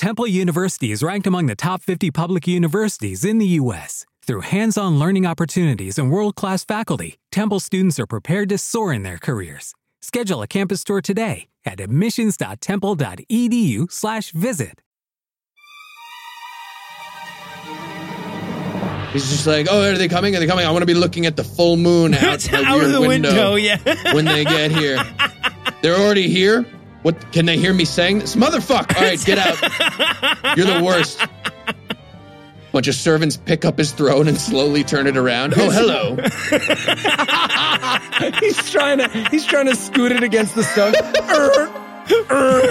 Temple 0.00 0.26
University 0.26 0.90
is 0.92 1.02
ranked 1.02 1.26
among 1.26 1.44
the 1.44 1.54
top 1.54 1.82
50 1.82 2.10
public 2.10 2.48
universities 2.48 3.22
in 3.22 3.36
the 3.36 3.44
U.S. 3.60 4.06
Through 4.26 4.40
hands 4.40 4.78
on 4.78 4.98
learning 4.98 5.26
opportunities 5.26 5.98
and 5.98 6.10
world 6.10 6.36
class 6.36 6.64
faculty, 6.64 7.18
Temple 7.30 7.60
students 7.60 8.00
are 8.00 8.06
prepared 8.06 8.48
to 8.48 8.56
soar 8.56 8.94
in 8.94 9.02
their 9.02 9.18
careers. 9.18 9.74
Schedule 10.00 10.40
a 10.40 10.46
campus 10.46 10.84
tour 10.84 11.02
today 11.02 11.48
at 11.66 11.80
admissions.temple.edu/slash 11.80 14.30
visit. 14.30 14.80
He's 19.12 19.28
just 19.28 19.46
like, 19.46 19.66
oh, 19.70 19.82
are 19.82 19.98
they 19.98 20.08
coming? 20.08 20.34
Are 20.34 20.40
they 20.40 20.46
coming? 20.46 20.64
I 20.64 20.70
want 20.70 20.80
to 20.80 20.86
be 20.86 20.94
looking 20.94 21.26
at 21.26 21.36
the 21.36 21.44
full 21.44 21.76
moon 21.76 22.14
out, 22.22 22.50
out 22.54 22.82
of 22.82 22.90
the 22.90 23.02
window, 23.02 23.56
yeah. 23.56 23.76
when 24.14 24.24
they 24.24 24.44
get 24.44 24.70
here. 24.70 24.98
They're 25.82 25.96
already 25.96 26.30
here. 26.30 26.64
What 27.02 27.32
can 27.32 27.46
they 27.46 27.56
hear 27.56 27.72
me 27.72 27.86
saying? 27.86 28.18
This 28.18 28.36
motherfucker! 28.36 28.94
All 28.96 29.02
right, 29.02 29.24
get 29.24 29.38
out. 29.38 29.58
You're 30.56 30.66
the 30.66 30.82
worst. 30.84 31.18
Bunch 32.72 32.86
of 32.88 32.94
servants 32.94 33.36
pick 33.36 33.64
up 33.64 33.78
his 33.78 33.90
throne 33.92 34.28
and 34.28 34.38
slowly 34.38 34.84
turn 34.84 35.06
it 35.08 35.16
around. 35.16 35.54
Oh, 35.56 35.70
hello. 35.70 36.14
he's 38.40 38.70
trying 38.70 38.98
to 38.98 39.08
he's 39.30 39.44
trying 39.44 39.66
to 39.66 39.74
scoot 39.74 40.12
it 40.12 40.22
against 40.22 40.54
the 40.54 40.62
stone. 40.62 40.94
Er, 41.30 41.68
er, 42.30 42.70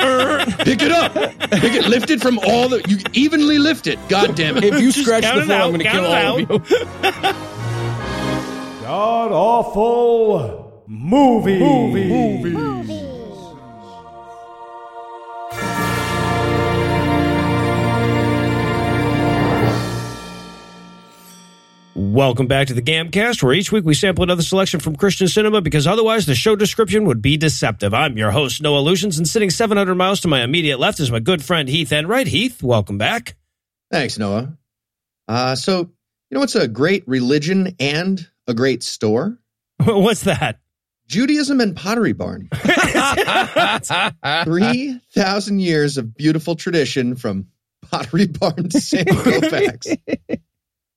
er. 0.00 0.46
Pick 0.64 0.80
it 0.82 0.92
up. 0.92 1.12
Pick 1.12 1.74
it. 1.74 1.86
Lift 1.88 2.08
it 2.10 2.22
from 2.22 2.38
all 2.38 2.70
the. 2.70 2.80
You 2.88 2.96
evenly 3.12 3.58
lift 3.58 3.86
it. 3.86 3.98
God 4.08 4.34
damn 4.34 4.56
it. 4.56 4.64
if 4.64 4.80
you 4.80 4.90
scratch 4.92 5.24
the 5.24 5.42
floor, 5.42 5.58
out, 5.58 5.64
I'm 5.64 5.70
going 5.70 5.80
to 5.80 5.90
kill 5.90 6.06
all 6.06 6.14
out. 6.14 6.40
of 6.40 6.48
you. 6.70 6.78
God 8.82 9.30
awful 9.32 10.84
movie 10.86 11.58
movie. 11.58 12.08
movie. 12.08 13.01
Welcome 22.12 22.46
back 22.46 22.66
to 22.66 22.74
the 22.74 22.82
Gamcast, 22.82 23.42
where 23.42 23.54
each 23.54 23.72
week 23.72 23.86
we 23.86 23.94
sample 23.94 24.22
another 24.22 24.42
selection 24.42 24.80
from 24.80 24.96
Christian 24.96 25.28
cinema 25.28 25.62
because 25.62 25.86
otherwise 25.86 26.26
the 26.26 26.34
show 26.34 26.54
description 26.54 27.06
would 27.06 27.22
be 27.22 27.38
deceptive. 27.38 27.94
I'm 27.94 28.18
your 28.18 28.30
host, 28.30 28.60
Noah 28.60 28.80
Lugeons, 28.80 29.16
and 29.16 29.26
sitting 29.26 29.48
700 29.48 29.94
miles 29.94 30.20
to 30.20 30.28
my 30.28 30.42
immediate 30.42 30.78
left 30.78 31.00
is 31.00 31.10
my 31.10 31.20
good 31.20 31.42
friend 31.42 31.70
Heath 31.70 31.90
Enright. 31.90 32.26
Heath, 32.26 32.62
welcome 32.62 32.98
back. 32.98 33.34
Thanks, 33.90 34.18
Noah. 34.18 34.58
Uh, 35.26 35.54
so, 35.54 35.78
you 35.78 35.88
know 36.32 36.40
what's 36.40 36.54
a 36.54 36.68
great 36.68 37.08
religion 37.08 37.76
and 37.80 38.28
a 38.46 38.52
great 38.52 38.82
store? 38.82 39.38
What's 39.82 40.24
that? 40.24 40.60
Judaism 41.06 41.62
and 41.62 41.74
Pottery 41.74 42.12
Barn. 42.12 42.50
3,000 44.44 45.60
years 45.60 45.96
of 45.96 46.14
beautiful 46.14 46.56
tradition 46.56 47.16
from 47.16 47.46
Pottery 47.90 48.26
Barn 48.26 48.68
to 48.68 48.80
Sandy 48.82 49.12
Koufax. 49.12 49.96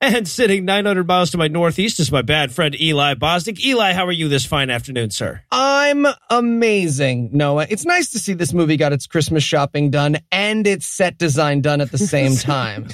And 0.05 0.27
sitting 0.27 0.65
900 0.65 1.07
miles 1.07 1.31
to 1.31 1.37
my 1.39 1.47
northeast 1.47 1.99
is 1.99 2.11
my 2.11 2.21
bad 2.21 2.51
friend 2.51 2.79
Eli 2.79 3.15
Bosnick. 3.15 3.59
Eli, 3.65 3.93
how 3.93 4.05
are 4.05 4.11
you 4.11 4.27
this 4.27 4.45
fine 4.45 4.69
afternoon, 4.69 5.09
sir? 5.09 5.41
I'm 5.51 6.05
amazing, 6.29 7.31
Noah. 7.33 7.65
It's 7.67 7.85
nice 7.85 8.11
to 8.11 8.19
see 8.19 8.33
this 8.33 8.53
movie 8.53 8.77
got 8.77 8.93
its 8.93 9.07
Christmas 9.07 9.43
shopping 9.43 9.89
done 9.89 10.17
and 10.31 10.67
its 10.67 10.85
set 10.85 11.17
design 11.17 11.61
done 11.61 11.81
at 11.81 11.91
the 11.91 11.97
same 11.97 12.35
time. 12.37 12.87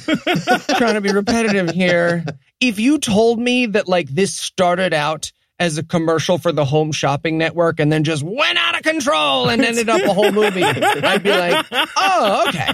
Trying 0.78 0.94
to 0.94 1.02
be 1.02 1.12
repetitive 1.12 1.72
here. 1.72 2.24
If 2.62 2.80
you 2.80 2.98
told 2.98 3.40
me 3.40 3.66
that 3.66 3.90
like 3.90 4.08
this 4.08 4.34
started 4.34 4.94
out 4.94 5.34
as 5.60 5.78
a 5.78 5.84
commercial 5.84 6.38
for 6.38 6.54
the 6.54 6.64
Home 6.64 6.94
Shopping 6.94 7.38
Network 7.38 7.82
and 7.82 7.92
then 7.92 8.06
just 8.06 8.24
went 8.24 8.58
out 8.58 8.76
of 8.78 8.84
control 8.84 9.50
and 9.50 9.62
ended 9.62 9.90
up 9.90 10.02
a 10.02 10.14
whole 10.14 10.32
movie, 10.32 10.64
I'd 10.64 11.24
be 11.24 11.32
like, 11.32 11.66
oh, 11.72 12.46
okay. 12.48 12.72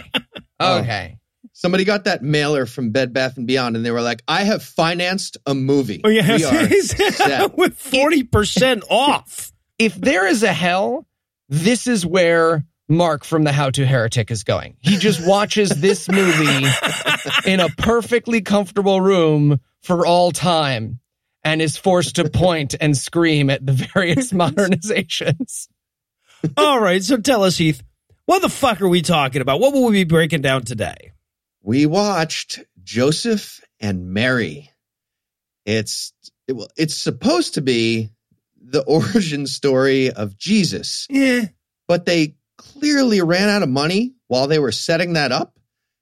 Oh. 0.60 0.80
Okay. 0.80 1.18
Somebody 1.60 1.86
got 1.86 2.04
that 2.04 2.22
mailer 2.22 2.68
from 2.68 2.92
Bed 2.92 3.14
Bath 3.14 3.36
and 3.36 3.48
Beyond, 3.48 3.76
and 3.76 3.84
they 3.84 3.90
were 3.90 4.04
like, 4.04 4.22
"I 4.28 4.44
have 4.44 4.62
financed 4.62 5.38
a 5.48 5.56
movie. 5.56 6.02
Oh, 6.04 6.08
yeah, 6.08 6.38
we 6.38 6.44
are 6.44 6.52
with 7.56 7.82
40% 7.82 8.84
off. 8.92 9.52
if 9.80 9.96
there 9.96 10.28
is 10.28 10.44
a 10.44 10.54
hell, 10.54 11.08
this 11.50 11.88
is 11.88 12.06
where 12.06 12.64
Mark 12.88 13.24
from 13.24 13.44
the 13.44 13.52
How 13.52 13.72
to 13.72 13.88
Heretic 13.88 14.30
is 14.30 14.44
going. 14.44 14.78
He 14.82 14.98
just 14.98 15.28
watches 15.28 15.72
this 15.72 16.08
movie 16.08 16.68
in 17.46 17.60
a 17.60 17.70
perfectly 17.70 18.42
comfortable 18.42 19.02
room 19.02 19.60
for 19.82 20.06
all 20.06 20.32
time 20.32 21.00
and 21.44 21.60
is 21.60 21.76
forced 21.76 22.18
to 22.18 22.30
point 22.30 22.76
and 22.80 22.96
scream 22.96 23.50
at 23.50 23.66
the 23.66 23.74
various 23.74 24.32
modernizations. 24.32 25.70
All 26.56 26.80
right, 26.80 27.04
so 27.04 27.18
tell 27.18 27.44
us, 27.44 27.58
Heath, 27.58 27.82
what 28.28 28.44
the 28.44 28.50
fuck 28.50 28.80
are 28.80 28.88
we 28.88 29.02
talking 29.02 29.42
about? 29.42 29.60
What 29.60 29.74
will 29.74 29.86
we 29.86 29.94
be 29.94 30.04
breaking 30.04 30.44
down 30.44 30.62
today? 30.62 31.14
We 31.68 31.86
watched 31.86 32.62
Joseph 32.82 33.60
and 33.82 34.12
Mary. 34.14 34.72
It's 35.66 36.14
it, 36.48 36.54
well, 36.54 36.70
it's 36.78 36.96
supposed 36.96 37.56
to 37.56 37.62
be 37.62 38.10
the 38.56 38.84
origin 38.88 39.46
story 39.48 40.10
of 40.10 40.38
Jesus, 40.38 41.08
Yeah. 41.10 41.48
but 41.86 42.06
they 42.06 42.36
clearly 42.58 43.22
ran 43.22 43.50
out 43.50 43.64
of 43.64 43.70
money 43.70 44.14
while 44.30 44.48
they 44.48 44.60
were 44.60 44.72
setting 44.72 45.14
that 45.14 45.34
up. 45.34 45.60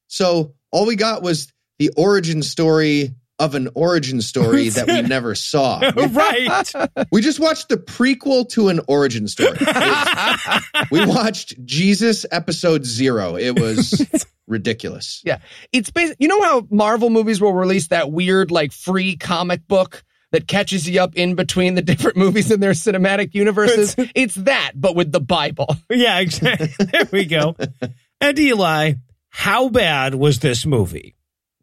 So 0.07 0.53
all 0.71 0.85
we 0.85 0.95
got 0.97 1.23
was 1.23 1.51
the 1.79 1.89
origin 1.97 2.43
story 2.43 3.15
of 3.39 3.55
an 3.55 3.69
origin 3.75 4.21
story 4.21 4.69
that 4.69 4.87
we 4.87 5.01
never 5.01 5.35
saw. 5.35 5.79
We, 5.95 6.05
right. 6.07 6.73
we 7.11 7.21
just 7.21 7.39
watched 7.39 7.69
the 7.69 7.77
prequel 7.77 8.47
to 8.49 8.69
an 8.69 8.81
origin 8.87 9.27
story. 9.27 9.57
It's- 9.59 10.63
we 10.91 11.05
watched 11.05 11.63
Jesus 11.65 12.25
episode 12.31 12.85
zero. 12.85 13.35
It 13.35 13.59
was 13.59 14.25
ridiculous. 14.47 15.21
Yeah. 15.25 15.39
It's 15.71 15.89
basic. 15.89 16.17
You 16.19 16.27
know 16.27 16.41
how 16.41 16.67
Marvel 16.69 17.09
movies 17.09 17.41
will 17.41 17.53
release 17.53 17.87
that 17.87 18.11
weird, 18.11 18.51
like, 18.51 18.71
free 18.71 19.15
comic 19.17 19.67
book 19.67 20.03
that 20.31 20.47
catches 20.47 20.87
you 20.89 21.01
up 21.01 21.15
in 21.15 21.35
between 21.35 21.75
the 21.75 21.81
different 21.81 22.17
movies 22.17 22.51
in 22.51 22.59
their 22.59 22.71
cinematic 22.71 23.33
universes? 23.33 23.95
it's 23.97 24.35
that, 24.35 24.71
but 24.75 24.95
with 24.95 25.11
the 25.11 25.21
Bible. 25.21 25.75
Yeah, 25.89 26.19
exactly. 26.19 26.69
There 26.79 27.07
we 27.11 27.25
go. 27.25 27.55
And 28.21 28.37
Eli, 28.39 28.93
how 29.29 29.69
bad 29.69 30.15
was 30.15 30.39
this 30.39 30.65
movie? 30.65 31.15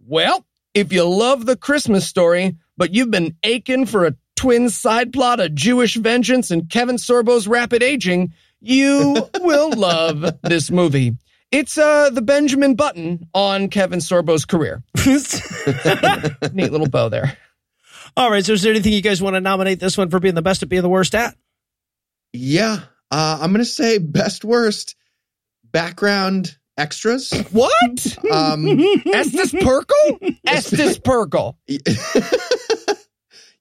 Well, 0.06 0.44
if 0.74 0.92
you 0.92 1.04
love 1.04 1.46
the 1.46 1.56
Christmas 1.56 2.06
story, 2.06 2.56
but 2.76 2.94
you've 2.94 3.10
been 3.10 3.36
aching 3.42 3.86
for 3.86 4.06
a 4.06 4.14
twin 4.36 4.70
side 4.70 5.12
plot 5.12 5.40
of 5.40 5.54
Jewish 5.54 5.96
vengeance 5.96 6.50
and 6.50 6.68
Kevin 6.68 6.96
Sorbo's 6.96 7.46
rapid 7.46 7.82
aging, 7.82 8.32
you 8.60 9.28
will 9.40 9.70
love 9.70 10.24
this 10.42 10.70
movie. 10.70 11.16
It's 11.50 11.76
uh 11.76 12.08
the 12.10 12.22
Benjamin 12.22 12.74
Button 12.74 13.28
on 13.34 13.68
Kevin 13.68 14.00
Sorbo's 14.00 14.46
career. 14.46 14.82
Neat 15.06 16.72
little 16.72 16.88
bow 16.88 17.10
there. 17.10 17.36
All 18.16 18.30
right, 18.30 18.44
so 18.44 18.54
is 18.54 18.62
there 18.62 18.72
anything 18.72 18.92
you 18.92 19.02
guys 19.02 19.22
want 19.22 19.34
to 19.34 19.40
nominate 19.40 19.80
this 19.80 19.96
one 19.96 20.10
for 20.10 20.18
being 20.18 20.34
the 20.34 20.42
best 20.42 20.62
at 20.62 20.68
being 20.68 20.82
the 20.82 20.88
worst 20.88 21.14
at? 21.14 21.36
Yeah, 22.32 22.80
uh, 23.10 23.38
I'm 23.40 23.52
gonna 23.52 23.64
say 23.64 23.98
best 23.98 24.44
worst 24.44 24.96
background 25.64 26.56
extras. 26.76 27.30
What? 27.50 28.18
Um, 28.30 28.66
Estes 29.06 29.52
Perkle? 29.52 30.36
Estes 30.46 30.98
Perkle. 30.98 31.56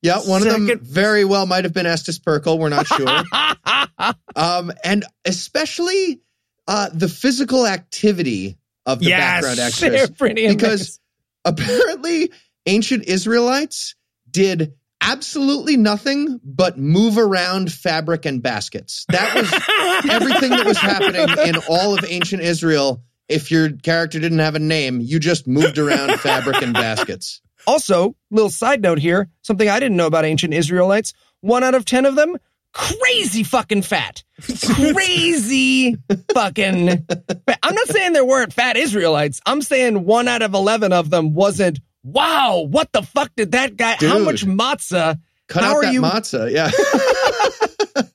yeah, 0.02 0.20
one 0.20 0.48
of 0.48 0.48
them 0.48 0.80
very 0.82 1.26
well 1.26 1.46
might 1.46 1.64
have 1.64 1.74
been 1.74 1.86
Estes 1.86 2.20
Perkle. 2.20 2.58
We're 2.60 2.70
not 2.70 2.88
sure. 2.88 3.08
um, 4.36 4.72
and 4.84 5.06
especially 5.26 6.22
uh, 6.68 6.90
the 6.94 7.10
physical 7.10 7.68
activity 7.68 8.58
of 8.86 9.00
the 9.00 9.06
Yes, 9.06 9.44
background 9.44 10.18
pretty 10.18 10.48
because 10.48 11.00
apparently 11.46 12.32
ancient 12.66 13.06
Israelites 13.06 13.96
did 14.30 14.74
absolutely 15.02 15.78
nothing 15.78 16.40
but 16.44 16.78
move 16.78 17.18
around 17.18 17.72
fabric 17.72 18.26
and 18.26 18.42
baskets. 18.42 19.06
That 19.10 19.36
was 19.36 19.52
everything 20.12 20.52
that 20.52 20.66
was 20.66 20.78
happening 20.78 21.28
in 21.48 21.56
all 21.68 21.98
of 21.98 22.06
ancient 22.08 22.42
Israel. 22.44 23.04
If 23.28 23.50
your 23.50 23.72
character 23.72 24.20
didn't 24.20 24.40
have 24.40 24.56
a 24.56 24.60
name, 24.60 25.00
you 25.02 25.20
just 25.20 25.48
moved 25.48 25.78
around 25.78 26.14
fabric 26.20 26.62
and 26.62 26.74
baskets. 26.74 27.42
Also, 27.68 28.16
little 28.30 28.50
side 28.50 28.82
note 28.82 29.00
here, 29.00 29.30
something 29.42 29.68
I 29.68 29.80
didn't 29.80 29.98
know 29.98 30.08
about 30.08 30.26
ancient 30.26 30.54
Israelites. 30.54 31.14
One 31.42 31.64
out 31.64 31.76
of 31.76 31.86
ten 31.86 32.06
of 32.06 32.16
them, 32.16 32.38
crazy 32.74 33.44
fucking 33.44 33.84
fat. 33.84 34.24
Crazy 34.66 35.96
fucking 36.34 37.06
fat. 37.06 37.60
I'm 37.64 37.76
not 37.76 37.88
saying 37.88 38.14
there 38.14 38.26
weren't 38.26 38.54
fat 38.54 38.78
Israelites. 38.78 39.42
I'm 39.46 39.62
saying 39.62 40.06
one 40.06 40.28
out 40.28 40.42
of 40.42 40.54
eleven 40.54 40.94
of 40.94 41.10
them 41.10 41.34
wasn't, 41.34 41.80
wow, 42.04 42.66
what 42.70 42.92
the 42.92 43.02
fuck 43.02 43.32
did 43.36 43.52
that 43.54 43.76
guy 43.78 43.96
how 44.00 44.20
much 44.20 44.46
matzah? 44.46 45.20
Cut 45.48 45.64
How 45.64 45.72
out 45.72 45.76
are 45.78 45.82
that 45.84 45.94
you- 45.94 46.02
matzah. 46.02 46.52
Yeah. 46.52 46.72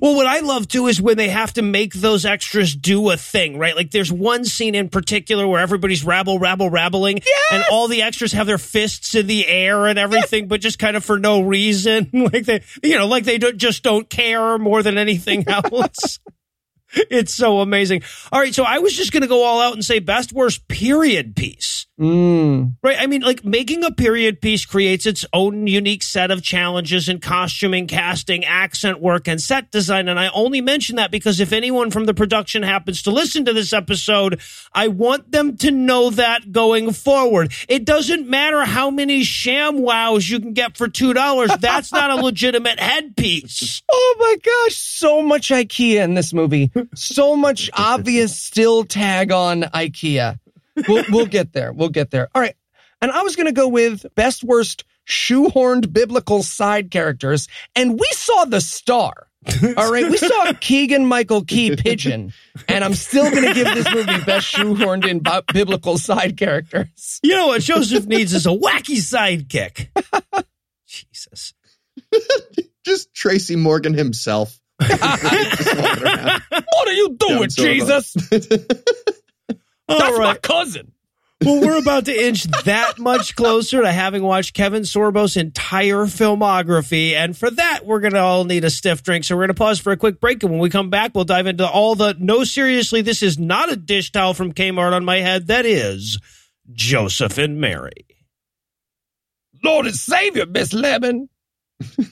Well, 0.00 0.14
what 0.14 0.26
I 0.26 0.38
love 0.40 0.68
too 0.68 0.86
is 0.86 1.02
when 1.02 1.16
they 1.16 1.30
have 1.30 1.54
to 1.54 1.62
make 1.62 1.94
those 1.94 2.24
extras 2.24 2.76
do 2.76 3.10
a 3.10 3.16
thing, 3.16 3.58
right? 3.58 3.74
Like 3.74 3.90
there's 3.90 4.12
one 4.12 4.44
scene 4.44 4.76
in 4.76 4.88
particular 4.88 5.48
where 5.48 5.60
everybody's 5.60 6.04
rabble, 6.04 6.38
rabble, 6.38 6.70
rabbling, 6.70 7.20
and 7.50 7.64
all 7.72 7.88
the 7.88 8.02
extras 8.02 8.30
have 8.32 8.46
their 8.46 8.58
fists 8.58 9.16
in 9.16 9.26
the 9.26 9.48
air 9.48 9.86
and 9.88 9.98
everything, 9.98 10.46
but 10.46 10.60
just 10.60 10.78
kind 10.78 10.96
of 10.96 11.04
for 11.04 11.18
no 11.18 11.40
reason, 11.40 12.08
like 12.32 12.44
they, 12.44 12.62
you 12.84 12.98
know, 12.98 13.08
like 13.08 13.24
they 13.24 13.38
don't, 13.38 13.56
just 13.56 13.82
don't 13.82 14.08
care 14.08 14.58
more 14.58 14.80
than 14.84 14.96
anything 14.96 15.44
else. 15.48 16.20
It's 17.10 17.34
so 17.34 17.60
amazing. 17.60 18.02
All 18.30 18.40
right, 18.40 18.54
so 18.54 18.64
I 18.64 18.78
was 18.78 18.96
just 18.96 19.12
going 19.12 19.22
to 19.22 19.28
go 19.28 19.42
all 19.44 19.60
out 19.60 19.74
and 19.74 19.84
say 19.84 19.98
best 19.98 20.32
worst 20.32 20.68
period 20.68 21.34
piece. 21.34 21.86
Mm. 22.00 22.76
Right. 22.82 22.96
I 22.98 23.06
mean, 23.06 23.20
like 23.20 23.44
making 23.44 23.84
a 23.84 23.92
period 23.92 24.40
piece 24.40 24.64
creates 24.64 25.04
its 25.04 25.26
own 25.34 25.66
unique 25.66 26.02
set 26.02 26.30
of 26.30 26.42
challenges 26.42 27.10
in 27.10 27.20
costuming, 27.20 27.86
casting, 27.86 28.42
accent 28.46 29.00
work, 29.00 29.28
and 29.28 29.38
set 29.38 29.70
design. 29.70 30.08
And 30.08 30.18
I 30.18 30.28
only 30.28 30.62
mention 30.62 30.96
that 30.96 31.10
because 31.10 31.40
if 31.40 31.52
anyone 31.52 31.90
from 31.90 32.06
the 32.06 32.14
production 32.14 32.62
happens 32.62 33.02
to 33.02 33.10
listen 33.10 33.44
to 33.44 33.52
this 33.52 33.74
episode, 33.74 34.40
I 34.72 34.88
want 34.88 35.30
them 35.30 35.58
to 35.58 35.70
know 35.70 36.08
that 36.10 36.52
going 36.52 36.92
forward. 36.92 37.52
It 37.68 37.84
doesn't 37.84 38.26
matter 38.26 38.64
how 38.64 38.90
many 38.90 39.22
sham 39.22 39.82
wows 39.82 40.28
you 40.28 40.40
can 40.40 40.54
get 40.54 40.78
for 40.78 40.88
$2. 40.88 41.60
That's 41.60 41.92
not 41.92 42.10
a 42.10 42.16
legitimate 42.22 42.80
headpiece. 42.80 43.82
Oh 43.92 44.16
my 44.18 44.36
gosh, 44.42 44.76
so 44.76 45.20
much 45.20 45.50
IKEA 45.50 46.02
in 46.02 46.14
this 46.14 46.32
movie. 46.32 46.72
So 46.94 47.36
much 47.36 47.70
obvious 47.72 48.36
still 48.36 48.84
tag 48.84 49.32
on 49.32 49.62
IKEA. 49.62 50.38
We'll, 50.88 51.04
we'll 51.10 51.26
get 51.26 51.52
there. 51.52 51.72
We'll 51.72 51.88
get 51.88 52.10
there. 52.10 52.28
All 52.34 52.42
right. 52.42 52.54
And 53.02 53.10
I 53.10 53.22
was 53.22 53.36
going 53.36 53.46
to 53.46 53.52
go 53.52 53.68
with 53.68 54.06
best 54.14 54.44
worst 54.44 54.84
shoehorned 55.06 55.92
biblical 55.92 56.42
side 56.42 56.90
characters. 56.90 57.48
And 57.74 57.98
we 57.98 58.06
saw 58.12 58.44
the 58.44 58.60
star. 58.60 59.28
All 59.76 59.90
right. 59.90 60.08
We 60.10 60.16
saw 60.18 60.52
Keegan 60.60 61.06
Michael 61.06 61.44
Key 61.44 61.76
Pigeon. 61.76 62.32
And 62.68 62.84
I'm 62.84 62.94
still 62.94 63.30
going 63.30 63.44
to 63.44 63.54
give 63.54 63.74
this 63.74 63.92
movie 63.92 64.24
best 64.24 64.52
shoehorned 64.52 65.06
in 65.06 65.20
bi- 65.20 65.42
biblical 65.52 65.98
side 65.98 66.36
characters. 66.36 67.20
You 67.22 67.34
know 67.36 67.48
what 67.48 67.62
Joseph 67.62 68.06
needs 68.06 68.34
is 68.34 68.46
a 68.46 68.50
wacky 68.50 68.98
sidekick. 68.98 69.88
Jesus. 70.86 71.54
Just 72.84 73.14
Tracy 73.14 73.56
Morgan 73.56 73.94
himself. 73.94 74.58
Just 74.80 75.76
walking 75.76 76.06
around. 76.06 76.42
What 76.50 76.88
are 76.88 76.92
you 76.92 77.16
doing, 77.18 77.48
Jesus? 77.50 78.14
That's 79.88 80.18
my 80.18 80.36
cousin. 80.42 80.92
Well, 81.42 81.62
we're 81.62 81.78
about 81.78 82.04
to 82.04 82.26
inch 82.26 82.44
that 82.64 82.98
much 82.98 83.34
closer 83.34 83.80
to 83.80 83.90
having 83.90 84.22
watched 84.22 84.54
Kevin 84.54 84.82
Sorbo's 84.82 85.38
entire 85.38 86.04
filmography. 86.04 87.14
And 87.14 87.34
for 87.34 87.50
that, 87.50 87.86
we're 87.86 88.00
going 88.00 88.12
to 88.12 88.20
all 88.20 88.44
need 88.44 88.64
a 88.64 88.70
stiff 88.70 89.02
drink. 89.02 89.24
So 89.24 89.34
we're 89.36 89.42
going 89.42 89.48
to 89.48 89.54
pause 89.54 89.80
for 89.80 89.90
a 89.90 89.96
quick 89.96 90.20
break. 90.20 90.42
And 90.42 90.52
when 90.52 90.60
we 90.60 90.68
come 90.68 90.90
back, 90.90 91.12
we'll 91.14 91.24
dive 91.24 91.46
into 91.46 91.66
all 91.66 91.94
the 91.94 92.14
no, 92.18 92.44
seriously, 92.44 93.00
this 93.00 93.22
is 93.22 93.38
not 93.38 93.72
a 93.72 93.76
dish 93.76 94.12
towel 94.12 94.34
from 94.34 94.52
Kmart 94.52 94.92
on 94.92 95.06
my 95.06 95.20
head. 95.20 95.46
That 95.46 95.64
is 95.64 96.18
Joseph 96.72 97.38
and 97.38 97.58
Mary. 97.58 98.06
Lord 99.64 99.86
and 99.86 99.94
Savior, 99.94 100.44
Miss 100.44 100.74
Lemon. 100.74 101.30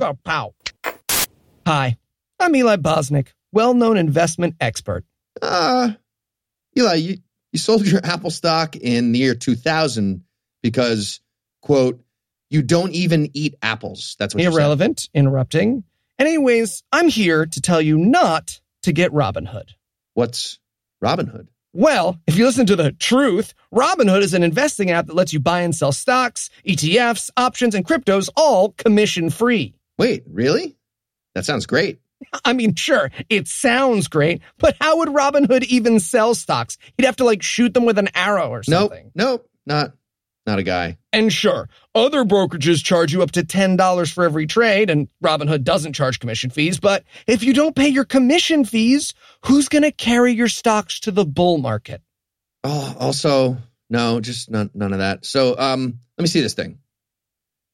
oh, 0.00 0.18
pow. 0.24 0.54
Hi, 1.70 1.96
I'm 2.40 2.56
Eli 2.56 2.78
Bosnick, 2.78 3.28
well 3.52 3.74
known 3.74 3.96
investment 3.96 4.56
expert. 4.60 5.04
uh, 5.40 5.92
Eli, 6.76 6.94
you, 6.94 7.18
you 7.52 7.60
sold 7.60 7.86
your 7.86 8.04
Apple 8.04 8.32
stock 8.32 8.74
in 8.74 9.12
the 9.12 9.20
year 9.20 9.36
2000 9.36 10.24
because, 10.64 11.20
quote, 11.62 12.02
you 12.48 12.62
don't 12.62 12.90
even 12.90 13.30
eat 13.34 13.54
apples. 13.62 14.16
That's 14.18 14.34
what 14.34 14.42
you 14.42 14.50
said. 14.50 14.56
Irrelevant, 14.56 15.10
interrupting. 15.14 15.84
Anyways, 16.18 16.82
I'm 16.90 17.08
here 17.08 17.46
to 17.46 17.60
tell 17.60 17.80
you 17.80 17.96
not 17.98 18.60
to 18.82 18.92
get 18.92 19.12
Robinhood. 19.12 19.68
What's 20.14 20.58
Robinhood? 21.00 21.46
Well, 21.72 22.18
if 22.26 22.36
you 22.36 22.46
listen 22.46 22.66
to 22.66 22.74
the 22.74 22.90
truth, 22.90 23.54
Robinhood 23.72 24.22
is 24.22 24.34
an 24.34 24.42
investing 24.42 24.90
app 24.90 25.06
that 25.06 25.14
lets 25.14 25.32
you 25.32 25.38
buy 25.38 25.60
and 25.60 25.72
sell 25.72 25.92
stocks, 25.92 26.50
ETFs, 26.66 27.30
options, 27.36 27.76
and 27.76 27.86
cryptos 27.86 28.28
all 28.36 28.70
commission 28.70 29.30
free. 29.30 29.76
Wait, 29.98 30.24
really? 30.26 30.76
That 31.34 31.44
sounds 31.44 31.66
great. 31.66 32.00
I 32.44 32.52
mean, 32.52 32.74
sure, 32.74 33.10
it 33.30 33.48
sounds 33.48 34.06
great, 34.08 34.42
but 34.58 34.76
how 34.80 34.98
would 34.98 35.08
Robinhood 35.08 35.64
even 35.64 35.98
sell 36.00 36.34
stocks? 36.34 36.76
He'd 36.96 37.06
have 37.06 37.16
to 37.16 37.24
like 37.24 37.42
shoot 37.42 37.72
them 37.72 37.86
with 37.86 37.98
an 37.98 38.08
arrow 38.14 38.50
or 38.50 38.62
Nope, 38.68 38.90
something. 38.90 39.10
nope, 39.14 39.48
not 39.64 39.92
not 40.46 40.58
a 40.58 40.62
guy. 40.62 40.98
And 41.12 41.32
sure, 41.32 41.68
other 41.94 42.24
brokerages 42.24 42.82
charge 42.84 43.12
you 43.12 43.22
up 43.22 43.30
to 43.32 43.42
$10 43.42 44.12
for 44.12 44.24
every 44.24 44.46
trade, 44.46 44.90
and 44.90 45.08
Robinhood 45.24 45.64
doesn't 45.64 45.92
charge 45.94 46.18
commission 46.18 46.50
fees. 46.50 46.78
But 46.80 47.04
if 47.26 47.42
you 47.42 47.52
don't 47.54 47.76
pay 47.76 47.88
your 47.88 48.04
commission 48.04 48.64
fees, 48.64 49.14
who's 49.44 49.68
going 49.68 49.82
to 49.82 49.92
carry 49.92 50.32
your 50.32 50.48
stocks 50.48 51.00
to 51.00 51.10
the 51.10 51.24
bull 51.26 51.58
market? 51.58 52.02
Oh, 52.64 52.96
also, 52.98 53.58
no, 53.90 54.20
just 54.20 54.50
none, 54.50 54.70
none 54.74 54.92
of 54.92 54.98
that. 55.00 55.24
So, 55.24 55.58
um, 55.58 55.98
let 56.18 56.22
me 56.22 56.28
see 56.28 56.40
this 56.40 56.54
thing. 56.54 56.78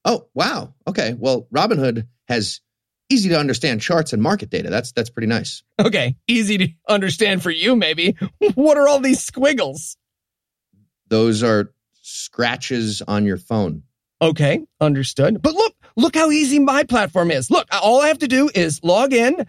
Oh, 0.05 0.26
wow. 0.35 0.75
Okay. 0.87 1.14
Well, 1.19 1.47
Robinhood 1.53 2.06
has 2.29 2.61
easy 3.08 3.29
to 3.31 3.38
understand 3.38 3.81
charts 3.81 4.12
and 4.12 4.23
market 4.23 4.50
data. 4.50 4.70
That's 4.70 4.93
that's 4.93 5.11
pretty 5.11 5.29
nice. 5.29 5.62
Okay, 5.81 6.17
easy 6.29 6.58
to 6.58 6.69
understand 6.88 7.43
for 7.43 7.50
you, 7.50 7.76
maybe. 7.76 8.17
What 8.55 8.76
are 8.79 8.88
all 8.88 9.00
these 9.00 9.23
squiggles? 9.23 9.97
Those 11.08 11.43
are 11.43 11.70
scratches 12.03 13.03
on 13.06 13.25
your 13.26 13.37
phone. 13.37 13.82
Okay, 14.20 14.61
understood. 14.81 15.43
But 15.43 15.55
look, 15.55 15.75
look 15.97 16.14
how 16.17 16.31
easy 16.31 16.58
my 16.58 16.85
platform 16.85 17.31
is. 17.31 17.50
Look, 17.50 17.69
all 17.73 18.00
I 18.00 18.08
have 18.08 18.19
to 18.19 18.29
do 18.29 18.50
is 18.55 18.82
log 18.82 19.12
in. 19.12 19.47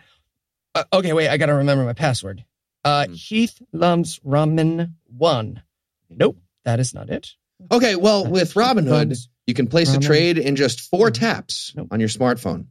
Uh, 0.75 0.83
okay, 0.93 1.13
wait, 1.13 1.29
I 1.29 1.37
got 1.37 1.45
to 1.47 1.53
remember 1.55 1.83
my 1.85 1.93
password. 1.93 2.43
Uh, 2.83 3.05
Hmm. 3.07 3.13
Heath 3.13 3.61
Lums 3.73 4.19
Ramen 4.25 4.91
1. 5.17 5.61
Nope, 6.09 6.37
that 6.65 6.79
is 6.79 6.93
not 6.93 7.09
it. 7.09 7.33
Okay, 7.71 7.95
well, 7.95 8.25
with 8.27 8.53
Robinhood, 8.53 9.17
you 9.47 9.53
can 9.53 9.67
place 9.67 9.93
a 9.93 9.99
trade 9.99 10.37
in 10.37 10.55
just 10.55 10.81
four 10.81 11.09
taps 11.11 11.73
Nope. 11.75 11.87
on 11.91 11.99
your 11.99 12.09
smartphone. 12.09 12.67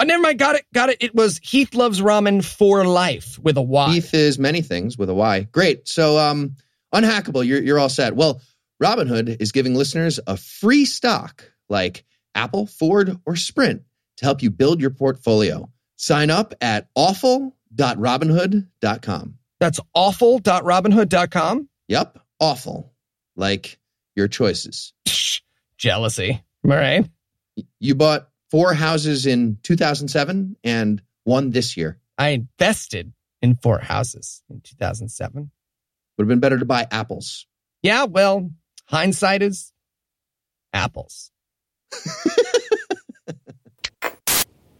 Oh, 0.00 0.04
never 0.04 0.22
mind. 0.22 0.38
Got 0.38 0.56
it. 0.56 0.64
Got 0.72 0.88
it. 0.88 0.96
It 1.00 1.14
was 1.14 1.38
Heath 1.42 1.74
Loves 1.74 2.00
Ramen 2.00 2.42
for 2.42 2.82
Life 2.84 3.38
with 3.38 3.58
a 3.58 3.62
Y. 3.62 3.92
Heath 3.92 4.14
is 4.14 4.38
many 4.38 4.62
things 4.62 4.96
with 4.96 5.10
a 5.10 5.14
Y. 5.14 5.42
Great. 5.52 5.86
So, 5.86 6.18
um, 6.18 6.56
unhackable, 6.94 7.46
you're, 7.46 7.62
you're 7.62 7.78
all 7.78 7.90
set. 7.90 8.16
Well, 8.16 8.40
Robinhood 8.82 9.36
is 9.40 9.52
giving 9.52 9.74
listeners 9.74 10.18
a 10.26 10.38
free 10.38 10.86
stock 10.86 11.44
like 11.68 12.04
Apple, 12.34 12.66
Ford, 12.66 13.14
or 13.26 13.36
Sprint 13.36 13.82
to 14.16 14.24
help 14.24 14.42
you 14.42 14.50
build 14.50 14.80
your 14.80 14.90
portfolio. 14.90 15.68
Sign 15.96 16.30
up 16.30 16.54
at 16.62 16.88
awful.robinhood.com. 16.94 19.34
That's 19.58 19.80
awful.robinhood.com. 19.92 21.68
Yep, 21.88 22.18
awful. 22.40 22.94
Like 23.36 23.78
your 24.16 24.28
choices. 24.28 24.94
Jealousy. 25.76 26.42
All 26.64 26.70
right. 26.70 27.06
You 27.78 27.94
bought 27.94 28.29
four 28.50 28.74
houses 28.74 29.26
in 29.26 29.58
2007 29.62 30.56
and 30.64 31.02
one 31.24 31.50
this 31.50 31.76
year. 31.76 31.98
I 32.18 32.30
invested 32.30 33.12
in 33.40 33.56
four 33.56 33.78
houses 33.78 34.42
in 34.50 34.60
2007. 34.60 35.50
Would 36.18 36.24
have 36.24 36.28
been 36.28 36.40
better 36.40 36.58
to 36.58 36.64
buy 36.64 36.86
apples. 36.90 37.46
Yeah, 37.82 38.04
well, 38.04 38.50
hindsight 38.86 39.42
is 39.42 39.72
apples. 40.72 41.30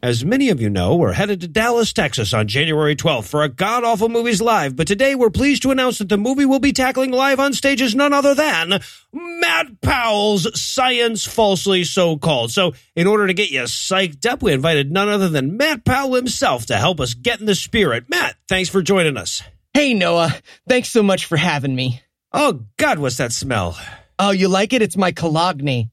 As 0.02 0.24
many 0.24 0.48
of 0.48 0.62
you 0.62 0.70
know, 0.70 0.96
we're 0.96 1.12
headed 1.12 1.42
to 1.42 1.48
Dallas, 1.48 1.92
Texas 1.92 2.32
on 2.32 2.48
January 2.48 2.96
12th 2.96 3.28
for 3.28 3.42
a 3.42 3.50
God 3.50 3.84
Awful 3.84 4.08
Movies 4.08 4.40
Live, 4.40 4.74
but 4.74 4.86
today 4.86 5.14
we're 5.14 5.28
pleased 5.28 5.60
to 5.62 5.72
announce 5.72 5.98
that 5.98 6.08
the 6.08 6.16
movie 6.16 6.46
we'll 6.46 6.58
be 6.58 6.72
tackling 6.72 7.10
live 7.10 7.38
on 7.38 7.52
stage 7.52 7.82
is 7.82 7.94
none 7.94 8.14
other 8.14 8.34
than 8.34 8.80
Matt 9.12 9.82
Powell's 9.82 10.58
Science 10.58 11.26
Falsely 11.26 11.84
So 11.84 12.16
Called. 12.16 12.50
So, 12.50 12.72
in 12.96 13.06
order 13.06 13.26
to 13.26 13.34
get 13.34 13.50
you 13.50 13.60
psyched 13.64 14.24
up, 14.24 14.42
we 14.42 14.54
invited 14.54 14.90
none 14.90 15.10
other 15.10 15.28
than 15.28 15.58
Matt 15.58 15.84
Powell 15.84 16.14
himself 16.14 16.64
to 16.66 16.78
help 16.78 16.98
us 16.98 17.12
get 17.12 17.40
in 17.40 17.44
the 17.44 17.54
spirit. 17.54 18.08
Matt, 18.08 18.36
thanks 18.48 18.70
for 18.70 18.80
joining 18.80 19.18
us. 19.18 19.42
Hey, 19.74 19.92
Noah. 19.92 20.34
Thanks 20.66 20.88
so 20.88 21.02
much 21.02 21.26
for 21.26 21.36
having 21.36 21.74
me. 21.74 22.00
Oh, 22.32 22.64
God, 22.78 22.98
what's 23.00 23.18
that 23.18 23.32
smell? 23.32 23.78
Oh, 24.18 24.30
you 24.30 24.48
like 24.48 24.72
it? 24.72 24.80
It's 24.80 24.96
my 24.96 25.12
cologne. 25.12 25.90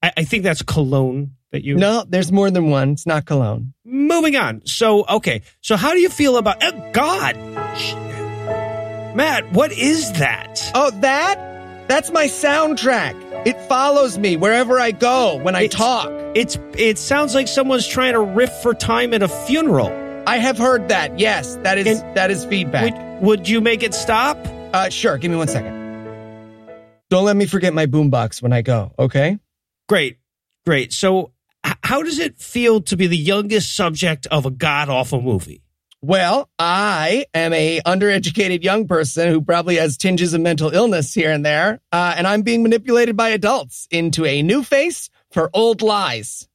I, 0.00 0.12
I 0.18 0.22
think 0.22 0.44
that's 0.44 0.62
cologne 0.62 1.32
that 1.52 1.64
you. 1.64 1.76
No, 1.76 2.04
there's 2.08 2.32
more 2.32 2.50
than 2.50 2.70
one. 2.70 2.90
It's 2.92 3.06
not 3.06 3.24
cologne. 3.24 3.72
Moving 3.84 4.36
on. 4.36 4.62
So, 4.66 5.04
okay. 5.06 5.42
So, 5.60 5.76
how 5.76 5.92
do 5.92 5.98
you 6.00 6.08
feel 6.08 6.36
about. 6.36 6.56
Oh, 6.62 6.90
God! 6.92 7.36
Matt, 9.14 9.52
what 9.52 9.72
is 9.72 10.12
that? 10.14 10.70
Oh, 10.74 10.90
that? 11.00 11.88
That's 11.88 12.10
my 12.10 12.26
soundtrack. 12.26 13.46
It 13.46 13.60
follows 13.62 14.18
me 14.18 14.36
wherever 14.36 14.78
I 14.80 14.92
go 14.92 15.36
when 15.42 15.54
I 15.54 15.62
It's- 15.62 15.78
talk. 15.78 16.10
It's 16.34 16.58
it 16.78 16.96
sounds 16.96 17.34
like 17.34 17.46
someone's 17.48 17.86
trying 17.86 18.14
to 18.14 18.20
riff 18.20 18.50
for 18.62 18.72
time 18.72 19.12
at 19.12 19.22
a 19.22 19.28
funeral. 19.28 19.90
I 20.26 20.38
have 20.38 20.56
heard 20.56 20.88
that. 20.88 21.18
Yes, 21.18 21.56
that 21.62 21.76
is 21.76 22.00
And- 22.00 22.16
that 22.16 22.30
is 22.30 22.44
feedback. 22.46 22.94
Would, 23.20 23.26
would 23.40 23.48
you 23.48 23.60
make 23.60 23.82
it 23.82 23.92
stop? 23.92 24.38
Uh, 24.72 24.88
sure. 24.88 25.18
Give 25.18 25.30
me 25.30 25.36
one 25.36 25.48
second. 25.48 25.80
Don't 27.10 27.24
let 27.26 27.36
me 27.36 27.44
forget 27.44 27.74
my 27.74 27.84
boombox 27.84 28.40
when 28.40 28.54
I 28.54 28.62
go. 28.62 28.92
Okay. 28.98 29.38
Great, 29.88 30.16
great. 30.64 30.92
So, 30.94 31.32
how 31.82 32.02
does 32.02 32.18
it 32.18 32.38
feel 32.38 32.80
to 32.82 32.96
be 32.96 33.06
the 33.06 33.16
youngest 33.16 33.74
subject 33.74 34.26
of 34.26 34.46
a 34.46 34.50
god 34.50 34.88
awful 34.88 35.20
movie? 35.20 35.62
Well, 36.04 36.50
I 36.58 37.26
am 37.32 37.52
a 37.52 37.80
undereducated 37.86 38.64
young 38.64 38.88
person 38.88 39.28
who 39.28 39.40
probably 39.40 39.76
has 39.76 39.96
tinges 39.96 40.34
of 40.34 40.40
mental 40.40 40.74
illness 40.74 41.14
here 41.14 41.30
and 41.30 41.46
there, 41.46 41.80
uh, 41.92 42.14
and 42.16 42.26
I'm 42.26 42.42
being 42.42 42.64
manipulated 42.64 43.16
by 43.16 43.28
adults 43.28 43.86
into 43.90 44.24
a 44.24 44.42
new 44.42 44.64
face 44.64 45.10
for 45.30 45.48
old 45.54 45.80
lies. 45.80 46.48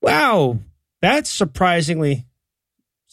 Wow, 0.00 0.60
that's 1.02 1.28
surprisingly 1.28 2.24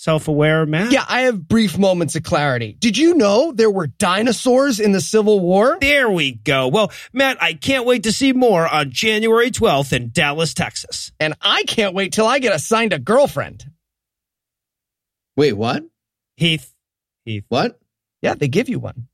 self 0.05 0.27
aware, 0.27 0.67
Matt? 0.67 0.91
Yeah, 0.91 1.03
I 1.09 1.21
have 1.21 1.47
brief 1.47 1.79
moments 1.79 2.15
of 2.15 2.21
clarity. 2.21 2.77
Did 2.79 2.95
you 2.95 3.15
know 3.15 3.51
there 3.51 3.71
were 3.71 3.88
dinosaurs 3.88 4.79
in 4.79 4.91
the 4.91 5.01
Civil 5.01 5.39
War? 5.39 5.77
There 5.81 6.12
we 6.12 6.33
go. 6.33 6.67
Well, 6.67 6.91
Matt, 7.12 7.41
I 7.41 7.55
can't 7.55 7.88
wait 7.88 8.03
to 8.03 8.12
see 8.12 8.31
more 8.31 8.67
on 8.67 8.91
January 8.91 9.50
12th 9.50 9.93
in 9.93 10.12
Dallas, 10.12 10.53
Texas. 10.53 11.12
And 11.19 11.33
I 11.41 11.63
can't 11.63 11.95
wait 11.95 12.13
till 12.13 12.27
I 12.27 12.38
get 12.38 12.53
assigned 12.53 12.93
a 12.93 13.00
girlfriend. 13.00 13.65
Wait, 15.35 15.53
what? 15.53 15.83
Heath, 16.38 16.71
Heath, 17.25 17.45
What? 17.50 17.79
Yeah, 18.21 18.35
they 18.35 18.47
give 18.47 18.69
you 18.69 18.79
one. 18.79 19.07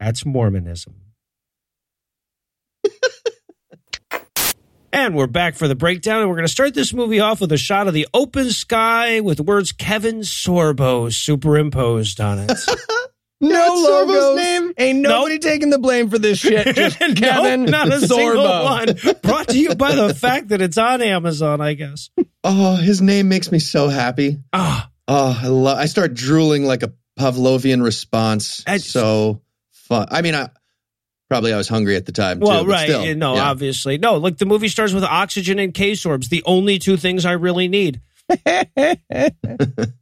that's 0.00 0.24
Mormonism. 0.24 0.94
And 4.94 5.14
we're 5.14 5.26
back 5.26 5.56
for 5.56 5.68
the 5.68 5.74
breakdown, 5.74 6.20
and 6.20 6.28
we're 6.30 6.36
going 6.36 6.46
to 6.46 6.52
start 6.52 6.72
this 6.74 6.94
movie 6.94 7.20
off 7.20 7.40
with 7.40 7.52
a 7.52 7.58
shot 7.58 7.88
of 7.88 7.94
the 7.94 8.06
open 8.14 8.50
sky 8.50 9.20
with 9.20 9.36
the 9.38 9.42
words 9.42 9.72
Kevin 9.72 10.20
Sorbo 10.20 11.12
superimposed 11.12 12.20
on 12.20 12.38
it. 12.38 12.52
No 13.40 13.50
That's 13.50 13.80
Sorbo's 13.86 14.08
logos. 14.08 14.36
name? 14.36 14.72
Ain't 14.78 14.98
nobody 15.00 15.38
taking 15.38 15.68
the 15.68 15.78
blame 15.78 16.08
for 16.08 16.18
this 16.18 16.38
shit. 16.38 16.66
Just 16.76 16.98
No, 17.00 17.12
Kevin 17.14 17.64
not 17.64 17.88
a 17.92 18.00
single 18.00 18.42
Sorbo. 18.42 18.64
one. 19.12 19.14
Brought 19.22 19.48
to 19.48 19.58
you 19.58 19.74
by 19.74 19.94
the 19.94 20.14
fact 20.14 20.48
that 20.48 20.62
it's 20.62 20.78
on 20.78 21.02
Amazon, 21.02 21.60
I 21.60 21.74
guess. 21.74 22.08
Oh, 22.42 22.76
his 22.76 23.02
name 23.02 23.28
makes 23.28 23.52
me 23.52 23.58
so 23.58 23.88
happy. 23.88 24.38
Ah, 24.54 24.88
Oh, 25.06 25.38
I 25.42 25.48
love. 25.48 25.76
I 25.76 25.86
start 25.86 26.14
drooling 26.14 26.64
like 26.64 26.84
a 26.84 26.94
Pavlovian 27.18 27.82
response. 27.84 28.62
That's- 28.64 28.86
so 28.86 29.42
fun. 29.72 30.06
I 30.10 30.22
mean, 30.22 30.34
I 30.36 30.48
probably 31.28 31.52
I 31.52 31.56
was 31.56 31.68
hungry 31.68 31.96
at 31.96 32.06
the 32.06 32.12
time. 32.12 32.40
well, 32.40 32.64
too, 32.64 32.70
right. 32.70 32.88
still, 32.88 33.14
no, 33.16 33.34
yeah. 33.34 33.48
obviously. 33.48 33.98
No, 33.98 34.16
look, 34.16 34.38
the 34.38 34.46
movie 34.46 34.68
starts 34.68 34.92
with 34.92 35.04
oxygen 35.04 35.58
and 35.58 35.72
case 35.74 36.04
orbs, 36.04 36.28
the 36.28 36.42
only 36.46 36.78
two 36.78 36.96
things 36.96 37.24
I 37.24 37.32
really 37.32 37.68
need. 37.68 38.00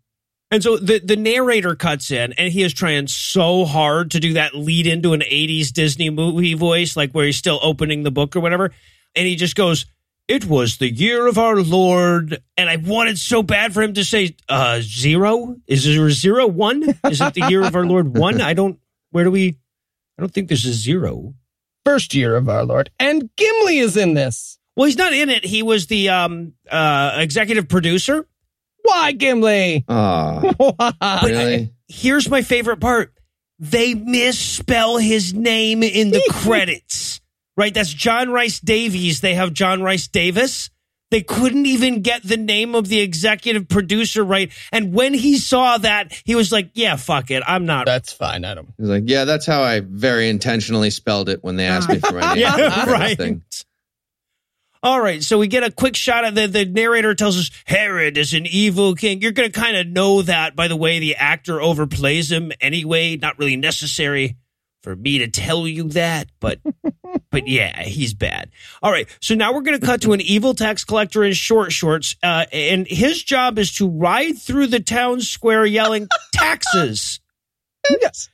And 0.53 0.63
so 0.63 0.77
the, 0.77 0.99
the 0.99 1.17
narrator 1.17 1.75
cuts 1.75 2.11
in 2.11 2.35
and 2.35 2.53
he 2.53 2.63
is 2.63 2.75
trying 2.75 3.07
so 3.07 3.65
hard 3.65 4.11
to 4.11 4.21
do 4.21 4.35
that 4.35 4.55
lead 4.55 4.87
into 4.87 5.15
an 5.15 5.21
80s 5.21 5.73
Disney 5.73 6.11
movie 6.11 6.53
voice, 6.53 6.95
like 6.95 7.13
where 7.13 7.25
he's 7.25 7.39
still 7.39 7.59
opening 7.63 8.03
the 8.03 8.11
book 8.11 8.37
or 8.37 8.41
whatever. 8.41 8.71
And 9.17 9.27
he 9.27 9.35
just 9.35 9.57
goes, 9.57 9.87
It 10.29 10.45
was 10.45 10.77
the 10.77 10.91
year 10.91 11.27
of 11.27 11.39
our 11.39 11.63
Lord. 11.63 12.43
And 12.59 12.69
I 12.69 12.77
wanted 12.77 13.19
so 13.19 13.43
bad 13.43 13.73
for 13.73 13.81
him 13.81 13.95
to 13.95 14.05
say, 14.05 14.37
uh, 14.47 14.81
zero? 14.83 15.57
Is 15.67 15.85
there 15.85 16.11
zero? 16.11 16.47
Is 17.09 17.23
it 17.23 17.33
the 17.33 17.47
year 17.49 17.63
of 17.63 17.75
our 17.75 17.87
Lord 17.87 18.15
one? 18.15 18.43
I 18.43 18.53
don't, 18.53 18.79
where 19.11 19.25
do 19.25 19.31
we, 19.31 19.57
I 20.19 20.23
don't 20.23 20.33
think 20.33 20.49
there's 20.49 20.67
a 20.67 20.73
zero. 20.73 21.35
First 21.85 22.15
year 22.15 22.37
of 22.37 22.49
our 22.49 22.65
Lord. 22.65 22.91
And 22.99 23.29
Gimli 23.37 23.79
is 23.79 23.97
in 23.97 24.15
this. 24.15 24.59
Well, 24.77 24.87
he's 24.87 24.97
not 24.97 25.13
in 25.13 25.31
it. 25.31 25.45
He 25.45 25.63
was 25.63 25.87
the 25.89 26.09
um, 26.11 26.55
uh, 26.71 27.13
executive 27.17 27.69
producer. 27.69 28.27
Why, 28.83 29.13
Gimli? 29.13 29.85
Ah, 29.89 30.41
Why? 30.57 31.21
really? 31.25 31.75
here's 31.89 32.29
my 32.29 32.43
favorite 32.43 32.81
part. 32.81 33.13
They 33.59 33.95
misspell 33.95 34.97
his 34.99 35.35
name 35.35 35.83
in 35.83 36.11
the 36.11 36.23
credits. 36.31 37.21
Right? 37.57 37.75
That's 37.75 37.93
John 37.93 38.31
Rhys-Davies. 38.31 39.21
They 39.21 39.35
have 39.35 39.53
John 39.53 39.83
Rice 39.83 40.09
Davis. 40.09 40.71
They 41.13 41.21
couldn't 41.21 41.67
even 41.67 42.01
get 42.01 42.23
the 42.23 42.39
name 42.39 42.75
of 42.75 42.89
the 42.89 43.01
executive 43.01 43.69
producer 43.69 44.25
right. 44.25 44.51
And 44.73 44.95
when 44.95 45.13
he 45.13 45.37
saw 45.37 45.77
that, 45.77 46.19
he 46.25 46.35
was 46.35 46.51
like, 46.51 46.71
yeah, 46.73 46.97
fuck 46.97 47.31
it. 47.31 47.43
I'm 47.47 47.67
not. 47.67 47.85
That's 47.85 48.15
fine, 48.15 48.47
Adam. 48.47 48.73
He's 48.79 48.89
like, 48.89 49.03
yeah, 49.05 49.27
that's 49.27 49.45
how 49.45 49.63
I 49.63 49.81
very 49.81 50.31
intentionally 50.31 50.89
spelled 50.89 51.29
it 51.29 51.45
when 51.45 51.57
they 51.57 51.67
asked 51.67 51.91
me 51.91 51.99
for 51.99 52.15
my 52.15 52.21
name. 52.35 52.39
Yeah, 52.39 52.91
right. 52.91 53.19
thing. 53.19 53.43
All 54.83 55.03
right, 55.03 55.23
so 55.23 55.39
we 55.39 55.49
get 55.49 55.63
a 55.63 55.71
quick 55.71 55.97
shot 55.97 56.25
of 56.25 56.35
the 56.35 56.47
the 56.47 56.65
narrator 56.65 57.15
tells 57.15 57.39
us 57.39 57.51
Herod 57.67 58.17
is 58.17 58.33
an 58.33 58.47
evil 58.47 58.95
king. 58.95 59.21
You're 59.21 59.33
going 59.33 59.53
to 59.53 59.61
kind 59.61 59.77
of 59.77 59.87
know 59.87 60.23
that 60.23 60.57
by 60.57 60.67
the 60.67 60.77
way 60.77 60.99
the 60.99 61.17
actor 61.17 61.59
overplays 61.59 62.33
him 62.33 62.53
anyway. 62.59 63.19
Not 63.19 63.39
really 63.39 63.57
necessary 63.57 64.39
for 64.83 64.97
me 64.97 65.19
to 65.19 65.29
tell 65.29 65.67
you 65.67 65.85
that, 65.91 66.29
but 66.41 66.61
but 67.31 67.47
yeah, 67.47 67.83
he's 67.83 68.15
bad. 68.15 68.51
All 68.83 68.91
right, 68.91 69.09
so 69.21 69.35
now 69.35 69.53
we're 69.55 69.63
going 69.63 69.79
to 69.79 69.87
cut 69.87 70.03
to 70.03 70.13
an 70.13 70.21
evil 70.21 70.55
tax 70.55 70.85
collector 70.85 71.25
in 71.25 71.33
short 71.33 71.73
shorts, 71.73 72.17
uh, 72.23 72.47
and 72.53 72.87
his 72.87 73.23
job 73.23 73.59
is 73.59 73.73
to 73.77 73.89
ride 73.89 74.39
through 74.39 74.69
the 74.69 74.81
town 74.81 75.21
square 75.21 75.65
yelling 75.65 76.09
taxes. 76.33 77.21
Yes. 77.89 78.29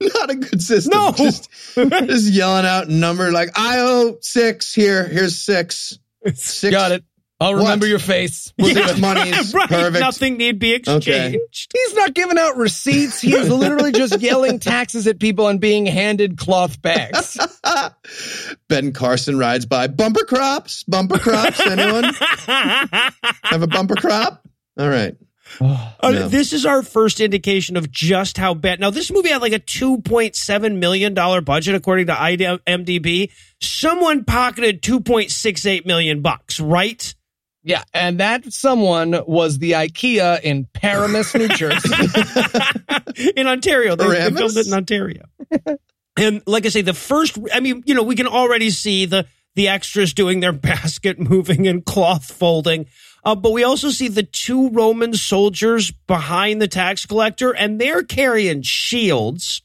Not 0.00 0.30
a 0.30 0.34
good 0.34 0.60
system. 0.60 0.90
No. 0.92 1.12
Just, 1.12 1.48
just 1.74 2.30
yelling 2.32 2.66
out 2.66 2.88
number 2.88 3.32
like 3.32 3.58
I 3.58 3.78
owe 3.78 4.18
six 4.20 4.74
here. 4.74 5.06
Here's 5.06 5.38
six. 5.38 5.98
Six. 6.34 6.70
Got 6.70 6.92
it. 6.92 7.04
I'll 7.44 7.52
What? 7.54 7.62
remember 7.64 7.86
your 7.86 7.98
face. 7.98 8.52
We'll 8.58 8.74
do 8.74 8.80
Six 8.82 8.98
it. 8.98 9.00
monies. 9.00 9.54
right. 9.54 9.68
Perfect. 9.68 10.00
Nothing 10.00 10.36
need 10.38 10.58
be 10.58 10.72
exchanged. 10.72 11.08
Okay. 11.08 11.38
He's 11.52 11.94
not 11.94 12.14
giving 12.14 12.38
out 12.38 12.56
receipts. 12.56 13.20
He 13.20 13.34
is 13.34 13.48
literally 13.50 13.92
just 13.92 14.20
yelling 14.22 14.58
taxes 14.58 15.06
at 15.06 15.18
people 15.20 15.48
and 15.48 15.60
being 15.60 15.86
handed 15.86 16.38
cloth 16.38 16.80
bags. 16.80 17.38
ben 18.68 18.92
Carson 18.92 19.38
rides 19.38 19.66
by. 19.66 19.86
Bumper 19.88 20.24
crops. 20.24 20.82
Bumper 20.84 21.18
crops. 21.18 21.60
Anyone 21.60 22.04
have 22.46 23.62
a 23.62 23.66
bumper 23.66 23.94
crop? 23.96 24.42
All 24.78 24.88
right. 24.88 25.14
Uh, 25.60 25.90
No. 26.02 26.28
This 26.28 26.52
is 26.52 26.64
our 26.66 26.82
first 26.82 27.20
indication 27.20 27.76
of 27.76 27.90
just 27.90 28.38
how 28.38 28.54
bad. 28.54 28.80
Now, 28.80 28.90
this 28.90 29.12
movie 29.12 29.28
had 29.28 29.42
like 29.42 29.52
a 29.52 29.58
$2.7 29.60 30.78
million 30.78 31.14
budget, 31.14 31.74
according 31.74 32.06
to 32.06 32.12
IMDb. 32.14 33.30
Someone 33.60 34.24
pocketed 34.24 34.82
2.68 34.82 35.86
million 35.86 36.22
bucks, 36.22 36.58
right? 36.58 37.14
Yeah, 37.66 37.82
and 37.94 38.20
that 38.20 38.52
someone 38.52 39.18
was 39.26 39.56
the 39.58 39.72
IKEA 39.72 40.42
in 40.42 40.66
Paramus, 40.74 41.34
New 41.34 41.48
Jersey. 41.48 41.88
in 43.36 43.46
Ontario. 43.46 43.96
They, 43.96 44.06
they 44.06 44.14
Paramus? 44.16 44.38
filmed 44.38 44.56
it 44.58 44.66
in 44.66 44.72
Ontario. 44.74 45.22
and 46.18 46.42
like 46.46 46.66
I 46.66 46.68
say, 46.68 46.82
the 46.82 46.92
first, 46.92 47.38
I 47.54 47.60
mean, 47.60 47.82
you 47.86 47.94
know, 47.94 48.02
we 48.02 48.16
can 48.16 48.26
already 48.26 48.68
see 48.68 49.06
the, 49.06 49.26
the 49.54 49.68
extras 49.68 50.12
doing 50.12 50.40
their 50.40 50.52
basket 50.70 51.18
moving 51.18 51.66
and 51.66 51.82
cloth 51.84 52.30
folding. 52.30 52.84
Uh, 53.24 53.34
but 53.34 53.52
we 53.52 53.64
also 53.64 53.88
see 53.88 54.08
the 54.08 54.22
two 54.22 54.68
Roman 54.68 55.14
soldiers 55.14 55.90
behind 56.06 56.60
the 56.60 56.68
tax 56.68 57.06
collector, 57.06 57.52
and 57.52 57.80
they're 57.80 58.02
carrying 58.02 58.60
shields. 58.60 59.62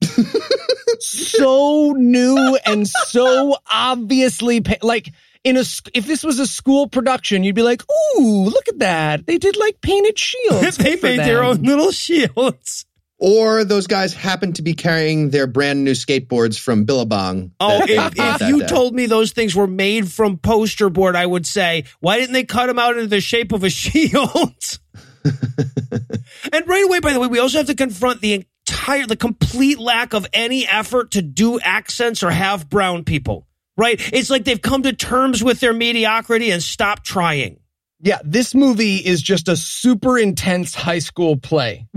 so 1.00 1.92
new 1.92 2.58
and 2.64 2.88
so 2.88 3.56
obviously 3.70 4.60
pa- 4.62 4.76
like 4.82 5.12
in 5.44 5.56
a 5.56 5.64
if 5.94 6.06
this 6.06 6.22
was 6.22 6.38
a 6.38 6.46
school 6.46 6.88
production, 6.88 7.44
you'd 7.44 7.54
be 7.54 7.62
like, 7.62 7.82
"Ooh, 8.16 8.44
look 8.44 8.68
at 8.68 8.78
that! 8.80 9.26
They 9.26 9.38
did 9.38 9.56
like 9.56 9.80
painted 9.80 10.18
shields. 10.18 10.76
they 10.78 10.90
Good 10.90 11.00
for 11.00 11.06
made 11.06 11.20
their 11.20 11.42
own 11.42 11.62
little 11.62 11.92
shields. 11.92 12.86
Or 13.22 13.64
those 13.64 13.86
guys 13.86 14.14
happen 14.14 14.54
to 14.54 14.62
be 14.62 14.72
carrying 14.72 15.28
their 15.28 15.46
brand 15.46 15.84
new 15.84 15.92
skateboards 15.92 16.58
from 16.58 16.84
Billabong. 16.84 17.52
Oh, 17.60 17.82
if, 17.82 18.14
if 18.16 18.48
you 18.48 18.60
day. 18.60 18.66
told 18.66 18.94
me 18.94 19.04
those 19.04 19.32
things 19.32 19.54
were 19.54 19.66
made 19.66 20.10
from 20.10 20.38
poster 20.38 20.88
board, 20.88 21.16
I 21.16 21.26
would 21.26 21.46
say, 21.46 21.84
why 22.00 22.18
didn't 22.18 22.32
they 22.32 22.44
cut 22.44 22.68
them 22.68 22.78
out 22.78 22.96
into 22.96 23.08
the 23.08 23.20
shape 23.20 23.52
of 23.52 23.62
a 23.62 23.68
shield? 23.68 24.78
and 25.24 26.66
right 26.66 26.84
away, 26.86 27.00
by 27.00 27.12
the 27.12 27.20
way, 27.20 27.26
we 27.26 27.38
also 27.38 27.58
have 27.58 27.66
to 27.66 27.74
confront 27.74 28.22
the 28.22 28.46
entire, 28.66 29.06
the 29.06 29.16
complete 29.16 29.78
lack 29.78 30.14
of 30.14 30.26
any 30.32 30.66
effort 30.66 31.10
to 31.10 31.20
do 31.20 31.60
accents 31.60 32.22
or 32.22 32.30
have 32.30 32.70
brown 32.70 33.04
people. 33.04 33.46
Right? 33.80 33.98
It's 34.12 34.28
like 34.28 34.44
they've 34.44 34.60
come 34.60 34.82
to 34.82 34.92
terms 34.92 35.42
with 35.42 35.60
their 35.60 35.72
mediocrity 35.72 36.50
and 36.50 36.62
stopped 36.62 37.06
trying. 37.06 37.60
Yeah, 38.02 38.18
this 38.22 38.54
movie 38.54 38.96
is 38.96 39.22
just 39.22 39.48
a 39.48 39.56
super 39.56 40.18
intense 40.18 40.74
high 40.74 40.98
school 40.98 41.38
play. 41.38 41.86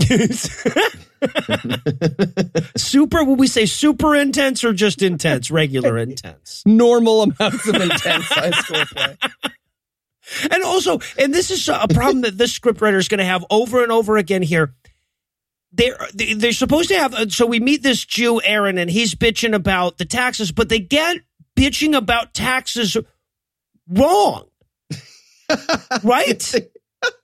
super, 2.74 3.22
would 3.24 3.38
we 3.38 3.46
say 3.46 3.66
super 3.66 4.16
intense 4.16 4.64
or 4.64 4.72
just 4.72 5.02
intense? 5.02 5.50
Regular 5.50 5.98
intense. 5.98 6.62
Normal 6.64 7.22
amounts 7.24 7.68
of 7.68 7.74
intense 7.74 8.28
high 8.28 8.50
school 8.50 8.84
play. 8.86 9.18
And 10.50 10.62
also, 10.62 11.00
and 11.18 11.34
this 11.34 11.50
is 11.50 11.68
a 11.68 11.86
problem 11.92 12.22
that 12.22 12.38
this 12.38 12.58
scriptwriter 12.58 12.96
is 12.96 13.08
going 13.08 13.18
to 13.18 13.26
have 13.26 13.44
over 13.50 13.82
and 13.82 13.92
over 13.92 14.16
again 14.16 14.40
here. 14.40 14.72
They're 15.70 15.98
they're 16.14 16.52
supposed 16.52 16.88
to 16.88 16.96
have. 16.96 17.30
So 17.30 17.44
we 17.44 17.60
meet 17.60 17.82
this 17.82 18.02
Jew, 18.02 18.40
Aaron, 18.42 18.78
and 18.78 18.90
he's 18.90 19.14
bitching 19.14 19.54
about 19.54 19.98
the 19.98 20.06
taxes, 20.06 20.50
but 20.50 20.70
they 20.70 20.78
get 20.78 21.18
bitching 21.56 21.96
about 21.96 22.34
taxes 22.34 22.96
wrong, 23.88 24.46
right? 26.02 26.54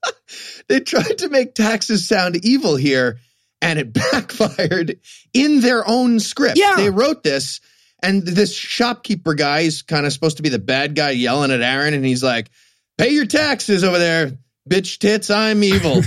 they 0.68 0.80
tried 0.80 1.18
to 1.18 1.28
make 1.28 1.54
taxes 1.54 2.06
sound 2.06 2.44
evil 2.44 2.76
here 2.76 3.18
and 3.62 3.78
it 3.78 3.92
backfired 4.12 4.98
in 5.32 5.60
their 5.60 5.86
own 5.86 6.20
script. 6.20 6.58
Yeah. 6.58 6.76
They 6.76 6.90
wrote 6.90 7.22
this 7.22 7.60
and 8.02 8.22
this 8.22 8.54
shopkeeper 8.54 9.34
guy 9.34 9.60
is 9.60 9.82
kind 9.82 10.06
of 10.06 10.12
supposed 10.12 10.38
to 10.38 10.42
be 10.42 10.48
the 10.48 10.58
bad 10.58 10.94
guy 10.94 11.10
yelling 11.10 11.50
at 11.50 11.60
Aaron 11.60 11.94
and 11.94 12.04
he's 12.04 12.22
like, 12.22 12.50
"Pay 12.96 13.10
your 13.10 13.26
taxes 13.26 13.84
over 13.84 13.98
there, 13.98 14.38
bitch 14.68 14.98
tits, 14.98 15.30
I'm 15.30 15.62
evil. 15.62 16.02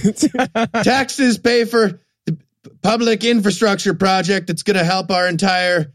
taxes 0.84 1.38
pay 1.38 1.65
for 1.65 2.00
the 2.25 2.38
public 2.82 3.24
infrastructure 3.24 3.94
project 3.94 4.48
that's 4.48 4.63
going 4.63 4.77
to 4.77 4.84
help 4.84 5.12
our 5.12 5.27
entire 5.27 5.94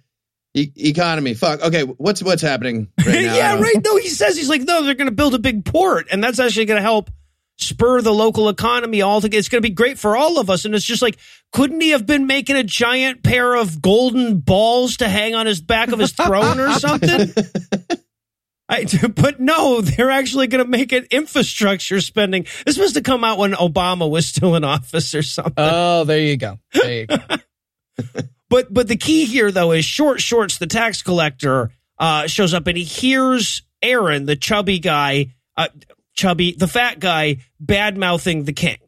e- 0.54 0.72
economy." 0.76 1.34
Fuck. 1.34 1.62
Okay, 1.62 1.82
what's 1.82 2.22
what's 2.22 2.42
happening 2.42 2.88
right 2.98 3.06
now? 3.22 3.34
Yeah, 3.34 3.60
right. 3.60 3.82
No, 3.84 3.96
he 3.96 4.08
says 4.08 4.36
he's 4.36 4.48
like, 4.48 4.62
no, 4.62 4.82
they're 4.82 4.94
going 4.94 5.08
to 5.08 5.14
build 5.14 5.34
a 5.34 5.38
big 5.38 5.64
port, 5.64 6.08
and 6.10 6.22
that's 6.22 6.38
actually 6.38 6.66
going 6.66 6.78
to 6.78 6.82
help 6.82 7.10
spur 7.58 8.00
the 8.00 8.14
local 8.14 8.48
economy 8.48 9.02
all 9.02 9.20
together. 9.20 9.38
It's 9.38 9.48
going 9.48 9.62
to 9.62 9.68
be 9.68 9.74
great 9.74 9.98
for 9.98 10.16
all 10.16 10.38
of 10.38 10.48
us. 10.48 10.64
And 10.64 10.74
it's 10.74 10.84
just 10.84 11.02
like, 11.02 11.18
couldn't 11.52 11.80
he 11.80 11.90
have 11.90 12.06
been 12.06 12.26
making 12.26 12.56
a 12.56 12.62
giant 12.62 13.22
pair 13.22 13.54
of 13.54 13.82
golden 13.82 14.38
balls 14.38 14.98
to 14.98 15.08
hang 15.08 15.34
on 15.34 15.46
his 15.46 15.60
back 15.60 15.90
of 15.90 15.98
his 15.98 16.12
throne 16.12 16.60
or 16.60 16.72
something? 16.74 17.32
I, 18.68 18.84
but 19.14 19.40
no, 19.40 19.80
they're 19.80 20.10
actually 20.10 20.46
going 20.46 20.64
to 20.64 20.70
make 20.70 20.92
it 20.92 21.06
infrastructure 21.10 22.00
spending. 22.00 22.46
This 22.64 22.78
must 22.78 22.94
have 22.94 23.04
come 23.04 23.24
out 23.24 23.38
when 23.38 23.52
Obama 23.52 24.08
was 24.08 24.28
still 24.28 24.54
in 24.54 24.64
office 24.64 25.14
or 25.14 25.22
something. 25.22 25.54
Oh, 25.56 26.04
there 26.04 26.20
you 26.20 26.36
go. 26.36 26.58
There 26.72 26.92
you 26.92 27.06
go. 27.06 27.18
But 28.50 28.72
but 28.72 28.88
the 28.88 28.96
key 28.96 29.24
here 29.24 29.50
though 29.50 29.72
is 29.72 29.84
short 29.84 30.20
shorts 30.20 30.58
the 30.58 30.66
tax 30.66 31.02
collector 31.02 31.70
uh, 31.98 32.26
shows 32.26 32.54
up 32.54 32.66
and 32.66 32.76
he 32.76 32.84
hears 32.84 33.62
Aaron 33.82 34.26
the 34.26 34.36
chubby 34.36 34.78
guy 34.78 35.34
uh, 35.56 35.68
chubby 36.14 36.52
the 36.52 36.68
fat 36.68 36.98
guy 36.98 37.38
bad 37.60 37.96
mouthing 37.96 38.44
the 38.44 38.52
king. 38.52 38.78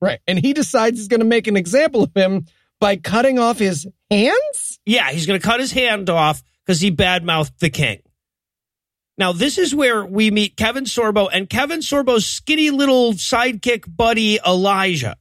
right. 0.00 0.20
And 0.26 0.38
he 0.38 0.52
decides 0.52 0.98
he's 0.98 1.08
going 1.08 1.20
to 1.20 1.26
make 1.26 1.46
an 1.46 1.56
example 1.56 2.02
of 2.04 2.12
him 2.14 2.46
by 2.80 2.96
cutting 2.96 3.38
off 3.38 3.58
his 3.58 3.86
hands? 4.10 4.78
Yeah, 4.84 5.10
he's 5.10 5.26
going 5.26 5.40
to 5.40 5.46
cut 5.46 5.60
his 5.60 5.72
hand 5.72 6.10
off 6.10 6.42
because 6.64 6.80
he 6.80 6.90
bad 6.90 7.24
mouthed 7.24 7.58
the 7.60 7.70
king. 7.70 8.00
Now 9.16 9.32
this 9.32 9.58
is 9.58 9.74
where 9.74 10.04
we 10.04 10.30
meet 10.30 10.56
Kevin 10.56 10.84
Sorbo 10.84 11.28
and 11.32 11.48
Kevin 11.48 11.80
Sorbo's 11.80 12.26
skinny 12.26 12.70
little 12.70 13.12
sidekick 13.12 13.84
buddy 13.88 14.38
Elijah. 14.44 15.16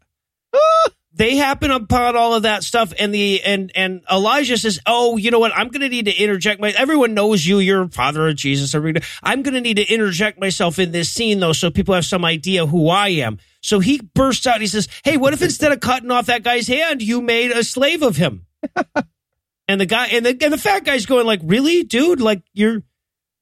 they 1.16 1.36
happen 1.36 1.70
upon 1.70 2.16
all 2.16 2.34
of 2.34 2.44
that 2.44 2.64
stuff 2.64 2.92
and 2.98 3.14
the 3.14 3.44
and 3.44 3.72
and 3.76 4.02
Elijah 4.12 4.58
says, 4.58 4.80
"Oh, 4.86 5.18
you 5.18 5.30
know 5.32 5.40
what? 5.40 5.52
I'm 5.56 5.68
going 5.68 5.82
to 5.82 5.90
need 5.90 6.06
to 6.06 6.16
interject 6.16 6.60
my 6.60 6.70
everyone 6.70 7.14
knows 7.14 7.46
you, 7.46 7.60
you're 7.60 7.88
father 7.90 8.28
of 8.28 8.36
Jesus. 8.36 8.74
everybody. 8.74 9.06
I'm 9.22 9.44
going 9.44 9.54
to 9.54 9.62
need 9.62 9.78
to 9.78 9.86
interject 9.86 10.40
myself 10.40 10.80
in 10.80 10.92
this 10.92 11.10
scene 11.12 11.40
though 11.40 11.54
so 11.54 11.70
people 11.70 11.94
have 11.94 12.06
some 12.06 12.26
idea 12.26 12.66
who 12.66 12.90
I 12.90 13.10
am." 13.10 13.40
So 13.62 13.80
he 13.80 14.02
bursts 14.14 14.48
out. 14.48 14.60
He 14.62 14.68
says, 14.68 14.88
"Hey, 15.04 15.18
what 15.18 15.34
if 15.34 15.42
instead 15.42 15.72
of 15.72 15.80
cutting 15.80 16.12
off 16.12 16.26
that 16.26 16.44
guy's 16.44 16.68
hand, 16.68 17.02
you 17.02 17.22
made 17.22 17.52
a 17.52 17.64
slave 17.64 18.02
of 18.02 18.16
him?" 18.18 18.46
and 19.68 19.80
the 19.80 19.86
guy 19.86 20.08
and 20.08 20.26
the 20.26 20.38
and 20.42 20.54
the 20.54 20.58
fat 20.58 20.84
guy's 20.84 21.06
going 21.06 21.26
like, 21.26 21.42
"Really, 21.44 21.84
dude? 21.84 22.22
Like 22.22 22.42
you're 22.54 22.82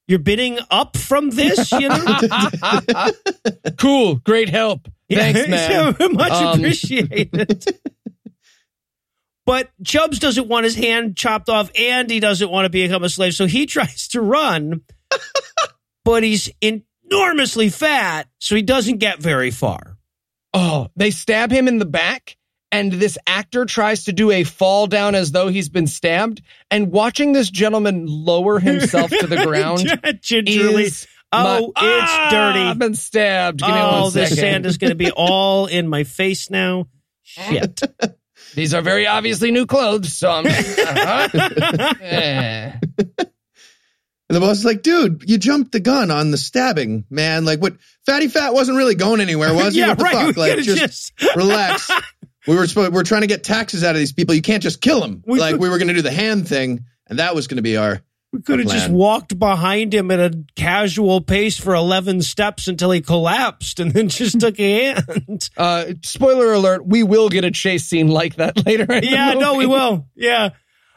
you're 0.06 0.18
bidding 0.18 0.58
up 0.70 0.96
from 0.96 1.30
this, 1.30 1.72
you 1.72 1.88
know?" 1.88 2.04
Cool. 3.78 4.16
Great 4.16 4.48
help. 4.48 4.88
Thanks, 5.16 5.48
man. 5.48 5.94
Much 6.14 6.32
Um, 6.32 6.58
appreciated. 6.60 7.64
but 9.46 9.70
Chubbs 9.84 10.18
doesn't 10.18 10.48
want 10.48 10.64
his 10.64 10.74
hand 10.76 11.16
chopped 11.16 11.48
off 11.48 11.70
and 11.78 12.08
he 12.10 12.20
doesn't 12.20 12.50
want 12.50 12.66
to 12.66 12.70
become 12.70 13.02
a 13.04 13.08
slave. 13.08 13.34
So 13.34 13.46
he 13.46 13.66
tries 13.66 14.08
to 14.08 14.20
run, 14.20 14.82
but 16.04 16.22
he's 16.22 16.50
enormously 16.60 17.68
fat. 17.68 18.28
So 18.38 18.54
he 18.56 18.62
doesn't 18.62 18.98
get 18.98 19.18
very 19.20 19.50
far. 19.50 19.98
Oh, 20.54 20.88
they 20.96 21.10
stab 21.10 21.50
him 21.50 21.66
in 21.66 21.78
the 21.78 21.86
back, 21.86 22.36
and 22.70 22.92
this 22.92 23.16
actor 23.26 23.64
tries 23.64 24.04
to 24.04 24.12
do 24.12 24.30
a 24.30 24.44
fall 24.44 24.86
down 24.86 25.14
as 25.14 25.32
though 25.32 25.48
he's 25.48 25.70
been 25.70 25.86
stabbed. 25.86 26.42
And 26.70 26.92
watching 26.92 27.32
this 27.32 27.48
gentleman 27.50 28.04
lower 28.06 28.58
himself 28.58 29.10
to 29.10 29.26
the 29.26 29.44
ground 29.44 29.86
Gingerly. 30.20 30.84
is 30.84 31.06
Oh, 31.32 31.72
my- 31.74 31.82
it's 31.82 32.10
Ah, 32.12 32.28
dirty. 32.30 32.60
I've 32.60 32.78
been 32.78 32.94
stabbed. 32.94 33.60
Give 33.60 33.68
me 33.68 33.74
oh, 33.80 34.02
one 34.04 34.12
this 34.12 34.36
sand 34.36 34.66
is 34.66 34.78
going 34.78 34.90
to 34.90 34.96
be 34.96 35.10
all 35.16 35.66
in 35.66 35.88
my 35.88 36.04
face 36.04 36.50
now. 36.50 36.88
Shit. 37.22 37.80
These 38.54 38.74
are 38.74 38.82
very 38.82 39.06
obviously 39.06 39.50
new 39.50 39.64
clothes, 39.66 40.12
so 40.12 40.30
I'm. 40.30 40.46
Uh-huh. 40.92 42.74
And 44.28 44.36
the 44.36 44.40
boss 44.40 44.58
is 44.58 44.64
like, 44.64 44.82
dude, 44.82 45.24
you 45.28 45.36
jumped 45.36 45.72
the 45.72 45.80
gun 45.80 46.10
on 46.10 46.30
the 46.30 46.38
stabbing, 46.38 47.04
man. 47.10 47.44
Like, 47.44 47.60
what? 47.60 47.74
Fatty 48.06 48.28
Fat 48.28 48.54
wasn't 48.54 48.78
really 48.78 48.94
going 48.94 49.20
anywhere, 49.20 49.52
was 49.52 49.74
he? 49.74 49.80
yeah, 49.80 49.88
what 49.88 49.98
the 49.98 50.04
right. 50.04 50.14
fuck? 50.14 50.36
We 50.36 50.40
Like, 50.42 50.50
could've 50.52 50.64
just, 50.64 51.12
just- 51.18 51.36
relax. 51.36 51.90
We 52.46 52.56
were 52.56 52.66
supposed, 52.66 52.92
we're 52.94 53.02
trying 53.04 53.20
to 53.20 53.26
get 53.26 53.44
taxes 53.44 53.84
out 53.84 53.90
of 53.94 53.98
these 53.98 54.12
people. 54.12 54.34
You 54.34 54.40
can't 54.42 54.62
just 54.62 54.80
kill 54.80 55.00
them. 55.00 55.22
We 55.26 55.38
like, 55.38 55.52
could- 55.52 55.60
we 55.60 55.68
were 55.68 55.76
going 55.78 55.88
to 55.88 55.94
do 55.94 56.02
the 56.02 56.10
hand 56.12 56.48
thing, 56.48 56.84
and 57.08 57.18
that 57.18 57.34
was 57.34 57.46
going 57.46 57.56
to 57.56 57.62
be 57.62 57.76
our. 57.76 58.00
We 58.32 58.40
could 58.40 58.60
have 58.60 58.68
just 58.68 58.90
walked 58.90 59.38
behind 59.38 59.92
him 59.92 60.10
at 60.10 60.18
a 60.18 60.42
casual 60.56 61.20
pace 61.20 61.58
for 61.58 61.74
11 61.74 62.22
steps 62.22 62.66
until 62.66 62.90
he 62.90 63.02
collapsed 63.02 63.78
and 63.78 63.92
then 63.92 64.08
just 64.08 64.40
took 64.40 64.58
a 64.58 64.94
hand. 64.94 65.50
Uh, 65.56 65.92
spoiler 66.02 66.52
alert: 66.52 66.86
We 66.86 67.02
will 67.02 67.28
get 67.28 67.44
a 67.44 67.50
chase 67.50 67.84
scene 67.84 68.08
like 68.08 68.36
that 68.36 68.64
later. 68.66 68.86
yeah, 69.02 69.34
no, 69.34 69.54
we 69.56 69.66
will. 69.66 70.06
Yeah. 70.14 70.50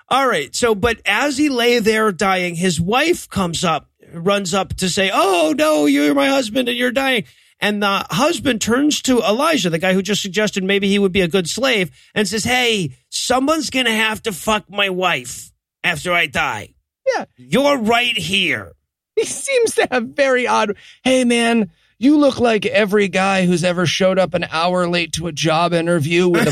All 0.07 0.27
right. 0.27 0.55
So, 0.55 0.75
but 0.75 1.01
as 1.05 1.37
he 1.37 1.49
lay 1.49 1.79
there 1.79 2.11
dying, 2.11 2.55
his 2.55 2.79
wife 2.79 3.27
comes 3.27 3.63
up, 3.63 3.89
runs 4.13 4.53
up 4.53 4.75
to 4.75 4.89
say, 4.89 5.09
Oh, 5.13 5.53
no, 5.57 5.87
you're 5.87 6.13
my 6.13 6.27
husband 6.27 6.69
and 6.69 6.77
you're 6.77 6.91
dying. 6.91 7.25
And 7.59 7.81
the 7.81 8.05
husband 8.11 8.61
turns 8.61 9.01
to 9.03 9.19
Elijah, 9.21 9.69
the 9.69 9.79
guy 9.79 9.93
who 9.93 10.01
just 10.01 10.21
suggested 10.21 10.63
maybe 10.63 10.87
he 10.87 10.99
would 10.99 11.11
be 11.11 11.21
a 11.21 11.27
good 11.27 11.49
slave, 11.49 11.89
and 12.13 12.27
says, 12.27 12.43
Hey, 12.43 12.91
someone's 13.09 13.69
going 13.71 13.85
to 13.87 13.91
have 13.93 14.21
to 14.23 14.31
fuck 14.31 14.69
my 14.69 14.89
wife 14.89 15.51
after 15.83 16.13
I 16.13 16.27
die. 16.27 16.74
Yeah. 17.05 17.25
You're 17.37 17.79
right 17.79 18.17
here. 18.17 18.73
He 19.15 19.23
seems 19.23 19.75
to 19.75 19.87
have 19.89 20.07
very 20.07 20.45
odd. 20.45 20.75
Hey, 21.01 21.23
man, 21.23 21.71
you 21.97 22.17
look 22.17 22.41
like 22.41 22.65
every 22.65 23.07
guy 23.07 23.45
who's 23.45 23.63
ever 23.63 23.85
showed 23.85 24.19
up 24.19 24.33
an 24.33 24.45
hour 24.51 24.89
late 24.89 25.13
to 25.13 25.27
a 25.27 25.31
job 25.31 25.71
interview 25.71 26.27
with 26.27 26.45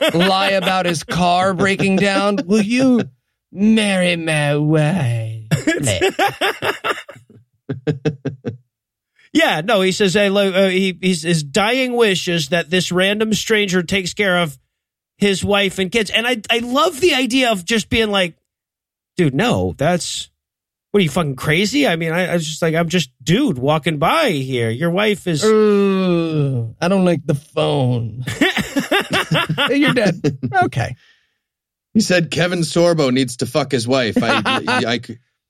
a 0.00 0.10
lie 0.18 0.50
about 0.50 0.86
his 0.86 1.04
car 1.04 1.54
breaking 1.54 1.94
down. 1.94 2.38
Will 2.44 2.60
you 2.60 3.02
marry 3.52 4.16
my 4.16 4.56
wife? 4.56 5.44
Yeah, 9.36 9.60
no, 9.60 9.82
he 9.82 9.92
says 9.92 10.14
hey, 10.14 10.30
look, 10.30 10.54
uh, 10.54 10.68
he, 10.68 10.96
he's, 10.98 11.22
his 11.22 11.42
dying 11.42 11.92
wish 11.92 12.26
is 12.26 12.48
that 12.48 12.70
this 12.70 12.90
random 12.90 13.34
stranger 13.34 13.82
takes 13.82 14.14
care 14.14 14.38
of 14.38 14.58
his 15.18 15.44
wife 15.44 15.78
and 15.78 15.92
kids. 15.92 16.10
And 16.10 16.26
I, 16.26 16.40
I 16.48 16.60
love 16.60 17.02
the 17.02 17.12
idea 17.12 17.52
of 17.52 17.62
just 17.62 17.90
being 17.90 18.10
like, 18.10 18.34
dude, 19.16 19.34
no, 19.34 19.74
that's 19.76 20.30
what 20.90 21.00
are 21.00 21.02
you 21.02 21.10
fucking 21.10 21.36
crazy? 21.36 21.86
I 21.86 21.96
mean, 21.96 22.12
I, 22.12 22.28
I 22.28 22.34
was 22.34 22.46
just 22.46 22.62
like, 22.62 22.74
I'm 22.74 22.88
just 22.88 23.10
dude 23.22 23.58
walking 23.58 23.98
by 23.98 24.30
here. 24.30 24.70
Your 24.70 24.90
wife 24.90 25.26
is. 25.26 25.44
Ooh, 25.44 26.74
I 26.80 26.88
don't 26.88 27.04
like 27.04 27.26
the 27.26 27.34
phone. 27.34 28.24
You're 29.70 29.92
dead. 29.92 30.38
Okay. 30.64 30.96
He 31.92 32.00
said 32.00 32.30
Kevin 32.30 32.60
Sorbo 32.60 33.12
needs 33.12 33.38
to 33.38 33.46
fuck 33.46 33.72
his 33.72 33.86
wife. 33.86 34.16
I, 34.22 34.42
I, 34.66 35.00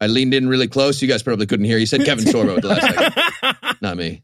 I 0.00 0.06
leaned 0.08 0.34
in 0.34 0.48
really 0.48 0.68
close. 0.68 1.00
You 1.00 1.08
guys 1.08 1.22
probably 1.22 1.46
couldn't 1.46 1.66
hear. 1.66 1.78
He 1.78 1.86
said 1.86 2.04
Kevin 2.04 2.24
Sorbo 2.24 2.56
at 2.56 2.62
the 2.62 2.68
last 2.68 2.82
second, 2.82 3.76
not 3.80 3.96
me. 3.96 4.22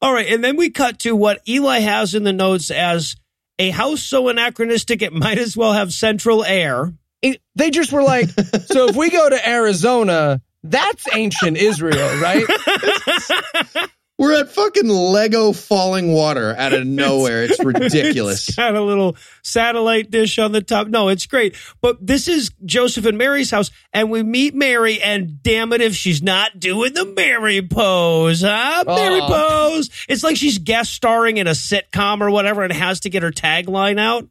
All 0.00 0.12
right, 0.12 0.28
and 0.32 0.44
then 0.44 0.56
we 0.56 0.70
cut 0.70 1.00
to 1.00 1.14
what 1.16 1.40
Eli 1.48 1.80
has 1.80 2.14
in 2.14 2.22
the 2.22 2.32
notes 2.32 2.70
as 2.70 3.16
a 3.58 3.70
house 3.70 4.02
so 4.02 4.28
anachronistic 4.28 5.02
it 5.02 5.12
might 5.12 5.38
as 5.38 5.56
well 5.56 5.72
have 5.72 5.92
central 5.92 6.44
air. 6.44 6.92
It- 7.22 7.40
they 7.54 7.70
just 7.70 7.92
were 7.92 8.02
like, 8.02 8.28
so 8.66 8.88
if 8.88 8.96
we 8.96 9.10
go 9.10 9.28
to 9.28 9.48
Arizona, 9.48 10.40
that's 10.62 11.04
ancient 11.14 11.56
Israel, 11.56 12.20
right? 12.20 12.44
We're 14.20 14.40
at 14.40 14.48
fucking 14.50 14.88
Lego 14.88 15.52
Fallingwater 15.52 16.52
out 16.56 16.72
of 16.72 16.84
nowhere. 16.88 17.44
It's 17.44 17.62
ridiculous. 17.62 18.48
It's 18.48 18.56
got 18.56 18.74
a 18.74 18.82
little 18.82 19.16
satellite 19.44 20.10
dish 20.10 20.40
on 20.40 20.50
the 20.50 20.60
top. 20.60 20.88
No, 20.88 21.08
it's 21.08 21.26
great. 21.26 21.54
But 21.80 22.04
this 22.04 22.26
is 22.26 22.50
Joseph 22.64 23.04
and 23.06 23.16
Mary's 23.16 23.52
house, 23.52 23.70
and 23.92 24.10
we 24.10 24.24
meet 24.24 24.56
Mary, 24.56 25.00
and 25.00 25.40
damn 25.40 25.72
it 25.72 25.80
if 25.80 25.94
she's 25.94 26.20
not 26.20 26.58
doing 26.58 26.94
the 26.94 27.04
Mary 27.04 27.62
pose, 27.62 28.42
huh? 28.42 28.82
Mary 28.88 29.20
pose. 29.20 29.88
It's 30.08 30.24
like 30.24 30.36
she's 30.36 30.58
guest 30.58 30.92
starring 30.94 31.36
in 31.36 31.46
a 31.46 31.52
sitcom 31.52 32.20
or 32.20 32.32
whatever 32.32 32.64
and 32.64 32.72
has 32.72 32.98
to 33.00 33.10
get 33.10 33.22
her 33.22 33.30
tagline 33.30 34.00
out. 34.00 34.26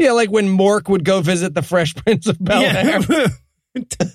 Yeah, 0.04 0.12
like 0.12 0.30
when 0.30 0.48
Mork 0.48 0.88
would 0.88 1.04
go 1.04 1.20
visit 1.20 1.52
the 1.52 1.60
Fresh 1.60 1.94
Prince 1.94 2.26
of 2.26 2.42
Bel 2.42 2.62
Air. 2.62 3.00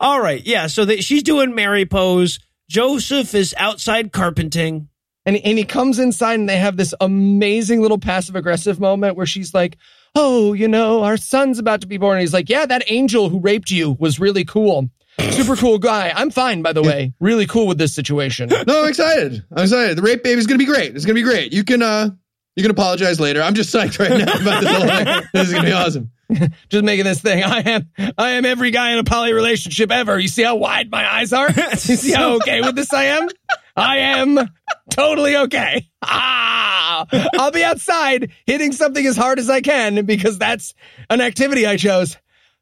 All 0.00 0.20
right. 0.20 0.44
Yeah. 0.44 0.66
So 0.66 0.84
that 0.84 1.04
she's 1.04 1.22
doing 1.22 1.54
Mary 1.54 1.86
pose. 1.86 2.40
Joseph 2.68 3.32
is 3.34 3.54
outside 3.56 4.12
carpenting. 4.12 4.88
And, 5.24 5.36
and 5.36 5.56
he 5.56 5.64
comes 5.64 6.00
inside 6.00 6.34
and 6.34 6.48
they 6.48 6.58
have 6.58 6.76
this 6.76 6.94
amazing 7.00 7.80
little 7.80 7.98
passive 7.98 8.34
aggressive 8.36 8.80
moment 8.80 9.16
where 9.16 9.26
she's 9.26 9.54
like, 9.54 9.78
Oh, 10.14 10.52
you 10.52 10.66
know, 10.66 11.04
our 11.04 11.16
son's 11.16 11.58
about 11.58 11.82
to 11.82 11.86
be 11.86 11.96
born. 11.96 12.16
And 12.16 12.22
he's 12.22 12.32
like, 12.34 12.48
Yeah, 12.48 12.66
that 12.66 12.82
angel 12.88 13.28
who 13.28 13.38
raped 13.38 13.70
you 13.70 13.96
was 13.98 14.18
really 14.18 14.44
cool. 14.44 14.90
Super 15.30 15.56
cool 15.56 15.78
guy. 15.78 16.12
I'm 16.14 16.30
fine, 16.30 16.60
by 16.62 16.72
the 16.72 16.82
way. 16.82 17.14
Really 17.20 17.46
cool 17.46 17.66
with 17.66 17.78
this 17.78 17.94
situation. 17.94 18.50
No, 18.66 18.82
I'm 18.82 18.88
excited. 18.88 19.44
I'm 19.50 19.62
excited. 19.64 19.96
The 19.96 20.02
rape 20.02 20.22
baby's 20.22 20.46
gonna 20.46 20.58
be 20.58 20.66
great. 20.66 20.94
It's 20.94 21.04
gonna 21.04 21.14
be 21.14 21.22
great. 21.22 21.52
You 21.52 21.64
can 21.64 21.82
uh 21.82 22.10
you 22.56 22.62
can 22.62 22.70
apologize 22.70 23.20
later. 23.20 23.42
I'm 23.42 23.54
just 23.54 23.72
psyched 23.74 23.98
right 23.98 24.10
now 24.10 24.32
about 24.40 24.60
this 24.62 24.70
whole 24.70 24.88
thing. 24.88 25.28
This 25.32 25.48
is 25.48 25.54
gonna 25.54 25.66
be 25.66 25.72
awesome. 25.72 26.10
Just 26.68 26.84
making 26.84 27.04
this 27.04 27.20
thing. 27.20 27.44
I 27.44 27.60
am 27.60 27.88
I 28.18 28.30
am 28.32 28.44
every 28.44 28.72
guy 28.72 28.90
in 28.92 28.98
a 28.98 29.04
poly 29.04 29.32
relationship 29.32 29.92
ever. 29.92 30.18
You 30.18 30.26
see 30.26 30.42
how 30.42 30.56
wide 30.56 30.90
my 30.90 31.08
eyes 31.08 31.32
are? 31.32 31.48
You 31.70 31.76
see 31.76 32.12
how 32.12 32.36
okay 32.36 32.60
with 32.62 32.74
this 32.74 32.92
I 32.92 33.04
am? 33.04 33.28
I 33.76 33.98
am 33.98 34.50
totally 34.90 35.36
okay. 35.36 35.88
Ah, 36.02 37.06
I'll 37.38 37.52
be 37.52 37.62
outside 37.62 38.32
hitting 38.46 38.72
something 38.72 39.06
as 39.06 39.16
hard 39.16 39.38
as 39.38 39.48
I 39.50 39.60
can 39.60 40.04
because 40.04 40.38
that's 40.38 40.74
an 41.10 41.20
activity 41.20 41.66
I 41.66 41.76
chose. 41.76 42.16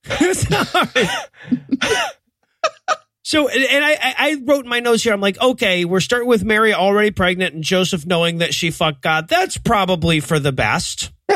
So, 3.24 3.48
and 3.48 3.84
I 3.84 3.96
I 4.18 4.36
wrote 4.44 4.64
in 4.64 4.70
my 4.70 4.80
notes 4.80 5.02
here, 5.02 5.14
I'm 5.14 5.20
like, 5.20 5.40
okay, 5.40 5.86
we're 5.86 6.00
starting 6.00 6.28
with 6.28 6.44
Mary 6.44 6.74
already 6.74 7.10
pregnant 7.10 7.54
and 7.54 7.64
Joseph 7.64 8.04
knowing 8.04 8.38
that 8.38 8.52
she 8.52 8.70
fucked 8.70 9.00
God. 9.00 9.28
That's 9.28 9.56
probably 9.56 10.20
for 10.20 10.38
the 10.38 10.52
best. 10.52 11.10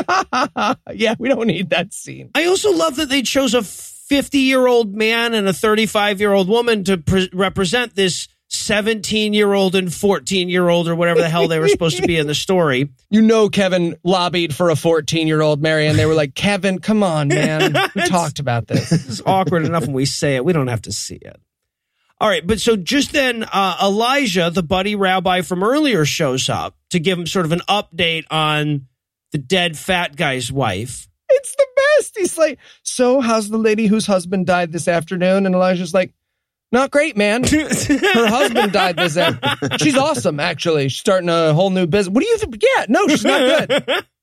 yeah, 0.93 1.15
we 1.17 1.29
don't 1.29 1.47
need 1.47 1.71
that 1.71 1.91
scene. 1.91 2.29
I 2.35 2.45
also 2.45 2.71
love 2.71 2.97
that 2.97 3.09
they 3.09 3.23
chose 3.23 3.55
a 3.55 3.63
50 3.63 4.37
year 4.37 4.67
old 4.67 4.95
man 4.95 5.33
and 5.33 5.47
a 5.47 5.53
35 5.53 6.19
year 6.19 6.31
old 6.31 6.47
woman 6.47 6.83
to 6.83 6.99
pre- 6.99 7.29
represent 7.33 7.95
this 7.95 8.27
17 8.49 9.33
year 9.33 9.51
old 9.53 9.73
and 9.73 9.91
14 9.91 10.47
year 10.47 10.69
old 10.69 10.87
or 10.87 10.95
whatever 10.95 11.21
the 11.21 11.29
hell 11.29 11.47
they 11.47 11.57
were 11.57 11.67
supposed 11.67 11.97
to 11.97 12.07
be 12.07 12.17
in 12.17 12.27
the 12.27 12.35
story. 12.35 12.89
You 13.11 13.23
know, 13.23 13.49
Kevin 13.49 13.97
lobbied 14.03 14.53
for 14.53 14.69
a 14.69 14.75
14 14.75 15.27
year 15.27 15.41
old 15.41 15.63
Mary, 15.63 15.87
and 15.87 15.97
they 15.97 16.05
were 16.05 16.13
like, 16.13 16.35
Kevin, 16.35 16.77
come 16.77 17.01
on, 17.01 17.29
man. 17.29 17.73
We 17.95 18.01
talked 18.05 18.37
about 18.37 18.67
this. 18.67 18.91
It's 18.91 19.21
awkward 19.25 19.65
enough 19.65 19.87
when 19.87 19.93
we 19.93 20.05
say 20.05 20.35
it. 20.35 20.45
We 20.45 20.53
don't 20.53 20.67
have 20.67 20.83
to 20.83 20.91
see 20.91 21.15
it. 21.15 21.41
All 22.21 22.27
right, 22.27 22.45
but 22.45 22.59
so 22.59 22.75
just 22.75 23.13
then, 23.13 23.43
uh, 23.43 23.77
Elijah, 23.81 24.49
the 24.49 24.63
buddy 24.63 24.95
rabbi 24.95 25.41
from 25.41 25.63
earlier, 25.63 26.03
shows 26.03 26.49
up 26.49 26.75
to 26.89 26.99
give 26.99 27.17
him 27.17 27.25
sort 27.25 27.45
of 27.45 27.53
an 27.53 27.61
update 27.69 28.25
on 28.29 28.87
the 29.31 29.37
dead 29.37 29.77
fat 29.77 30.17
guy's 30.17 30.51
wife. 30.51 31.07
It's 31.29 31.55
the 31.55 31.67
best. 31.75 32.17
He's 32.17 32.37
like, 32.37 32.59
So, 32.83 33.21
how's 33.21 33.49
the 33.49 33.57
lady 33.57 33.87
whose 33.87 34.05
husband 34.05 34.47
died 34.47 34.71
this 34.73 34.87
afternoon? 34.87 35.45
And 35.45 35.55
Elijah's 35.55 35.93
like, 35.93 36.13
Not 36.73 36.91
great, 36.91 37.15
man. 37.15 37.43
Her 37.43 37.67
husband 38.27 38.73
died 38.73 38.97
this 38.97 39.15
afternoon. 39.15 39.77
She's 39.77 39.95
awesome, 39.97 40.41
actually. 40.41 40.89
She's 40.89 40.99
starting 40.99 41.29
a 41.29 41.53
whole 41.53 41.69
new 41.69 41.87
business. 41.87 42.13
What 42.13 42.21
do 42.21 42.27
you 42.27 42.37
think? 42.37 42.61
Yeah, 42.61 42.85
no, 42.89 43.07
she's 43.07 43.23
not 43.23 43.69
good. 43.69 43.83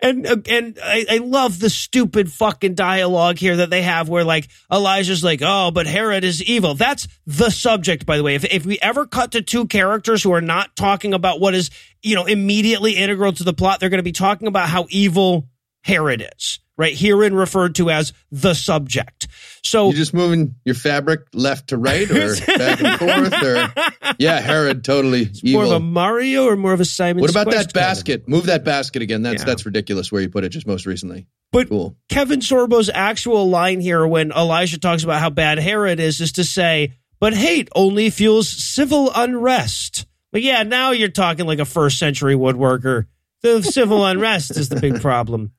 And 0.00 0.26
uh, 0.26 0.36
and 0.48 0.78
I, 0.82 1.06
I 1.08 1.16
love 1.18 1.58
the 1.58 1.70
stupid 1.70 2.32
fucking 2.32 2.74
dialogue 2.74 3.38
here 3.38 3.56
that 3.56 3.70
they 3.70 3.82
have 3.82 4.08
where 4.08 4.24
like 4.24 4.48
Elijah's 4.70 5.22
like, 5.22 5.40
oh, 5.42 5.70
but 5.70 5.86
Herod 5.86 6.24
is 6.24 6.42
evil. 6.42 6.74
That's 6.74 7.08
the 7.26 7.50
subject, 7.50 8.06
by 8.06 8.16
the 8.16 8.22
way. 8.22 8.34
If 8.34 8.44
if 8.44 8.66
we 8.66 8.78
ever 8.80 9.06
cut 9.06 9.32
to 9.32 9.42
two 9.42 9.66
characters 9.66 10.22
who 10.22 10.32
are 10.32 10.40
not 10.40 10.74
talking 10.76 11.14
about 11.14 11.40
what 11.40 11.54
is 11.54 11.70
you 12.02 12.14
know 12.14 12.24
immediately 12.24 12.92
integral 12.92 13.32
to 13.32 13.44
the 13.44 13.52
plot, 13.54 13.80
they're 13.80 13.90
going 13.90 13.98
to 13.98 14.02
be 14.02 14.12
talking 14.12 14.48
about 14.48 14.68
how 14.68 14.86
evil 14.90 15.48
Herod 15.82 16.28
is. 16.36 16.60
Right 16.78 16.96
herein 16.96 17.34
referred 17.34 17.74
to 17.76 17.90
as 17.90 18.14
the 18.30 18.54
subject. 18.54 19.28
So 19.62 19.86
you're 19.88 19.96
just 19.96 20.14
moving 20.14 20.54
your 20.64 20.74
fabric 20.74 21.26
left 21.34 21.68
to 21.68 21.76
right 21.76 22.10
or 22.10 22.34
back 22.58 22.80
and 22.82 22.98
forth 22.98 23.42
or 23.42 24.14
yeah, 24.18 24.40
Herod 24.40 24.82
totally 24.82 25.30
more 25.44 25.64
of 25.64 25.70
a. 25.72 25.80
Mario 25.80 26.46
or 26.46 26.56
more 26.56 26.72
of 26.72 26.80
a 26.80 26.86
Simon? 26.86 27.20
What 27.20 27.30
about 27.30 27.50
that 27.50 27.74
basket? 27.74 28.26
Move 28.26 28.46
that 28.46 28.64
basket 28.64 29.02
again. 29.02 29.20
That's 29.22 29.42
Yeah. 29.42 29.46
that's 29.46 29.66
ridiculous 29.66 30.10
where 30.10 30.22
you 30.22 30.30
put 30.30 30.44
it 30.44 30.48
just 30.48 30.66
most 30.66 30.86
recently. 30.86 31.26
But 31.52 31.68
Cool. 31.68 31.94
Kevin 32.08 32.40
Sorbo's 32.40 32.88
actual 32.88 33.50
line 33.50 33.80
here 33.80 34.06
when 34.06 34.32
Elijah 34.32 34.78
talks 34.80 35.04
about 35.04 35.20
how 35.20 35.28
bad 35.28 35.58
Herod 35.58 36.00
is 36.00 36.22
is 36.22 36.32
to 36.32 36.44
say, 36.44 36.94
but 37.20 37.34
hate 37.34 37.68
only 37.74 38.08
fuels 38.08 38.48
civil 38.48 39.12
unrest. 39.14 40.06
But 40.32 40.40
yeah, 40.40 40.62
now 40.62 40.92
you're 40.92 41.08
talking 41.10 41.44
like 41.46 41.58
a 41.58 41.66
first 41.66 41.98
century 41.98 42.34
woodworker. 42.34 43.04
The 43.42 43.62
civil 43.62 44.06
unrest 44.06 44.52
is 44.56 44.70
the 44.70 44.80
big 44.80 45.02
problem. 45.02 45.52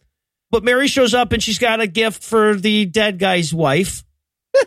But 0.53 0.63
Mary 0.63 0.87
shows 0.87 1.15
up 1.15 1.31
and 1.33 1.41
she's 1.41 1.57
got 1.57 1.81
a 1.81 1.87
gift 1.87 2.21
for 2.23 2.53
the 2.53 2.85
dead 2.85 3.17
guy's 3.17 3.51
wife. 3.51 4.03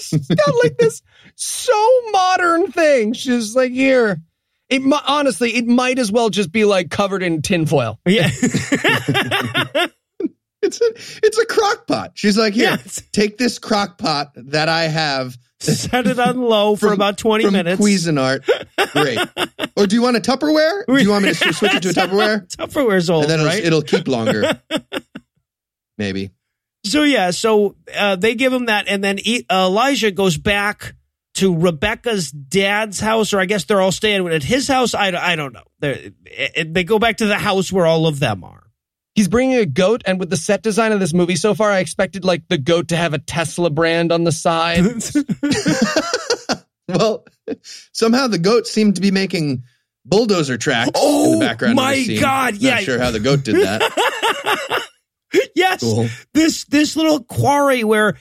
She's 0.00 0.26
got 0.26 0.54
like 0.62 0.78
this 0.78 1.02
so 1.34 1.74
modern 2.10 2.72
thing. 2.72 3.12
She's 3.12 3.54
like, 3.54 3.70
Here. 3.70 4.22
It 4.70 4.80
honestly, 5.06 5.56
it 5.56 5.66
might 5.66 5.98
as 5.98 6.10
well 6.10 6.30
just 6.30 6.50
be 6.50 6.64
like 6.64 6.90
covered 6.90 7.22
in 7.22 7.42
tinfoil. 7.42 8.00
Yeah. 8.06 8.30
It's 10.62 10.80
a 10.80 10.94
it's 11.22 11.36
a 11.38 11.44
crock 11.44 11.86
pot. 11.86 12.12
She's 12.14 12.38
like, 12.38 12.54
here, 12.54 12.70
Yes. 12.70 13.02
take 13.12 13.36
this 13.36 13.58
crock 13.58 13.98
pot 13.98 14.32
that 14.36 14.70
I 14.70 14.84
have 14.84 15.36
Set 15.60 16.06
it 16.06 16.18
on 16.18 16.40
low 16.40 16.76
for 16.76 16.86
from- 16.88 16.94
about 16.94 17.18
20 17.18 17.44
from 17.44 17.52
minutes. 17.52 17.78
Cuisinart. 17.82 18.42
Great. 18.92 19.18
Or 19.76 19.86
do 19.86 19.96
you 19.96 20.02
want 20.02 20.16
a 20.16 20.20
Tupperware? 20.20 20.84
Do 20.86 20.96
you 21.02 21.10
want 21.10 21.24
me 21.24 21.32
to 21.34 21.52
switch 21.52 21.74
it 21.74 21.82
to 21.82 21.90
a 21.90 21.92
Tupperware? 21.92 22.46
Tupperware's 22.56 23.10
old, 23.10 23.24
And 23.24 23.30
then 23.30 23.40
it'll, 23.40 23.50
right? 23.52 23.64
it'll 23.64 23.82
keep 23.82 24.08
longer. 24.08 24.60
Maybe. 25.98 26.30
So 26.86 27.02
yeah, 27.02 27.30
so 27.30 27.76
uh, 27.96 28.16
they 28.16 28.34
give 28.34 28.52
him 28.52 28.66
that, 28.66 28.86
and 28.88 29.02
then 29.02 29.18
E- 29.24 29.46
Elijah 29.50 30.10
goes 30.10 30.36
back 30.36 30.94
to 31.34 31.56
Rebecca's 31.56 32.30
dad's 32.30 33.00
house, 33.00 33.32
or 33.32 33.40
I 33.40 33.46
guess 33.46 33.64
they're 33.64 33.80
all 33.80 33.90
staying 33.92 34.28
at 34.28 34.42
his 34.42 34.68
house. 34.68 34.94
I, 34.94 35.08
I 35.08 35.34
don't 35.34 35.52
know. 35.54 35.64
They 35.80 36.12
they 36.66 36.84
go 36.84 36.98
back 36.98 37.16
to 37.18 37.26
the 37.26 37.38
house 37.38 37.72
where 37.72 37.86
all 37.86 38.06
of 38.06 38.20
them 38.20 38.44
are. 38.44 38.60
He's 39.14 39.28
bringing 39.28 39.56
a 39.56 39.64
goat, 39.66 40.02
and 40.06 40.20
with 40.20 40.28
the 40.28 40.36
set 40.36 40.62
design 40.62 40.92
of 40.92 41.00
this 41.00 41.14
movie 41.14 41.36
so 41.36 41.54
far, 41.54 41.70
I 41.70 41.78
expected 41.78 42.24
like 42.24 42.48
the 42.48 42.58
goat 42.58 42.88
to 42.88 42.96
have 42.96 43.14
a 43.14 43.18
Tesla 43.18 43.70
brand 43.70 44.12
on 44.12 44.24
the 44.24 44.32
side. 44.32 44.84
Well, 46.94 47.26
somehow 47.92 48.28
the 48.28 48.38
goat 48.38 48.66
seemed 48.66 48.94
to 48.96 49.00
be 49.00 49.10
making 49.10 49.64
bulldozer 50.04 50.56
tracks 50.56 50.88
in 50.88 50.92
Oh, 50.96 51.32
the 51.38 51.46
background. 51.46 51.76
my 51.76 51.92
of 51.92 51.98
the 51.98 52.04
scene. 52.04 52.20
God, 52.20 52.62
Not 52.62 52.82
sure 52.82 52.98
how 52.98 53.10
the 53.10 53.20
goat 53.20 53.42
did 53.44 53.56
that. 53.56 54.88
yes, 55.54 55.80
Cool. 55.80 56.08
this 56.32 56.64
this 56.64 56.96
little 56.96 57.22
quarry 57.24 57.84
where 57.84 58.16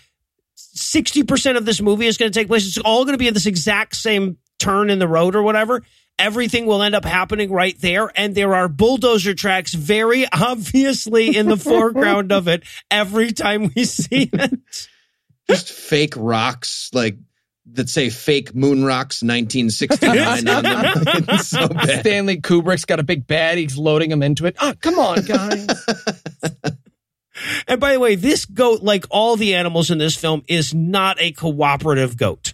sixty 0.55 1.23
percent 1.23 1.57
of 1.57 1.65
this 1.65 1.81
movie 1.81 2.05
is 2.07 2.17
going 2.17 2.31
to 2.31 2.37
take 2.39 2.47
place. 2.47 2.65
It's 2.67 2.77
all 2.79 3.03
going 3.05 3.13
to 3.13 3.19
be 3.19 3.27
at 3.27 3.33
this 3.33 3.45
exact 3.45 3.95
same 3.95 4.37
turn 4.59 4.89
in 4.89 4.99
the 4.99 5.07
road 5.07 5.35
or 5.35 5.43
whatever. 5.43 5.83
Everything 6.19 6.67
will 6.67 6.83
end 6.83 6.93
up 6.93 7.05
happening 7.05 7.51
right 7.51 7.75
there, 7.81 8.09
and 8.15 8.35
there 8.35 8.53
are 8.53 8.67
bulldozer 8.69 9.33
tracks 9.33 9.73
very 9.73 10.25
obviously 10.33 11.35
in 11.35 11.47
the 11.47 11.57
foreground 11.57 12.31
of 12.31 12.47
it 12.47 12.63
every 12.91 13.31
time 13.31 13.71
we 13.75 13.83
see 13.85 14.29
it. 14.31 14.87
Just 15.49 15.71
fake 15.71 16.13
rocks, 16.15 16.89
like 16.93 17.17
that 17.65 17.89
say 17.89 18.09
fake 18.09 18.53
moon 18.53 18.83
rocks 18.83 19.23
1969 19.23 20.47
on 20.47 20.63
them. 20.63 21.37
So 21.39 21.67
bad. 21.67 22.01
Stanley 22.01 22.41
Kubrick's 22.41 22.85
got 22.85 22.99
a 22.99 23.03
big 23.03 23.25
bad. 23.25 23.57
He's 23.57 23.77
loading 23.77 24.09
them 24.09 24.21
into 24.21 24.45
it. 24.45 24.55
Oh, 24.59 24.73
come 24.79 24.99
on, 24.99 25.21
guys. 25.25 25.67
And 27.67 27.79
by 27.79 27.93
the 27.93 27.99
way, 27.99 28.15
this 28.15 28.45
goat, 28.45 28.83
like 28.83 29.05
all 29.09 29.35
the 29.35 29.55
animals 29.55 29.91
in 29.91 29.97
this 29.97 30.15
film, 30.15 30.43
is 30.47 30.73
not 30.73 31.17
a 31.19 31.31
cooperative 31.31 32.17
goat. 32.17 32.53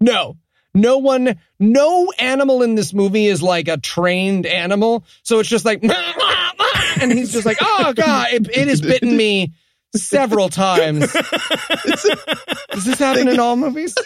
No, 0.00 0.36
no 0.74 0.98
one, 0.98 1.38
no 1.58 2.12
animal 2.18 2.62
in 2.62 2.74
this 2.74 2.92
movie 2.92 3.26
is 3.26 3.42
like 3.42 3.68
a 3.68 3.78
trained 3.78 4.46
animal. 4.46 5.04
So 5.22 5.38
it's 5.40 5.48
just 5.48 5.64
like, 5.64 5.82
and 7.00 7.12
he's 7.12 7.32
just 7.32 7.46
like, 7.46 7.58
oh 7.60 7.92
God, 7.94 8.28
it, 8.32 8.48
it 8.48 8.68
has 8.68 8.80
bitten 8.80 9.16
me 9.16 9.54
several 9.96 10.48
times. 10.50 11.12
Does 11.12 12.84
this 12.84 12.98
happen 12.98 13.28
in 13.28 13.40
all 13.40 13.56
movies? 13.56 13.94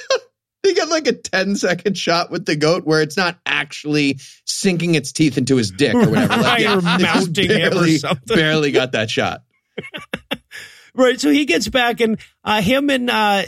They 0.63 0.75
got 0.75 0.91
like 0.91 1.07
a 1.07 1.15
10 1.15 1.57
second 1.57 1.97
shot 1.97 2.31
with 2.31 2.45
the 2.45 2.55
goat 2.55 2.85
where 2.85 3.01
it's 3.01 3.17
not 3.17 3.39
actually 3.47 4.19
sinking 4.45 4.95
its 4.95 5.11
teeth 5.11 5.39
into 5.39 5.57
his 5.57 5.71
dick 5.71 5.95
or 5.95 6.11
whatever. 6.11 6.35
Right, 6.35 6.67
or 6.67 6.83
they 6.83 6.97
just 6.99 7.29
mounting 7.39 7.51
him 7.51 7.67
or 7.69 7.71
barely, 7.71 7.97
something. 7.97 8.37
barely 8.37 8.71
got 8.71 8.93
that 8.93 9.09
shot. 9.09 9.43
Right. 10.93 11.21
So 11.21 11.31
he 11.31 11.45
gets 11.45 11.69
back 11.69 12.01
and 12.01 12.19
uh, 12.45 12.61
him 12.61 12.91
and 12.91 13.09
uh, 13.09 13.45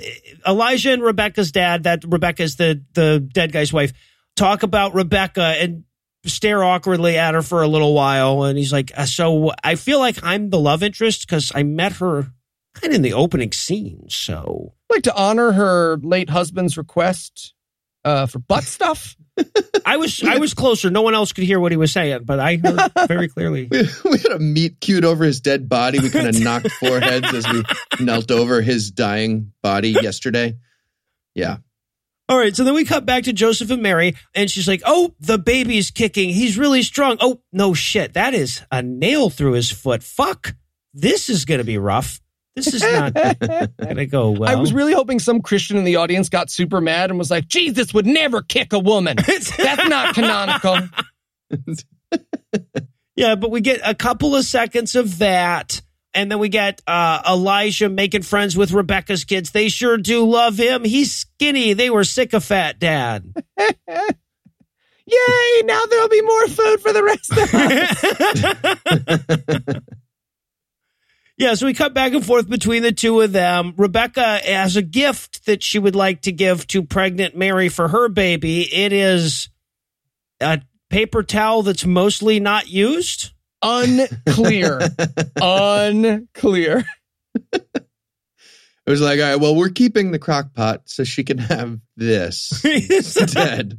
Elijah 0.47 0.93
and 0.93 1.03
Rebecca's 1.03 1.53
dad, 1.53 1.83
that 1.85 2.05
Rebecca's 2.07 2.57
the, 2.57 2.83
the 2.95 3.19
dead 3.21 3.53
guy's 3.53 3.73
wife, 3.73 3.93
talk 4.37 4.63
about 4.63 4.95
Rebecca 4.95 5.43
and 5.43 5.85
stare 6.25 6.63
awkwardly 6.63 7.17
at 7.19 7.35
her 7.35 7.43
for 7.43 7.63
a 7.63 7.69
little 7.69 7.95
while. 7.95 8.45
And 8.45 8.59
he's 8.59 8.73
like, 8.73 8.93
uh, 8.97 9.07
so 9.07 9.53
I 9.63 9.75
feel 9.75 9.99
like 9.99 10.23
I'm 10.23 10.51
the 10.51 10.59
love 10.59 10.83
interest 10.83 11.27
because 11.27 11.53
I 11.55 11.63
met 11.63 11.95
her 11.95 12.33
kind 12.75 12.93
of 12.93 12.97
in 12.97 13.03
the 13.03 13.13
opening 13.13 13.53
scene. 13.53 14.07
So 14.09 14.75
I'd 14.91 14.95
like 14.97 15.03
to 15.05 15.15
honor 15.15 15.53
her 15.53 15.97
late 15.99 16.31
husband's 16.31 16.77
request 16.77 17.55
uh, 18.05 18.27
for 18.27 18.39
butt 18.39 18.65
stuff. 18.65 19.17
I 19.87 19.97
was, 19.97 20.23
I 20.23 20.37
was 20.37 20.55
closer. 20.55 20.91
No 20.91 21.03
one 21.03 21.15
else 21.15 21.33
could 21.33 21.45
hear 21.45 21.59
what 21.59 21.73
he 21.73 21.79
was 21.79 21.91
saying, 21.91 22.25
but 22.25 22.39
I 22.39 22.57
heard 22.57 22.93
very 23.09 23.29
clearly. 23.29 23.69
We, 23.71 23.89
we 24.11 24.19
had 24.19 24.33
a 24.33 24.39
meat 24.39 24.81
cute 24.81 25.05
over 25.05 25.25
his 25.25 25.41
dead 25.41 25.69
body. 25.69 25.99
We 25.99 26.11
kind 26.11 26.29
of 26.29 26.39
knocked 26.41 26.71
foreheads 26.73 27.33
as 27.33 27.49
we 27.49 27.65
knelt 28.05 28.31
over 28.31 28.61
his 28.61 28.91
dying 28.91 29.53
body 29.63 29.91
yesterday. 29.91 30.57
Yeah. 31.35 31.59
All 32.33 32.39
right, 32.39 32.57
so 32.57 32.65
then 32.65 32.73
we 32.73 32.87
cut 32.87 33.05
back 33.05 33.25
to 33.25 33.35
Joseph 33.35 33.71
and 33.71 33.83
Mary, 33.83 34.17
and 34.35 34.51
she's 34.51 34.67
like, 34.67 34.81
"Oh, 34.87 35.15
the 35.21 35.37
baby's 35.37 35.91
kicking. 35.91 36.31
He's 36.31 36.57
really 36.57 36.83
strong. 36.83 37.19
Oh, 37.21 37.43
no 37.53 37.75
shit, 37.75 38.15
that 38.15 38.33
is 38.33 38.63
a 38.71 38.81
nail 38.81 39.29
through 39.29 39.53
his 39.53 39.71
foot. 39.71 40.03
Fuck, 40.03 40.55
this 40.95 41.29
is 41.29 41.45
gonna 41.45 41.63
be 41.63 41.77
rough. 41.77 42.23
This 42.57 42.73
is 42.73 42.83
not 42.83 43.13
gonna 43.79 44.07
go 44.07 44.31
well." 44.31 44.49
I 44.49 44.55
was 44.55 44.73
really 44.73 44.95
hoping 44.95 45.19
some 45.19 45.43
Christian 45.43 45.77
in 45.77 45.85
the 45.85 45.97
audience 45.97 46.31
got 46.31 46.49
super 46.49 46.81
mad 46.81 47.11
and 47.11 47.19
was 47.19 47.31
like, 47.31 47.49
Jesus 47.49 47.93
would 47.93 48.07
never 48.07 48.41
kick 48.41 48.73
a 48.73 48.79
woman. 48.79 49.19
That's 49.27 49.59
not 49.87 50.15
canonical. 50.15 50.89
yeah, 53.15 53.35
but 53.35 53.51
we 53.51 53.61
get 53.61 53.83
a 53.85 53.95
couple 53.95 54.35
of 54.35 54.47
seconds 54.47 54.95
of 54.95 55.19
that. 55.19 55.83
And 56.15 56.31
then 56.31 56.39
we 56.39 56.49
get 56.49 56.81
uh, 56.87 57.23
Elijah 57.27 57.89
making 57.89 58.23
friends 58.23 58.57
with 58.57 58.73
Rebecca's 58.73 59.25
kids. 59.25 59.51
They 59.51 59.69
sure 59.69 59.97
do 59.97 60.29
love 60.29 60.59
him. 60.59 60.85
He's 60.85 61.13
skinny. 61.13 61.73
They 61.73 61.89
were 61.89 62.05
sick 62.05 62.35
of 62.35 62.45
fat 62.45 62.79
dad. 62.79 63.33
Yay, 63.59 63.73
now 65.65 65.81
there'll 65.89 66.09
be 66.09 66.23
more 66.23 66.49
food 66.49 66.81
for 66.81 66.93
the 66.93 67.03
rest 67.03 67.33
of 67.33 67.55
us. 69.69 69.81
Yeah, 71.39 71.55
so 71.55 71.67
we 71.67 71.75
cut 71.75 71.93
back 71.93 72.13
and 72.13 72.25
forth 72.25 72.49
between 72.49 72.85
the 72.85 72.93
two 72.93 73.21
of 73.21 73.33
them. 73.33 73.75
Rebecca 73.77 74.39
has 74.45 74.77
a 74.77 74.83
gift 74.83 75.45
that 75.47 75.61
she 75.61 75.77
would 75.79 75.97
like 75.97 76.21
to 76.23 76.31
give 76.31 76.69
to 76.69 76.85
pregnant 76.85 77.37
Mary 77.37 77.69
for 77.69 77.89
her 77.89 78.09
baby. 78.09 78.73
It 78.73 78.93
is 78.93 79.49
a 80.41 80.61
paper 80.89 81.25
towel 81.25 81.65
that's 81.65 81.85
mostly 81.85 82.39
not 82.39 82.69
used. 82.69 83.33
Unclear. 83.63 84.81
Unclear. 85.37 86.85
It 88.85 88.91
was 88.91 89.01
like, 89.01 89.21
all 89.21 89.31
right, 89.31 89.41
well, 89.41 89.55
we're 89.55 89.69
keeping 89.69 90.11
the 90.11 90.19
crock 90.19 90.55
pot 90.55 90.83
so 90.87 91.05
she 91.05 91.23
can 91.23 91.39
have 91.39 91.79
this 91.97 92.65
instead. 92.91 93.79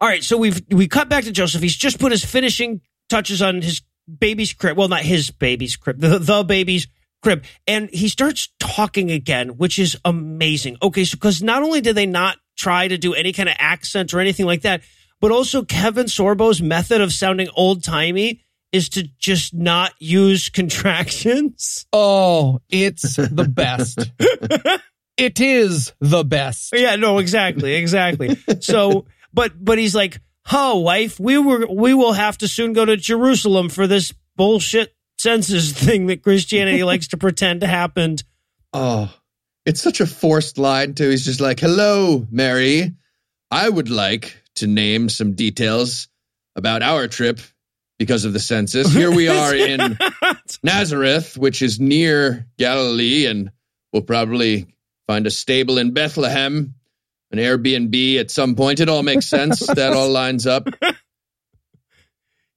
All 0.00 0.08
right, 0.08 0.24
so 0.24 0.36
we've 0.38 0.60
we 0.70 0.88
cut 0.88 1.08
back 1.08 1.24
to 1.24 1.32
Joseph. 1.32 1.62
He's 1.62 1.76
just 1.76 2.00
put 2.00 2.12
his 2.12 2.24
finishing 2.24 2.80
touches 3.08 3.42
on 3.42 3.60
his 3.60 3.82
baby's 4.18 4.52
crib. 4.52 4.76
Well, 4.76 4.88
not 4.88 5.02
his 5.02 5.30
baby's 5.30 5.76
crib, 5.76 6.00
the, 6.00 6.18
the 6.18 6.42
baby's 6.42 6.88
crib, 7.22 7.44
and 7.66 7.90
he 7.90 8.08
starts 8.08 8.48
talking 8.58 9.10
again, 9.10 9.50
which 9.58 9.78
is 9.78 9.96
amazing. 10.04 10.78
Okay, 10.82 11.04
so 11.04 11.16
because 11.16 11.42
not 11.42 11.62
only 11.62 11.82
did 11.82 11.94
they 11.94 12.06
not 12.06 12.38
try 12.56 12.88
to 12.88 12.98
do 12.98 13.14
any 13.14 13.32
kind 13.32 13.48
of 13.48 13.54
accent 13.58 14.12
or 14.14 14.20
anything 14.20 14.46
like 14.46 14.62
that, 14.62 14.80
but 15.20 15.30
also 15.30 15.62
Kevin 15.62 16.06
Sorbo's 16.06 16.60
method 16.60 17.00
of 17.00 17.12
sounding 17.12 17.48
old 17.54 17.84
timey 17.84 18.41
is 18.72 18.88
to 18.90 19.02
just 19.18 19.54
not 19.54 19.92
use 19.98 20.48
contractions. 20.48 21.86
Oh, 21.92 22.60
it's 22.70 23.16
the 23.16 23.48
best. 23.48 24.10
it 25.16 25.40
is 25.40 25.92
the 26.00 26.24
best. 26.24 26.72
Yeah, 26.74 26.96
no, 26.96 27.18
exactly, 27.18 27.74
exactly. 27.74 28.36
so, 28.60 29.04
but 29.32 29.52
but 29.62 29.78
he's 29.78 29.94
like, 29.94 30.20
"Oh, 30.50 30.78
wife, 30.78 31.20
we 31.20 31.38
were 31.38 31.66
we 31.66 31.94
will 31.94 32.14
have 32.14 32.38
to 32.38 32.48
soon 32.48 32.72
go 32.72 32.84
to 32.84 32.96
Jerusalem 32.96 33.68
for 33.68 33.86
this 33.86 34.12
bullshit 34.36 34.94
census 35.18 35.72
thing 35.72 36.06
that 36.06 36.22
Christianity 36.22 36.82
likes 36.84 37.08
to 37.08 37.18
pretend 37.18 37.62
happened." 37.62 38.24
Oh, 38.72 39.14
it's 39.66 39.82
such 39.82 40.00
a 40.00 40.06
forced 40.06 40.56
line 40.56 40.94
too. 40.94 41.10
He's 41.10 41.26
just 41.26 41.40
like, 41.40 41.60
"Hello, 41.60 42.26
Mary. 42.30 42.94
I 43.50 43.68
would 43.68 43.90
like 43.90 44.42
to 44.56 44.66
name 44.66 45.10
some 45.10 45.34
details 45.34 46.08
about 46.56 46.82
our 46.82 47.06
trip 47.06 47.38
because 48.02 48.24
of 48.24 48.32
the 48.32 48.40
census. 48.40 48.92
Here 48.92 49.12
we 49.12 49.28
are 49.42 49.54
in 49.54 49.96
Nazareth, 50.64 51.38
which 51.38 51.62
is 51.62 51.78
near 51.78 52.48
Galilee, 52.58 53.26
and 53.26 53.52
we'll 53.92 54.02
probably 54.02 54.74
find 55.06 55.24
a 55.24 55.30
stable 55.30 55.78
in 55.78 55.92
Bethlehem, 55.92 56.74
an 57.30 57.38
Airbnb 57.38 58.18
at 58.18 58.32
some 58.32 58.56
point. 58.56 58.80
It 58.80 58.88
all 58.88 59.04
makes 59.04 59.26
sense. 59.26 59.64
that 59.66 59.92
all 59.92 60.10
lines 60.10 60.48
up. 60.48 60.66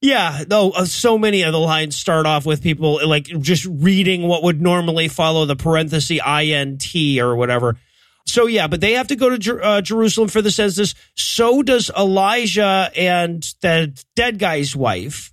Yeah, 0.02 0.44
though 0.48 0.72
uh, 0.72 0.86
so 0.86 1.20
many 1.20 1.44
of 1.44 1.52
the 1.52 1.60
lines 1.60 1.96
start 1.96 2.26
off 2.26 2.48
with 2.48 2.64
people 2.64 3.08
like 3.08 3.26
just 3.26 3.66
reading 3.66 4.28
what 4.28 4.42
would 4.42 4.60
normally 4.60 5.10
follow 5.10 5.46
the 5.46 5.56
parenthesis 5.56 6.20
int 6.26 7.20
or 7.20 7.36
whatever. 7.36 7.78
So 8.26 8.48
yeah, 8.48 8.66
but 8.66 8.82
they 8.82 8.94
have 8.94 9.10
to 9.10 9.16
go 9.16 9.30
to 9.30 9.38
Jer- 9.38 9.64
uh, 9.64 9.82
Jerusalem 9.82 10.30
for 10.30 10.42
the 10.42 10.50
census. 10.50 10.96
So 11.14 11.62
does 11.62 11.92
Elijah 11.96 12.90
and 12.96 13.44
the 13.62 13.96
dead 14.16 14.40
guy's 14.40 14.76
wife, 14.76 15.32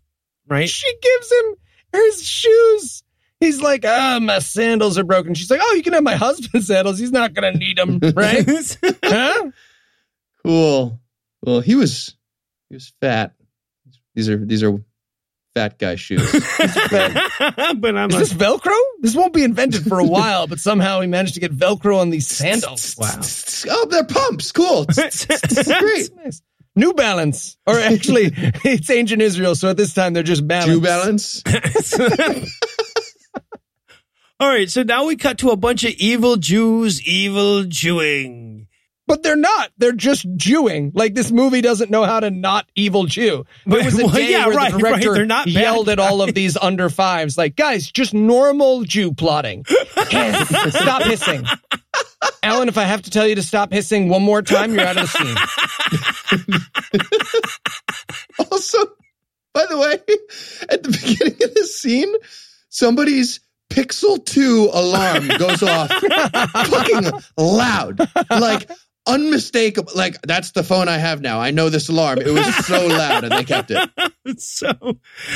right? 0.53 0.69
She 0.69 0.93
gives 1.01 1.33
him 1.33 1.55
her 1.95 2.13
shoes. 2.13 3.03
He's 3.41 3.61
like, 3.61 3.85
ah, 3.85 4.21
my 4.23 4.39
sandals 4.39 4.99
are 4.99 5.05
broken. 5.05 5.35
She's 5.35 5.51
like, 5.51 5.61
oh, 5.63 5.75
you 5.75 5.83
can 5.83 5.95
have 5.95 6.05
my 6.05 6.15
husband's 6.27 6.69
sandals. 6.69 6.99
He's 6.99 7.11
not 7.11 7.35
going 7.35 7.53
to 7.53 7.59
need 7.59 7.79
them, 7.79 7.99
right? 8.15 8.47
huh? 9.03 9.51
Cool. 10.45 11.01
Well, 11.45 11.61
he 11.61 11.75
was 11.75 12.15
he 12.69 12.77
was 12.77 12.93
fat. 13.01 13.35
These 14.15 14.29
are 14.29 14.37
these 14.37 14.63
are 14.63 14.79
fat 15.55 15.79
guy 15.79 15.97
shoes. 15.97 16.31
but 16.91 17.97
I'm 17.97 18.11
Is 18.11 18.17
a, 18.17 18.19
this 18.19 18.33
Velcro? 18.33 18.79
This 19.01 19.15
won't 19.15 19.33
be 19.33 19.43
invented 19.43 19.85
for 19.85 19.99
a 19.99 20.05
while, 20.05 20.47
but 20.47 20.59
somehow 20.59 21.01
he 21.01 21.09
managed 21.09 21.35
to 21.35 21.41
get 21.41 21.53
Velcro 21.53 22.01
on 22.01 22.11
these 22.11 22.29
sandals. 22.29 22.97
Wow. 22.97 23.21
oh, 23.71 23.87
they're 23.87 24.05
pumps. 24.05 24.53
Cool. 24.53 24.87
Great. 24.87 26.11
Nice. 26.25 26.43
New 26.75 26.95
Balance. 26.95 27.57
Or 27.67 27.79
actually, 27.79 28.33
it's 28.35 28.91
ancient 28.91 29.23
Israel, 29.23 29.55
so 29.55 29.69
at 29.69 29.77
this 29.77 29.95
time 29.95 30.13
they're 30.13 30.23
just 30.23 30.47
balance. 30.47 30.73
Shoe 30.73 30.81
balance. 30.81 31.43
All 34.41 34.49
right, 34.49 34.69
so 34.69 34.83
now 34.83 35.07
we 35.07 35.17
cut 35.17 35.39
to 35.39 35.51
a 35.51 35.57
bunch 35.57 35.85
of 35.85 35.93
evil 35.93 36.37
Jews, 36.37 37.01
evil 37.07 37.65
Jewing. 37.65 38.52
But 39.07 39.23
they're 39.23 39.37
not. 39.37 39.71
They're 39.79 39.93
just 39.93 40.27
Jewing. 40.37 40.93
Like 40.95 41.15
this 41.15 41.31
movie 41.33 41.61
doesn't 41.61 41.91
know 41.91 42.05
how 42.05 42.21
to 42.21 42.31
not 42.31 42.67
evil 42.77 43.05
Jew. 43.05 43.45
It 43.67 43.85
was 43.85 43.99
a 43.99 44.03
Well, 44.07 44.15
day 44.15 44.31
yeah, 44.31 44.47
where 44.47 44.57
right, 44.57 44.73
the 44.73 44.79
right. 44.79 44.91
director 44.93 45.15
They're 45.15 45.27
not 45.27 45.49
yelled 45.49 45.89
at 45.89 45.99
all 45.99 46.23
of 46.23 46.35
these 46.35 46.57
under 46.57 46.89
fives, 46.89 47.37
like, 47.37 47.57
guys, 47.57 47.91
just 47.91 48.15
normal 48.15 48.85
Jew 48.85 49.13
plotting. 49.13 49.65
Hiss. 50.09 50.49
stop 50.71 51.03
hissing. 51.03 51.45
Alan, 52.43 52.69
if 52.69 52.79
I 52.79 52.85
have 52.85 53.03
to 53.03 53.11
tell 53.11 53.27
you 53.27 53.35
to 53.35 53.43
stop 53.43 53.73
hissing 53.73 54.09
one 54.09 54.23
more 54.23 54.43
time, 54.43 54.73
you're 54.73 54.87
out 54.87 54.97
of 54.97 55.11
the 55.13 55.47
scene. 56.89 56.97
Also, 58.51 58.79
by 59.53 59.67
the 59.69 59.79
way, 59.79 59.95
at 60.69 60.83
the 60.83 60.91
beginning 60.91 61.43
of 61.43 61.55
this 61.55 61.79
scene, 61.79 62.13
somebody's 62.69 63.41
Pixel 63.71 64.25
2 64.25 64.71
alarm 64.73 65.29
goes 65.39 65.63
off 65.63 65.91
fucking 65.91 67.11
loud. 67.37 68.01
Like 68.31 68.71
unmistakable. 69.07 69.93
Like 69.95 70.21
that's 70.23 70.53
the 70.53 70.63
phone 70.63 70.89
I 70.89 70.99
have 70.99 71.21
now. 71.21 71.41
I 71.41 71.51
know 71.51 71.69
this 71.69 71.89
alarm. 71.89 72.19
It 72.19 72.29
was 72.33 72.55
so 72.67 72.87
loud 72.87 73.25
and 73.25 73.33
they 73.33 73.45
kept 73.45 73.71
it. 73.71 73.91
so, 74.41 74.71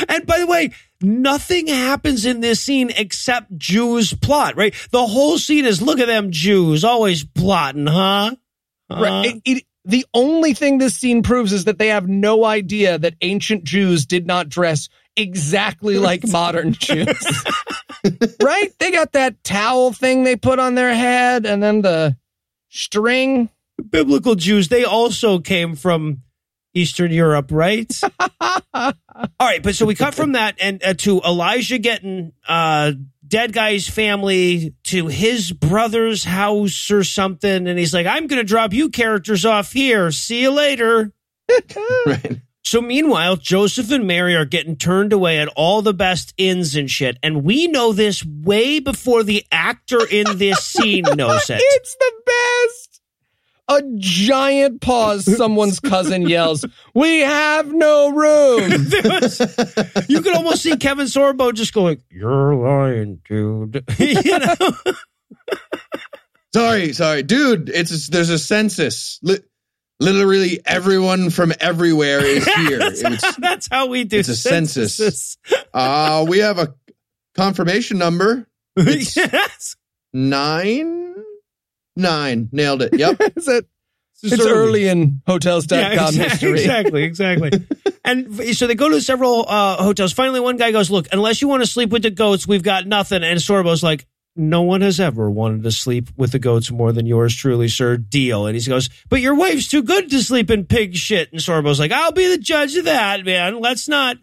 and 0.08 0.26
by 0.26 0.38
the 0.38 0.46
way, 0.46 0.72
nothing 1.00 1.66
happens 1.66 2.24
in 2.24 2.40
this 2.40 2.60
scene 2.60 2.90
except 2.96 3.56
Jews 3.56 4.12
plot, 4.14 4.56
right? 4.56 4.74
The 4.92 5.06
whole 5.06 5.38
scene 5.38 5.64
is 5.64 5.82
look 5.82 5.98
at 6.00 6.06
them 6.06 6.30
Jews 6.30 6.84
always 6.84 7.24
plotting, 7.24 7.86
huh? 7.86 8.34
Huh? 8.90 9.02
Right. 9.02 9.26
It- 9.26 9.42
it- 9.44 9.64
the 9.88 10.04
only 10.14 10.52
thing 10.52 10.78
this 10.78 10.96
scene 10.96 11.22
proves 11.22 11.52
is 11.52 11.66
that 11.66 11.78
they 11.78 11.86
have 11.90 12.08
no 12.08 12.44
idea 12.44 12.98
that 12.98 13.14
ancient 13.20 13.62
Jews 13.62 14.04
did 14.04 14.26
not 14.26 14.48
dress 14.48 14.88
exactly 15.16 15.96
like 16.00 16.26
modern 16.26 16.72
Jews. 16.72 17.44
right? 18.42 18.72
They 18.80 18.90
got 18.90 19.12
that 19.12 19.44
towel 19.44 19.92
thing 19.92 20.24
they 20.24 20.34
put 20.34 20.58
on 20.58 20.74
their 20.74 20.92
head 20.92 21.46
and 21.46 21.62
then 21.62 21.82
the 21.82 22.16
string. 22.68 23.48
Biblical 23.90 24.34
Jews, 24.34 24.68
they 24.68 24.84
also 24.84 25.38
came 25.38 25.76
from 25.76 26.22
Eastern 26.74 27.10
Europe, 27.10 27.50
right? 27.50 27.90
All 28.74 28.92
right, 29.40 29.62
but 29.62 29.74
so 29.74 29.86
we 29.86 29.94
cut 29.94 30.14
from 30.14 30.32
that 30.32 30.56
and 30.60 30.82
uh, 30.84 30.94
to 30.94 31.20
Elijah 31.22 31.78
getting 31.78 32.32
uh 32.46 32.92
dead 33.26 33.52
guy's 33.52 33.88
family 33.88 34.74
to 34.84 35.08
his 35.08 35.50
brother's 35.50 36.22
house 36.22 36.90
or 36.92 37.02
something 37.02 37.66
and 37.66 37.76
he's 37.78 37.92
like 37.92 38.06
I'm 38.06 38.28
going 38.28 38.38
to 38.38 38.44
drop 38.44 38.72
you 38.72 38.88
characters 38.90 39.44
off 39.44 39.72
here. 39.72 40.10
See 40.12 40.42
you 40.42 40.50
later. 40.50 41.12
Right. 42.06 42.40
So 42.64 42.80
meanwhile, 42.80 43.36
Joseph 43.36 43.92
and 43.92 44.08
Mary 44.08 44.34
are 44.34 44.44
getting 44.44 44.74
turned 44.74 45.12
away 45.12 45.38
at 45.38 45.46
all 45.54 45.82
the 45.82 45.94
best 45.94 46.34
inns 46.36 46.74
and 46.74 46.90
shit. 46.90 47.16
And 47.22 47.44
we 47.44 47.68
know 47.68 47.92
this 47.92 48.24
way 48.24 48.80
before 48.80 49.22
the 49.22 49.44
actor 49.52 50.00
in 50.04 50.38
this 50.38 50.58
scene 50.64 51.04
knows 51.14 51.48
it. 51.48 51.62
It's 51.76 51.96
the 51.96 52.12
best. 52.26 52.85
A 53.68 53.82
giant 53.96 54.80
pause. 54.80 55.24
Someone's 55.36 55.80
cousin 55.80 56.22
yells, 56.28 56.64
We 56.94 57.20
have 57.20 57.72
no 57.72 58.10
room. 58.10 58.70
Was- 59.04 59.40
you 60.08 60.20
could 60.22 60.34
almost 60.36 60.62
see 60.62 60.76
Kevin 60.76 61.06
Sorbo 61.06 61.52
just 61.52 61.72
going, 61.74 62.00
You're 62.10 62.54
lying, 62.54 63.20
dude. 63.28 63.84
you 63.98 64.38
know? 64.38 64.54
Sorry, 66.54 66.92
sorry, 66.94 67.22
dude. 67.22 67.68
It's 67.68 68.06
there's 68.08 68.30
a 68.30 68.38
census. 68.38 69.18
Li- 69.22 69.40
literally 70.00 70.60
everyone 70.64 71.30
from 71.30 71.52
everywhere 71.60 72.24
is 72.24 72.46
here. 72.46 72.78
that's, 72.78 73.02
It's, 73.02 73.24
how, 73.24 73.32
that's 73.38 73.68
how 73.70 73.86
we 73.86 74.04
do 74.04 74.18
it's 74.18 74.28
a 74.28 74.36
census. 74.36 74.96
censuses. 74.96 75.38
uh, 75.74 76.24
we 76.26 76.38
have 76.38 76.58
a 76.58 76.74
confirmation 77.34 77.98
number. 77.98 78.46
It's- 78.76 79.16
yes. 79.16 79.76
Nine, 80.14 81.15
nine. 81.96 82.48
Nailed 82.52 82.82
it. 82.82 82.96
Yep. 82.98 83.20
It's, 83.36 83.48
a- 83.48 83.62
it's 84.22 84.46
early 84.46 84.88
in 84.88 85.20
hotels.com 85.26 85.78
Yeah, 85.78 85.92
exactly, 86.06 86.24
history. 86.24 86.50
exactly, 86.60 87.02
exactly. 87.04 87.50
and 88.04 88.56
so 88.56 88.66
they 88.66 88.74
go 88.74 88.88
to 88.88 89.00
several 89.02 89.44
uh, 89.46 89.82
hotels. 89.82 90.12
Finally, 90.14 90.40
one 90.40 90.56
guy 90.56 90.72
goes, 90.72 90.90
"Look, 90.90 91.06
unless 91.12 91.42
you 91.42 91.48
want 91.48 91.62
to 91.62 91.66
sleep 91.68 91.90
with 91.90 92.02
the 92.02 92.10
goats, 92.10 92.46
we've 92.48 92.62
got 92.62 92.86
nothing." 92.86 93.22
And 93.22 93.38
Sorbo's 93.38 93.82
like, 93.82 94.06
"No 94.34 94.62
one 94.62 94.80
has 94.80 95.00
ever 95.00 95.30
wanted 95.30 95.64
to 95.64 95.70
sleep 95.70 96.08
with 96.16 96.32
the 96.32 96.38
goats 96.38 96.70
more 96.70 96.92
than 96.92 97.04
yours 97.04 97.36
truly, 97.36 97.68
sir. 97.68 97.98
Deal." 97.98 98.46
And 98.46 98.56
he 98.58 98.66
goes, 98.66 98.88
"But 99.10 99.20
your 99.20 99.34
wife's 99.34 99.68
too 99.68 99.82
good 99.82 100.08
to 100.10 100.22
sleep 100.22 100.50
in 100.50 100.64
pig 100.64 100.94
shit." 100.96 101.30
And 101.30 101.40
Sorbo's 101.40 101.78
like, 101.78 101.92
"I'll 101.92 102.12
be 102.12 102.26
the 102.26 102.38
judge 102.38 102.74
of 102.76 102.86
that, 102.86 103.22
man. 103.26 103.60
Let's 103.60 103.86
not." 103.86 104.16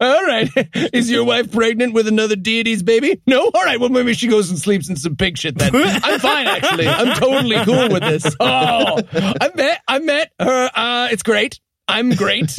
All 0.00 0.24
right. 0.26 0.48
Is 0.92 1.10
your 1.10 1.24
wife 1.24 1.50
pregnant 1.50 1.94
with 1.94 2.06
another 2.06 2.36
deity's 2.36 2.82
baby? 2.82 3.20
No? 3.26 3.42
All 3.42 3.64
right. 3.64 3.80
Well, 3.80 3.88
maybe 3.88 4.14
she 4.14 4.28
goes 4.28 4.50
and 4.50 4.58
sleeps 4.58 4.88
in 4.88 4.96
some 4.96 5.16
pig 5.16 5.38
shit 5.38 5.56
then. 5.58 5.72
I'm 5.74 6.20
fine, 6.20 6.46
actually. 6.46 6.86
I'm 6.86 7.16
totally 7.16 7.56
cool 7.64 7.88
with 7.88 8.02
this. 8.02 8.26
Oh, 8.42 9.02
I 9.12 9.50
met, 9.54 9.82
I 9.86 9.98
met 9.98 10.32
her. 10.38 10.70
Uh, 10.74 11.08
it's 11.10 11.22
great. 11.22 11.60
I'm 11.88 12.10
great. 12.10 12.56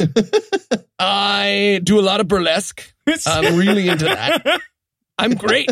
I 0.98 1.80
do 1.82 1.98
a 1.98 2.02
lot 2.02 2.20
of 2.20 2.28
burlesque. 2.28 2.82
I'm 3.26 3.56
really 3.56 3.88
into 3.88 4.04
that. 4.04 4.60
I'm 5.18 5.34
great. 5.34 5.70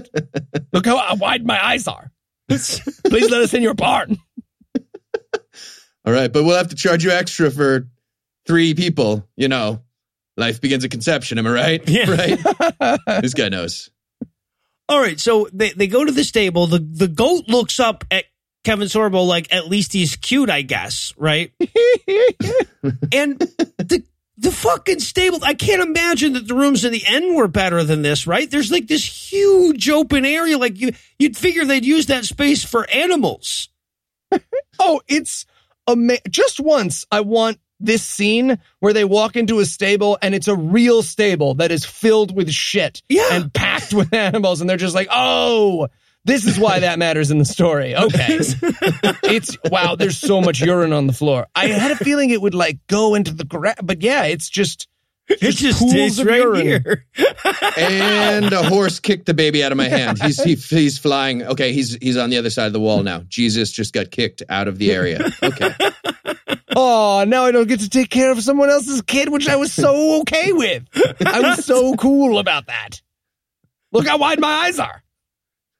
Look 0.72 0.86
how 0.86 1.14
wide 1.16 1.46
my 1.46 1.62
eyes 1.64 1.86
are. 1.86 2.10
Please 2.48 3.30
let 3.30 3.42
us 3.42 3.54
in 3.54 3.62
your 3.62 3.74
barn. 3.74 4.18
All 6.04 6.12
right, 6.12 6.32
but 6.32 6.44
we'll 6.44 6.56
have 6.56 6.68
to 6.68 6.76
charge 6.76 7.04
you 7.04 7.10
extra 7.10 7.50
for 7.50 7.88
three 8.46 8.74
people. 8.74 9.28
You 9.36 9.48
know, 9.48 9.82
life 10.40 10.60
begins 10.60 10.84
at 10.84 10.90
conception. 10.90 11.38
Am 11.38 11.46
I 11.46 11.50
right? 11.50 11.88
Yeah. 11.88 12.06
Right. 12.80 12.98
this 13.22 13.34
guy 13.34 13.48
knows. 13.48 13.90
All 14.88 15.00
right, 15.00 15.20
so 15.20 15.48
they, 15.52 15.70
they 15.70 15.86
go 15.86 16.04
to 16.04 16.10
the 16.10 16.24
stable. 16.24 16.66
The 16.66 16.80
the 16.80 17.06
goat 17.06 17.44
looks 17.46 17.78
up 17.78 18.04
at 18.10 18.24
Kevin 18.64 18.88
Sorbo 18.88 19.24
like 19.24 19.52
at 19.54 19.68
least 19.68 19.92
he's 19.92 20.16
cute, 20.16 20.50
I 20.50 20.62
guess, 20.62 21.14
right? 21.16 21.52
and 21.60 23.38
the 23.38 24.02
the 24.36 24.50
fucking 24.50 24.98
stable. 24.98 25.38
I 25.42 25.54
can't 25.54 25.82
imagine 25.82 26.32
that 26.32 26.48
the 26.48 26.54
rooms 26.54 26.84
in 26.84 26.90
the 26.92 27.04
end 27.06 27.36
were 27.36 27.46
better 27.46 27.84
than 27.84 28.02
this, 28.02 28.26
right? 28.26 28.50
There's 28.50 28.72
like 28.72 28.88
this 28.88 29.04
huge 29.04 29.88
open 29.88 30.24
area. 30.24 30.58
Like 30.58 30.80
you 30.80 30.92
you'd 31.18 31.36
figure 31.36 31.64
they'd 31.64 31.84
use 31.84 32.06
that 32.06 32.24
space 32.24 32.64
for 32.64 32.88
animals. 32.90 33.68
Oh, 34.78 35.02
it's 35.06 35.46
ama- 35.86 36.18
just 36.28 36.58
once. 36.58 37.06
I 37.12 37.20
want 37.20 37.58
this 37.80 38.02
scene 38.02 38.58
where 38.80 38.92
they 38.92 39.04
walk 39.04 39.36
into 39.36 39.58
a 39.60 39.64
stable 39.64 40.18
and 40.22 40.34
it's 40.34 40.48
a 40.48 40.54
real 40.56 41.02
stable 41.02 41.54
that 41.54 41.70
is 41.72 41.84
filled 41.84 42.34
with 42.36 42.50
shit 42.50 43.02
Yeah. 43.08 43.28
and 43.32 43.52
packed 43.52 43.92
with 43.94 44.12
animals, 44.14 44.60
and 44.60 44.68
they're 44.68 44.76
just 44.76 44.94
like, 44.94 45.08
oh. 45.10 45.88
This 46.26 46.44
is 46.44 46.58
why 46.58 46.80
that 46.80 46.98
matters 46.98 47.30
in 47.30 47.38
the 47.38 47.46
story. 47.46 47.94
Okay. 47.98 48.40
it's 49.24 49.56
wow, 49.70 49.96
there's 49.96 50.18
so 50.18 50.42
much 50.42 50.60
urine 50.60 50.92
on 50.92 51.06
the 51.06 51.14
floor. 51.14 51.46
I 51.54 51.68
had 51.68 51.92
a 51.92 51.96
feeling 51.96 52.28
it 52.28 52.42
would 52.42 52.52
like 52.54 52.78
go 52.88 53.14
into 53.14 53.32
the 53.32 53.44
grass, 53.46 53.76
but 53.82 54.02
yeah, 54.02 54.24
it's 54.24 54.50
just 54.50 54.86
It 55.28 55.52
just 55.52 55.78
pools 55.78 55.92
stays 55.92 56.18
of 56.18 56.26
right 56.26 56.42
urine. 56.42 56.66
here. 56.66 57.06
And 57.78 58.52
a 58.52 58.62
horse 58.68 59.00
kicked 59.00 59.24
the 59.26 59.34
baby 59.34 59.64
out 59.64 59.72
of 59.72 59.78
my 59.78 59.88
hand. 59.88 60.20
He's 60.22 60.42
he, 60.42 60.54
he's 60.56 60.98
flying. 60.98 61.42
Okay, 61.42 61.72
he's 61.72 61.94
he's 62.02 62.18
on 62.18 62.28
the 62.30 62.36
other 62.36 62.50
side 62.50 62.66
of 62.66 62.74
the 62.74 62.80
wall 62.80 63.02
now. 63.02 63.20
Jesus 63.28 63.70
just 63.72 63.94
got 63.94 64.10
kicked 64.10 64.42
out 64.50 64.68
of 64.68 64.76
the 64.78 64.92
area. 64.92 65.30
Okay. 65.42 65.70
Oh, 66.82 67.24
now 67.26 67.44
I 67.44 67.52
don't 67.52 67.68
get 67.68 67.80
to 67.80 67.90
take 67.90 68.08
care 68.08 68.32
of 68.32 68.42
someone 68.42 68.70
else's 68.70 69.02
kid, 69.02 69.28
which 69.28 69.48
I 69.48 69.56
was 69.56 69.72
so 69.72 70.20
okay 70.20 70.52
with. 70.52 70.84
I 71.24 71.40
was 71.40 71.64
so 71.64 71.94
cool 71.94 72.38
about 72.38 72.66
that. 72.66 73.02
Look 73.92 74.06
how 74.06 74.16
wide 74.18 74.40
my 74.40 74.48
eyes 74.66 74.78
are. 74.78 75.02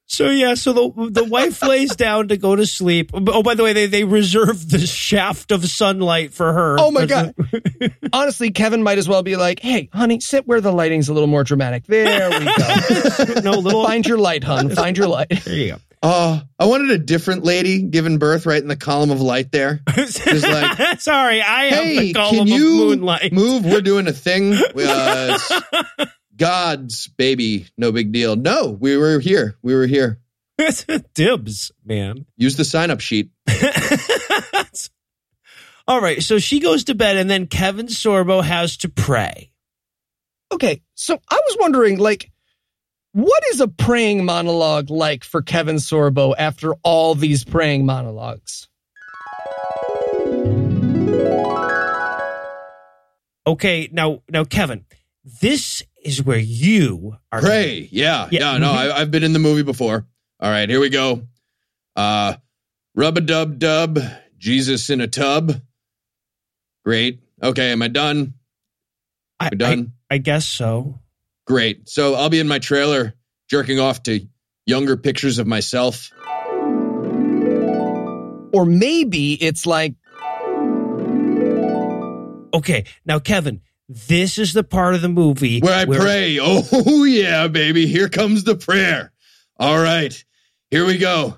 So 0.04 0.28
yeah, 0.28 0.54
so 0.54 0.72
the 0.72 1.10
the 1.10 1.24
wife 1.24 1.62
lays 1.62 1.94
down 1.94 2.28
to 2.28 2.36
go 2.36 2.56
to 2.56 2.66
sleep. 2.66 3.12
Oh, 3.14 3.44
by 3.44 3.54
the 3.54 3.62
way, 3.62 3.72
they 3.72 3.86
they 3.86 4.02
reserve 4.02 4.68
the 4.68 4.80
shaft 4.80 5.52
of 5.52 5.64
sunlight 5.64 6.34
for 6.34 6.52
her. 6.52 6.76
Oh 6.80 6.90
my 6.90 7.06
god. 7.06 7.32
Honestly, 8.12 8.50
Kevin 8.50 8.82
might 8.82 8.98
as 8.98 9.08
well 9.08 9.22
be 9.22 9.36
like, 9.36 9.60
"Hey, 9.60 9.88
honey, 9.92 10.18
sit 10.18 10.48
where 10.48 10.60
the 10.60 10.72
lighting's 10.72 11.08
a 11.08 11.14
little 11.14 11.28
more 11.28 11.44
dramatic." 11.44 11.84
There 11.86 12.28
we 12.28 12.44
go. 12.44 13.40
no 13.44 13.52
little. 13.52 13.86
Find 13.86 14.04
your 14.04 14.18
light, 14.18 14.42
hun. 14.42 14.68
Find 14.70 14.98
your 14.98 15.06
light. 15.06 15.44
There 15.44 15.54
you 15.54 15.72
go. 15.74 15.78
Oh, 16.02 16.40
I 16.58 16.64
wanted 16.64 16.90
a 16.90 16.98
different 16.98 17.44
lady 17.44 17.82
giving 17.82 18.16
birth 18.18 18.46
right 18.46 18.60
in 18.62 18.68
the 18.68 18.76
column 18.76 19.10
of 19.10 19.20
light 19.20 19.52
there. 19.52 19.80
like, 19.96 21.00
Sorry, 21.00 21.42
I 21.42 21.64
have 21.64 21.84
Hey, 21.84 21.98
the 21.98 22.12
column 22.14 22.30
can 22.36 22.42
of 22.42 22.48
you 22.48 22.76
moonlight. 22.76 23.32
move? 23.34 23.64
We're 23.66 23.82
doing 23.82 24.06
a 24.08 24.12
thing. 24.12 24.54
Uh, 24.76 25.38
God's 26.36 27.08
baby, 27.08 27.66
no 27.76 27.92
big 27.92 28.12
deal. 28.12 28.34
No, 28.34 28.70
we 28.70 28.96
were 28.96 29.20
here. 29.20 29.56
We 29.62 29.74
were 29.74 29.86
here. 29.86 30.20
Dibs, 31.14 31.70
man. 31.84 32.24
Use 32.38 32.56
the 32.56 32.64
sign 32.64 32.90
up 32.90 33.00
sheet. 33.00 33.30
All 35.86 36.00
right, 36.00 36.22
so 36.22 36.38
she 36.38 36.60
goes 36.60 36.84
to 36.84 36.94
bed, 36.94 37.16
and 37.16 37.28
then 37.28 37.46
Kevin 37.46 37.86
Sorbo 37.88 38.42
has 38.42 38.76
to 38.78 38.88
pray. 38.88 39.50
Okay, 40.52 40.82
so 40.94 41.20
I 41.28 41.34
was 41.46 41.56
wondering, 41.60 41.98
like, 41.98 42.29
what 43.12 43.42
is 43.52 43.60
a 43.60 43.68
praying 43.68 44.24
monologue 44.24 44.90
like 44.90 45.24
for 45.24 45.42
Kevin 45.42 45.76
Sorbo 45.76 46.34
after 46.38 46.74
all 46.82 47.14
these 47.14 47.44
praying 47.44 47.86
monologues? 47.86 48.68
Okay, 53.46 53.88
now, 53.92 54.22
now, 54.28 54.44
Kevin, 54.44 54.84
this 55.40 55.82
is 56.04 56.22
where 56.22 56.38
you 56.38 57.16
are. 57.32 57.40
Pray. 57.40 57.88
Yeah. 57.90 58.28
Yeah. 58.30 58.52
Yeah. 58.52 58.58
no, 58.58 58.68
Mhm. 58.68 58.76
I, 58.76 59.00
I've 59.00 59.10
been 59.10 59.22
in 59.24 59.32
the 59.32 59.38
movie 59.38 59.62
before. 59.62 60.06
All 60.38 60.50
right, 60.50 60.68
here 60.68 60.80
we 60.80 60.88
go. 60.90 61.22
Uh, 61.96 62.34
rub 62.94 63.16
a 63.16 63.20
dub 63.20 63.58
dub. 63.58 63.98
Jesus 64.38 64.88
in 64.88 65.00
a 65.00 65.06
tub. 65.06 65.60
Great. 66.84 67.20
Okay, 67.42 67.72
am 67.72 67.82
I 67.82 67.88
done? 67.88 68.34
I, 69.38 69.50
We're 69.52 69.58
done. 69.58 69.92
I, 70.10 70.14
I 70.14 70.18
guess 70.18 70.46
so. 70.46 70.98
Great. 71.50 71.88
So 71.88 72.14
I'll 72.14 72.28
be 72.28 72.38
in 72.38 72.46
my 72.46 72.60
trailer 72.60 73.12
jerking 73.48 73.80
off 73.80 74.04
to 74.04 74.24
younger 74.66 74.96
pictures 74.96 75.40
of 75.40 75.48
myself. 75.48 76.08
Or 78.52 78.64
maybe 78.64 79.34
it's 79.34 79.66
like, 79.66 79.96
Okay, 82.54 82.84
now, 83.04 83.18
Kevin, 83.18 83.62
this 83.88 84.38
is 84.38 84.52
the 84.52 84.62
part 84.62 84.94
of 84.94 85.02
the 85.02 85.08
movie 85.08 85.58
Where 85.58 85.74
I 85.74 85.86
pray. 85.86 86.38
Oh, 86.40 87.02
yeah, 87.02 87.48
baby. 87.48 87.88
Here 87.88 88.08
comes 88.08 88.44
the 88.44 88.54
prayer. 88.54 89.12
All 89.58 89.82
right. 89.82 90.24
Here 90.70 90.86
we 90.86 90.98
go. 90.98 91.36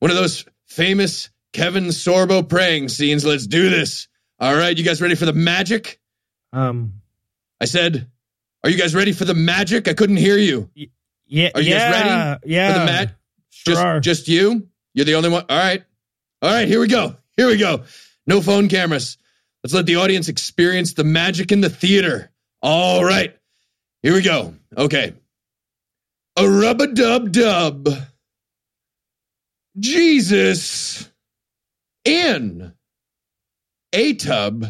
One 0.00 0.10
of 0.10 0.16
those 0.16 0.44
famous 0.66 1.30
Kevin 1.52 1.84
Sorbo 1.84 2.48
praying 2.48 2.88
scenes. 2.88 3.24
Let's 3.24 3.46
do 3.46 3.70
this. 3.70 4.08
All 4.40 4.56
right. 4.56 4.76
You 4.76 4.82
guys 4.82 5.00
ready 5.00 5.14
for 5.14 5.26
the 5.26 5.32
magic? 5.32 6.00
Um, 6.52 6.94
I 7.60 7.66
said, 7.66 8.08
Are 8.64 8.70
you 8.70 8.76
guys 8.76 8.94
ready 8.94 9.12
for 9.12 9.24
the 9.24 9.34
magic? 9.34 9.88
I 9.88 9.94
couldn't 9.94 10.18
hear 10.18 10.36
you. 10.36 10.68
yeah, 11.26 11.50
Are 11.54 11.60
you 11.60 11.72
guys 11.74 11.92
ready 11.92 12.40
Yeah, 12.44 12.72
for 12.72 12.78
the 12.80 12.84
mat? 12.86 13.14
Sure 13.50 14.00
Just, 14.00 14.26
just 14.26 14.28
you? 14.28 14.68
You're 14.94 15.06
the 15.06 15.14
only 15.14 15.28
one? 15.30 15.44
All 15.48 15.58
right. 15.58 15.82
All 16.42 16.50
right. 16.50 16.68
Here 16.68 16.80
we 16.80 16.88
go. 16.88 17.16
Here 17.36 17.46
we 17.46 17.56
go. 17.56 17.84
No 18.26 18.40
phone 18.40 18.68
cameras. 18.68 19.16
Let's 19.64 19.74
let 19.74 19.86
the 19.86 19.96
audience 19.96 20.28
experience 20.28 20.94
the 20.94 21.04
magic 21.04 21.52
in 21.52 21.60
the 21.60 21.70
theater. 21.70 22.30
All 22.62 23.04
right. 23.04 23.36
Here 24.02 24.14
we 24.14 24.22
go. 24.22 24.54
Okay. 24.76 25.14
A 26.36 26.48
rub 26.48 26.80
a 26.80 26.86
dub 26.88 27.32
dub. 27.32 27.88
Jesus 29.78 31.10
in 32.04 32.72
a 33.92 34.14
tub. 34.14 34.66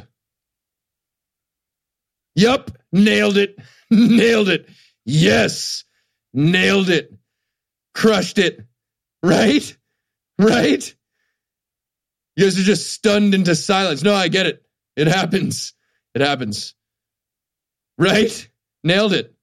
Yup, 2.34 2.70
nailed 2.92 3.36
it. 3.36 3.58
nailed 4.18 4.48
it. 4.48 4.68
Yes, 5.04 5.84
nailed 6.32 6.90
it. 6.90 7.12
Crushed 7.94 8.38
it. 8.38 8.60
Right? 9.22 9.76
Right? 10.38 10.94
You 12.36 12.44
guys 12.44 12.58
are 12.58 12.62
just 12.62 12.92
stunned 12.92 13.34
into 13.34 13.54
silence. 13.54 14.02
No, 14.02 14.14
I 14.14 14.28
get 14.28 14.46
it. 14.46 14.62
It 14.96 15.08
happens. 15.08 15.74
It 16.14 16.22
happens. 16.22 16.74
Right? 17.98 18.48
Nailed 18.82 19.12
it. 19.12 19.34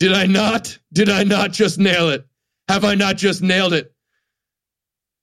Did 0.00 0.12
I 0.12 0.26
not? 0.26 0.78
Did 0.92 1.10
I 1.10 1.24
not 1.24 1.52
just 1.52 1.78
nail 1.78 2.08
it? 2.08 2.26
Have 2.68 2.84
I 2.84 2.94
not 2.94 3.16
just 3.16 3.42
nailed 3.42 3.74
it? 3.74 3.92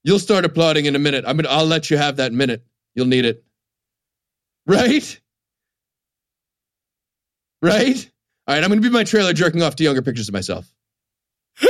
You'll 0.04 0.20
start 0.20 0.46
applauding 0.46 0.86
in 0.86 0.96
a 0.96 1.00
minute. 1.00 1.26
I'm 1.28 1.36
gonna 1.36 1.50
I'll 1.50 1.66
let 1.66 1.90
you 1.90 1.98
have 1.98 2.18
that 2.18 2.32
minute. 2.32 2.64
You'll 2.96 3.08
need 3.08 3.26
it. 3.26 3.44
Right? 4.66 5.20
Right? 7.62 8.10
All 8.48 8.56
right, 8.56 8.64
I'm 8.64 8.70
gonna 8.70 8.82
be 8.82 8.90
my 8.90 9.04
trailer 9.04 9.34
jerking 9.34 9.62
off 9.62 9.76
to 9.78 9.84
younger 9.84 10.02
pictures 10.02 10.30
of 10.30 10.34
myself. 10.34 10.72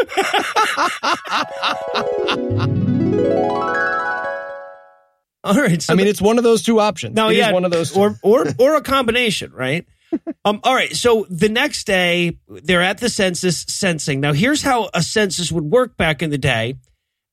All 5.43 5.53
right. 5.55 5.81
So 5.81 5.93
I 5.93 5.95
mean, 5.95 6.05
the- 6.05 6.09
it's 6.09 6.21
one 6.21 6.37
of 6.37 6.43
those 6.43 6.61
two 6.63 6.79
options. 6.79 7.15
No, 7.15 7.29
It 7.29 7.33
is 7.33 7.37
yeah, 7.37 7.51
one 7.53 7.63
of 7.63 7.71
those 7.71 7.91
two. 7.91 7.99
or 7.99 8.15
or 8.21 8.45
or 8.59 8.75
a 8.75 8.81
combination, 8.81 9.51
right? 9.53 9.85
um. 10.45 10.59
All 10.63 10.73
right. 10.75 10.93
So 10.95 11.25
the 11.29 11.47
next 11.49 11.85
day, 11.85 12.37
they're 12.47 12.81
at 12.81 12.97
the 12.97 13.09
census 13.09 13.61
sensing. 13.67 14.19
Now, 14.19 14.33
here's 14.33 14.61
how 14.61 14.89
a 14.93 15.01
census 15.01 15.51
would 15.51 15.63
work 15.63 15.95
back 15.95 16.21
in 16.21 16.29
the 16.31 16.37
day. 16.37 16.75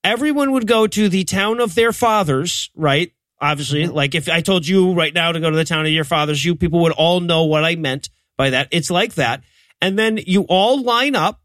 Everyone 0.05 0.53
would 0.53 0.67
go 0.67 0.87
to 0.87 1.09
the 1.09 1.25
town 1.25 1.61
of 1.61 1.75
their 1.75 1.93
fathers, 1.93 2.71
right? 2.77 3.11
Obviously, 3.41 3.87
like 3.89 4.15
if 4.15 4.29
I 4.29 4.43
told 4.43 4.67
you 4.67 4.93
right 4.95 5.13
now 5.13 5.33
to 5.33 5.41
go 5.41 5.51
to 5.51 5.57
the 5.57 5.65
town 5.65 5.85
of 5.87 5.93
your 5.93 6.05
fathers, 6.05 6.45
you 6.45 6.55
people 6.55 6.81
would 6.81 6.93
all 6.93 7.21
know 7.21 7.45
what 7.45 7.65
I 7.65 7.75
meant 7.75 8.11
by 8.37 8.51
that. 8.51 8.69
It's 8.71 8.91
like 8.91 9.15
that. 9.15 9.43
And 9.81 9.99
then 9.99 10.19
you 10.27 10.43
all 10.49 10.83
line 10.83 11.15
up 11.15 11.41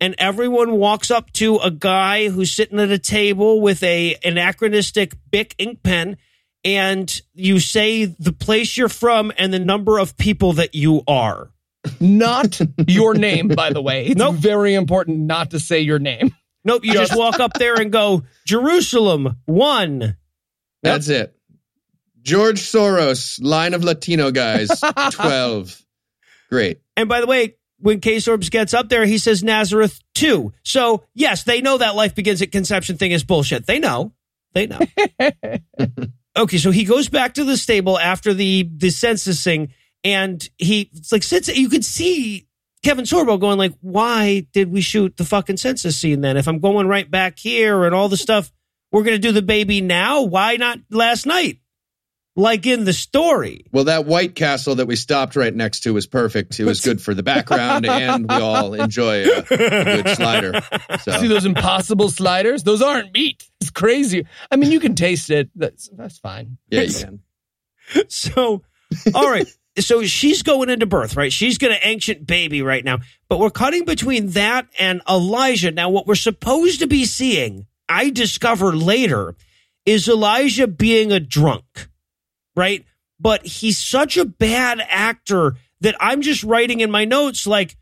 and 0.00 0.14
everyone 0.18 0.72
walks 0.72 1.10
up 1.10 1.30
to 1.34 1.58
a 1.58 1.70
guy 1.70 2.28
who's 2.28 2.52
sitting 2.52 2.80
at 2.80 2.90
a 2.90 2.98
table 2.98 3.60
with 3.60 3.82
a 3.82 4.16
anachronistic 4.24 5.14
Bic 5.30 5.54
ink 5.58 5.82
pen 5.82 6.16
and 6.64 7.20
you 7.34 7.58
say 7.60 8.04
the 8.04 8.32
place 8.32 8.76
you're 8.76 8.88
from 8.88 9.32
and 9.36 9.52
the 9.52 9.58
number 9.58 9.98
of 9.98 10.16
people 10.16 10.54
that 10.54 10.74
you 10.74 11.02
are. 11.08 11.50
Not 12.00 12.60
your 12.86 13.14
name, 13.14 13.48
by 13.48 13.72
the 13.72 13.82
way. 13.82 14.06
It's 14.06 14.16
Nope. 14.18 14.36
very 14.36 14.74
important 14.74 15.18
not 15.20 15.50
to 15.50 15.60
say 15.60 15.80
your 15.80 15.98
name. 15.98 16.34
Nope, 16.64 16.84
you 16.84 16.92
just 16.92 17.16
walk 17.16 17.40
up 17.40 17.54
there 17.54 17.74
and 17.74 17.90
go, 17.90 18.22
Jerusalem, 18.46 19.36
one. 19.46 20.16
That's 20.84 21.08
it. 21.08 21.36
George 22.22 22.60
Soros, 22.60 23.40
line 23.42 23.74
of 23.74 23.82
Latino 23.82 24.30
guys, 24.30 24.68
12. 25.12 25.81
Great. 26.52 26.82
And 26.98 27.08
by 27.08 27.22
the 27.22 27.26
way, 27.26 27.56
when 27.78 28.00
K 28.00 28.16
Sorbs 28.16 28.50
gets 28.50 28.74
up 28.74 28.90
there, 28.90 29.06
he 29.06 29.16
says 29.16 29.42
Nazareth 29.42 29.98
too. 30.14 30.52
So, 30.62 31.02
yes, 31.14 31.44
they 31.44 31.62
know 31.62 31.78
that 31.78 31.96
life 31.96 32.14
begins 32.14 32.42
at 32.42 32.52
conception 32.52 32.98
thing 32.98 33.10
is 33.10 33.24
bullshit. 33.24 33.66
They 33.66 33.78
know. 33.78 34.12
They 34.52 34.66
know. 34.66 34.78
okay, 36.36 36.58
so 36.58 36.70
he 36.70 36.84
goes 36.84 37.08
back 37.08 37.32
to 37.34 37.44
the 37.44 37.56
stable 37.56 37.98
after 37.98 38.34
the 38.34 38.68
the 38.76 38.90
censusing 38.90 39.72
and 40.04 40.46
he 40.58 40.90
it's 40.92 41.10
like 41.10 41.22
since 41.22 41.48
you 41.48 41.70
could 41.70 41.86
see 41.86 42.46
Kevin 42.84 43.06
Sorbo 43.06 43.40
going 43.40 43.56
like, 43.56 43.72
why 43.80 44.46
did 44.52 44.70
we 44.70 44.82
shoot 44.82 45.16
the 45.16 45.24
fucking 45.24 45.56
census 45.56 45.98
scene 45.98 46.20
then? 46.20 46.36
If 46.36 46.46
I'm 46.46 46.58
going 46.58 46.86
right 46.86 47.10
back 47.10 47.38
here 47.38 47.84
and 47.84 47.94
all 47.94 48.10
the 48.10 48.18
stuff, 48.18 48.52
we're 48.90 49.04
gonna 49.04 49.16
do 49.16 49.32
the 49.32 49.40
baby 49.40 49.80
now. 49.80 50.20
Why 50.20 50.56
not 50.56 50.80
last 50.90 51.24
night? 51.24 51.60
Like 52.34 52.66
in 52.66 52.84
the 52.84 52.94
story. 52.94 53.66
Well, 53.72 53.84
that 53.84 54.06
White 54.06 54.34
Castle 54.34 54.76
that 54.76 54.86
we 54.86 54.96
stopped 54.96 55.36
right 55.36 55.54
next 55.54 55.80
to 55.80 55.92
was 55.92 56.06
perfect. 56.06 56.58
It 56.58 56.64
was 56.64 56.80
good 56.80 57.02
for 57.02 57.12
the 57.12 57.22
background, 57.22 57.84
and 57.84 58.26
we 58.26 58.36
all 58.36 58.72
enjoy 58.72 59.24
a, 59.24 59.38
a 59.40 59.44
good 59.44 60.08
slider. 60.16 60.60
See 61.00 61.26
those 61.28 61.44
impossible 61.44 62.08
sliders? 62.08 62.62
Those 62.62 62.80
aren't 62.80 63.12
meat. 63.12 63.46
It's 63.60 63.70
crazy. 63.70 64.26
I 64.50 64.56
mean, 64.56 64.72
you 64.72 64.80
can 64.80 64.94
taste 64.94 65.28
it. 65.28 65.50
That's 65.54 65.90
that's 65.92 66.18
fine. 66.18 66.56
yeah, 66.70 66.82
you 66.82 66.94
can. 66.94 67.20
So, 68.08 68.62
all 69.14 69.30
right. 69.30 69.46
So 69.78 70.04
she's 70.04 70.42
going 70.42 70.70
into 70.70 70.86
birth, 70.86 71.16
right? 71.16 71.32
She's 71.32 71.58
going 71.58 71.74
to 71.74 71.86
ancient 71.86 72.26
baby 72.26 72.62
right 72.62 72.84
now. 72.84 72.98
But 73.28 73.38
we're 73.38 73.50
cutting 73.50 73.84
between 73.84 74.28
that 74.28 74.66
and 74.78 75.02
Elijah. 75.08 75.70
Now, 75.70 75.90
what 75.90 76.06
we're 76.06 76.14
supposed 76.14 76.80
to 76.80 76.86
be 76.86 77.04
seeing, 77.04 77.66
I 77.88 78.10
discover 78.10 78.74
later, 78.74 79.34
is 79.84 80.08
Elijah 80.08 80.66
being 80.66 81.10
a 81.12 81.20
drunk, 81.20 81.88
right? 82.56 82.84
But 83.20 83.46
he's 83.46 83.78
such 83.78 84.16
a 84.16 84.24
bad 84.24 84.80
actor 84.88 85.56
that 85.80 85.94
I'm 86.00 86.22
just 86.22 86.42
writing 86.44 86.80
in 86.80 86.90
my 86.90 87.04
notes 87.04 87.46
like, 87.46 87.76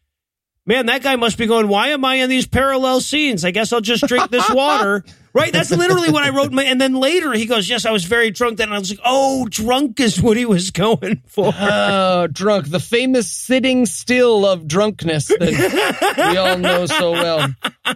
man, 0.66 0.86
that 0.86 1.02
guy 1.02 1.16
must 1.16 1.38
be 1.38 1.46
going, 1.46 1.68
why 1.68 1.88
am 1.88 2.04
I 2.04 2.16
in 2.16 2.28
these 2.28 2.46
parallel 2.46 3.00
scenes? 3.00 3.44
I 3.44 3.50
guess 3.50 3.72
I'll 3.72 3.80
just 3.80 4.06
drink 4.06 4.30
this 4.30 4.48
water. 4.54 5.02
right? 5.32 5.52
That's 5.52 5.70
literally 5.70 6.10
what 6.10 6.22
I 6.22 6.30
wrote. 6.30 6.52
My, 6.52 6.64
and 6.64 6.80
then 6.80 6.94
later 6.94 7.32
he 7.32 7.46
goes, 7.46 7.68
yes, 7.68 7.86
I 7.86 7.90
was 7.90 8.04
very 8.04 8.30
drunk 8.30 8.58
then. 8.58 8.68
And 8.68 8.74
I 8.74 8.78
was 8.78 8.90
like, 8.90 9.00
oh, 9.04 9.46
drunk 9.50 9.98
is 10.00 10.20
what 10.20 10.36
he 10.36 10.44
was 10.44 10.70
going 10.70 11.22
for. 11.26 11.52
Oh, 11.58 12.26
drunk. 12.26 12.70
The 12.70 12.78
famous 12.80 13.30
sitting 13.30 13.86
still 13.86 14.46
of 14.46 14.68
drunkenness 14.68 15.28
that 15.28 16.16
we 16.30 16.36
all 16.36 16.58
know 16.58 16.86
so 16.86 17.12
well. 17.12 17.48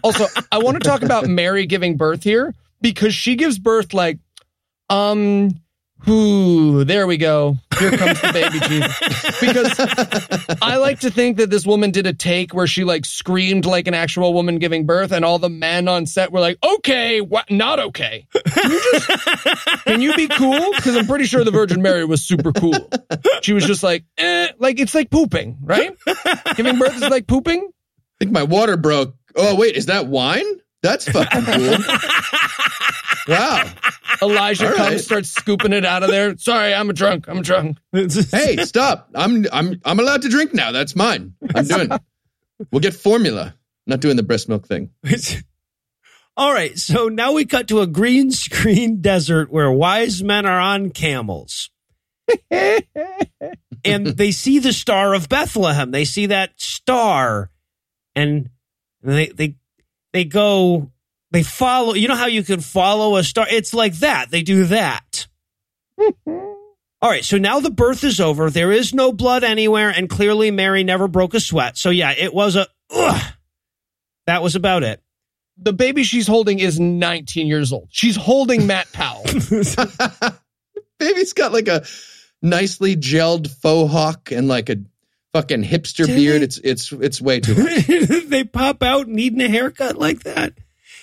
Also, 0.03 0.27
I 0.51 0.59
want 0.59 0.83
to 0.83 0.89
talk 0.89 1.03
about 1.03 1.27
Mary 1.27 1.67
giving 1.67 1.97
birth 1.97 2.25
here 2.25 2.55
because 2.81 3.15
she 3.15 3.37
gives 3.37 3.59
birth 3.59 3.95
like, 3.95 4.19
um, 4.91 5.51
whoo, 6.07 6.85
there 6.85 7.07
we 7.07 7.17
go. 7.17 7.57
Here 7.79 7.91
comes 7.97 8.21
the 8.21 8.33
baby 8.33 8.61
Jesus. 8.69 9.41
Because 9.41 10.59
I 10.63 10.77
like 10.77 11.01
to 11.01 11.11
think 11.11 11.39
that 11.39 11.51
this 11.51 11.67
woman 11.67 11.91
did 11.91 12.07
a 12.07 12.13
take 12.13 12.55
where 12.55 12.67
she 12.67 12.85
like 12.85 13.05
screamed 13.05 13.67
like 13.67 13.89
an 13.89 13.95
actual 13.95 14.33
woman 14.35 14.59
giving 14.59 14.87
birth, 14.87 15.13
and 15.13 15.25
all 15.25 15.39
the 15.39 15.49
men 15.49 15.89
on 15.89 16.07
set 16.07 16.33
were 16.33 16.41
like, 16.41 16.59
okay, 16.63 17.21
what? 17.21 17.51
Not 17.51 17.79
okay. 17.81 18.27
Can 18.47 18.71
you, 18.71 18.81
just, 18.93 19.85
can 19.85 20.01
you 20.01 20.15
be 20.15 20.29
cool? 20.29 20.73
Because 20.77 20.97
I'm 20.97 21.07
pretty 21.07 21.25
sure 21.25 21.45
the 21.45 21.51
Virgin 21.51 21.83
Mary 21.83 22.05
was 22.05 22.23
super 22.23 22.53
cool. 22.53 22.75
She 23.43 23.53
was 23.53 23.65
just 23.65 23.83
like, 23.83 24.05
eh, 24.19 24.49
like 24.59 24.81
it's 24.81 24.95
like 24.95 25.11
pooping, 25.11 25.59
right? 25.63 25.97
Giving 26.57 26.79
birth 26.79 26.97
is 26.97 27.03
like 27.09 27.27
pooping. 27.27 27.61
I 27.61 28.17
think 28.19 28.33
my 28.33 28.45
water 28.45 28.77
broke. 28.77 29.15
Oh 29.37 29.57
wait, 29.57 29.77
is 29.77 29.87
that 29.87 30.07
wine? 30.07 30.45
That's 30.85 31.09
fucking 31.09 31.45
cool. 31.47 31.77
wow. 33.35 33.73
Elijah 34.21 34.67
All 34.69 34.75
comes, 34.75 34.91
right. 34.91 35.01
starts 35.01 35.31
scooping 35.31 35.73
it 35.73 35.87
out 35.87 36.03
of 36.03 36.11
there. 36.11 36.37
Sorry, 36.37 36.75
I'm 36.75 36.91
a 36.91 36.93
drunk. 36.93 37.27
I'm 37.27 37.41
drunk. 37.41 37.79
Hey, 37.91 38.59
stop. 38.59 39.09
I'm 39.15 39.47
I'm 39.51 39.81
I'm 39.83 39.99
allowed 39.99 40.21
to 40.23 40.29
drink 40.29 40.53
now. 40.53 40.73
That's 40.73 40.95
mine. 40.95 41.33
I'm 41.55 41.67
doing. 41.67 41.89
We'll 42.71 42.81
get 42.81 42.93
formula. 42.93 43.55
Not 43.87 44.01
doing 44.01 44.17
the 44.17 44.23
breast 44.23 44.47
milk 44.47 44.67
thing. 44.69 44.91
All 46.37 46.53
right, 46.53 46.77
so 46.79 47.09
now 47.09 47.33
we 47.33 47.47
cut 47.47 47.69
to 47.69 47.81
a 47.81 47.87
green 47.87 48.31
screen 48.31 49.01
desert 49.01 49.51
where 49.51 49.71
wise 49.73 50.23
men 50.23 50.45
are 50.45 50.61
on 50.61 50.91
camels. 50.91 51.71
and 52.51 54.07
they 54.07 54.33
see 54.33 54.59
the 54.59 54.73
star 54.75 55.15
of 55.15 55.31
Bethlehem. 55.31 55.93
They 55.93 56.05
see 56.05 56.27
that 56.27 56.53
star 56.57 57.51
and 58.15 58.51
they 59.03 59.29
they 59.29 59.57
they 60.15 60.25
go 60.25 60.91
they 61.33 61.43
follow 61.43 61.93
you 61.93 62.09
know 62.09 62.15
how 62.15 62.27
you 62.27 62.43
can 62.43 62.61
follow 62.61 63.17
a 63.17 63.25
star? 63.25 63.47
It's 63.51 63.75
like 63.75 63.97
that. 63.97 64.31
They 64.31 64.43
do 64.43 64.65
that. 64.67 65.27
Mm-hmm. 66.01 66.31
All 67.03 67.11
right 67.11 67.25
so 67.25 67.37
now 67.37 67.61
the 67.61 67.71
birth 67.71 68.03
is 68.05 68.21
over. 68.21 68.49
There 68.49 68.73
is 68.73 68.95
no 68.95 69.13
blood 69.13 69.45
anywhere 69.45 69.91
and 69.91 70.09
clearly 70.09 70.51
mary 70.51 70.85
never 70.85 71.09
broke 71.09 71.35
a 71.35 71.41
sweat. 71.41 71.77
So 71.77 71.91
yeah 71.91 72.13
it 72.17 72.33
was 72.33 72.57
a 72.57 72.67
ugh. 72.91 73.23
that 74.27 74.43
was 74.43 74.57
about 74.57 74.85
it. 74.85 75.03
The 75.59 75.73
baby 75.73 76.05
she's 76.05 76.27
holding 76.27 76.61
is 76.61 76.81
19 76.81 77.47
years 77.47 77.73
old. 77.73 77.89
She's 77.91 78.17
holding 78.17 78.67
Matt 78.67 78.91
Powell. 78.93 79.25
Baby's 80.99 81.33
got 81.33 81.53
like 81.53 81.69
a 81.69 81.85
nicely 82.41 82.97
gelled 82.97 83.51
faux 83.51 83.93
hawk 83.93 84.31
and 84.31 84.47
like 84.49 84.69
a 84.69 84.77
fucking 85.35 85.65
hipster 85.65 86.07
Did 86.07 86.17
beard. 86.17 86.41
they? 86.41 86.45
It's 86.45 86.59
it's 86.59 86.93
it's 86.93 87.21
way 87.21 87.41
too 87.41 87.55
much. 87.63 87.87
they 88.29 88.45
pop 88.45 88.83
out 88.83 89.09
needing 89.09 89.41
a 89.43 89.49
haircut 89.49 89.99
like 89.99 90.23
that. 90.23 90.55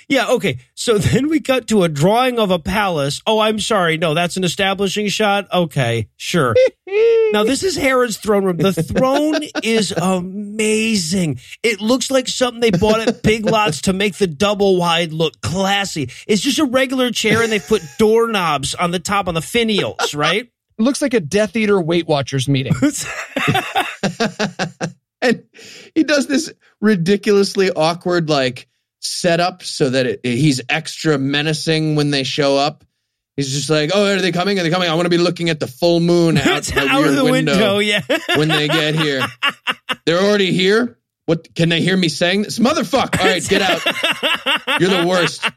Yeah, 0.07 0.27
okay. 0.31 0.57
So 0.75 0.97
then 0.97 1.29
we 1.29 1.39
cut 1.39 1.67
to 1.67 1.83
a 1.83 1.89
drawing 1.89 2.37
of 2.39 2.51
a 2.51 2.59
palace. 2.59 3.21
Oh, 3.25 3.39
I'm 3.39 3.59
sorry. 3.59 3.97
No, 3.97 4.13
that's 4.13 4.35
an 4.35 4.43
establishing 4.43 5.07
shot. 5.07 5.47
Okay, 5.53 6.09
sure. 6.17 6.53
now 7.31 7.43
this 7.43 7.63
is 7.63 7.75
Herod's 7.77 8.17
throne 8.17 8.43
room. 8.43 8.57
The 8.57 8.73
throne 8.73 9.41
is 9.63 9.93
amazing. 9.95 11.39
It 11.63 11.79
looks 11.79 12.11
like 12.11 12.27
something 12.27 12.59
they 12.59 12.71
bought 12.71 12.99
at 13.07 13.23
Big 13.23 13.45
Lots 13.45 13.81
to 13.83 13.93
make 13.93 14.15
the 14.17 14.27
double 14.27 14.77
wide 14.77 15.13
look 15.13 15.39
classy. 15.41 16.09
It's 16.27 16.41
just 16.41 16.59
a 16.59 16.65
regular 16.65 17.11
chair 17.11 17.41
and 17.41 17.51
they 17.51 17.59
put 17.59 17.81
doorknobs 17.97 18.75
on 18.75 18.91
the 18.91 18.99
top 18.99 19.29
on 19.29 19.33
the 19.33 19.39
finials, 19.41 20.15
right? 20.15 20.49
Looks 20.77 21.01
like 21.01 21.13
a 21.13 21.19
Death 21.19 21.55
Eater 21.55 21.79
Weight 21.79 22.07
Watchers 22.07 22.49
meeting. 22.49 22.73
and 25.21 25.43
he 25.95 26.03
does 26.03 26.27
this 26.27 26.53
ridiculously 26.79 27.71
awkward 27.71 28.29
like 28.29 28.67
setup 28.99 29.63
so 29.63 29.89
that 29.89 30.05
it, 30.05 30.19
he's 30.23 30.61
extra 30.69 31.17
menacing 31.17 31.95
when 31.95 32.11
they 32.11 32.23
show 32.23 32.57
up. 32.57 32.83
He's 33.37 33.51
just 33.51 33.69
like, 33.69 33.91
"Oh, 33.93 34.13
are 34.13 34.21
they 34.21 34.31
coming? 34.31 34.59
Are 34.59 34.63
they 34.63 34.69
coming? 34.69 34.89
I 34.89 34.93
want 34.95 35.05
to 35.05 35.09
be 35.09 35.17
looking 35.17 35.49
at 35.49 35.59
the 35.59 35.67
full 35.67 35.99
moon 35.99 36.37
out, 36.37 36.63
the 36.63 36.85
out 36.87 37.07
of 37.07 37.15
the 37.15 37.23
window. 37.23 37.53
window, 37.53 37.79
yeah. 37.79 38.01
when 38.35 38.49
they 38.49 38.67
get 38.67 38.95
here. 38.95 39.25
They're 40.05 40.19
already 40.19 40.51
here. 40.51 40.97
What 41.25 41.53
can 41.55 41.69
they 41.69 41.81
hear 41.81 41.95
me 41.95 42.09
saying? 42.09 42.43
This 42.43 42.59
motherfucker! 42.59 43.19
All 43.19 43.25
right, 43.25 43.47
get 43.47 43.61
out. 43.61 44.79
You're 44.81 44.89
the 44.89 45.07
worst. 45.07 45.47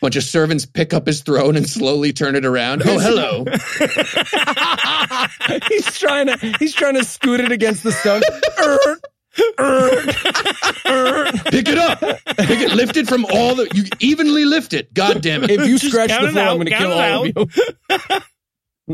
Bunch 0.00 0.16
of 0.16 0.24
servants 0.24 0.66
pick 0.66 0.92
up 0.92 1.06
his 1.06 1.22
throne 1.22 1.56
and 1.56 1.66
slowly 1.68 2.12
turn 2.12 2.36
it 2.36 2.44
around. 2.44 2.82
Oh, 2.84 2.98
hello. 2.98 3.44
he's 5.68 5.98
trying 5.98 6.26
to 6.26 6.36
he's 6.58 6.74
trying 6.74 6.94
to 6.94 7.04
scoot 7.04 7.40
it 7.40 7.50
against 7.50 7.82
the 7.82 7.92
stone. 7.92 8.20
Er, 8.58 8.78
er, 9.58 10.06
er. 10.86 11.32
Pick 11.50 11.68
it 11.68 11.78
up. 11.78 12.00
Pick 12.00 12.60
it. 12.60 12.72
Lift 12.74 12.96
it 12.96 13.08
from 13.08 13.24
all 13.24 13.54
the. 13.54 13.68
You 13.74 13.84
evenly 14.00 14.44
lift 14.44 14.74
it. 14.74 14.92
God 14.92 15.22
damn 15.22 15.44
it. 15.44 15.50
If 15.50 15.66
you 15.66 15.78
Just 15.78 15.92
scratch 15.92 16.10
the 16.10 16.28
floor, 16.30 16.44
out, 16.44 16.50
I'm 16.50 16.56
going 16.56 16.66
to 16.66 16.76
kill 16.76 16.92
it 16.92 17.10
all 17.10 17.24
of 17.26 17.32
you. 17.90 18.20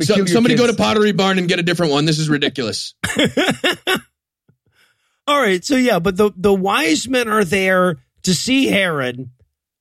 So- 0.00 0.14
kill 0.14 0.24
your 0.24 0.26
somebody 0.28 0.54
go 0.54 0.62
to 0.62 0.68
kids. 0.72 0.78
Pottery 0.78 1.12
Barn 1.12 1.38
and 1.38 1.46
get 1.46 1.58
a 1.58 1.62
different 1.62 1.92
one. 1.92 2.06
This 2.06 2.18
is 2.18 2.30
ridiculous. 2.30 2.94
All 5.26 5.40
right, 5.40 5.62
so 5.64 5.76
yeah, 5.76 5.98
but 5.98 6.16
the 6.16 6.32
the 6.34 6.52
wise 6.52 7.06
men 7.06 7.28
are 7.28 7.44
there 7.44 7.98
to 8.22 8.34
see 8.34 8.68
Herod, 8.68 9.28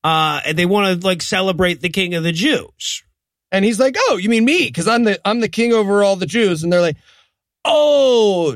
uh, 0.04 0.42
and 0.46 0.58
they 0.58 0.66
want 0.66 1.02
to 1.02 1.08
like 1.08 1.22
celebrate 1.22 1.82
the 1.82 1.90
King 1.90 2.14
of 2.16 2.24
the 2.24 2.32
Jews. 2.32 3.04
And 3.52 3.66
he's 3.66 3.80
like, 3.80 3.96
"Oh, 3.98 4.18
you 4.18 4.30
mean 4.30 4.46
me? 4.46 4.66
Because 4.68 4.88
I'm 4.88 5.04
the 5.04 5.20
I'm 5.28 5.40
the 5.42 5.50
king 5.50 5.74
over 5.74 6.04
all 6.04 6.16
the 6.16 6.26
Jews." 6.26 6.64
And 6.64 6.72
they're 6.72 6.80
like, 6.82 6.98
"Oh, 7.66 8.56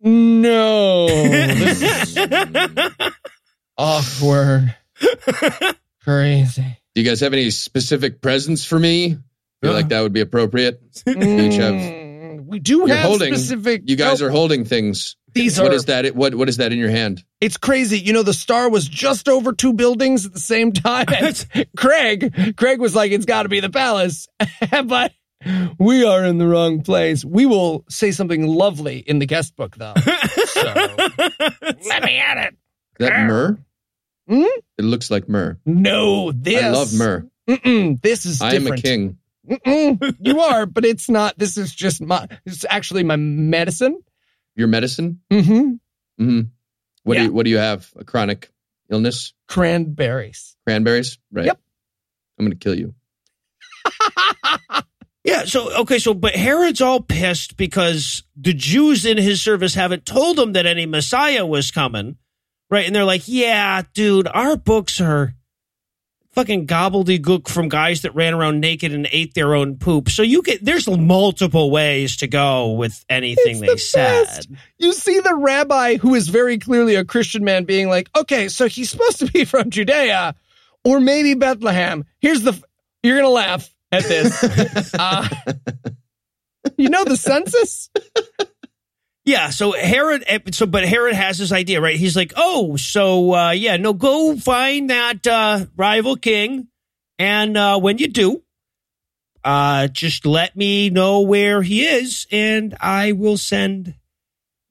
no, 0.00 1.06
this 1.06 2.16
is 2.16 2.18
awkward, 3.78 4.76
crazy." 6.04 6.76
Do 6.94 7.00
you 7.00 7.08
guys 7.08 7.20
have 7.20 7.32
any 7.32 7.50
specific 7.50 8.20
presents 8.20 8.64
for 8.64 8.78
me? 8.78 9.16
Feel 9.62 9.72
like 9.72 9.88
that 9.90 10.00
would 10.00 10.12
be 10.12 10.20
appropriate. 10.20 10.80
each 11.06 11.54
have- 11.56 11.74
Mm, 11.74 12.46
we 12.46 12.58
do 12.58 12.78
You're 12.78 12.88
have 12.88 13.06
holding. 13.06 13.34
specific. 13.34 13.82
You 13.86 13.96
guys 13.96 14.22
oh, 14.22 14.26
are 14.26 14.30
holding 14.30 14.64
things. 14.64 15.16
These 15.34 15.60
What 15.60 15.72
are. 15.72 15.74
is 15.74 15.84
that? 15.86 16.14
What 16.14 16.34
What 16.34 16.48
is 16.48 16.56
that 16.58 16.72
in 16.72 16.78
your 16.78 16.90
hand? 16.90 17.24
It's 17.40 17.56
crazy. 17.56 17.98
You 17.98 18.12
know, 18.12 18.22
the 18.22 18.34
star 18.34 18.68
was 18.70 18.88
just 18.88 19.28
over 19.28 19.52
two 19.52 19.72
buildings 19.72 20.26
at 20.26 20.32
the 20.32 20.40
same 20.40 20.72
time. 20.72 21.06
Craig, 21.76 22.54
Craig 22.56 22.80
was 22.80 22.94
like, 22.94 23.12
"It's 23.12 23.24
got 23.26 23.44
to 23.44 23.48
be 23.48 23.60
the 23.60 23.70
palace," 23.70 24.28
but 24.84 25.12
we 25.78 26.04
are 26.04 26.24
in 26.24 26.38
the 26.38 26.46
wrong 26.46 26.82
place. 26.82 27.24
We 27.24 27.46
will 27.46 27.84
say 27.88 28.10
something 28.12 28.46
lovely 28.46 28.98
in 28.98 29.18
the 29.20 29.26
guest 29.26 29.56
book, 29.56 29.76
though. 29.76 29.94
So 30.50 30.62
let 30.62 32.02
me 32.02 32.18
at 32.18 32.36
it. 32.48 32.56
that 32.98 33.26
myrrh? 33.26 33.58
Hmm? 34.28 34.42
It 34.78 34.84
looks 34.84 35.10
like 35.10 35.28
myrrh. 35.28 35.58
No, 35.64 36.32
this. 36.32 36.62
I 36.62 36.68
love 36.70 36.92
myrrh. 36.92 37.26
Mm-mm, 37.48 38.00
this 38.02 38.26
is 38.26 38.42
I 38.42 38.54
am 38.54 38.66
a 38.66 38.76
king. 38.76 39.16
Mm-mm, 39.48 40.16
you 40.20 40.40
are, 40.40 40.66
but 40.66 40.84
it's 40.84 41.08
not. 41.08 41.38
This 41.38 41.56
is 41.56 41.74
just 41.74 42.00
my. 42.02 42.28
It's 42.44 42.64
actually 42.68 43.02
my 43.04 43.16
medicine. 43.16 44.00
Your 44.60 44.68
medicine? 44.68 45.20
Mm-hmm. 45.30 46.22
Mm-hmm. 46.22 46.40
What 47.02 47.14
do 47.14 47.20
Yeah. 47.20 47.26
you 47.26 47.32
What 47.32 47.44
do 47.44 47.50
you 47.50 47.56
have? 47.58 47.90
A 47.96 48.04
chronic 48.04 48.52
illness? 48.90 49.32
Cranberries. 49.48 50.54
Cranberries? 50.66 51.18
Right. 51.32 51.46
Yep. 51.46 51.58
I'm 52.38 52.44
going 52.46 52.56
to 52.56 52.62
kill 52.62 52.78
you. 52.78 52.94
Yeah, 55.22 55.44
so 55.44 55.70
okay, 55.82 55.98
so 55.98 56.14
but 56.14 56.34
Herod's 56.34 56.80
all 56.80 57.00
pissed 57.02 57.58
because 57.58 58.22
the 58.36 58.54
Jews 58.54 59.04
in 59.04 59.18
his 59.18 59.42
service 59.42 59.74
haven't 59.74 60.06
told 60.06 60.38
him 60.38 60.52
that 60.54 60.64
any 60.64 60.86
Messiah 60.86 61.44
was 61.44 61.70
coming. 61.70 62.16
Right? 62.70 62.86
And 62.86 62.96
they're 62.96 63.04
like, 63.04 63.24
"Yeah, 63.28 63.82
dude, 63.92 64.26
our 64.28 64.56
books 64.56 64.98
are 65.00 65.34
fucking 66.40 66.66
gobbledygook 66.66 67.48
from 67.48 67.68
guys 67.68 68.00
that 68.00 68.14
ran 68.14 68.32
around 68.32 68.60
naked 68.60 68.94
and 68.94 69.06
ate 69.12 69.34
their 69.34 69.54
own 69.54 69.76
poop. 69.76 70.08
So 70.08 70.22
you 70.22 70.42
get 70.42 70.64
there's 70.64 70.88
multiple 70.88 71.70
ways 71.70 72.16
to 72.18 72.26
go 72.28 72.70
with 72.72 73.04
anything 73.10 73.56
It's 73.56 73.60
they 73.60 73.66
the 73.66 73.78
said. 73.78 74.24
best. 74.24 74.48
You 74.78 74.94
see 74.94 75.20
the 75.20 75.34
rabbi, 75.34 75.96
who 75.96 76.14
is 76.14 76.28
very 76.28 76.56
clearly 76.56 76.94
a 76.94 77.04
Christian 77.04 77.44
man, 77.44 77.64
being 77.64 77.90
like, 77.90 78.08
okay, 78.16 78.48
so 78.48 78.68
he's 78.68 78.88
supposed 78.88 79.18
to 79.18 79.26
be 79.26 79.44
from 79.44 79.68
Judea 79.68 80.34
or 80.82 80.98
maybe 80.98 81.34
Bethlehem. 81.34 82.06
Here's 82.20 82.40
the, 82.40 82.58
you're 83.02 83.16
going 83.18 83.28
to 83.28 83.34
laugh 83.34 83.68
at 83.92 84.04
this. 84.04 84.94
uh, 84.98 85.28
you 86.78 86.88
know 86.88 87.04
the 87.04 87.18
census? 87.18 87.90
Yeah, 89.30 89.50
so 89.50 89.70
Herod, 89.70 90.24
eh, 90.26 90.40
so 90.50 90.66
but 90.66 90.84
Herod 90.84 91.14
has 91.14 91.38
this 91.38 91.52
idea, 91.52 91.80
right? 91.80 91.94
He's 91.94 92.16
like, 92.16 92.32
oh, 92.34 92.74
so 92.74 93.32
uh, 93.32 93.50
yeah, 93.52 93.76
no, 93.76 93.92
go 93.92 94.36
find 94.36 94.90
that 94.90 95.24
uh, 95.24 95.66
rival 95.76 96.16
king, 96.16 96.66
and 97.16 97.56
uh, 97.56 97.78
when 97.78 97.98
you 97.98 98.08
do, 98.08 98.42
uh, 99.44 99.86
just 99.86 100.26
let 100.26 100.56
me 100.56 100.90
know 100.90 101.20
where 101.20 101.62
he 101.62 101.86
is, 101.86 102.26
and 102.32 102.76
I 102.80 103.12
will 103.12 103.36
send 103.36 103.94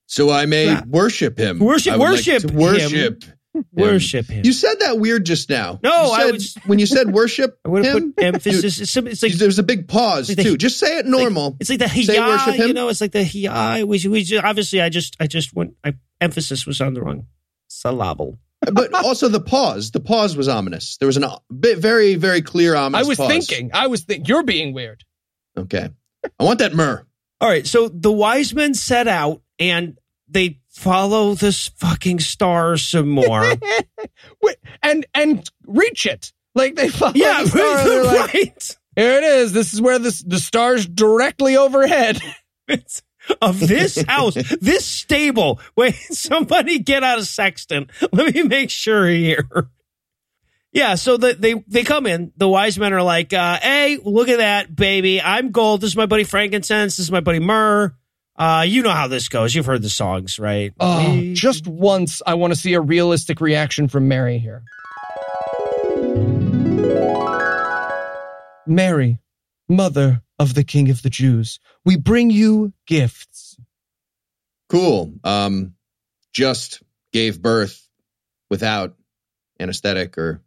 So 0.08 0.30
I 0.30 0.46
may 0.46 0.76
worship 0.86 1.38
him. 1.40 1.60
Worship- 1.60 1.98
would 1.98 2.10
like 2.44 2.54
worship 2.54 3.24
him. 3.24 3.34
Worship. 3.74 4.28
him. 4.28 4.46
You 4.46 4.54
said 4.54 4.76
that 4.82 5.00
weird 5.00 5.26
just 5.26 5.50
now. 5.50 5.80
No, 5.84 5.90
You 6.06 6.12
I 6.12 6.24
said- 6.26 6.32
was- 6.34 6.56
when 6.66 6.80
you 6.80 6.86
said 6.86 7.12
worship 7.12 7.60
I 7.66 7.70
would 7.70 7.86
have 7.86 7.98
him. 7.98 8.14
put 8.14 8.24
emphasis. 8.24 8.80
It's, 8.80 8.96
it's 8.98 9.24
like 9.24 9.34
there 9.34 9.48
was 9.48 9.60
a 9.60 9.64
big 9.64 9.88
pause 9.88 10.30
Like 10.30 10.38
the- 10.38 10.44
too. 10.44 10.58
Just 10.58 10.80
say 10.80 10.98
it 11.00 11.06
normal. 11.06 11.58
it's 11.60 11.70
like 11.70 11.80
the 11.80 11.88
Say 11.90 12.20
worship 12.20 12.54
hiya, 12.54 12.64
him. 12.64 12.68
you 12.70 12.74
know. 12.74 12.90
It's 12.90 13.02
like 13.02 13.12
the 13.12 13.24
hiya. 13.24 13.86
We, 13.86 14.06
we 14.08 14.24
just, 14.24 14.44
obviously, 14.44 14.82
I 14.82 14.90
just, 14.90 15.16
I 15.20 15.28
just 15.28 15.54
went. 15.56 15.76
I 15.84 15.94
emphasis 16.22 16.66
was 16.66 16.82
on 16.82 16.94
the 16.94 17.02
wrong 17.02 17.26
syllable. 17.68 18.38
but 18.74 18.94
also 18.94 19.30
the 19.30 19.40
pause. 19.40 19.92
The 19.92 20.00
pause 20.02 20.36
was 20.36 20.48
ominous. 20.50 20.98
There 20.98 21.08
was 21.08 21.16
an 21.18 21.24
uh, 21.24 21.36
o- 21.36 21.54
bit, 21.54 21.78
very, 21.80 22.16
very 22.16 22.42
clear 22.42 22.76
ominous. 22.76 23.06
I 23.06 23.08
was 23.10 23.18
pause. 23.18 23.30
thinking, 23.30 23.72
I 23.74 23.88
was 23.88 24.02
thinking, 24.04 24.26
you're 24.26 24.44
being 24.44 24.74
weird. 24.74 25.04
Okay, 25.58 25.90
I 26.40 26.44
want 26.44 26.60
that 26.60 26.74
myrrh. 26.74 27.06
All 27.42 27.48
right, 27.50 27.66
so 27.66 27.88
the 27.88 28.12
wise 28.12 28.54
men 28.54 28.74
set 28.74 29.08
out 29.08 29.42
and 29.60 29.98
they 30.28 30.59
follow 30.70 31.34
this 31.34 31.68
fucking 31.70 32.20
star 32.20 32.78
some 32.78 33.10
more. 33.10 33.46
Wait, 34.42 34.58
and, 34.82 35.06
and 35.14 35.50
reach 35.66 36.06
it. 36.06 36.32
Like 36.56 36.76
they 36.76 36.90
follow 36.90 37.14
yeah, 37.16 37.44
the 37.44 37.50
star, 37.50 37.84
they're 37.84 38.04
like, 38.04 38.34
right. 38.34 38.78
here 38.96 39.18
it 39.18 39.24
is. 39.24 39.54
This 39.54 39.74
is 39.74 39.82
where 39.82 40.00
the, 40.00 40.24
the 40.26 40.40
star's 40.40 40.86
directly 40.86 41.58
overhead. 41.58 42.22
It's 42.72 43.02
of 43.42 43.60
this 43.60 44.00
house, 44.04 44.36
this 44.62 44.86
stable. 44.86 45.60
Wait, 45.76 45.96
somebody 45.96 46.78
get 46.78 47.04
out 47.04 47.18
a 47.18 47.26
sextant. 47.26 47.90
Let 48.12 48.36
me 48.36 48.44
make 48.44 48.70
sure 48.70 49.08
here. 49.08 49.70
Yeah, 50.72 50.96
so 50.96 51.18
the, 51.18 51.34
they 51.34 51.56
they 51.68 51.84
come 51.84 52.06
in. 52.06 52.32
The 52.38 52.48
wise 52.48 52.78
men 52.78 52.94
are 52.94 53.02
like, 53.02 53.34
uh, 53.34 53.58
"Hey, 53.60 53.98
look 54.04 54.30
at 54.30 54.38
that, 54.38 54.76
baby! 54.76 55.20
I'm 55.20 55.50
gold. 55.52 55.82
This 55.82 55.92
is 55.92 55.96
my 55.96 56.06
buddy 56.06 56.24
frankincense. 56.24 56.98
This 56.98 57.08
is 57.08 57.12
my 57.12 57.22
buddy 57.22 57.40
myrrh. 57.40 57.96
Uh, 58.40 58.64
you 58.66 58.82
know 58.82 58.92
how 58.92 59.08
this 59.10 59.28
goes. 59.28 59.54
You've 59.54 59.66
heard 59.66 59.82
the 59.82 59.90
songs, 59.90 60.40
right? 60.40 60.74
Oh, 60.80 61.12
We- 61.14 61.34
just 61.34 61.68
once, 61.68 62.22
I 62.26 62.36
want 62.36 62.54
to 62.54 62.60
see 62.60 62.74
a 62.74 62.80
realistic 62.82 63.42
reaction 63.42 63.90
from 63.90 64.08
Mary 64.08 64.38
here. 64.40 64.64
Mary, 68.66 69.20
mother 69.68 70.22
of 70.38 70.54
the 70.54 70.64
King 70.64 70.90
of 70.90 71.02
the 71.02 71.10
Jews, 71.10 71.60
we 71.84 71.98
bring 71.98 72.30
you 72.30 72.72
gifts. 72.88 73.58
Cool. 74.70 75.14
Um, 75.24 75.74
just 76.32 76.82
gave 77.12 77.42
birth 77.42 77.86
without 78.50 78.96
anesthetic 79.60 80.18
or 80.18 80.42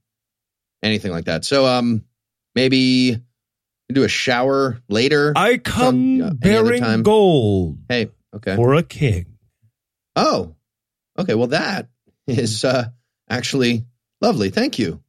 anything 0.82 1.10
like 1.10 1.24
that. 1.26 1.44
So 1.44 1.66
um, 1.66 2.04
maybe 2.54 3.18
do 3.92 4.04
a 4.04 4.08
shower 4.08 4.78
later. 4.88 5.32
I 5.36 5.58
come 5.58 6.18
From, 6.18 6.22
uh, 6.22 6.30
bearing 6.34 7.02
gold 7.02 7.78
hey, 7.88 8.10
okay. 8.34 8.56
for 8.56 8.74
a 8.74 8.82
king. 8.82 9.38
Oh, 10.16 10.54
okay. 11.18 11.34
Well, 11.34 11.48
that 11.48 11.88
is 12.26 12.64
uh, 12.64 12.88
actually 13.28 13.84
lovely. 14.20 14.50
Thank 14.50 14.78
you. 14.78 15.02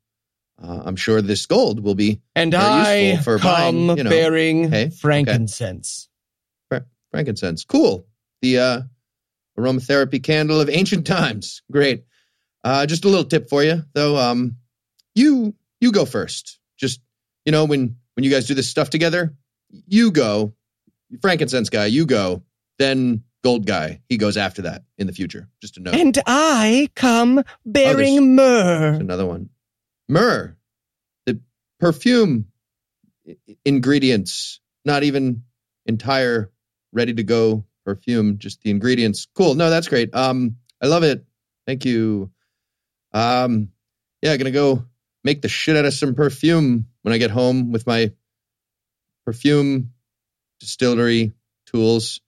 Uh, 0.61 0.81
I'm 0.85 0.95
sure 0.95 1.21
this 1.21 1.45
gold 1.45 1.81
will 1.81 1.95
be 1.95 2.21
And 2.35 2.53
I 2.55 2.99
useful 2.99 3.23
for 3.23 3.39
come 3.39 3.87
buying, 3.87 3.97
you 3.97 4.03
know. 4.03 4.09
bearing 4.09 4.69
Hey, 4.71 4.85
okay. 4.85 4.95
frankincense. 4.95 6.07
frankincense. 7.11 7.65
Cool. 7.65 8.07
The 8.41 8.59
uh, 8.59 8.81
aromatherapy 9.57 10.21
candle 10.23 10.61
of 10.61 10.69
ancient 10.69 11.05
times. 11.05 11.61
Great. 11.71 12.05
Uh, 12.63 12.85
just 12.85 13.05
a 13.05 13.09
little 13.09 13.25
tip 13.25 13.49
for 13.49 13.63
you, 13.63 13.83
though. 13.93 14.15
Um, 14.17 14.57
you 15.15 15.53
you 15.81 15.91
go 15.91 16.05
first. 16.05 16.59
Just 16.77 17.01
you 17.45 17.51
know 17.51 17.65
when 17.65 17.97
when 18.15 18.23
you 18.23 18.31
guys 18.31 18.47
do 18.47 18.53
this 18.53 18.69
stuff 18.69 18.89
together, 18.89 19.33
you 19.69 20.11
go. 20.11 20.53
Frankincense 21.21 21.69
guy, 21.69 21.85
you 21.87 22.05
go. 22.05 22.43
Then 22.79 23.23
gold 23.43 23.67
guy, 23.67 24.01
he 24.09 24.17
goes 24.17 24.37
after 24.37 24.63
that 24.63 24.83
in 24.97 25.05
the 25.07 25.13
future. 25.13 25.47
Just 25.61 25.77
a 25.77 25.81
note. 25.81 25.95
And 25.95 26.17
I 26.25 26.89
come 26.95 27.43
bearing 27.65 28.35
There's 28.35 28.63
myrrh. 28.63 28.93
another 28.99 29.25
one. 29.25 29.49
Myrrh, 30.07 30.55
the 31.25 31.39
perfume 31.79 32.45
ingredients, 33.65 34.59
not 34.85 35.03
even 35.03 35.43
entire 35.85 36.51
ready 36.91 37.13
to 37.13 37.23
go 37.23 37.65
perfume, 37.85 38.37
just 38.37 38.61
the 38.61 38.69
ingredients. 38.71 39.27
Cool. 39.35 39.55
No, 39.55 39.69
that's 39.69 39.87
great. 39.87 40.13
Um, 40.15 40.57
I 40.81 40.87
love 40.87 41.03
it. 41.03 41.25
Thank 41.65 41.85
you. 41.85 42.31
Um, 43.13 43.69
yeah, 44.21 44.35
gonna 44.37 44.51
go 44.51 44.85
make 45.23 45.41
the 45.41 45.49
shit 45.49 45.75
out 45.75 45.85
of 45.85 45.93
some 45.93 46.15
perfume 46.15 46.87
when 47.03 47.13
I 47.13 47.17
get 47.19 47.31
home 47.31 47.71
with 47.71 47.85
my 47.87 48.11
perfume 49.25 49.91
distillery 50.59 51.33
tools. 51.67 52.21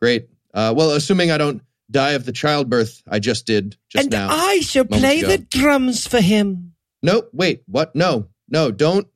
Great. 0.00 0.28
Uh, 0.52 0.72
well, 0.76 0.90
assuming 0.92 1.30
I 1.30 1.38
don't 1.38 1.62
die 1.90 2.12
of 2.12 2.24
the 2.24 2.32
childbirth 2.32 3.02
I 3.08 3.18
just 3.18 3.46
did 3.46 3.76
just 3.90 4.04
and 4.04 4.12
now. 4.12 4.28
I 4.30 4.60
shall 4.60 4.84
play 4.84 5.20
ago. 5.20 5.28
the 5.28 5.38
drums 5.38 6.06
for 6.06 6.20
him. 6.20 6.74
Nope. 7.02 7.30
Wait. 7.32 7.62
What? 7.66 7.94
No. 7.94 8.28
No. 8.48 8.70
Don't 8.70 9.06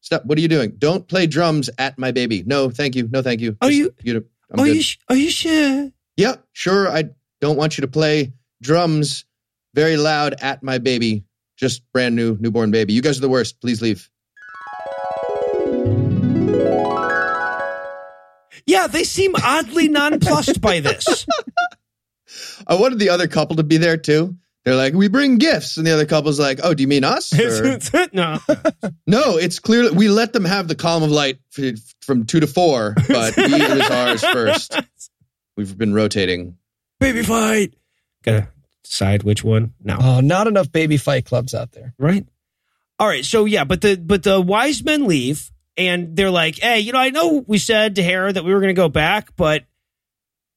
stop. 0.00 0.24
What 0.24 0.38
are 0.38 0.40
you 0.40 0.48
doing? 0.48 0.74
Don't 0.78 1.06
play 1.06 1.26
drums 1.26 1.70
at 1.78 1.98
my 1.98 2.12
baby. 2.12 2.42
No. 2.44 2.70
Thank 2.70 2.96
you. 2.96 3.08
No. 3.10 3.22
Thank 3.22 3.40
you. 3.40 3.56
Are 3.60 3.68
Just- 3.68 3.78
you- 3.78 3.94
You. 4.02 4.24
I'm 4.50 4.60
Are 4.60 4.66
good. 4.66 4.76
you 4.76 4.82
sh- 4.82 4.98
are 5.08 5.16
you 5.16 5.30
sure? 5.30 5.90
yeah. 6.16 6.36
Sure. 6.52 6.88
I 6.88 7.04
don't 7.40 7.56
want 7.56 7.76
you 7.78 7.82
to 7.82 7.88
play 7.88 8.32
drums 8.62 9.24
very 9.74 9.96
loud 9.96 10.34
at 10.40 10.62
my 10.62 10.78
baby. 10.78 11.24
Just 11.56 11.82
brand 11.92 12.14
new 12.14 12.36
newborn 12.38 12.70
baby. 12.70 12.92
You 12.92 13.02
guys 13.02 13.18
are 13.18 13.22
the 13.22 13.28
worst. 13.28 13.60
Please 13.60 13.82
leave. 13.82 14.08
Yeah, 18.66 18.86
they 18.88 19.04
seem 19.04 19.34
oddly 19.42 19.88
nonplussed 19.88 20.60
by 20.60 20.80
this. 20.80 21.26
I 22.66 22.74
wanted 22.74 22.98
the 22.98 23.10
other 23.10 23.28
couple 23.28 23.56
to 23.56 23.62
be 23.62 23.76
there 23.76 23.96
too. 23.96 24.36
They're 24.64 24.74
like, 24.74 24.94
we 24.94 25.06
bring 25.06 25.38
gifts, 25.38 25.76
and 25.76 25.86
the 25.86 25.92
other 25.92 26.06
couple's 26.06 26.40
like, 26.40 26.58
oh, 26.64 26.74
do 26.74 26.82
you 26.82 26.88
mean 26.88 27.04
us? 27.04 27.32
No. 28.12 28.38
no, 29.06 29.36
it's 29.36 29.60
clear 29.60 29.92
we 29.92 30.08
let 30.08 30.32
them 30.32 30.44
have 30.44 30.66
the 30.66 30.74
column 30.74 31.04
of 31.04 31.10
light 31.12 31.38
f- 31.56 31.78
from 32.00 32.26
two 32.26 32.40
to 32.40 32.48
four, 32.48 32.94
but 33.08 33.36
we, 33.36 33.44
it 33.44 33.70
was 33.78 33.88
ours 33.90 34.24
first. 34.24 34.76
We've 35.56 35.78
been 35.78 35.94
rotating. 35.94 36.56
Baby 36.98 37.22
fight. 37.22 37.74
Gotta 38.24 38.48
decide 38.82 39.22
which 39.22 39.44
one. 39.44 39.72
No. 39.84 39.98
Oh, 40.00 40.20
not 40.20 40.48
enough 40.48 40.72
baby 40.72 40.96
fight 40.96 41.26
clubs 41.26 41.54
out 41.54 41.70
there. 41.70 41.94
right? 41.96 42.26
All 42.98 43.06
right, 43.06 43.24
so 43.24 43.44
yeah, 43.44 43.62
but 43.62 43.82
the 43.82 43.96
but 43.96 44.24
the 44.24 44.40
wise 44.40 44.82
men 44.82 45.06
leave 45.06 45.52
and 45.76 46.16
they're 46.16 46.30
like, 46.30 46.58
"Hey, 46.58 46.80
you 46.80 46.92
know, 46.92 46.98
I 46.98 47.10
know 47.10 47.44
we 47.46 47.58
said 47.58 47.96
to 47.96 48.02
Herod 48.02 48.36
that 48.36 48.44
we 48.44 48.52
were 48.52 48.60
going 48.60 48.74
to 48.74 48.80
go 48.80 48.88
back, 48.88 49.36
but 49.36 49.64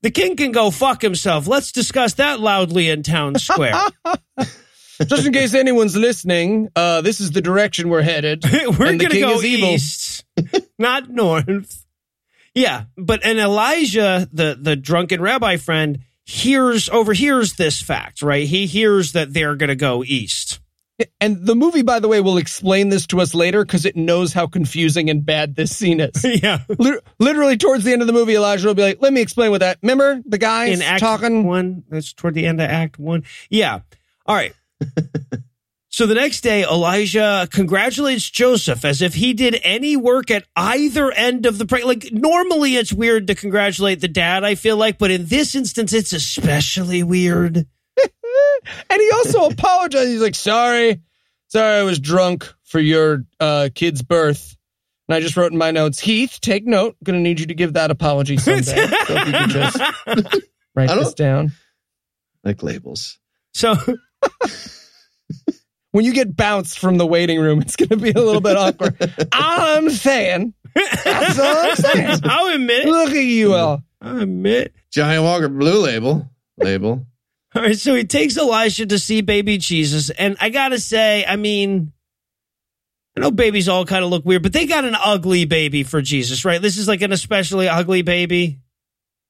the 0.01 0.11
king 0.11 0.35
can 0.35 0.51
go 0.51 0.71
fuck 0.71 1.01
himself. 1.01 1.47
Let's 1.47 1.71
discuss 1.71 2.15
that 2.15 2.39
loudly 2.39 2.89
in 2.89 3.03
town 3.03 3.35
square. 3.35 3.75
Just 5.05 5.25
in 5.25 5.31
case 5.33 5.53
anyone's 5.53 5.95
listening, 5.95 6.69
uh, 6.75 7.01
this 7.01 7.21
is 7.21 7.31
the 7.31 7.41
direction 7.41 7.89
we're 7.89 8.01
headed. 8.01 8.43
we're 8.51 8.97
going 8.97 8.99
to 8.99 9.19
go 9.19 9.35
is 9.35 9.45
evil. 9.45 9.69
east, 9.69 10.25
not 10.77 11.09
north." 11.09 11.85
Yeah, 12.55 12.85
but 12.97 13.23
and 13.23 13.39
Elijah, 13.39 14.27
the 14.33 14.57
the 14.59 14.75
drunken 14.75 15.21
rabbi 15.21 15.57
friend, 15.57 15.99
hears 16.25 16.89
overhears 16.89 17.53
this 17.53 17.81
fact, 17.81 18.21
right? 18.21 18.47
He 18.47 18.67
hears 18.67 19.13
that 19.13 19.33
they're 19.33 19.55
going 19.55 19.69
to 19.69 19.75
go 19.75 20.03
east. 20.03 20.59
And 21.21 21.45
the 21.45 21.55
movie, 21.55 21.81
by 21.81 21.99
the 21.99 22.07
way, 22.07 22.19
will 22.21 22.37
explain 22.37 22.89
this 22.89 23.07
to 23.07 23.21
us 23.21 23.33
later 23.33 23.63
because 23.63 23.85
it 23.85 23.95
knows 23.95 24.33
how 24.33 24.47
confusing 24.47 25.09
and 25.09 25.25
bad 25.25 25.55
this 25.55 25.75
scene 25.75 25.99
is. 25.99 26.23
yeah. 26.43 26.59
Lit- 26.67 27.03
Literally, 27.19 27.57
towards 27.57 27.83
the 27.83 27.93
end 27.93 28.01
of 28.01 28.07
the 28.07 28.13
movie, 28.13 28.35
Elijah 28.35 28.67
will 28.67 28.73
be 28.73 28.83
like, 28.83 29.01
"Let 29.01 29.13
me 29.13 29.21
explain 29.21 29.51
what 29.51 29.61
that." 29.61 29.79
Remember 29.81 30.21
the 30.25 30.37
guys 30.37 30.79
In 30.79 30.85
Act 30.85 30.99
talking? 30.99 31.45
One, 31.45 31.83
that's 31.89 32.13
toward 32.13 32.33
the 32.33 32.45
end 32.45 32.59
of 32.61 32.69
Act 32.69 32.99
One. 32.99 33.23
Yeah. 33.49 33.79
All 34.25 34.35
right. 34.35 34.53
so 35.89 36.05
the 36.05 36.15
next 36.15 36.41
day, 36.41 36.63
Elijah 36.63 37.47
congratulates 37.51 38.29
Joseph 38.29 38.83
as 38.83 39.01
if 39.01 39.13
he 39.13 39.33
did 39.33 39.59
any 39.63 39.95
work 39.95 40.29
at 40.31 40.45
either 40.55 41.11
end 41.11 41.45
of 41.45 41.57
the 41.57 41.65
pre- 41.65 41.83
like. 41.83 42.11
Normally, 42.11 42.75
it's 42.75 42.93
weird 42.93 43.27
to 43.27 43.35
congratulate 43.35 44.01
the 44.01 44.07
dad. 44.07 44.43
I 44.43 44.55
feel 44.55 44.77
like, 44.77 44.97
but 44.97 45.11
in 45.11 45.25
this 45.27 45.55
instance, 45.55 45.93
it's 45.93 46.13
especially 46.13 47.03
weird. 47.03 47.67
And 48.89 49.01
he 49.01 49.09
also 49.11 49.45
apologized. 49.45 50.09
He's 50.09 50.21
like, 50.21 50.35
"Sorry, 50.35 51.01
sorry, 51.47 51.79
I 51.79 51.83
was 51.83 51.99
drunk 51.99 52.51
for 52.63 52.79
your 52.79 53.25
uh, 53.39 53.69
kid's 53.73 54.01
birth." 54.01 54.55
And 55.07 55.15
I 55.15 55.21
just 55.21 55.37
wrote 55.37 55.51
in 55.51 55.57
my 55.57 55.71
notes, 55.71 55.99
Heath, 55.99 56.39
take 56.41 56.65
note. 56.67 56.95
I'm 56.99 57.03
gonna 57.05 57.19
need 57.19 57.39
you 57.39 57.47
to 57.47 57.53
give 57.53 57.73
that 57.73 57.89
apology 57.89 58.37
someday. 58.39 58.63
so 58.63 58.73
if 58.77 59.27
you 59.27 59.33
could 59.33 59.49
just 59.49 59.79
write 60.75 60.89
I 60.89 60.95
this 60.95 61.13
down. 61.13 61.51
Like 62.43 62.61
labels. 62.63 63.17
So 63.53 63.75
When 65.91 66.05
you 66.05 66.13
get 66.13 66.35
bounced 66.35 66.77
from 66.77 66.97
the 66.99 67.05
waiting 67.07 67.39
room, 67.39 67.61
it's 67.61 67.75
gonna 67.75 67.99
be 67.99 68.11
a 68.11 68.21
little 68.21 68.41
bit 68.41 68.55
awkward. 68.55 68.95
I'm 69.31 69.89
saying, 69.89 70.53
that's 70.75 71.39
all 71.39 71.57
I'm 71.57 71.75
saying. 71.75 72.19
I'll 72.25 72.53
admit. 72.53 72.85
Look 72.85 73.09
at 73.09 73.15
you 73.15 73.55
all. 73.55 73.81
I'll 73.99 74.19
admit. 74.21 74.73
Johnnie 74.91 75.19
Walker 75.19 75.49
Blue 75.49 75.81
Label. 75.81 76.29
Label. 76.57 77.07
All 77.55 77.63
right, 77.63 77.77
so 77.77 77.95
he 77.95 78.03
takes 78.03 78.37
Elijah 78.37 78.85
to 78.85 78.99
see 78.99 79.21
baby 79.21 79.57
Jesus, 79.57 80.11
and 80.11 80.37
I 80.39 80.49
gotta 80.49 80.79
say, 80.79 81.25
I 81.25 81.35
mean, 81.35 81.91
I 83.17 83.21
know 83.21 83.31
babies 83.31 83.67
all 83.67 83.85
kind 83.85 84.03
of 84.03 84.11
look 84.11 84.23
weird, 84.23 84.43
but 84.43 84.53
they 84.53 84.67
got 84.67 84.85
an 84.85 84.95
ugly 84.95 85.45
baby 85.45 85.81
for 85.81 85.99
Jesus, 85.99 86.45
right? 86.45 86.61
This 86.61 86.77
is 86.77 86.87
like 86.87 87.01
an 87.01 87.11
especially 87.11 87.67
ugly 87.67 88.03
baby. 88.03 88.59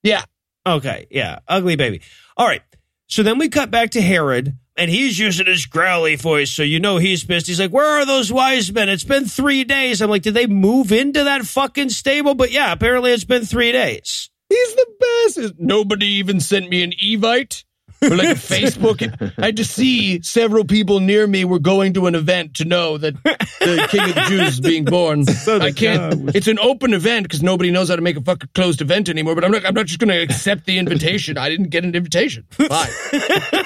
Yeah. 0.03 0.24
Okay, 0.67 1.07
yeah, 1.09 1.39
ugly 1.47 1.78
baby. 1.78 2.01
All 2.36 2.45
right, 2.45 2.61
so 3.07 3.24
then 3.24 3.38
we 3.38 3.47
cut 3.47 3.72
back 3.72 3.91
to 3.91 4.01
Herod, 4.01 4.57
and 4.76 4.91
he's 4.91 5.17
using 5.17 5.47
his 5.47 5.65
growly 5.65 6.17
voice, 6.17 6.51
so 6.51 6.61
you 6.61 6.82
know 6.82 6.97
he's 6.97 7.24
pissed. 7.24 7.47
He's 7.47 7.59
like, 7.59 7.72
"Where 7.72 8.01
are 8.01 8.05
those 8.05 8.34
wise 8.34 8.72
men? 8.72 8.89
It's 8.89 9.05
been 9.05 9.26
three 9.26 9.63
days." 9.63 10.01
I'm 10.01 10.09
like, 10.09 10.24
"Did 10.24 10.34
they 10.34 10.45
move 10.45 10.91
into 10.91 11.24
that 11.24 11.45
fucking 11.45 11.89
stable?" 11.89 12.36
But 12.36 12.51
yeah, 12.51 12.74
apparently 12.74 13.11
it's 13.13 13.24
been 13.24 13.45
three 13.45 13.72
days. 13.72 14.30
He's 14.49 14.76
the 14.76 14.88
best. 14.99 15.53
Nobody 15.57 16.05
even 16.05 16.41
sent 16.41 16.70
me 16.70 16.84
an 16.84 16.91
Evite 16.91 17.63
or 18.02 18.16
like 18.16 18.28
Facebook. 18.38 19.34
I 19.38 19.47
had 19.47 19.58
to 19.58 19.66
see 19.66 20.22
several 20.22 20.66
people 20.66 21.00
near 21.00 21.26
me 21.28 21.45
were 21.45 21.60
going 21.60 21.93
to 21.93 22.08
an 22.08 22.16
event 22.16 22.56
to 22.56 22.66
know 22.66 22.97
that 22.97 23.16
the 23.24 23.88
King 23.89 24.10
of 24.10 24.16
the 24.16 24.26
Jews 24.28 24.47
is 24.50 24.60
being 24.60 24.86
born. 24.86 25.26
So 25.39 25.60
I 25.60 25.72
can't. 25.72 26.26
God 26.26 26.36
It's 26.36 26.47
an 26.47 26.60
open 26.60 26.93
event 26.93 27.24
because 27.24 27.41
nobody 27.41 27.72
knows 27.72 27.89
how 27.89 27.95
to 27.95 28.02
make 28.02 28.18
a 28.18 28.22
fucking 28.22 28.50
closed 28.54 28.82
event 28.82 29.10
anymore. 29.10 29.36
But 29.36 29.45
I'm 29.45 29.52
not. 29.52 29.66
I'm 29.66 29.74
not 29.74 29.86
just 29.86 30.00
going 30.00 30.10
to 30.10 30.22
accept 30.22 30.66
the 30.66 30.78
invitation. 30.78 31.38
I 31.38 31.50
didn't 31.50 31.70
get 31.70 31.86
an 31.86 31.95
invitation. 31.95 32.45
Fine. 32.50 32.70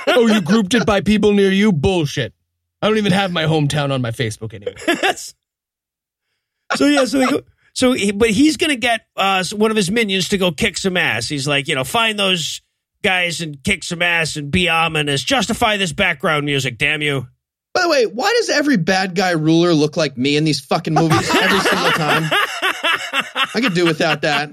oh, 0.07 0.27
you 0.27 0.41
grouped 0.41 0.73
it 0.75 0.85
by 0.85 1.01
people 1.01 1.33
near 1.33 1.51
you? 1.51 1.71
Bullshit. 1.71 2.33
I 2.81 2.87
don't 2.87 2.97
even 2.97 3.11
have 3.11 3.31
my 3.31 3.45
hometown 3.45 3.91
on 3.91 4.01
my 4.01 4.11
Facebook 4.11 4.53
anymore. 4.53 4.75
so 6.75 6.85
yeah, 6.85 7.05
so 7.05 7.19
they 7.19 7.25
go. 7.25 7.41
So, 7.73 7.95
but 8.13 8.29
he's 8.29 8.57
gonna 8.57 8.75
get 8.75 9.01
uh, 9.15 9.43
one 9.53 9.71
of 9.71 9.77
his 9.77 9.89
minions 9.89 10.29
to 10.29 10.37
go 10.37 10.51
kick 10.51 10.77
some 10.77 10.95
ass. 10.95 11.27
He's 11.27 11.47
like, 11.47 11.67
you 11.67 11.75
know, 11.75 11.83
find 11.83 12.19
those 12.19 12.61
guys 13.03 13.41
and 13.41 13.63
kick 13.63 13.83
some 13.83 14.01
ass 14.01 14.35
and 14.35 14.49
be 14.49 14.69
ominous. 14.69 15.23
Justify 15.23 15.77
this 15.77 15.93
background 15.93 16.45
music, 16.45 16.77
damn 16.77 17.01
you. 17.01 17.27
By 17.73 17.81
the 17.81 17.89
way, 17.89 18.05
why 18.05 18.31
does 18.37 18.49
every 18.49 18.77
bad 18.77 19.15
guy 19.15 19.31
ruler 19.31 19.73
look 19.73 19.97
like 19.97 20.17
me 20.17 20.37
in 20.37 20.43
these 20.43 20.59
fucking 20.59 20.93
movies 20.93 21.29
every 21.35 21.59
single 21.59 21.91
time? 21.91 22.23
I 23.55 23.59
could 23.61 23.73
do 23.73 23.85
without 23.85 24.21
that. 24.21 24.51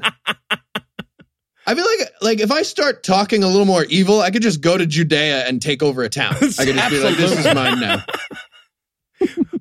I 1.66 1.74
feel 1.74 1.84
like 1.84 2.12
like 2.20 2.40
if 2.40 2.50
I 2.50 2.62
start 2.62 3.02
talking 3.02 3.44
a 3.44 3.46
little 3.46 3.66
more 3.66 3.84
evil, 3.84 4.20
I 4.20 4.30
could 4.30 4.42
just 4.42 4.60
go 4.60 4.76
to 4.76 4.86
Judea 4.86 5.46
and 5.46 5.60
take 5.60 5.82
over 5.82 6.02
a 6.02 6.08
town. 6.08 6.34
I 6.34 6.64
could 6.64 6.74
just 6.74 6.90
be 6.90 7.00
like, 7.00 7.16
"This 7.16 7.38
is 7.38 7.54
mine 7.54 7.80
now." 7.80 8.04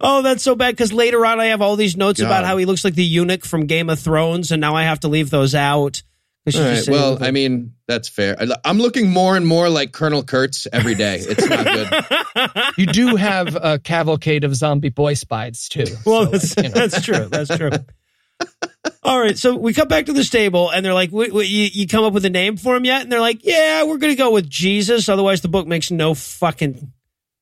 Oh, 0.02 0.22
that's 0.22 0.42
so 0.42 0.56
bad 0.56 0.72
because 0.72 0.94
later 0.94 1.26
on 1.26 1.42
I 1.42 1.48
have 1.48 1.62
all 1.62 1.76
these 1.76 1.98
notes 1.98 2.22
about 2.22 2.46
how 2.46 2.56
he 2.56 2.66
looks 2.66 2.86
like 2.86 2.96
the 2.96 3.04
eunuch 3.04 3.44
from 3.44 3.66
Game 3.66 3.90
of 3.90 4.00
Thrones, 4.00 4.52
and 4.52 4.62
now 4.62 4.74
I 4.76 4.84
have 4.84 5.02
to 5.02 5.10
leave 5.10 5.30
those 5.30 5.54
out. 5.54 6.02
'Cause 6.46 6.54
she 6.54 6.60
All 6.62 6.66
just 6.76 6.88
right, 6.88 6.94
well, 6.94 7.18
I 7.24 7.32
mean, 7.32 7.74
that's 7.88 8.08
fair. 8.08 8.36
I- 8.40 8.56
I'm 8.66 8.78
looking 8.80 9.10
more 9.10 9.36
and 9.36 9.46
more 9.46 9.70
like 9.70 9.92
Colonel 9.92 10.24
Kurtz 10.24 10.68
every 10.72 10.96
day. 10.96 11.18
It's 11.22 11.46
not 11.48 11.66
good. 11.66 11.94
You 12.78 12.86
do 12.86 13.16
have 13.18 13.56
a 13.62 13.78
cavalcade 13.80 14.44
of 14.46 14.56
zombie 14.56 14.90
boy 14.90 15.16
spies 15.16 15.68
too. 15.68 15.86
Well, 16.06 16.26
So, 16.26 16.32
that's, 16.32 16.56
you 16.58 16.64
know. 16.64 16.70
that's 16.70 17.02
true. 17.04 17.26
That's 17.26 17.56
true. 17.58 17.72
All 19.04 19.20
right, 19.20 19.38
so 19.38 19.56
we 19.58 19.74
come 19.74 19.88
back 19.90 20.06
to 20.06 20.14
the 20.14 20.24
stable, 20.24 20.70
and 20.70 20.86
they're 20.86 20.94
like, 20.94 21.12
"Wait, 21.12 21.34
wait, 21.34 21.50
you, 21.50 21.66
"You 21.74 21.88
come 21.88 22.06
up 22.06 22.14
with 22.14 22.24
a 22.26 22.30
name 22.30 22.56
for 22.58 22.76
him 22.76 22.86
yet?" 22.86 23.02
And 23.02 23.12
they're 23.12 23.20
like, 23.20 23.40
"Yeah, 23.44 23.84
we're 23.84 23.98
gonna 23.98 24.16
go 24.16 24.32
with 24.32 24.50
Jesus. 24.50 25.10
Otherwise, 25.10 25.42
the 25.42 25.48
book 25.50 25.68
makes 25.68 25.92
no 25.92 26.14
fucking 26.14 26.92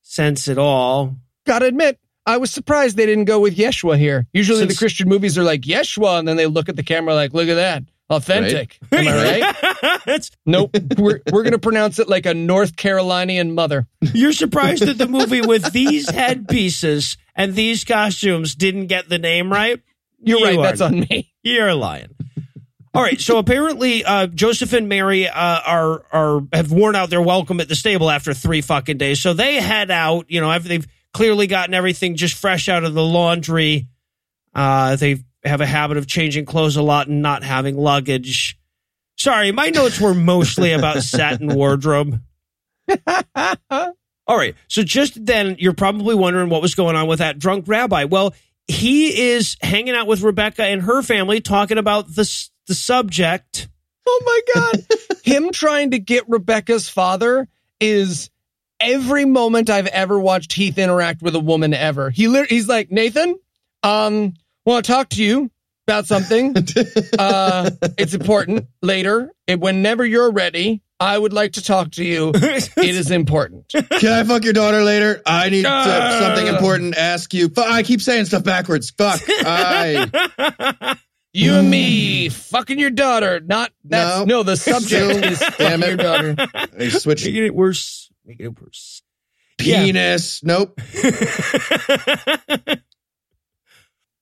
sense 0.02 0.48
at 0.48 0.58
all." 0.58 1.16
gotta 1.46 1.66
admit, 1.66 1.98
I 2.26 2.36
was 2.38 2.50
surprised 2.50 2.96
they 2.96 3.06
didn't 3.06 3.24
go 3.26 3.38
with 3.40 3.56
Yeshua 3.56 3.96
here. 3.96 4.26
Usually 4.32 4.58
Since- 4.60 4.74
the 4.74 4.78
Christian 4.78 5.08
movies 5.08 5.38
are 5.38 5.44
like 5.44 5.60
Yeshua, 5.62 6.18
and 6.18 6.26
then 6.26 6.36
they 6.36 6.46
look 6.46 6.68
at 6.68 6.76
the 6.76 6.82
camera 6.82 7.14
like, 7.14 7.32
look 7.32 7.48
at 7.48 7.54
that. 7.54 7.84
Authentic. 8.10 8.78
Am 8.90 9.06
I 9.08 10.02
right? 10.06 10.30
Nope. 10.46 10.76
We're 10.96 11.20
we're 11.30 11.42
gonna 11.42 11.58
pronounce 11.58 11.98
it 11.98 12.08
like 12.08 12.24
a 12.26 12.34
North 12.34 12.74
Carolinian 12.76 13.54
mother. 13.54 13.86
You're 14.00 14.32
surprised 14.32 14.86
that 14.86 14.96
the 14.98 15.06
movie 15.06 15.42
with 15.42 15.72
these 15.72 16.08
headpieces 16.08 17.18
and 17.34 17.54
these 17.54 17.84
costumes 17.84 18.54
didn't 18.54 18.86
get 18.86 19.08
the 19.08 19.18
name 19.18 19.52
right? 19.52 19.80
You're 20.20 20.38
You 20.38 20.44
right, 20.46 20.58
are 20.58 20.62
that's 20.62 20.80
on 20.80 21.00
me. 21.00 21.32
You're 21.42 21.74
lying. 21.74 22.08
All 22.94 23.02
right, 23.02 23.20
so 23.20 23.38
apparently 23.38 24.02
uh, 24.04 24.26
Joseph 24.26 24.72
and 24.72 24.88
Mary 24.88 25.28
uh, 25.28 25.32
are 25.66 26.02
are 26.10 26.40
have 26.52 26.72
worn 26.72 26.96
out 26.96 27.10
their 27.10 27.22
welcome 27.22 27.60
at 27.60 27.68
the 27.68 27.74
stable 27.76 28.10
after 28.10 28.32
three 28.32 28.62
fucking 28.62 28.96
days. 28.96 29.20
So 29.20 29.34
they 29.34 29.56
head 29.56 29.90
out. 29.90 30.30
You 30.30 30.40
know, 30.40 30.58
they've 30.58 30.86
clearly 31.12 31.46
gotten 31.46 31.74
everything 31.74 32.16
just 32.16 32.34
fresh 32.34 32.68
out 32.68 32.84
of 32.84 32.94
the 32.94 33.04
laundry. 33.04 33.86
Uh, 34.54 34.96
they 34.96 35.22
have 35.48 35.60
a 35.60 35.66
habit 35.66 35.96
of 35.96 36.06
changing 36.06 36.44
clothes 36.44 36.76
a 36.76 36.82
lot 36.82 37.08
and 37.08 37.22
not 37.22 37.42
having 37.42 37.76
luggage. 37.76 38.58
Sorry, 39.16 39.50
my 39.52 39.70
notes 39.70 40.00
were 40.00 40.14
mostly 40.14 40.72
about 40.72 41.02
satin 41.02 41.48
wardrobe. 41.48 42.20
All 43.68 44.36
right. 44.36 44.54
So 44.68 44.82
just 44.82 45.24
then, 45.24 45.56
you're 45.58 45.72
probably 45.72 46.14
wondering 46.14 46.50
what 46.50 46.62
was 46.62 46.74
going 46.74 46.96
on 46.96 47.08
with 47.08 47.18
that 47.18 47.38
drunk 47.38 47.64
rabbi. 47.66 48.04
Well, 48.04 48.34
he 48.68 49.30
is 49.30 49.56
hanging 49.60 49.94
out 49.94 50.06
with 50.06 50.20
Rebecca 50.20 50.62
and 50.62 50.82
her 50.82 51.02
family, 51.02 51.40
talking 51.40 51.78
about 51.78 52.06
the 52.06 52.48
the 52.66 52.74
subject. 52.74 53.68
Oh 54.06 54.22
my 54.24 54.40
god. 54.54 54.86
Him 55.24 55.50
trying 55.52 55.92
to 55.92 55.98
get 55.98 56.28
Rebecca's 56.28 56.88
father 56.88 57.48
is 57.80 58.30
every 58.78 59.24
moment 59.24 59.70
I've 59.70 59.86
ever 59.86 60.18
watched 60.18 60.52
Heath 60.52 60.78
interact 60.78 61.22
with 61.22 61.34
a 61.34 61.40
woman 61.40 61.74
ever. 61.74 62.10
He 62.10 62.44
he's 62.44 62.68
like, 62.68 62.90
"Nathan, 62.90 63.38
um, 63.82 64.34
want 64.68 64.84
to 64.84 64.92
talk 64.92 65.08
to 65.10 65.22
you 65.22 65.50
about 65.86 66.06
something. 66.06 66.54
uh, 67.18 67.70
it's 67.98 68.14
important 68.14 68.66
later. 68.82 69.32
It, 69.46 69.58
whenever 69.60 70.04
you're 70.04 70.30
ready, 70.30 70.82
I 71.00 71.16
would 71.16 71.32
like 71.32 71.52
to 71.54 71.62
talk 71.62 71.92
to 71.92 72.04
you. 72.04 72.32
It 72.34 72.70
is 72.76 73.10
important." 73.10 73.68
Can 73.68 74.12
I 74.12 74.24
fuck 74.24 74.44
your 74.44 74.52
daughter 74.52 74.82
later? 74.82 75.22
I 75.26 75.48
need 75.48 75.62
to, 75.62 75.68
Ah. 75.70 76.18
something 76.20 76.46
important 76.54 76.94
to 76.94 77.00
ask 77.00 77.32
you. 77.34 77.48
Fu- 77.48 77.62
I 77.62 77.82
keep 77.82 78.00
saying 78.02 78.26
stuff 78.26 78.44
backwards. 78.44 78.90
Fuck. 78.90 79.20
I. 79.28 80.96
You 81.34 81.52
and 81.56 81.70
me 81.70 82.30
fucking 82.30 82.78
your 82.78 82.88
daughter. 82.90 83.38
Not 83.38 83.70
that's 83.84 84.20
No. 84.20 84.24
no, 84.24 84.42
the 84.42 84.56
subject 84.56 84.86
Still, 84.86 85.10
is 85.24 85.38
damn 85.58 85.80
fucking 85.80 85.80
your 85.82 85.90
it. 85.92 86.36
daughter. 86.36 86.68
I 86.80 86.88
switched 86.88 87.26
Making 87.26 87.44
it 87.44 87.54
worse. 87.54 88.10
Making 88.24 88.46
it 88.46 88.60
worse. 88.60 89.02
Yeah. 89.60 89.84
penis. 89.84 90.42
Nope. 90.42 90.80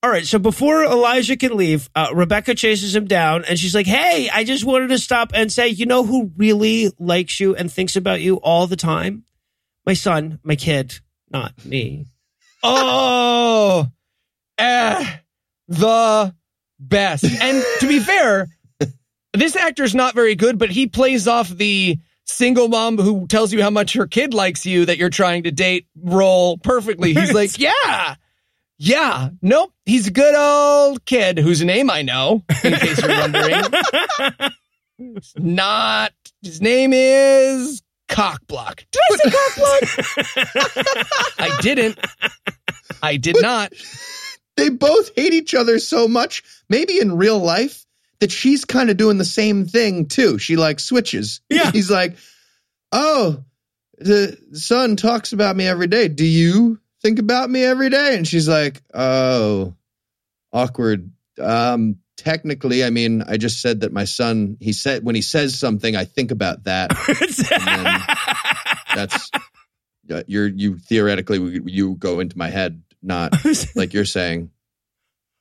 All 0.02 0.10
right. 0.10 0.26
So 0.26 0.38
before 0.38 0.84
Elijah 0.84 1.36
can 1.36 1.56
leave, 1.56 1.90
uh, 1.94 2.08
Rebecca 2.14 2.54
chases 2.54 2.94
him 2.94 3.06
down 3.06 3.44
and 3.44 3.58
she's 3.58 3.74
like, 3.74 3.86
Hey, 3.86 4.28
I 4.32 4.44
just 4.44 4.64
wanted 4.64 4.88
to 4.88 4.98
stop 4.98 5.32
and 5.34 5.50
say, 5.50 5.68
you 5.68 5.86
know 5.86 6.04
who 6.04 6.30
really 6.36 6.92
likes 6.98 7.40
you 7.40 7.56
and 7.56 7.72
thinks 7.72 7.96
about 7.96 8.20
you 8.20 8.36
all 8.36 8.66
the 8.66 8.76
time? 8.76 9.24
My 9.84 9.94
son, 9.94 10.38
my 10.42 10.56
kid, 10.56 11.00
not 11.30 11.64
me. 11.64 12.06
Oh, 12.62 13.86
eh, 14.58 15.16
the 15.68 16.34
best. 16.78 17.24
And 17.24 17.64
to 17.80 17.88
be 17.88 18.00
fair, 18.00 18.48
this 19.32 19.56
actor's 19.56 19.94
not 19.94 20.14
very 20.14 20.34
good, 20.34 20.58
but 20.58 20.70
he 20.70 20.86
plays 20.86 21.28
off 21.28 21.48
the 21.48 21.98
single 22.24 22.68
mom 22.68 22.98
who 22.98 23.26
tells 23.26 23.52
you 23.52 23.62
how 23.62 23.70
much 23.70 23.94
her 23.94 24.06
kid 24.06 24.34
likes 24.34 24.66
you 24.66 24.86
that 24.86 24.98
you're 24.98 25.10
trying 25.10 25.44
to 25.44 25.52
date 25.52 25.86
role 25.96 26.58
perfectly. 26.58 27.14
He's 27.14 27.32
like, 27.34 27.58
yeah, 27.58 28.16
yeah, 28.78 29.30
nope. 29.42 29.72
He's 29.84 30.06
a 30.08 30.10
good 30.10 30.34
old 30.34 31.04
kid 31.04 31.38
whose 31.38 31.64
name 31.64 31.90
I 31.90 32.02
know, 32.02 32.44
in 32.62 32.72
case 32.74 33.00
you're 33.00 33.18
wondering. 33.18 33.64
It's 34.98 35.34
not, 35.36 36.12
his 36.42 36.60
name 36.62 36.92
is 36.94 37.82
Cockblock. 38.08 38.84
Did 38.90 39.02
I 39.10 39.16
say 39.16 39.30
Cockblock? 39.30 41.04
I 41.38 41.60
didn't. 41.60 41.98
I 43.02 43.16
did 43.16 43.36
not. 43.40 43.72
They 44.56 44.70
both 44.70 45.10
hate 45.14 45.34
each 45.34 45.54
other 45.54 45.78
so 45.78 46.08
much, 46.08 46.42
maybe 46.68 46.98
in 46.98 47.16
real 47.16 47.38
life, 47.38 47.84
that 48.20 48.32
she's 48.32 48.64
kind 48.64 48.88
of 48.88 48.96
doing 48.96 49.18
the 49.18 49.24
same 49.24 49.66
thing 49.66 50.06
too. 50.06 50.38
She 50.38 50.56
like 50.56 50.80
switches. 50.80 51.40
Yeah. 51.50 51.70
He's 51.70 51.90
like, 51.90 52.16
Oh, 52.92 53.44
the 53.98 54.38
son 54.52 54.96
talks 54.96 55.32
about 55.32 55.56
me 55.56 55.66
every 55.66 55.86
day. 55.86 56.08
Do 56.08 56.24
you 56.24 56.80
think 57.06 57.20
about 57.20 57.48
me 57.48 57.62
every 57.62 57.88
day? 57.88 58.16
And 58.16 58.26
she's 58.26 58.48
like, 58.48 58.82
Oh, 58.92 59.74
awkward. 60.52 61.12
Um, 61.40 61.98
technically, 62.16 62.82
I 62.82 62.90
mean, 62.90 63.22
I 63.22 63.36
just 63.36 63.60
said 63.60 63.82
that 63.82 63.92
my 63.92 64.04
son, 64.04 64.56
he 64.60 64.72
said, 64.72 65.04
when 65.04 65.14
he 65.14 65.22
says 65.22 65.56
something, 65.56 65.94
I 65.94 66.04
think 66.04 66.32
about 66.32 66.64
that. 66.64 66.90
That's, 68.94 69.30
uh, 70.10 70.22
you're, 70.26 70.48
you 70.48 70.78
theoretically, 70.78 71.60
you 71.66 71.94
go 71.94 72.18
into 72.18 72.36
my 72.36 72.48
head, 72.48 72.82
not 73.02 73.34
like 73.76 73.94
you're 73.94 74.04
saying. 74.04 74.50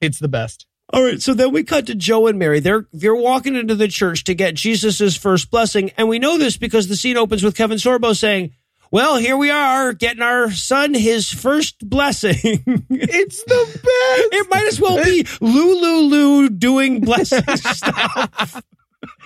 It's 0.02 0.20
the 0.20 0.28
best. 0.28 0.68
All 0.94 1.04
right, 1.04 1.20
so 1.20 1.34
then 1.34 1.52
we 1.52 1.64
cut 1.64 1.88
to 1.88 1.96
Joe 1.96 2.28
and 2.28 2.38
Mary. 2.38 2.60
They're 2.60 2.86
they're 2.94 3.16
walking 3.16 3.56
into 3.56 3.74
the 3.74 3.88
church 3.88 4.24
to 4.26 4.36
get 4.36 4.54
Jesus' 4.54 5.18
first 5.18 5.50
blessing, 5.50 5.90
and 5.98 6.08
we 6.08 6.20
know 6.20 6.38
this 6.38 6.58
because 6.58 6.88
the 6.88 6.96
scene 6.96 7.18
opens 7.18 7.42
with 7.42 7.56
Kevin 7.56 7.80
Sorbo 7.80 8.16
saying, 8.16 8.54
"Well, 8.96 9.18
here 9.18 9.36
we 9.36 9.50
are, 9.50 9.92
getting 9.92 10.22
our 10.22 10.50
son 10.52 10.94
his 10.94 11.30
first 11.30 11.80
blessing." 11.90 12.38
It's 12.90 13.44
the 13.44 13.66
best. 13.66 13.84
it 14.32 14.48
might 14.50 14.68
as 14.68 14.80
well 14.80 15.04
be 15.04 15.28
Lulu 15.42 16.48
doing 16.48 17.02
blessing 17.02 17.44
stuff. 17.58 18.64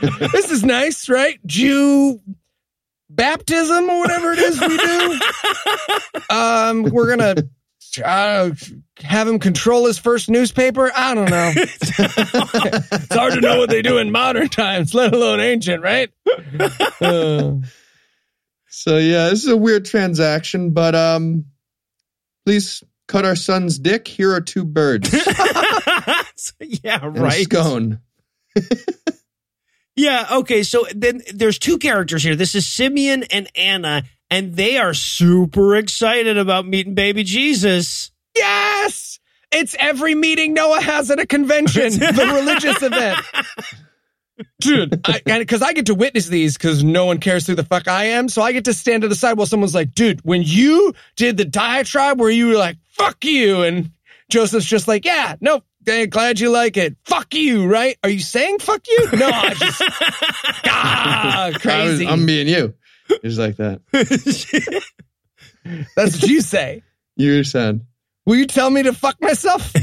this 0.02 0.50
is 0.50 0.64
nice, 0.64 1.08
right? 1.08 1.40
Jew 1.46 2.20
baptism 3.12 3.88
or 3.92 4.00
whatever 4.00 4.32
it 4.34 4.40
is 4.40 4.60
we 4.60 4.76
do. 4.76 5.20
Um, 6.32 6.84
we're 6.86 7.16
gonna 7.16 7.36
uh, 8.04 8.50
have 9.02 9.28
him 9.28 9.38
control 9.38 9.86
his 9.86 10.00
first 10.00 10.32
newspaper. 10.32 10.92
I 10.96 11.14
don't 11.14 11.30
know. 11.30 11.52
it's 11.56 13.14
hard 13.14 13.34
to 13.34 13.42
know 13.42 13.60
what 13.60 13.70
they 13.70 13.84
do 13.84 14.00
in 14.00 14.12
modern 14.12 14.50
times, 14.50 14.96
let 14.96 15.14
alone 15.14 15.40
ancient, 15.40 15.84
right? 15.84 16.10
Uh, 17.00 17.54
So 18.70 18.98
yeah, 18.98 19.30
this 19.30 19.44
is 19.44 19.50
a 19.50 19.58
weird 19.58 19.86
transaction, 19.86 20.72
but 20.72 20.96
um, 20.96 21.46
please 22.46 22.84
cut 23.08 23.26
our 23.26 23.36
son's 23.36 23.80
dick. 23.80 24.08
Here 24.08 24.34
are 24.34 24.42
two 24.42 24.66
birds 24.66 25.12
yeah, 26.60 27.00
and 27.04 27.18
a 27.18 27.22
right. 27.22 27.44
scone. 27.44 28.02
Yeah, 30.00 30.28
okay. 30.32 30.64
So 30.64 30.86
then 30.96 31.22
there's 31.34 31.60
two 31.60 31.78
characters 31.78 32.24
here. 32.24 32.38
This 32.38 32.56
is 32.56 32.66
Simeon 32.66 33.24
and 33.24 33.50
Anna, 33.54 34.04
and 34.32 34.56
they 34.56 34.78
are 34.78 34.94
super 34.94 35.76
excited 35.76 36.38
about 36.38 36.66
meeting 36.66 36.96
baby 36.96 37.26
Jesus. 37.26 38.10
yes, 38.34 39.20
it's 39.52 39.76
every 39.78 40.16
meeting 40.16 40.54
Noah 40.54 40.80
has 40.80 41.12
at 41.12 41.20
a 41.20 41.26
convention, 41.26 41.92
the 41.92 42.32
religious 42.34 42.82
event. 42.82 43.20
Dude, 44.62 45.02
because 45.26 45.62
I, 45.62 45.74
get 45.74 45.88
to 45.88 45.96
witness 45.96 46.28
these 46.28 46.58
because 46.58 46.84
no 46.84 47.06
one 47.06 47.20
cares 47.20 47.46
who 47.48 47.56
the 47.56 47.64
fuck 47.64 47.88
I 47.88 48.06
am. 48.06 48.30
So 48.30 48.42
I 48.42 48.52
get 48.52 48.66
to 48.66 48.74
stand 48.74 49.02
to 49.02 49.08
the 49.08 49.16
side 49.16 49.38
while 49.38 49.46
someone's 49.46 49.76
like, 49.76 49.94
dude, 49.94 50.22
when 50.24 50.44
you 50.44 50.94
did 51.16 51.38
the 51.38 51.46
diatribe 51.46 52.20
where 52.20 52.30
you 52.30 52.48
were 52.48 52.58
like, 52.58 52.78
fuck 52.90 53.24
you. 53.26 53.64
And 53.64 53.92
Joseph's 54.30 54.66
just 54.66 54.88
like, 54.88 55.06
yeah, 55.06 55.36
no, 55.42 55.62
eh, 55.88 56.06
glad 56.06 56.40
you 56.40 56.52
like 56.52 56.78
it. 56.78 56.96
Fuck 57.06 57.34
you, 57.34 57.68
right? 57.68 57.98
Are 58.04 58.10
you 58.10 58.20
saying 58.20 58.60
fuck 58.60 58.88
you? 58.88 59.08
No, 59.14 59.28
I 59.28 59.54
just, 59.54 59.82
ah, 60.66 61.46
I 61.46 61.52
crazy. 61.54 62.08
I'm 62.08 62.26
being 62.26 62.48
you. 62.48 62.74
It's 63.10 63.38
like 63.38 63.58
that. 63.58 63.82
That's 65.96 66.22
what 66.22 66.30
you 66.30 66.42
say. 66.42 66.84
You 67.16 67.44
said. 67.44 67.82
Will 68.26 68.36
you 68.36 68.46
tell 68.46 68.70
me 68.70 68.84
to 68.84 68.94
fuck 68.94 69.20
myself? 69.22 69.74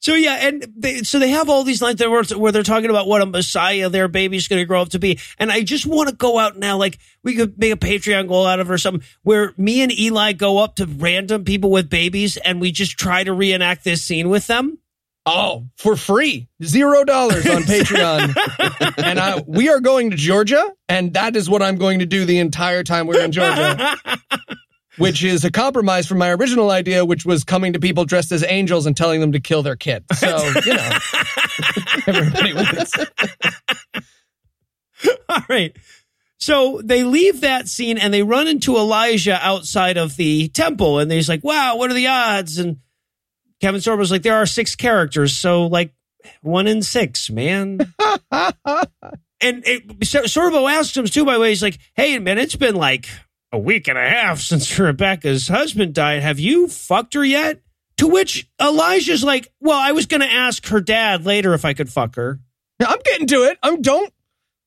So 0.00 0.14
yeah, 0.14 0.48
and 0.48 0.66
they, 0.76 1.02
so 1.02 1.18
they 1.18 1.28
have 1.28 1.50
all 1.50 1.62
these 1.62 1.82
lines 1.82 1.98
there 1.98 2.10
where, 2.10 2.24
where 2.24 2.52
they're 2.52 2.62
talking 2.62 2.88
about 2.88 3.06
what 3.06 3.20
a 3.20 3.26
messiah 3.26 3.88
their 3.90 4.08
baby's 4.08 4.48
going 4.48 4.60
to 4.60 4.64
grow 4.66 4.80
up 4.80 4.88
to 4.90 4.98
be, 4.98 5.18
and 5.38 5.52
I 5.52 5.62
just 5.62 5.84
want 5.84 6.08
to 6.08 6.14
go 6.14 6.38
out 6.38 6.58
now. 6.58 6.78
Like 6.78 6.98
we 7.22 7.34
could 7.36 7.58
make 7.58 7.72
a 7.72 7.76
Patreon 7.76 8.26
goal 8.26 8.46
out 8.46 8.60
of 8.60 8.70
it 8.70 8.72
or 8.72 8.78
something, 8.78 9.06
where 9.22 9.52
me 9.58 9.82
and 9.82 9.92
Eli 9.92 10.32
go 10.32 10.58
up 10.58 10.76
to 10.76 10.86
random 10.86 11.44
people 11.44 11.70
with 11.70 11.90
babies 11.90 12.38
and 12.38 12.60
we 12.60 12.72
just 12.72 12.98
try 12.98 13.22
to 13.24 13.32
reenact 13.32 13.84
this 13.84 14.02
scene 14.02 14.30
with 14.30 14.46
them. 14.46 14.78
Oh, 15.26 15.66
for 15.76 15.96
free. 15.96 16.48
Zero 16.62 17.04
dollars 17.04 17.46
on 17.46 17.62
Patreon. 17.64 18.94
and 19.04 19.18
I, 19.20 19.42
we 19.46 19.68
are 19.68 19.80
going 19.80 20.10
to 20.12 20.16
Georgia, 20.16 20.66
and 20.88 21.12
that 21.12 21.36
is 21.36 21.48
what 21.48 21.62
I'm 21.62 21.76
going 21.76 21.98
to 21.98 22.06
do 22.06 22.24
the 22.24 22.38
entire 22.38 22.82
time 22.82 23.06
we're 23.06 23.22
in 23.22 23.32
Georgia, 23.32 23.96
which 24.98 25.22
is 25.22 25.44
a 25.44 25.50
compromise 25.50 26.06
from 26.06 26.18
my 26.18 26.30
original 26.30 26.70
idea, 26.70 27.04
which 27.04 27.24
was 27.24 27.44
coming 27.44 27.72
to 27.72 27.80
people 27.80 28.04
dressed 28.04 28.32
as 28.32 28.44
angels 28.44 28.86
and 28.86 28.96
telling 28.96 29.20
them 29.20 29.32
to 29.32 29.40
kill 29.40 29.62
their 29.62 29.76
kid. 29.76 30.04
So, 30.14 30.38
you 30.64 30.74
know, 30.74 30.98
everybody 32.06 32.52
wins. 32.54 32.94
All 35.28 35.42
right. 35.48 35.76
So 36.38 36.80
they 36.82 37.04
leave 37.04 37.42
that 37.42 37.68
scene 37.68 37.98
and 37.98 38.12
they 38.12 38.22
run 38.22 38.48
into 38.48 38.76
Elijah 38.76 39.38
outside 39.42 39.98
of 39.98 40.16
the 40.16 40.48
temple, 40.48 40.98
and 40.98 41.12
he's 41.12 41.28
like, 41.28 41.44
"Wow, 41.44 41.76
what 41.76 41.90
are 41.90 41.94
the 41.94 42.06
odds?" 42.06 42.58
And 42.58 42.78
Kevin 43.60 43.80
Sorbo's 43.80 44.10
like, 44.10 44.22
"There 44.22 44.36
are 44.36 44.46
six 44.46 44.74
characters, 44.74 45.36
so 45.36 45.66
like 45.66 45.94
one 46.40 46.66
in 46.66 46.82
six, 46.82 47.28
man." 47.28 47.92
and 48.32 49.62
it, 49.66 50.00
Sorbo 50.00 50.70
asks 50.70 50.96
him 50.96 51.04
too. 51.04 51.26
By 51.26 51.34
the 51.34 51.40
way, 51.40 51.50
he's 51.50 51.62
like, 51.62 51.78
"Hey, 51.94 52.18
man, 52.18 52.38
it's 52.38 52.56
been 52.56 52.74
like 52.74 53.06
a 53.52 53.58
week 53.58 53.88
and 53.88 53.98
a 53.98 54.08
half 54.08 54.40
since 54.40 54.78
Rebecca's 54.78 55.48
husband 55.48 55.94
died. 55.94 56.22
Have 56.22 56.38
you 56.38 56.68
fucked 56.68 57.14
her 57.14 57.24
yet?" 57.24 57.60
To 57.98 58.06
which 58.06 58.48
Elijah's 58.60 59.22
like, 59.22 59.52
"Well, 59.60 59.78
I 59.78 59.92
was 59.92 60.06
going 60.06 60.22
to 60.22 60.32
ask 60.32 60.66
her 60.68 60.80
dad 60.80 61.26
later 61.26 61.54
if 61.54 61.64
I 61.64 61.74
could 61.74 61.90
fuck 61.90 62.16
her." 62.16 62.40
I'm 62.80 62.98
getting 63.04 63.26
to 63.28 63.44
it. 63.44 63.58
I'm, 63.62 63.82
don't 63.82 64.12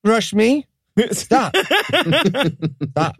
rush 0.04 0.34
me. 0.34 0.68
Stop. 1.12 1.56
Stop. 2.92 3.16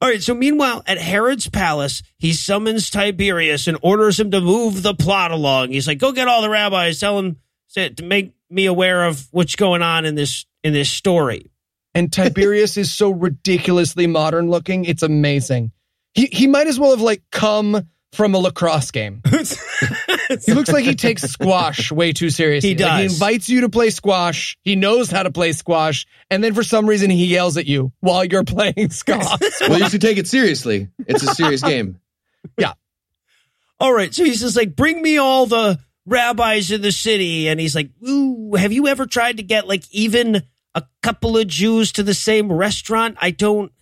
All 0.00 0.08
right. 0.08 0.22
So 0.22 0.34
meanwhile, 0.34 0.82
at 0.86 0.98
Herod's 0.98 1.48
palace, 1.48 2.02
he 2.18 2.32
summons 2.32 2.90
Tiberius 2.90 3.66
and 3.66 3.78
orders 3.82 4.18
him 4.20 4.30
to 4.30 4.40
move 4.40 4.82
the 4.82 4.94
plot 4.94 5.30
along. 5.30 5.70
He's 5.70 5.88
like, 5.88 5.98
"Go 5.98 6.12
get 6.12 6.28
all 6.28 6.42
the 6.42 6.50
rabbis. 6.50 7.00
Tell 7.00 7.16
them 7.16 7.36
to 7.74 7.90
to 7.90 8.04
make 8.04 8.34
me 8.50 8.66
aware 8.66 9.04
of 9.04 9.26
what's 9.30 9.56
going 9.56 9.82
on 9.82 10.04
in 10.04 10.14
this 10.14 10.46
in 10.62 10.72
this 10.72 10.90
story." 10.90 11.51
And 11.94 12.12
Tiberius 12.12 12.76
is 12.76 12.92
so 12.92 13.10
ridiculously 13.10 14.06
modern 14.06 14.48
looking. 14.48 14.84
It's 14.84 15.02
amazing. 15.02 15.72
He 16.14 16.26
he 16.26 16.46
might 16.46 16.66
as 16.66 16.78
well 16.78 16.90
have 16.90 17.00
like 17.00 17.22
come 17.30 17.88
from 18.12 18.34
a 18.34 18.38
lacrosse 18.38 18.90
game. 18.90 19.22
He 20.46 20.54
looks 20.54 20.70
like 20.72 20.84
he 20.84 20.94
takes 20.94 21.22
squash 21.22 21.92
way 21.92 22.12
too 22.12 22.30
seriously. 22.30 22.70
He 22.70 22.82
Like, 22.82 23.00
he 23.00 23.04
invites 23.04 23.50
you 23.50 23.62
to 23.62 23.68
play 23.68 23.90
squash. 23.90 24.56
He 24.62 24.76
knows 24.76 25.10
how 25.10 25.24
to 25.24 25.30
play 25.30 25.52
squash, 25.52 26.06
and 26.30 26.42
then 26.42 26.54
for 26.54 26.62
some 26.62 26.86
reason 26.86 27.10
he 27.10 27.26
yells 27.26 27.58
at 27.58 27.66
you 27.66 27.92
while 28.00 28.24
you're 28.24 28.44
playing 28.44 28.90
squash. 28.90 29.60
Well, 29.60 29.78
you 29.78 29.90
should 29.90 30.00
take 30.00 30.16
it 30.16 30.26
seriously. 30.26 30.88
It's 31.06 31.22
a 31.22 31.34
serious 31.34 31.62
game. 31.62 32.00
Yeah. 32.56 32.72
All 33.78 33.92
right. 33.92 34.14
So 34.14 34.24
he 34.24 34.34
says, 34.34 34.56
like, 34.56 34.74
bring 34.74 35.02
me 35.02 35.18
all 35.18 35.44
the 35.44 35.78
rabbis 36.06 36.70
in 36.70 36.82
the 36.82 36.92
city. 36.92 37.48
And 37.48 37.60
he's 37.60 37.74
like, 37.74 37.90
Ooh, 38.06 38.54
have 38.54 38.72
you 38.72 38.88
ever 38.88 39.06
tried 39.06 39.36
to 39.38 39.42
get 39.42 39.68
like 39.68 39.84
even 39.90 40.42
a 40.74 40.82
couple 41.02 41.36
of 41.36 41.46
Jews 41.46 41.92
to 41.92 42.02
the 42.02 42.14
same 42.14 42.50
restaurant? 42.50 43.16
I 43.20 43.30
don't, 43.30 43.72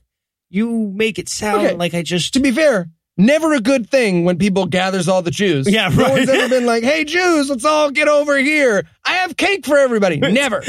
you 0.49 0.91
make 0.95 1.18
it 1.18 1.28
sound 1.28 1.66
Okay. 1.66 1.76
like 1.76 1.95
I 1.95 2.03
just, 2.03 2.34
to 2.34 2.41
be 2.41 2.51
fair, 2.51 2.91
never 3.16 3.53
a 3.55 3.61
good 3.61 3.88
thing 3.91 4.24
when 4.24 4.38
people 4.38 4.66
gathers 4.66 5.07
all 5.09 5.22
the 5.22 5.30
Jews. 5.30 5.70
Yeah, 5.70 5.88
No 5.88 6.03
right. 6.05 6.12
one's 6.12 6.28
ever 6.28 6.49
been 6.49 6.66
like, 6.66 6.82
"Hey 6.82 7.05
Jews, 7.05 7.51
let's 7.51 7.64
all 7.64 7.91
get 7.91 8.09
over 8.09 8.38
here. 8.38 8.86
I 9.05 9.14
have 9.16 9.36
cake 9.36 9.66
for 9.66 9.76
everybody." 9.78 10.16
Never, 10.20 10.62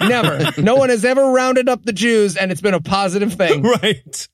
never. 0.00 0.60
No 0.60 0.74
one 0.76 0.88
has 0.88 1.04
ever 1.04 1.22
rounded 1.30 1.68
up 1.68 1.84
the 1.84 1.92
Jews, 1.92 2.36
and 2.36 2.50
it's 2.50 2.60
been 2.62 2.74
a 2.74 2.80
positive 2.80 3.34
thing. 3.34 3.62
right. 3.82 4.28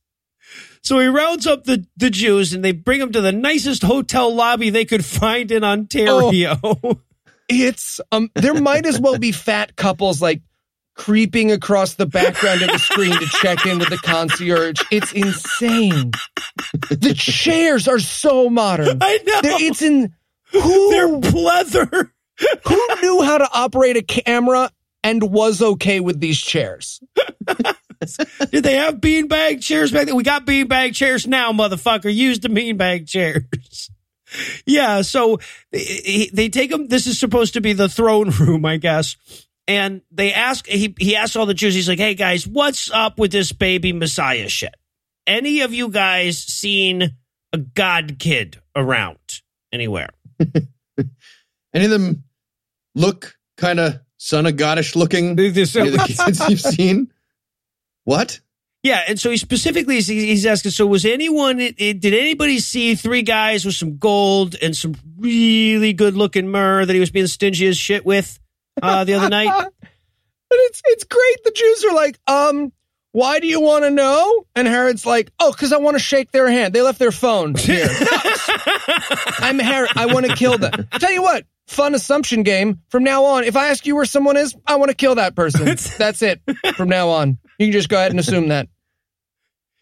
So 0.83 1.01
he 1.01 1.07
rounds 1.09 1.47
up 1.47 1.65
the, 1.65 1.85
the 1.97 2.09
Jews 2.09 2.55
and 2.55 2.65
they 2.65 2.73
bring 2.73 3.01
them 3.01 3.13
to 3.13 3.21
the 3.21 3.33
nicest 3.33 3.83
hotel 3.83 4.33
lobby 4.35 4.71
they 4.71 4.85
could 4.85 5.05
find 5.05 5.51
in 5.51 5.65
Ontario. 5.65 6.57
It's 7.51 7.99
um, 8.13 8.31
there 8.35 8.53
might 8.53 8.85
as 8.85 9.01
well 9.01 9.19
be 9.19 9.33
fat 9.33 9.75
couples 9.75 10.21
like 10.21 10.43
creeping 10.99 11.51
across 11.53 11.95
the 11.95 12.05
background 12.07 12.61
of 12.61 12.69
the 12.71 12.79
screen 12.79 13.13
to 13.13 13.27
check 13.41 13.65
in 13.65 13.79
with 13.79 13.89
the 13.89 13.97
concierge. 13.99 14.83
It's 14.91 15.13
insane. 15.13 16.11
The 16.91 17.15
chairs 17.17 17.89
are 17.89 18.01
so 18.01 18.51
modern. 18.51 18.99
I 19.01 19.19
know. 19.25 19.41
They're- 19.41 19.57
it's 19.61 19.81
in 19.81 20.13
who 20.53 20.91
They're 20.91 21.09
pleather. 21.21 22.11
who 22.67 22.89
knew 23.01 23.23
how 23.23 23.39
to 23.39 23.49
operate 23.55 23.97
a 23.97 24.03
camera 24.03 24.71
and 25.03 25.23
was 25.23 25.63
okay 25.63 26.01
with 26.01 26.21
these 26.21 26.39
chairs. 26.41 27.01
Did 28.51 28.63
they 28.65 28.75
have 28.77 28.97
beanbag 28.97 29.63
chairs 29.63 29.91
back 29.93 30.07
then? 30.07 30.17
We 30.17 30.23
got 30.23 30.47
beanbag 30.47 30.95
chairs 30.95 31.27
now, 31.27 31.53
motherfucker. 31.53 32.13
Use 32.15 32.41
the 32.41 32.49
beanbag 32.49 33.09
chairs. 33.09 33.45
Yeah, 34.67 35.01
so 35.03 35.39
they, 35.73 36.29
they 36.33 36.49
take 36.51 36.71
them. 36.71 36.89
This 36.89 37.07
is 37.07 37.19
supposed 37.19 37.55
to 37.55 37.61
be 37.63 37.73
the 37.73 37.89
throne 37.89 38.29
room, 38.31 38.65
I 38.67 38.77
guess. 38.77 39.17
And 39.69 40.01
they 40.11 40.33
ask, 40.33 40.67
he, 40.67 40.95
he 40.99 41.15
asks 41.15 41.37
all 41.37 41.45
the 41.47 41.53
Jews, 41.55 41.75
he's 41.75 41.89
like, 41.89 41.99
hey 41.99 42.15
guys, 42.15 42.47
what's 42.47 42.91
up 42.91 43.19
with 43.19 43.31
this 43.31 43.53
baby 43.53 43.93
Messiah 43.93 44.49
shit? 44.49 44.75
any 45.27 45.61
of 45.61 45.75
you 45.75 45.91
guys 45.91 46.39
seen 46.39 47.15
a 47.53 47.59
god 47.59 48.17
kid 48.19 48.59
around 48.75 49.19
anywhere? 49.71 50.09
Any 51.75 51.85
of 51.85 51.91
them 51.91 52.25
look 52.95 53.37
kind 53.59 53.79
of 53.79 54.01
son 54.17 54.47
of 54.47 54.55
goddish 54.55 54.97
looking? 54.97 55.37
They- 55.37 55.65
so- 55.67 55.81
Any 55.81 55.89
of 55.91 55.95
the 55.95 56.15
kids 56.25 56.49
you've 56.49 56.61
seen? 56.61 57.13
What? 58.05 58.41
Yeah, 58.83 59.03
and 59.07 59.21
so 59.21 59.31
he 59.31 59.37
specifically 59.37 59.97
he's- 59.97 60.07
he's 60.07 60.47
asking. 60.47 60.71
So 60.71 60.87
was 60.87 61.05
anyone? 61.05 61.61
it- 61.61 61.75
it- 61.79 62.01
Did 62.01 62.15
anybody 62.15 62.59
see 62.59 62.95
three 62.95 63.21
guys 63.23 63.67
with 63.67 63.75
some 63.75 63.99
gold 63.99 64.57
and 64.63 64.75
some 64.75 64.95
really 65.19 65.93
good 65.93 66.15
looking 66.15 66.49
myrrh 66.49 66.87
that 66.87 66.95
he 66.95 67.01
was 67.01 67.11
being 67.11 67.27
stingy 67.27 67.67
as 67.67 67.77
shit 67.77 68.07
with 68.07 68.39
uh, 68.83 69.05
the 69.05 69.15
other 69.15 69.29
night? 69.29 69.51
but 69.81 70.59
it's 70.61 70.83
it's 70.85 71.05
great. 71.05 71.45
The 71.45 71.53
Jews 71.53 71.85
are 71.85 71.95
like, 71.95 72.19
um, 72.27 72.73
why 73.13 73.41
do 73.41 73.47
you 73.47 73.61
want 73.61 73.85
to 73.85 73.91
know? 73.91 74.47
And 74.55 74.69
Herod's 74.69 75.07
like, 75.07 75.31
oh, 75.41 75.51
because 75.51 75.73
I 75.73 75.79
want 75.79 75.97
to 75.97 76.03
shake 76.03 76.31
their 76.31 76.49
hand. 76.51 76.75
They 76.75 76.83
left 76.83 76.99
their 76.99 77.13
phone 77.13 77.55
here. 77.59 77.89
I'm 79.39 79.59
Herod. 79.59 79.91
I 79.97 80.07
want 80.07 80.27
to 80.27 80.37
kill 80.37 80.59
them. 80.59 80.89
Tell 80.99 81.13
you 81.13 81.23
what, 81.23 81.45
fun 81.67 81.95
assumption 81.95 82.43
game. 82.43 82.81
From 82.89 83.05
now 83.05 83.25
on, 83.25 83.45
if 83.45 83.57
I 83.57 83.69
ask 83.69 83.87
you 83.87 83.97
where 83.97 84.05
someone 84.05 84.37
is, 84.37 84.55
I 84.67 84.77
want 84.77 84.91
to 84.91 84.95
kill 84.95 85.17
that 85.17 85.35
person. 85.35 85.65
That's 85.99 86.23
it. 86.23 86.41
From 86.77 86.89
now 86.89 87.09
on, 87.11 87.39
you 87.59 87.67
can 87.67 87.73
just 87.73 87.89
go 87.89 87.97
ahead 87.97 88.11
and 88.11 88.21
assume 88.21 88.49
that. 88.49 88.69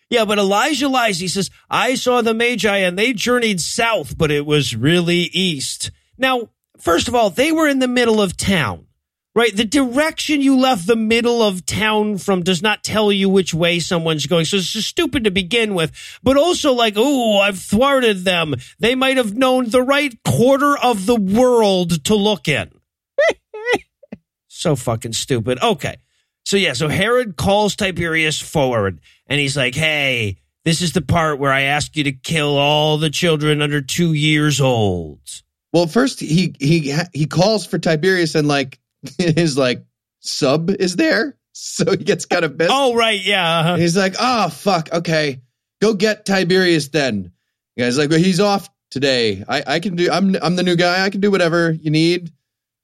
Yeah, 0.08 0.24
but 0.24 0.38
Elijah 0.38 0.88
lies. 0.88 1.18
He 1.18 1.26
says, 1.26 1.50
I 1.68 1.96
saw 1.96 2.22
the 2.22 2.32
Magi 2.32 2.76
and 2.76 2.96
they 2.96 3.12
journeyed 3.12 3.60
south, 3.60 4.16
but 4.16 4.30
it 4.30 4.46
was 4.46 4.76
really 4.76 5.28
east. 5.32 5.90
Now, 6.16 6.50
first 6.78 7.08
of 7.08 7.14
all, 7.14 7.30
they 7.30 7.52
were 7.52 7.68
in 7.68 7.78
the 7.78 7.88
middle 7.88 8.20
of 8.20 8.36
town, 8.36 8.86
right? 9.34 9.54
The 9.54 9.64
direction 9.64 10.40
you 10.40 10.58
left 10.58 10.86
the 10.86 10.96
middle 10.96 11.42
of 11.42 11.66
town 11.66 12.18
from 12.18 12.42
does 12.42 12.62
not 12.62 12.84
tell 12.84 13.12
you 13.12 13.28
which 13.28 13.52
way 13.52 13.78
someone's 13.80 14.26
going. 14.26 14.44
So 14.44 14.56
it's 14.56 14.72
just 14.72 14.88
stupid 14.88 15.24
to 15.24 15.30
begin 15.30 15.74
with. 15.74 15.92
But 16.22 16.36
also 16.36 16.72
like, 16.72 16.94
oh, 16.96 17.38
I've 17.40 17.58
thwarted 17.58 18.24
them. 18.24 18.54
They 18.78 18.94
might 18.94 19.16
have 19.16 19.36
known 19.36 19.70
the 19.70 19.82
right 19.82 20.16
quarter 20.24 20.76
of 20.76 21.06
the 21.06 21.16
world 21.16 22.04
to 22.04 22.14
look 22.14 22.48
in. 22.48 22.70
so 24.48 24.76
fucking 24.76 25.12
stupid. 25.12 25.62
Okay. 25.62 25.96
So 26.44 26.56
yeah, 26.56 26.74
so 26.74 26.88
Herod 26.88 27.36
calls 27.36 27.74
Tiberius 27.74 28.40
forward 28.40 29.00
and 29.26 29.40
he's 29.40 29.56
like, 29.56 29.74
"Hey, 29.74 30.36
this 30.64 30.80
is 30.80 30.92
the 30.92 31.02
part 31.02 31.40
where 31.40 31.50
I 31.52 31.62
ask 31.62 31.96
you 31.96 32.04
to 32.04 32.12
kill 32.12 32.56
all 32.56 32.98
the 32.98 33.10
children 33.10 33.60
under 33.60 33.82
2 33.82 34.12
years 34.12 34.60
old." 34.60 35.42
Well, 35.72 35.86
first 35.86 36.20
he 36.20 36.54
he 36.58 36.94
he 37.12 37.26
calls 37.26 37.66
for 37.66 37.78
Tiberius 37.78 38.34
and 38.34 38.48
like 38.48 38.78
his 39.18 39.58
like 39.58 39.84
sub 40.20 40.70
is 40.70 40.96
there, 40.96 41.36
so 41.52 41.90
he 41.90 41.98
gets 41.98 42.24
kind 42.26 42.44
of 42.44 42.56
pissed. 42.58 42.70
Oh, 42.72 42.94
right, 42.94 43.22
yeah. 43.22 43.58
uh-huh. 43.60 43.76
He's 43.76 43.96
like, 43.96 44.14
oh 44.18 44.48
fuck, 44.48 44.92
okay, 44.92 45.40
go 45.82 45.94
get 45.94 46.24
Tiberius 46.24 46.88
then. 46.88 47.32
The 47.76 47.82
guy's 47.82 47.98
like, 47.98 48.10
well, 48.10 48.18
he's 48.18 48.40
off 48.40 48.68
today. 48.90 49.44
I 49.48 49.62
I 49.66 49.80
can 49.80 49.96
do. 49.96 50.10
I'm 50.10 50.34
I'm 50.40 50.56
the 50.56 50.62
new 50.62 50.76
guy. 50.76 51.04
I 51.04 51.10
can 51.10 51.20
do 51.20 51.30
whatever 51.30 51.70
you 51.72 51.90
need. 51.90 52.32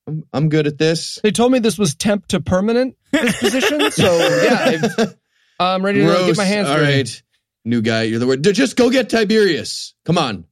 I'm 0.06 0.24
I'm 0.32 0.48
good 0.48 0.66
at 0.66 0.76
this. 0.78 1.18
They 1.22 1.30
told 1.30 1.52
me 1.52 1.60
this 1.60 1.78
was 1.78 1.94
temp 1.94 2.26
to 2.28 2.40
permanent 2.40 2.96
this 3.12 3.38
position, 3.38 3.90
so 3.92 4.16
yeah, 4.42 4.78
I've, 4.98 5.16
I'm 5.60 5.84
ready 5.84 6.00
to 6.00 6.06
Gross. 6.06 6.26
get 6.26 6.36
my 6.36 6.44
hands 6.44 6.68
All 6.68 6.76
dirty. 6.76 6.92
right, 6.92 7.22
new 7.64 7.80
guy, 7.80 8.02
you're 8.02 8.18
the 8.18 8.26
word. 8.26 8.42
Just 8.42 8.76
go 8.76 8.90
get 8.90 9.08
Tiberius. 9.08 9.94
Come 10.04 10.18
on. 10.18 10.44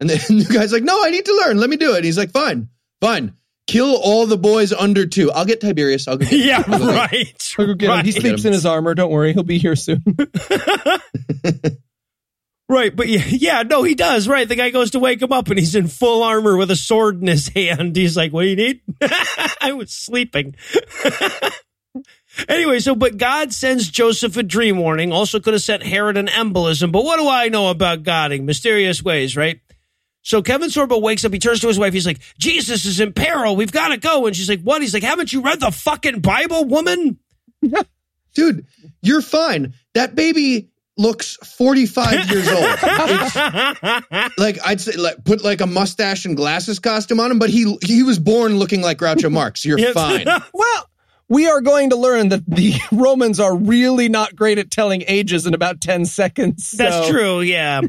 And 0.00 0.10
the 0.10 0.48
guy's 0.52 0.72
like, 0.72 0.82
no, 0.84 1.04
I 1.04 1.10
need 1.10 1.24
to 1.24 1.34
learn. 1.34 1.58
Let 1.58 1.68
me 1.68 1.76
do 1.76 1.94
it. 1.94 2.04
He's 2.04 2.16
like, 2.18 2.30
fine, 2.30 2.68
fine. 3.00 3.34
Kill 3.66 3.96
all 3.96 4.26
the 4.26 4.38
boys 4.38 4.72
under 4.72 5.04
two. 5.06 5.30
I'll 5.32 5.44
get 5.44 5.60
Tiberius. 5.60 6.08
I'll 6.08 6.16
go. 6.16 6.24
Get 6.24 6.32
Yeah, 6.38 6.62
I'll 6.66 6.78
go 6.78 6.86
get- 6.86 7.10
right. 7.12 7.54
I'll 7.58 7.66
go 7.66 7.74
get 7.74 7.98
him. 7.98 8.04
He 8.06 8.12
sleeps 8.12 8.44
in 8.44 8.52
his 8.52 8.64
armor. 8.64 8.94
Don't 8.94 9.10
worry, 9.10 9.32
he'll 9.34 9.42
be 9.42 9.58
here 9.58 9.76
soon. 9.76 10.02
Right, 12.70 12.94
but 12.94 13.08
yeah, 13.08 13.24
yeah, 13.28 13.62
no, 13.62 13.82
he 13.82 13.94
does. 13.94 14.28
Right, 14.28 14.46
the 14.46 14.54
guy 14.54 14.68
goes 14.68 14.90
to 14.90 14.98
wake 14.98 15.22
him 15.22 15.32
up, 15.32 15.48
and 15.48 15.58
he's 15.58 15.74
in 15.74 15.88
full 15.88 16.22
armor 16.22 16.54
with 16.58 16.70
a 16.70 16.76
sword 16.76 17.18
in 17.18 17.26
his 17.26 17.48
hand. 17.48 17.96
He's 17.96 18.14
like, 18.14 18.30
"What 18.30 18.42
do 18.42 18.48
you 18.48 18.56
need?" 18.56 18.82
I 19.62 19.72
was 19.72 19.90
sleeping. 19.90 20.54
anyway, 22.46 22.80
so 22.80 22.94
but 22.94 23.16
God 23.16 23.54
sends 23.54 23.88
Joseph 23.88 24.36
a 24.36 24.42
dream 24.42 24.76
warning. 24.76 25.12
Also, 25.12 25.40
could 25.40 25.54
have 25.54 25.62
sent 25.62 25.82
Herod 25.82 26.18
an 26.18 26.26
embolism. 26.26 26.92
But 26.92 27.04
what 27.04 27.18
do 27.18 27.26
I 27.26 27.48
know 27.48 27.70
about 27.70 28.02
Godding? 28.02 28.44
Mysterious 28.44 29.02
ways, 29.02 29.34
right? 29.34 29.60
So 30.28 30.42
Kevin 30.42 30.68
Sorbo 30.68 31.00
wakes 31.00 31.24
up. 31.24 31.32
He 31.32 31.38
turns 31.38 31.60
to 31.60 31.68
his 31.68 31.78
wife. 31.78 31.94
He's 31.94 32.04
like, 32.04 32.18
"Jesus 32.38 32.84
is 32.84 33.00
in 33.00 33.14
peril. 33.14 33.56
We've 33.56 33.72
got 33.72 33.88
to 33.88 33.96
go." 33.96 34.26
And 34.26 34.36
she's 34.36 34.46
like, 34.46 34.60
"What?" 34.60 34.82
He's 34.82 34.92
like, 34.92 35.02
"Haven't 35.02 35.32
you 35.32 35.40
read 35.40 35.58
the 35.58 35.70
fucking 35.70 36.20
Bible, 36.20 36.66
woman?" 36.66 37.18
Dude, 38.34 38.66
you're 39.00 39.22
fine. 39.22 39.72
That 39.94 40.14
baby 40.14 40.68
looks 40.98 41.36
45 41.56 42.30
years 42.30 42.46
old. 42.46 42.58
It's, 44.10 44.38
like 44.38 44.58
I'd 44.66 44.82
say, 44.82 44.96
like 44.98 45.24
put 45.24 45.42
like 45.42 45.62
a 45.62 45.66
mustache 45.66 46.26
and 46.26 46.36
glasses 46.36 46.78
costume 46.78 47.20
on 47.20 47.30
him, 47.30 47.38
but 47.38 47.48
he 47.48 47.78
he 47.82 48.02
was 48.02 48.18
born 48.18 48.58
looking 48.58 48.82
like 48.82 48.98
Groucho 48.98 49.32
Marx. 49.32 49.64
You're 49.64 49.78
Yes. 49.78 49.94
fine. 49.94 50.26
Well, 50.52 50.90
we 51.30 51.48
are 51.48 51.62
going 51.62 51.88
to 51.88 51.96
learn 51.96 52.28
that 52.28 52.44
the 52.46 52.74
Romans 52.92 53.40
are 53.40 53.56
really 53.56 54.10
not 54.10 54.36
great 54.36 54.58
at 54.58 54.70
telling 54.70 55.04
ages 55.08 55.46
in 55.46 55.54
about 55.54 55.80
10 55.80 56.04
seconds. 56.04 56.72
That's 56.72 57.08
true. 57.08 57.40
Yeah. 57.40 57.80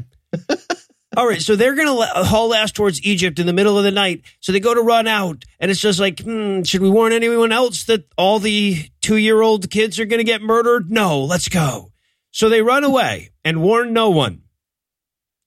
All 1.16 1.26
right, 1.26 1.42
so 1.42 1.56
they're 1.56 1.74
gonna 1.74 2.06
haul 2.24 2.54
ass 2.54 2.70
towards 2.70 3.02
Egypt 3.02 3.40
in 3.40 3.46
the 3.46 3.52
middle 3.52 3.76
of 3.76 3.82
the 3.82 3.90
night. 3.90 4.22
So 4.38 4.52
they 4.52 4.60
go 4.60 4.74
to 4.74 4.80
run 4.80 5.08
out, 5.08 5.44
and 5.58 5.70
it's 5.70 5.80
just 5.80 5.98
like, 5.98 6.20
hmm, 6.20 6.62
should 6.62 6.82
we 6.82 6.90
warn 6.90 7.12
anyone 7.12 7.50
else 7.50 7.84
that 7.84 8.04
all 8.16 8.38
the 8.38 8.88
two-year-old 9.00 9.70
kids 9.70 9.98
are 9.98 10.04
gonna 10.04 10.22
get 10.22 10.40
murdered? 10.40 10.90
No, 10.90 11.20
let's 11.20 11.48
go. 11.48 11.90
So 12.30 12.48
they 12.48 12.62
run 12.62 12.84
away 12.84 13.30
and 13.44 13.60
warn 13.60 13.92
no 13.92 14.10
one. 14.10 14.42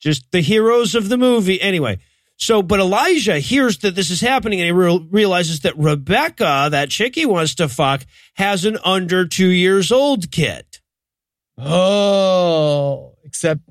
Just 0.02 0.30
the 0.32 0.42
heroes 0.42 0.96
of 0.96 1.08
the 1.08 1.18
movie, 1.18 1.62
anyway. 1.62 2.00
So, 2.36 2.62
but 2.62 2.82
Elijah 2.82 3.40
hears 3.40 3.78
that 3.80 3.96
this 3.96 4.10
is 4.10 4.20
happening, 4.20 4.60
and 4.60 4.66
he 4.66 4.72
real 4.74 5.06
realizes 5.06 5.62
that 5.62 5.78
Rebecca, 5.78 6.68
that 6.72 6.90
chick 6.90 7.16
he 7.16 7.26
wants 7.26 7.56
to 7.56 7.70
fuck, 7.70 8.06
has 8.34 8.66
an 8.66 8.78
under 8.84 9.26
two 9.26 9.48
years 9.48 9.94
old 9.94 10.30
kid. 10.30 10.66
Oh, 11.58 13.14
except 13.24 13.62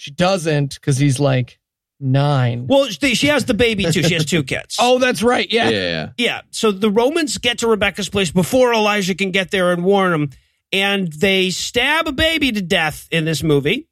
she 0.00 0.10
doesn't 0.12 0.74
because 0.74 0.96
he's 0.96 1.20
like 1.20 1.58
nine. 2.00 2.66
Well, 2.66 2.86
she 2.86 3.14
she 3.14 3.26
has 3.26 3.44
the 3.44 3.52
baby 3.52 3.84
too. 3.84 4.02
She 4.02 4.14
has 4.14 4.24
two 4.24 4.42
kids. 4.42 4.76
Oh, 4.80 4.98
that's 4.98 5.22
right. 5.22 5.46
Yeah, 5.52 5.68
Yeah. 5.68 5.78
yeah. 5.78 6.10
Yeah. 6.16 6.40
So 6.50 6.72
the 6.72 6.90
Romans 6.90 7.36
get 7.36 7.58
to 7.58 7.66
Rebecca's 7.68 8.08
place 8.08 8.30
before 8.30 8.72
Elijah 8.72 9.14
can 9.14 9.30
get 9.30 9.50
there 9.50 9.72
and 9.72 9.84
warn 9.84 10.14
him. 10.14 10.30
And 10.72 11.12
they 11.12 11.50
stab 11.50 12.08
a 12.08 12.12
baby 12.12 12.50
to 12.52 12.62
death 12.62 13.08
in 13.10 13.26
this 13.26 13.42
movie. 13.42 13.88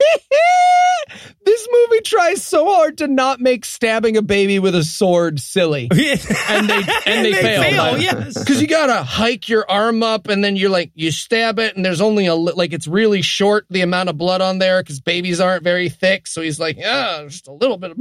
this 1.44 1.68
movie 1.70 2.00
tries 2.02 2.42
so 2.44 2.64
hard 2.66 2.98
to 2.98 3.08
not 3.08 3.40
make 3.40 3.64
stabbing 3.64 4.16
a 4.16 4.22
baby 4.22 4.58
with 4.58 4.74
a 4.74 4.84
sword 4.84 5.40
silly. 5.40 5.88
and 5.90 6.68
they- 6.68 6.82
and 7.06 7.24
they 7.24 7.32
fail, 7.32 7.62
fail 7.62 7.98
yes. 7.98 8.38
Because 8.38 8.60
you 8.60 8.68
gotta 8.68 9.02
hike 9.02 9.48
your 9.48 9.68
arm 9.70 10.02
up, 10.02 10.28
and 10.28 10.42
then 10.44 10.56
you're 10.56 10.70
like 10.70 10.92
you 10.94 11.10
stab 11.10 11.58
it, 11.58 11.76
and 11.76 11.84
there's 11.84 12.00
only 12.00 12.26
a 12.26 12.34
li- 12.34 12.52
like 12.54 12.72
it's 12.72 12.86
really 12.86 13.22
short 13.22 13.66
the 13.70 13.80
amount 13.82 14.08
of 14.08 14.16
blood 14.18 14.40
on 14.40 14.58
there 14.58 14.82
because 14.82 15.00
babies 15.00 15.40
aren't 15.40 15.64
very 15.64 15.88
thick. 15.88 16.26
So 16.26 16.40
he's 16.42 16.60
like, 16.60 16.76
yeah, 16.76 17.22
just 17.26 17.48
a 17.48 17.52
little 17.52 17.76
bit 17.78 17.92
of. 17.92 17.98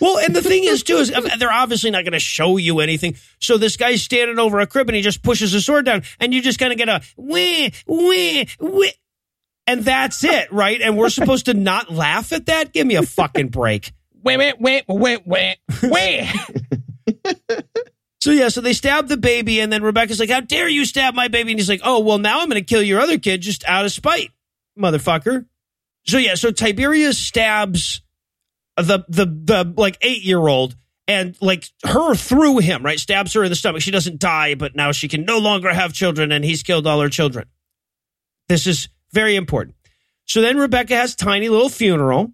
well, 0.00 0.18
and 0.18 0.36
the 0.36 0.42
thing 0.42 0.62
is, 0.64 0.82
too, 0.84 0.96
is 0.96 1.12
um, 1.12 1.26
they're 1.38 1.50
obviously 1.50 1.90
not 1.90 2.04
going 2.04 2.12
to 2.12 2.20
show 2.20 2.56
you 2.56 2.78
anything. 2.78 3.16
So 3.40 3.58
this 3.58 3.76
guy's 3.76 4.00
standing 4.02 4.38
over 4.38 4.60
a 4.60 4.66
crib 4.66 4.88
and 4.88 4.94
he 4.94 5.02
just 5.02 5.22
pushes 5.22 5.50
his 5.50 5.64
sword 5.66 5.86
down, 5.86 6.02
and 6.20 6.32
you 6.32 6.40
just 6.42 6.58
kind 6.60 6.70
of 6.72 6.78
get 6.78 6.88
a 6.88 7.00
wee, 7.16 7.72
wee, 7.86 8.46
wee. 8.60 8.92
And 9.70 9.84
that's 9.84 10.24
it, 10.24 10.52
right? 10.52 10.80
And 10.80 10.96
we're 10.96 11.10
supposed 11.10 11.46
to 11.46 11.54
not 11.54 11.92
laugh 11.92 12.32
at 12.32 12.46
that? 12.46 12.72
Give 12.72 12.84
me 12.84 12.96
a 12.96 13.02
fucking 13.02 13.48
break. 13.48 13.92
Wait, 14.22 14.36
wait, 14.36 14.60
wait, 14.60 14.84
wait, 14.88 15.26
wait, 15.26 15.58
wait. 15.82 16.28
So 18.22 18.32
yeah, 18.32 18.48
so 18.48 18.60
they 18.60 18.74
stab 18.74 19.08
the 19.08 19.16
baby, 19.16 19.60
and 19.60 19.72
then 19.72 19.82
Rebecca's 19.82 20.20
like, 20.20 20.28
"How 20.28 20.40
dare 20.40 20.68
you 20.68 20.84
stab 20.84 21.14
my 21.14 21.28
baby?" 21.28 21.52
And 21.52 21.58
he's 21.58 21.70
like, 21.70 21.80
"Oh 21.82 22.00
well, 22.00 22.18
now 22.18 22.40
I'm 22.40 22.50
going 22.50 22.60
to 22.62 22.68
kill 22.68 22.82
your 22.82 23.00
other 23.00 23.18
kid 23.18 23.40
just 23.40 23.64
out 23.66 23.86
of 23.86 23.92
spite, 23.92 24.30
motherfucker." 24.78 25.46
So 26.06 26.18
yeah, 26.18 26.34
so 26.34 26.50
Tiberius 26.50 27.16
stabs 27.16 28.02
the 28.76 29.04
the 29.08 29.24
the 29.24 29.74
like 29.74 29.96
eight 30.02 30.22
year 30.22 30.46
old 30.46 30.76
and 31.08 31.34
like 31.40 31.64
her 31.82 32.14
through 32.14 32.58
him, 32.58 32.84
right? 32.84 33.00
Stabs 33.00 33.32
her 33.32 33.42
in 33.42 33.48
the 33.48 33.56
stomach. 33.56 33.80
She 33.80 33.90
doesn't 33.90 34.18
die, 34.18 34.54
but 34.54 34.76
now 34.76 34.92
she 34.92 35.08
can 35.08 35.24
no 35.24 35.38
longer 35.38 35.72
have 35.72 35.94
children, 35.94 36.30
and 36.30 36.44
he's 36.44 36.62
killed 36.62 36.86
all 36.86 37.00
her 37.00 37.08
children. 37.08 37.48
This 38.48 38.66
is 38.66 38.90
very 39.12 39.36
important. 39.36 39.76
So 40.26 40.42
then 40.42 40.58
Rebecca 40.58 40.94
has 40.94 41.16
tiny 41.16 41.48
little 41.48 41.68
funeral. 41.68 42.32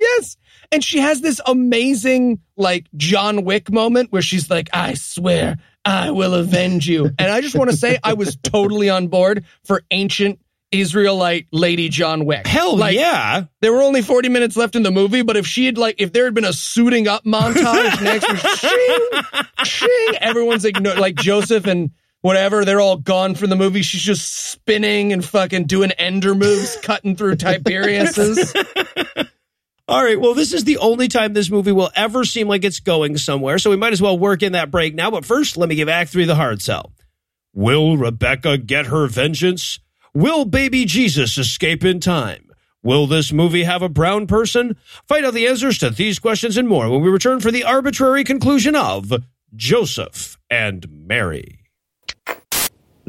Yes. 0.00 0.36
And 0.72 0.82
she 0.82 0.98
has 0.98 1.20
this 1.20 1.40
amazing, 1.44 2.40
like, 2.56 2.86
John 2.96 3.44
Wick 3.44 3.70
moment 3.70 4.12
where 4.12 4.22
she's 4.22 4.48
like, 4.50 4.70
I 4.72 4.94
swear 4.94 5.58
I 5.84 6.10
will 6.10 6.34
avenge 6.34 6.88
you. 6.88 7.10
And 7.18 7.30
I 7.30 7.40
just 7.40 7.54
want 7.54 7.70
to 7.70 7.76
say, 7.76 7.98
I 8.02 8.14
was 8.14 8.36
totally 8.36 8.88
on 8.88 9.08
board 9.08 9.44
for 9.64 9.82
ancient 9.90 10.40
Israelite 10.72 11.48
Lady 11.50 11.88
John 11.88 12.24
Wick. 12.24 12.46
Hell 12.46 12.76
like, 12.76 12.96
yeah! 12.96 13.44
There 13.60 13.72
were 13.72 13.82
only 13.82 14.02
40 14.02 14.28
minutes 14.28 14.56
left 14.56 14.76
in 14.76 14.82
the 14.82 14.92
movie, 14.92 15.22
but 15.22 15.36
if 15.36 15.46
she 15.46 15.66
had, 15.66 15.76
like, 15.76 15.96
if 15.98 16.12
there 16.12 16.24
had 16.24 16.34
been 16.34 16.44
a 16.44 16.52
suiting 16.52 17.08
up 17.08 17.24
montage 17.24 18.02
next, 18.02 18.28
with 18.30 18.40
shing, 18.58 19.08
shing, 19.64 20.14
everyone's 20.20 20.64
ignored, 20.64 20.98
like 20.98 21.16
Joseph 21.16 21.66
and 21.66 21.90
whatever. 22.22 22.64
They're 22.64 22.80
all 22.80 22.96
gone 22.96 23.34
from 23.34 23.50
the 23.50 23.56
movie. 23.56 23.82
She's 23.82 24.02
just 24.02 24.50
spinning 24.50 25.12
and 25.12 25.24
fucking 25.24 25.64
doing 25.64 25.92
ender 25.92 26.34
moves, 26.34 26.76
cutting 26.82 27.16
through 27.16 27.36
Tiberius's. 27.36 28.54
All 29.88 30.04
right, 30.04 30.20
well, 30.20 30.34
this 30.34 30.52
is 30.52 30.62
the 30.62 30.78
only 30.78 31.08
time 31.08 31.32
this 31.32 31.50
movie 31.50 31.72
will 31.72 31.90
ever 31.96 32.24
seem 32.24 32.46
like 32.46 32.64
it's 32.64 32.78
going 32.78 33.18
somewhere, 33.18 33.58
so 33.58 33.70
we 33.70 33.76
might 33.76 33.92
as 33.92 34.00
well 34.00 34.16
work 34.16 34.40
in 34.40 34.52
that 34.52 34.70
break 34.70 34.94
now. 34.94 35.10
But 35.10 35.24
first, 35.24 35.56
let 35.56 35.68
me 35.68 35.74
give 35.74 35.88
Act 35.88 36.12
3 36.12 36.26
the 36.26 36.36
hard 36.36 36.62
sell. 36.62 36.92
Will 37.52 37.96
Rebecca 37.96 38.56
get 38.56 38.86
her 38.86 39.08
vengeance? 39.08 39.80
Will 40.14 40.44
baby 40.44 40.84
Jesus 40.84 41.36
escape 41.36 41.84
in 41.84 41.98
time? 41.98 42.50
Will 42.84 43.08
this 43.08 43.32
movie 43.32 43.64
have 43.64 43.82
a 43.82 43.88
brown 43.88 44.28
person? 44.28 44.76
Find 45.08 45.26
out 45.26 45.34
the 45.34 45.48
answers 45.48 45.76
to 45.78 45.90
these 45.90 46.20
questions 46.20 46.56
and 46.56 46.68
more 46.68 46.88
when 46.88 47.02
we 47.02 47.10
return 47.10 47.40
for 47.40 47.50
the 47.50 47.64
arbitrary 47.64 48.22
conclusion 48.22 48.76
of 48.76 49.12
Joseph 49.54 50.38
and 50.48 50.86
Mary. 50.88 51.59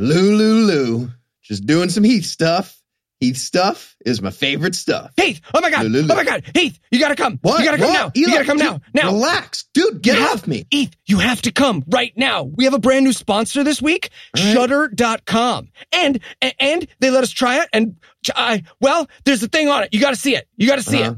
Lou. 0.01 1.09
Just 1.43 1.65
doing 1.65 1.89
some 1.89 2.03
Heath 2.03 2.25
stuff. 2.25 2.77
Heath 3.19 3.37
stuff 3.37 3.95
is 4.03 4.19
my 4.19 4.31
favorite 4.31 4.73
stuff. 4.73 5.11
Heath, 5.15 5.41
oh 5.53 5.61
my 5.61 5.69
god, 5.69 5.85
Lulu. 5.85 6.11
oh 6.11 6.15
my 6.15 6.23
god, 6.23 6.43
Heath, 6.55 6.79
you 6.89 6.99
gotta 6.99 7.15
come. 7.15 7.37
What? 7.43 7.59
You 7.59 7.65
gotta 7.65 7.77
come 7.77 7.89
What? 7.89 7.93
now. 7.93 8.11
You 8.15 8.27
gotta 8.27 8.45
come 8.45 8.57
dude, 8.57 8.65
now. 8.65 8.81
Now. 8.95 9.11
Relax. 9.11 9.65
Dude, 9.75 10.01
get 10.01 10.17
You 10.17 10.23
off 10.23 10.31
have- 10.31 10.47
me. 10.47 10.65
Heath, 10.71 10.95
you 11.05 11.19
have 11.19 11.39
to 11.43 11.51
come 11.51 11.83
right 11.87 12.11
now. 12.17 12.41
We 12.43 12.63
have 12.63 12.73
a 12.73 12.79
brand 12.79 13.05
new 13.05 13.13
sponsor 13.13 13.63
this 13.63 13.79
week, 13.79 14.09
All 14.35 14.43
right. 14.43 14.53
shudder.com. 14.53 15.69
And 15.91 16.19
and 16.59 16.87
they 16.99 17.11
let 17.11 17.23
us 17.23 17.29
try 17.29 17.61
it 17.61 17.69
and 17.71 17.97
I 18.35 18.63
well, 18.79 19.07
there's 19.25 19.43
a 19.43 19.47
thing 19.47 19.67
on 19.69 19.83
it. 19.83 19.89
You 19.93 19.99
got 20.01 20.09
to 20.11 20.15
see 20.15 20.35
it. 20.35 20.47
You 20.57 20.67
got 20.67 20.77
to 20.77 20.83
see 20.83 21.03
Uh-huh. 21.03 21.11
it. 21.11 21.17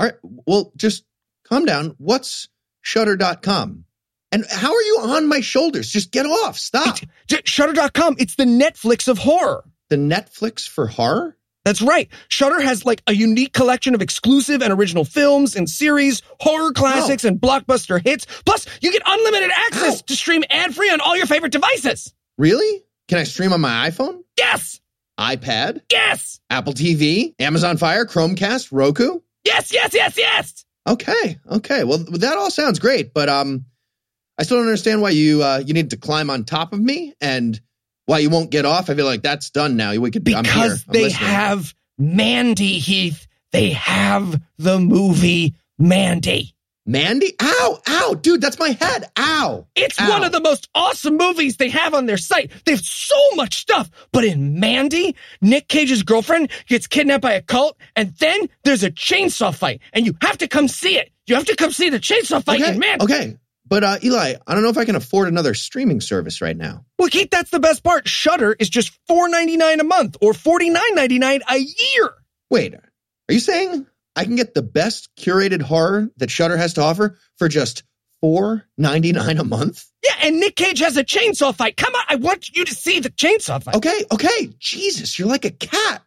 All 0.00 0.06
right. 0.06 0.14
Well, 0.22 0.72
just 0.76 1.04
calm 1.48 1.64
down. 1.64 1.94
What's 1.98 2.48
shudder.com? 2.82 3.84
And 4.32 4.44
how 4.48 4.72
are 4.74 4.82
you 4.82 4.98
on 5.02 5.28
my 5.28 5.40
shoulders? 5.40 5.90
Just 5.90 6.12
get 6.12 6.24
off. 6.26 6.56
Stop. 6.58 6.98
J- 7.26 7.40
Shudder.com, 7.44 8.16
it's 8.18 8.36
the 8.36 8.44
Netflix 8.44 9.08
of 9.08 9.18
horror. 9.18 9.64
The 9.88 9.96
Netflix 9.96 10.68
for 10.68 10.86
horror? 10.86 11.36
That's 11.64 11.82
right. 11.82 12.08
Shudder 12.28 12.60
has 12.60 12.86
like 12.86 13.02
a 13.06 13.12
unique 13.12 13.52
collection 13.52 13.94
of 13.94 14.00
exclusive 14.00 14.62
and 14.62 14.72
original 14.72 15.04
films 15.04 15.56
and 15.56 15.68
series, 15.68 16.22
horror 16.38 16.72
classics 16.72 17.24
and 17.24 17.38
blockbuster 17.40 18.00
hits. 18.02 18.26
Plus, 18.46 18.66
you 18.80 18.90
get 18.92 19.02
unlimited 19.04 19.50
access 19.50 20.00
Ow. 20.00 20.04
to 20.06 20.16
stream 20.16 20.44
ad-free 20.48 20.90
on 20.90 21.00
all 21.00 21.16
your 21.16 21.26
favorite 21.26 21.52
devices. 21.52 22.14
Really? 22.38 22.82
Can 23.08 23.18
I 23.18 23.24
stream 23.24 23.52
on 23.52 23.60
my 23.60 23.90
iPhone, 23.90 24.20
Yes. 24.38 24.80
iPad, 25.18 25.82
Yes. 25.90 26.40
Apple 26.48 26.72
TV, 26.72 27.34
Amazon 27.38 27.76
Fire, 27.76 28.06
Chromecast, 28.06 28.68
Roku? 28.72 29.20
Yes, 29.44 29.72
yes, 29.72 29.92
yes, 29.92 30.16
yes. 30.16 30.64
Okay. 30.88 31.38
Okay. 31.50 31.84
Well, 31.84 31.98
that 31.98 32.38
all 32.38 32.50
sounds 32.50 32.78
great, 32.78 33.12
but 33.12 33.28
um, 33.28 33.66
I 34.40 34.42
still 34.42 34.56
don't 34.56 34.66
understand 34.68 35.02
why 35.02 35.10
you 35.10 35.42
uh, 35.42 35.62
you 35.64 35.74
need 35.74 35.90
to 35.90 35.98
climb 35.98 36.30
on 36.30 36.44
top 36.44 36.72
of 36.72 36.80
me 36.80 37.12
and 37.20 37.60
why 38.06 38.20
you 38.20 38.30
won't 38.30 38.50
get 38.50 38.64
off. 38.64 38.88
I 38.88 38.94
feel 38.94 39.04
like 39.04 39.22
that's 39.22 39.50
done 39.50 39.76
now. 39.76 39.94
We 39.94 40.10
could 40.10 40.26
I'm 40.32 40.44
here. 40.44 40.52
Because 40.54 40.84
I'm 40.88 40.92
they 40.94 41.02
listening. 41.04 41.28
have 41.28 41.74
Mandy, 41.98 42.78
Heath. 42.78 43.26
They 43.52 43.70
have 43.72 44.40
the 44.56 44.78
movie 44.78 45.56
Mandy. 45.78 46.54
Mandy. 46.86 47.34
Ow! 47.40 47.78
Ow! 47.86 48.14
Dude, 48.14 48.40
that's 48.40 48.58
my 48.58 48.70
head. 48.70 49.04
Ow! 49.18 49.66
It's 49.76 50.00
Ow. 50.00 50.08
one 50.08 50.24
of 50.24 50.32
the 50.32 50.40
most 50.40 50.68
awesome 50.74 51.18
movies 51.18 51.58
they 51.58 51.68
have 51.68 51.92
on 51.92 52.06
their 52.06 52.16
site. 52.16 52.50
They 52.64 52.72
have 52.72 52.80
so 52.80 53.14
much 53.34 53.56
stuff. 53.56 53.90
But 54.12 54.24
in 54.24 54.58
Mandy, 54.58 55.14
Nick 55.42 55.68
Cage's 55.68 56.02
girlfriend 56.02 56.50
gets 56.66 56.86
kidnapped 56.86 57.22
by 57.22 57.34
a 57.34 57.42
cult, 57.42 57.76
and 57.94 58.14
then 58.14 58.48
there's 58.64 58.82
a 58.82 58.90
chainsaw 58.90 59.54
fight, 59.54 59.82
and 59.92 60.06
you 60.06 60.14
have 60.22 60.38
to 60.38 60.48
come 60.48 60.66
see 60.66 60.96
it. 60.96 61.12
You 61.26 61.34
have 61.34 61.44
to 61.44 61.56
come 61.56 61.70
see 61.70 61.90
the 61.90 62.00
chainsaw 62.00 62.42
fight 62.42 62.62
Okay. 62.62 62.72
in 62.72 62.78
Mandy. 62.78 63.04
Okay. 63.04 63.36
But 63.70 63.84
uh, 63.84 63.98
Eli, 64.02 64.34
I 64.46 64.54
don't 64.54 64.64
know 64.64 64.68
if 64.68 64.76
I 64.76 64.84
can 64.84 64.96
afford 64.96 65.28
another 65.28 65.54
streaming 65.54 66.00
service 66.00 66.42
right 66.42 66.56
now. 66.56 66.84
Well, 66.98 67.08
Keith, 67.08 67.30
that's 67.30 67.50
the 67.50 67.60
best 67.60 67.84
part. 67.84 68.08
Shudder 68.08 68.54
is 68.58 68.68
just 68.68 68.92
$4.99 69.08 69.80
a 69.80 69.84
month 69.84 70.16
or 70.20 70.32
$49.99 70.32 71.40
a 71.48 71.58
year. 71.58 72.10
Wait, 72.50 72.74
are 72.74 73.32
you 73.32 73.38
saying 73.38 73.86
I 74.16 74.24
can 74.24 74.34
get 74.34 74.54
the 74.54 74.62
best 74.62 75.08
curated 75.16 75.62
horror 75.62 76.10
that 76.16 76.32
Shudder 76.32 76.56
has 76.56 76.74
to 76.74 76.82
offer 76.82 77.16
for 77.38 77.48
just 77.48 77.84
four 78.20 78.66
ninety 78.76 79.12
nine 79.12 79.38
a 79.38 79.44
month? 79.44 79.86
Yeah, 80.02 80.26
and 80.26 80.40
Nick 80.40 80.56
Cage 80.56 80.80
has 80.80 80.96
a 80.96 81.04
chainsaw 81.04 81.54
fight. 81.54 81.76
Come 81.76 81.94
on, 81.94 82.02
I 82.08 82.16
want 82.16 82.48
you 82.48 82.64
to 82.64 82.74
see 82.74 82.98
the 82.98 83.10
chainsaw 83.10 83.62
fight. 83.62 83.76
Okay, 83.76 84.04
okay. 84.10 84.50
Jesus, 84.58 85.16
you're 85.16 85.28
like 85.28 85.44
a 85.44 85.50
cat. 85.52 86.02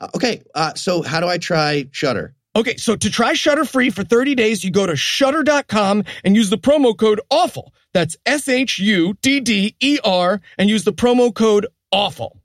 Uh, 0.00 0.08
okay, 0.14 0.42
uh, 0.54 0.74
so 0.74 1.02
how 1.02 1.18
do 1.18 1.26
I 1.26 1.38
try 1.38 1.88
Shudder? 1.90 2.34
Okay, 2.54 2.76
so 2.76 2.96
to 2.96 3.10
try 3.10 3.32
Shudder 3.32 3.64
free 3.64 3.88
for 3.90 4.04
30 4.04 4.34
days, 4.34 4.62
you 4.62 4.70
go 4.70 4.86
to 4.86 4.94
shudder.com 4.94 6.04
and 6.22 6.36
use 6.36 6.50
the 6.50 6.58
promo 6.58 6.96
code 6.96 7.20
AWFUL. 7.30 7.70
That's 7.94 8.16
S 8.26 8.48
H 8.48 8.78
U 8.78 9.14
D 9.22 9.40
D 9.40 9.74
E 9.80 9.98
R 10.04 10.40
and 10.58 10.68
use 10.68 10.84
the 10.84 10.92
promo 10.92 11.34
code 11.34 11.66
AWFUL. 11.94 12.36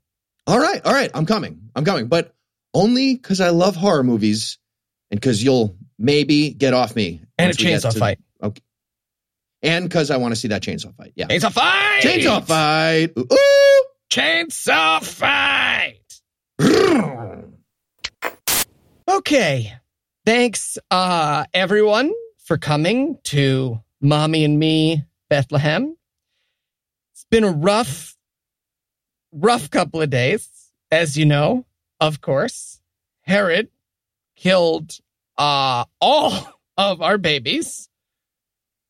All 0.46 0.58
right, 0.58 0.80
all 0.84 0.92
right. 0.92 1.10
I'm 1.12 1.26
coming. 1.26 1.60
I'm 1.76 1.84
coming, 1.84 2.06
but 2.06 2.34
only 2.72 3.14
because 3.16 3.40
I 3.40 3.50
love 3.50 3.76
horror 3.76 4.02
movies 4.02 4.58
and 5.10 5.20
because 5.20 5.42
you'll 5.44 5.76
maybe 5.98 6.50
get 6.50 6.72
off 6.72 6.96
me. 6.96 7.20
And 7.36 7.50
a 7.50 7.54
chainsaw 7.54 7.92
to- 7.92 7.98
fight. 7.98 8.18
Okay. 8.42 8.62
And 9.62 9.84
because 9.84 10.10
I 10.10 10.16
want 10.18 10.32
to 10.32 10.40
see 10.40 10.48
that 10.48 10.62
chainsaw 10.62 10.94
fight. 10.96 11.12
Yeah. 11.16 11.26
Chainsaw 11.26 11.52
fight! 11.52 12.02
Chainsaw 12.02 12.46
fight. 12.46 13.12
Ooh. 13.18 13.84
Chainsaw 14.10 15.04
fight! 15.04 16.00
Okay. 19.08 19.72
Thanks, 20.28 20.76
uh, 20.90 21.46
everyone, 21.54 22.12
for 22.44 22.58
coming 22.58 23.16
to 23.24 23.80
Mommy 24.02 24.44
and 24.44 24.58
Me 24.58 25.02
Bethlehem. 25.30 25.96
It's 27.14 27.24
been 27.30 27.44
a 27.44 27.50
rough, 27.50 28.14
rough 29.32 29.70
couple 29.70 30.02
of 30.02 30.10
days, 30.10 30.46
as 30.90 31.16
you 31.16 31.24
know, 31.24 31.64
of 31.98 32.20
course. 32.20 32.78
Herod 33.22 33.70
killed 34.36 34.98
uh, 35.38 35.86
all 35.98 36.34
of 36.76 37.00
our 37.00 37.16
babies. 37.16 37.88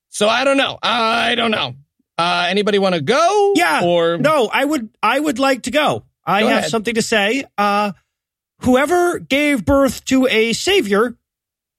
So 0.08 0.28
I 0.28 0.42
don't 0.42 0.56
know. 0.56 0.76
I 0.82 1.36
don't 1.36 1.52
know. 1.52 1.76
Uh, 2.18 2.46
anybody 2.48 2.80
want 2.80 2.96
to 2.96 3.00
go? 3.00 3.52
Yeah. 3.54 3.82
Or 3.84 4.18
No, 4.18 4.50
I 4.52 4.64
would 4.64 4.90
I 5.00 5.20
would 5.20 5.38
like 5.38 5.62
to 5.62 5.70
go. 5.70 6.02
I 6.26 6.40
Go 6.40 6.48
have 6.48 6.58
ahead. 6.58 6.70
something 6.72 6.96
to 6.96 7.02
say. 7.02 7.44
Uh 7.56 7.92
whoever 8.62 9.20
gave 9.20 9.64
birth 9.64 10.04
to 10.06 10.26
a 10.26 10.52
savior 10.52 11.14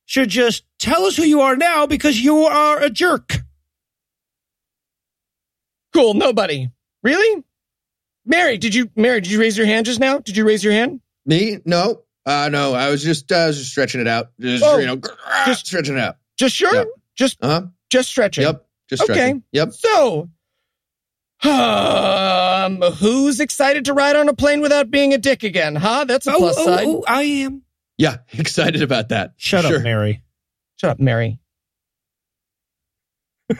should 0.10 0.28
just 0.30 0.64
tell 0.80 1.04
us 1.06 1.16
who 1.16 1.22
you 1.24 1.42
are 1.42 1.56
now 1.56 1.86
because 1.86 2.20
you 2.20 2.38
are 2.46 2.82
a 2.82 2.90
jerk. 2.90 3.32
Cool. 5.94 6.16
Nobody. 6.16 6.72
Really? 7.04 7.44
Mary, 8.26 8.58
did 8.58 8.74
you 8.74 8.90
Mary, 8.96 9.22
did 9.22 9.32
you 9.32 9.40
raise 9.40 9.56
your 9.56 9.68
hand 9.68 9.86
just 9.86 10.00
now? 10.00 10.18
Did 10.18 10.36
you 10.36 10.46
raise 10.48 10.64
your 10.64 10.74
hand? 10.74 11.00
Me? 11.28 11.60
No. 11.64 12.02
Uh, 12.26 12.50
no, 12.52 12.74
I 12.74 12.90
was 12.90 13.04
just, 13.04 13.32
uh, 13.32 13.36
I 13.36 13.48
was 13.48 13.60
just 13.60 13.70
stretching 13.70 14.02
it 14.02 14.08
out. 14.08 14.32
Just, 14.40 14.64
Oh, 14.64 14.78
you 14.80 14.88
know, 14.88 15.00
just- 15.46 15.68
stretching 15.68 15.96
it 15.96 16.02
out. 16.02 16.18
Just 16.38 16.56
sure? 16.56 16.74
Yeah. 16.74 16.84
Just 17.16 17.38
Uh 17.42 17.48
huh. 17.48 17.62
just 17.92 18.10
stretching. 18.10 18.46
Yep. 18.46 18.66
Just 18.90 19.04
Okay. 19.10 19.36
Yep. 19.52 19.74
So 19.74 20.30
um 21.44 22.82
who's 22.94 23.40
excited 23.40 23.86
to 23.86 23.94
ride 23.94 24.16
on 24.16 24.28
a 24.28 24.34
plane 24.34 24.62
without 24.62 24.90
being 24.90 25.14
a 25.14 25.20
dick 25.20 25.44
again, 25.44 25.76
huh? 25.76 26.06
That's 26.06 26.26
a 26.26 26.32
plus 26.34 26.58
side. 26.58 26.86
oh, 26.88 27.04
I 27.08 27.22
am. 27.24 27.62
Yeah. 28.00 28.18
Excited 28.34 28.82
about 28.82 29.10
that. 29.10 29.34
Shut 29.38 29.66
Sure. 29.66 29.78
up, 29.78 29.84
Mary. 29.84 30.24
Shut 30.78 30.90
up, 30.90 31.00
Mary. 31.00 31.40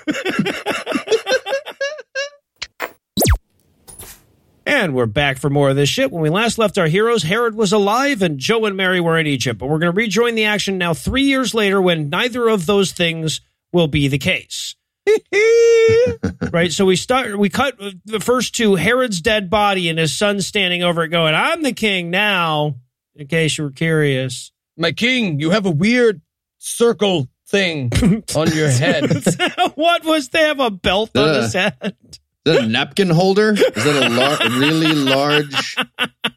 And 4.66 4.94
we're 4.94 5.08
back 5.08 5.40
for 5.40 5.50
more 5.50 5.72
of 5.72 5.76
this 5.76 5.90
shit. 5.90 6.12
When 6.12 6.22
we 6.22 6.30
last 6.30 6.60
left 6.60 6.78
our 6.78 6.86
heroes, 6.86 7.24
Herod 7.24 7.56
was 7.56 7.74
alive 7.74 8.22
and 8.22 8.38
Joe 8.38 8.66
and 8.66 8.78
Mary 8.78 9.02
were 9.02 9.18
in 9.18 9.26
Egypt. 9.26 9.60
But 9.60 9.66
we're 9.66 9.80
going 9.80 9.92
to 9.92 9.98
rejoin 9.98 10.36
the 10.36 10.46
action 10.46 10.78
now 10.78 10.94
three 10.94 11.24
years 11.24 11.56
later 11.56 11.82
when 11.82 12.10
neither 12.10 12.48
of 12.48 12.68
those 12.68 12.92
things 12.92 13.42
will 13.74 13.88
be 13.88 14.08
the 14.08 14.20
case. 14.20 14.76
right? 16.52 16.72
So 16.72 16.86
we 16.86 16.96
start, 16.98 17.40
we 17.40 17.50
cut 17.50 17.80
the 18.06 18.20
first 18.20 18.54
two 18.54 18.76
Herod's 18.76 19.22
dead 19.22 19.50
body 19.50 19.90
and 19.90 19.98
his 19.98 20.16
son 20.16 20.40
standing 20.40 20.84
over 20.84 21.02
it 21.04 21.10
going, 21.10 21.34
I'm 21.34 21.64
the 21.64 21.74
king 21.74 22.12
now, 22.12 22.76
in 23.20 23.28
case 23.28 23.58
you 23.58 23.66
were 23.66 23.72
curious. 23.72 24.52
My 24.78 24.94
king, 24.94 25.40
you 25.40 25.52
have 25.52 25.66
a 25.66 25.72
weird 25.72 26.22
circle 26.58 27.28
thing 27.48 27.92
on 28.36 28.52
your 28.52 28.70
head. 28.70 29.12
what 29.76 30.06
was 30.06 30.30
they 30.30 30.40
have 30.40 30.60
a 30.60 30.72
belt 30.72 31.16
on 31.18 31.36
his 31.36 31.54
uh, 31.54 31.72
head? 31.82 31.98
Is 32.02 32.56
that 32.56 32.64
a 32.64 32.68
napkin 32.68 33.10
holder? 33.10 33.52
Is 33.52 33.60
that 33.60 34.04
a 34.04 34.10
lar- 34.10 34.60
really 34.60 34.94
large 34.94 35.76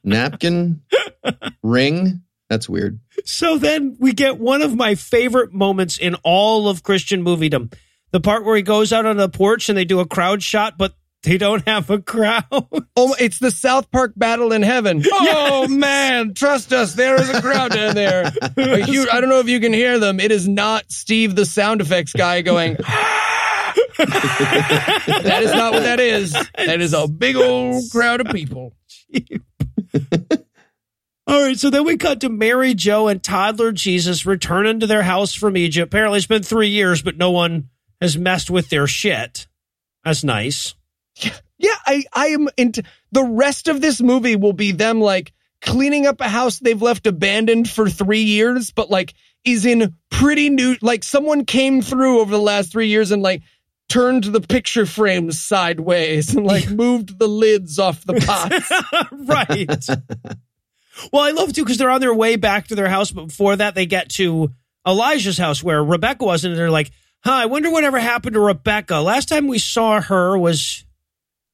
napkin 0.02 0.82
ring? 1.62 2.22
That's 2.50 2.68
weird. 2.68 2.98
So 3.24 3.56
then 3.56 3.96
we 4.00 4.12
get 4.12 4.38
one 4.38 4.60
of 4.60 4.74
my 4.74 4.96
favorite 4.96 5.52
moments 5.52 5.96
in 5.96 6.16
all 6.24 6.68
of 6.68 6.82
Christian 6.82 7.24
moviedom. 7.24 7.72
The 8.10 8.20
part 8.20 8.44
where 8.44 8.56
he 8.56 8.62
goes 8.62 8.92
out 8.92 9.06
on 9.06 9.16
the 9.16 9.28
porch 9.28 9.68
and 9.68 9.78
they 9.78 9.86
do 9.86 10.00
a 10.00 10.06
crowd 10.06 10.42
shot, 10.42 10.76
but 10.76 10.94
they 11.22 11.38
don't 11.38 11.66
have 11.66 11.88
a 11.90 12.00
crowd. 12.00 12.44
Oh, 12.94 13.16
it's 13.18 13.38
the 13.38 13.50
South 13.50 13.90
Park 13.90 14.12
battle 14.16 14.52
in 14.52 14.60
heaven. 14.62 15.02
Oh 15.12 15.66
man, 15.66 16.34
trust 16.34 16.72
us, 16.74 16.92
there 16.94 17.18
is 17.20 17.28
a 17.30 17.40
crowd 17.40 17.72
down 17.72 17.94
there. 17.94 18.30
Huge- 18.56 19.08
I 19.10 19.20
don't 19.20 19.30
know 19.30 19.38
if 19.40 19.48
you 19.48 19.60
can 19.60 19.72
hear 19.72 19.98
them. 19.98 20.20
It 20.20 20.30
is 20.30 20.46
not 20.46 20.90
Steve, 20.92 21.34
the 21.34 21.46
sound 21.46 21.80
effects 21.80 22.12
guy, 22.12 22.42
going. 22.42 22.76
that 23.98 25.40
is 25.42 25.52
not 25.52 25.72
what 25.72 25.82
that 25.84 26.00
is. 26.00 26.32
That 26.56 26.80
is 26.80 26.92
a 26.92 27.08
big 27.08 27.36
old 27.36 27.84
crowd 27.90 28.20
of 28.20 28.26
people. 28.28 28.74
All 31.26 31.40
right, 31.42 31.58
so 31.58 31.70
then 31.70 31.84
we 31.84 31.96
cut 31.96 32.20
to 32.22 32.28
Mary, 32.28 32.74
Joe, 32.74 33.08
and 33.08 33.22
toddler 33.22 33.72
Jesus 33.72 34.26
returning 34.26 34.80
to 34.80 34.86
their 34.86 35.02
house 35.02 35.34
from 35.34 35.56
Egypt. 35.56 35.86
Apparently, 35.92 36.18
it's 36.18 36.26
been 36.26 36.42
three 36.42 36.68
years, 36.68 37.00
but 37.00 37.16
no 37.16 37.30
one 37.30 37.70
has 38.00 38.18
messed 38.18 38.50
with 38.50 38.68
their 38.70 38.86
shit. 38.86 39.46
That's 40.04 40.24
nice. 40.24 40.74
Yeah, 41.58 41.76
I, 41.86 42.04
I 42.12 42.26
am 42.28 42.48
into 42.56 42.82
the 43.12 43.22
rest 43.22 43.68
of 43.68 43.80
this 43.80 44.00
movie 44.00 44.36
will 44.36 44.52
be 44.52 44.72
them 44.72 45.00
like 45.00 45.32
cleaning 45.60 46.06
up 46.06 46.20
a 46.20 46.28
house 46.28 46.58
they've 46.58 46.82
left 46.82 47.06
abandoned 47.06 47.70
for 47.70 47.88
three 47.88 48.22
years, 48.22 48.72
but 48.72 48.90
like 48.90 49.14
is 49.44 49.64
in 49.64 49.94
pretty 50.10 50.50
new 50.50 50.76
like 50.82 51.04
someone 51.04 51.44
came 51.44 51.82
through 51.82 52.20
over 52.20 52.30
the 52.30 52.42
last 52.42 52.72
three 52.72 52.88
years 52.88 53.10
and 53.10 53.22
like 53.22 53.42
turned 53.88 54.24
the 54.24 54.40
picture 54.40 54.86
frames 54.86 55.40
sideways 55.40 56.34
and 56.34 56.46
like 56.46 56.68
moved 56.70 57.18
the 57.18 57.28
lids 57.28 57.78
off 57.78 58.04
the 58.04 58.14
pots. 58.26 59.16
right. 59.28 59.86
well, 61.12 61.22
I 61.22 61.30
love 61.30 61.52
too 61.52 61.62
because 61.62 61.78
they're 61.78 61.90
on 61.90 62.00
their 62.00 62.14
way 62.14 62.36
back 62.36 62.68
to 62.68 62.74
their 62.74 62.88
house, 62.88 63.10
but 63.10 63.26
before 63.26 63.56
that, 63.56 63.74
they 63.74 63.86
get 63.86 64.08
to 64.10 64.50
Elijah's 64.86 65.38
house 65.38 65.62
where 65.62 65.82
Rebecca 65.84 66.24
was, 66.24 66.44
and 66.44 66.56
they're 66.56 66.70
like, 66.70 66.90
"Huh, 67.22 67.32
I 67.32 67.46
wonder 67.46 67.70
whatever 67.70 68.00
happened 68.00 68.34
to 68.34 68.40
Rebecca. 68.40 68.96
Last 68.96 69.28
time 69.28 69.46
we 69.46 69.58
saw 69.58 70.00
her 70.00 70.36
was." 70.36 70.84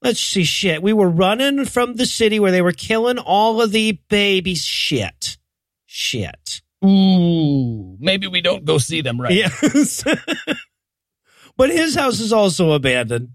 Let's 0.01 0.21
see, 0.21 0.45
shit. 0.45 0.83
We 0.83 0.93
were 0.93 1.09
running 1.09 1.65
from 1.65 1.95
the 1.95 2.07
city 2.07 2.39
where 2.39 2.53
they 2.53 2.63
were 2.63 2.73
killing 2.73 3.19
all 3.19 3.61
of 3.61 3.73
the 3.73 4.01
babies. 4.09 4.65
Shit. 4.65 5.39
Shit. 5.87 6.63
Ooh, 6.85 7.97
maybe 7.99 8.29
we 8.29 8.41
don't 8.41 8.65
go 8.65 8.79
see 8.79 9.01
them 9.01 9.21
right. 9.21 9.33
Yes. 9.33 10.05
but 11.57 11.71
his 11.71 11.97
house 11.97 12.21
is 12.21 12.33
also 12.33 12.73
abandoned. 12.73 13.31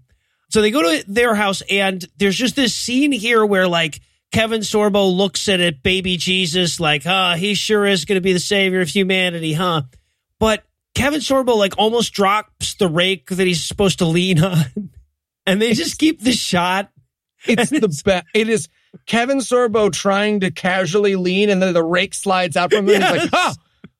So 0.48 0.62
they 0.62 0.70
go 0.70 0.82
to 0.82 1.04
their 1.10 1.34
house, 1.34 1.62
and 1.68 2.04
there's 2.16 2.36
just 2.36 2.56
this 2.56 2.74
scene 2.74 3.12
here 3.12 3.44
where, 3.44 3.66
like, 3.66 4.00
Kevin 4.32 4.60
Sorbo 4.60 5.14
looks 5.14 5.48
at 5.48 5.60
it, 5.60 5.82
baby 5.82 6.16
Jesus, 6.16 6.80
like, 6.80 7.04
huh, 7.04 7.34
he 7.34 7.54
sure 7.54 7.84
is 7.84 8.04
going 8.04 8.16
to 8.16 8.22
be 8.22 8.32
the 8.32 8.40
savior 8.40 8.80
of 8.80 8.88
humanity, 8.88 9.52
huh? 9.52 9.82
But 10.38 10.64
Kevin 10.94 11.20
Sorbo, 11.20 11.56
like, 11.56 11.74
almost 11.76 12.12
drops 12.12 12.74
the 12.74 12.88
rake 12.88 13.26
that 13.30 13.46
he's 13.46 13.64
supposed 13.64 13.98
to 13.98 14.06
lean 14.06 14.42
on. 14.44 14.90
And 15.46 15.60
they 15.60 15.72
just 15.74 15.98
keep 15.98 16.20
the 16.22 16.32
shot. 16.32 16.90
It's 17.46 17.70
the 17.70 17.88
best. 18.04 18.26
It 18.34 18.48
is 18.48 18.68
Kevin 19.06 19.38
Sorbo 19.38 19.92
trying 19.92 20.40
to 20.40 20.50
casually 20.50 21.16
lean, 21.16 21.50
and 21.50 21.60
then 21.62 21.74
the 21.74 21.82
rake 21.84 22.14
slides 22.14 22.56
out 22.56 22.72
from 22.72 22.88
him. 22.88 23.00
Yes. 23.00 23.22
He's 23.22 23.32
like, 23.32 23.32
oh, 23.34 23.54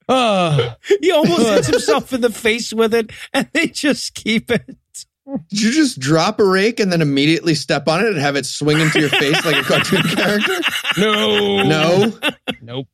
oh. 0.09 0.75
He 1.01 1.11
almost 1.11 1.43
hits 1.47 1.67
himself 1.69 2.13
in 2.13 2.21
the 2.23 2.31
face 2.31 2.73
with 2.73 2.95
it, 2.95 3.11
and 3.33 3.49
they 3.53 3.67
just 3.67 4.15
keep 4.15 4.51
it. 4.51 4.65
Did 5.49 5.61
you 5.63 5.73
just 5.73 5.99
drop 5.99 6.39
a 6.39 6.45
rake 6.45 6.81
and 6.81 6.93
then 6.93 7.01
immediately 7.01 7.55
step 7.55 7.89
on 7.89 8.05
it 8.05 8.09
and 8.11 8.19
have 8.19 8.37
it 8.37 8.45
swing 8.45 8.79
into 8.79 9.01
your 9.01 9.09
face 9.09 9.43
like 9.45 9.57
a 9.57 9.63
cartoon 9.63 10.03
character? 10.03 10.61
No, 10.99 11.63
No. 11.63 12.13
nope. 12.63 12.87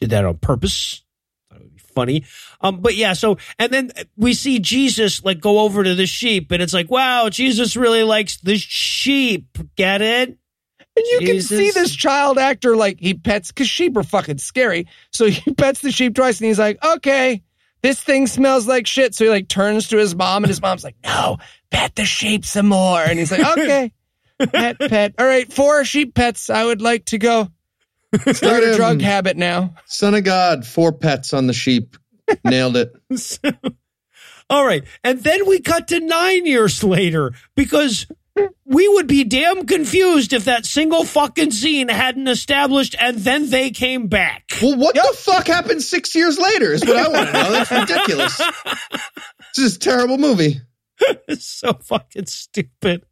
did 0.00 0.10
that 0.10 0.24
on 0.24 0.38
purpose. 0.38 1.04
Thought 1.48 1.60
it 1.60 1.62
would 1.64 1.72
be 1.74 1.78
funny. 1.96 2.24
Um, 2.60 2.80
but 2.80 2.94
yeah, 2.94 3.14
so 3.14 3.38
and 3.58 3.72
then 3.72 3.90
we 4.16 4.34
see 4.34 4.60
Jesus 4.60 5.24
like 5.24 5.40
go 5.40 5.58
over 5.60 5.82
to 5.82 5.96
the 5.96 6.06
sheep, 6.06 6.52
and 6.52 6.62
it's 6.62 6.74
like, 6.74 6.88
wow, 6.88 7.28
Jesus 7.28 7.74
really 7.76 8.04
likes 8.04 8.36
the 8.36 8.56
sheep. 8.56 9.58
Get 9.74 10.02
it? 10.02 10.28
And 10.28 11.04
you 11.04 11.20
Jesus. 11.20 11.48
can 11.48 11.58
see 11.58 11.70
this 11.72 11.94
child 11.94 12.38
actor 12.38 12.76
like 12.76 13.00
he 13.00 13.14
pets 13.14 13.50
because 13.50 13.68
sheep 13.68 13.96
are 13.96 14.04
fucking 14.04 14.38
scary. 14.38 14.86
So 15.10 15.26
he 15.30 15.52
pets 15.54 15.80
the 15.80 15.90
sheep 15.90 16.14
twice, 16.14 16.38
and 16.38 16.46
he's 16.46 16.60
like, 16.60 16.78
okay. 16.84 17.42
This 17.82 18.00
thing 18.00 18.26
smells 18.26 18.66
like 18.66 18.86
shit. 18.86 19.14
So 19.14 19.24
he 19.24 19.30
like 19.30 19.48
turns 19.48 19.88
to 19.88 19.98
his 19.98 20.14
mom, 20.16 20.42
and 20.42 20.48
his 20.48 20.60
mom's 20.60 20.82
like, 20.82 20.96
"No, 21.04 21.36
pet 21.70 21.94
the 21.94 22.04
sheep 22.04 22.44
some 22.44 22.66
more." 22.66 22.98
And 22.98 23.16
he's 23.16 23.30
like, 23.30 23.46
"Okay, 23.58 23.92
pet, 24.50 24.78
pet. 24.80 25.14
All 25.18 25.26
right, 25.26 25.52
four 25.52 25.84
sheep 25.84 26.14
pets. 26.14 26.50
I 26.50 26.64
would 26.64 26.80
like 26.80 27.04
to 27.06 27.18
go 27.18 27.48
start 28.32 28.62
a 28.64 28.74
drug 28.76 29.00
habit 29.00 29.36
now." 29.36 29.74
Son 29.86 30.14
of 30.14 30.24
God, 30.24 30.66
four 30.66 30.92
pets 30.92 31.32
on 31.32 31.46
the 31.46 31.52
sheep. 31.52 31.96
Nailed 32.44 32.76
it. 32.76 32.92
So- 33.16 33.38
all 34.48 34.64
right, 34.64 34.84
and 35.02 35.20
then 35.24 35.46
we 35.46 35.60
cut 35.60 35.88
to 35.88 35.98
nine 35.98 36.46
years 36.46 36.84
later 36.84 37.32
because 37.56 38.06
we 38.64 38.86
would 38.86 39.08
be 39.08 39.24
damn 39.24 39.66
confused 39.66 40.32
if 40.32 40.44
that 40.44 40.64
single 40.66 41.04
fucking 41.04 41.50
scene 41.50 41.88
hadn't 41.88 42.28
established, 42.28 42.94
and 43.00 43.18
then 43.18 43.50
they 43.50 43.70
came 43.70 44.06
back. 44.06 44.44
Well, 44.62 44.76
what 44.76 44.94
the 44.94 45.16
fuck 45.16 45.48
happened 45.48 45.82
six 45.82 46.14
years 46.14 46.38
later 46.38 46.72
is 46.72 46.84
what 46.84 46.96
I 46.96 47.08
want 47.08 47.26
to 47.26 47.32
know. 47.32 47.50
That's 47.50 47.70
ridiculous. 47.90 48.40
This 49.56 49.64
is 49.72 49.76
a 49.76 49.80
terrible 49.80 50.18
movie. 50.18 50.60
It's 51.28 51.46
so 51.46 51.72
fucking 51.74 52.26
stupid. 52.26 53.04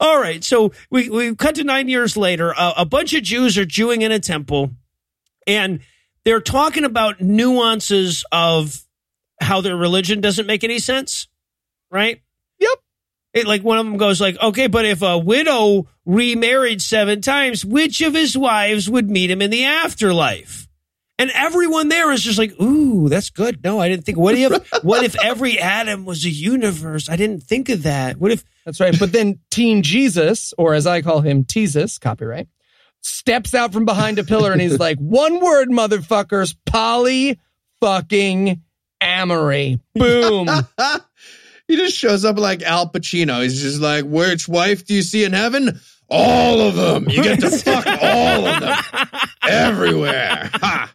All 0.00 0.20
right, 0.20 0.42
so 0.42 0.72
we 0.90 1.08
we 1.08 1.34
cut 1.34 1.54
to 1.56 1.64
nine 1.64 1.88
years 1.88 2.16
later. 2.16 2.54
Uh, 2.56 2.74
a 2.76 2.84
bunch 2.84 3.14
of 3.14 3.22
Jews 3.22 3.56
are 3.58 3.64
Jewing 3.64 4.02
in 4.02 4.12
a 4.12 4.18
temple, 4.18 4.70
and 5.46 5.80
they're 6.24 6.40
talking 6.40 6.84
about 6.84 7.20
nuances 7.20 8.24
of 8.32 8.82
how 9.40 9.60
their 9.60 9.76
religion 9.76 10.20
doesn't 10.20 10.46
make 10.46 10.64
any 10.64 10.78
sense, 10.78 11.28
right? 11.90 12.20
Yep. 12.58 12.78
It, 13.34 13.46
like 13.46 13.62
one 13.62 13.78
of 13.78 13.86
them 13.86 13.96
goes 13.96 14.20
like, 14.20 14.40
okay, 14.40 14.68
but 14.68 14.84
if 14.84 15.02
a 15.02 15.18
widow 15.18 15.88
remarried 16.04 16.80
seven 16.80 17.20
times, 17.20 17.64
which 17.64 18.00
of 18.00 18.14
his 18.14 18.36
wives 18.38 18.88
would 18.88 19.10
meet 19.10 19.30
him 19.30 19.42
in 19.42 19.50
the 19.50 19.64
afterlife? 19.64 20.68
And 21.18 21.30
everyone 21.32 21.88
there 21.88 22.10
is 22.10 22.22
just 22.22 22.38
like, 22.38 22.60
ooh, 22.60 23.08
that's 23.08 23.30
good. 23.30 23.62
No, 23.62 23.78
I 23.78 23.88
didn't 23.88 24.04
think. 24.04 24.18
What 24.18 24.34
if? 24.34 24.52
what 24.82 25.04
if 25.04 25.16
every 25.22 25.58
atom 25.60 26.04
was 26.04 26.24
a 26.24 26.30
universe? 26.30 27.08
I 27.08 27.16
didn't 27.16 27.44
think 27.44 27.68
of 27.68 27.84
that. 27.84 28.16
What 28.16 28.32
if? 28.32 28.44
That's 28.64 28.80
right. 28.80 28.98
But 28.98 29.12
then 29.12 29.38
Teen 29.50 29.82
Jesus, 29.82 30.54
or 30.58 30.74
as 30.74 30.86
I 30.86 31.02
call 31.02 31.20
him, 31.20 31.44
Teezus, 31.44 32.00
copyright, 32.00 32.48
steps 33.00 33.54
out 33.54 33.72
from 33.72 33.84
behind 33.84 34.18
a 34.18 34.24
pillar 34.24 34.50
and 34.52 34.60
he's 34.60 34.78
like, 34.78 34.98
one 34.98 35.40
word, 35.40 35.68
motherfuckers, 35.68 36.56
poly 36.66 37.38
fucking 37.80 38.62
amory. 39.00 39.78
Boom. 39.94 40.48
he 41.68 41.76
just 41.76 41.96
shows 41.96 42.24
up 42.24 42.38
like 42.38 42.62
Al 42.62 42.90
Pacino. 42.90 43.42
He's 43.42 43.60
just 43.60 43.80
like, 43.80 44.04
which 44.04 44.48
wife 44.48 44.86
do 44.86 44.94
you 44.94 45.02
see 45.02 45.24
in 45.24 45.32
heaven? 45.32 45.78
All 46.08 46.60
of 46.60 46.74
them. 46.74 47.08
You 47.08 47.22
get 47.22 47.40
to 47.40 47.50
fuck 47.58 47.86
all 47.86 48.46
of 48.46 48.60
them 48.60 49.08
everywhere. 49.42 50.50
Ha. 50.54 50.92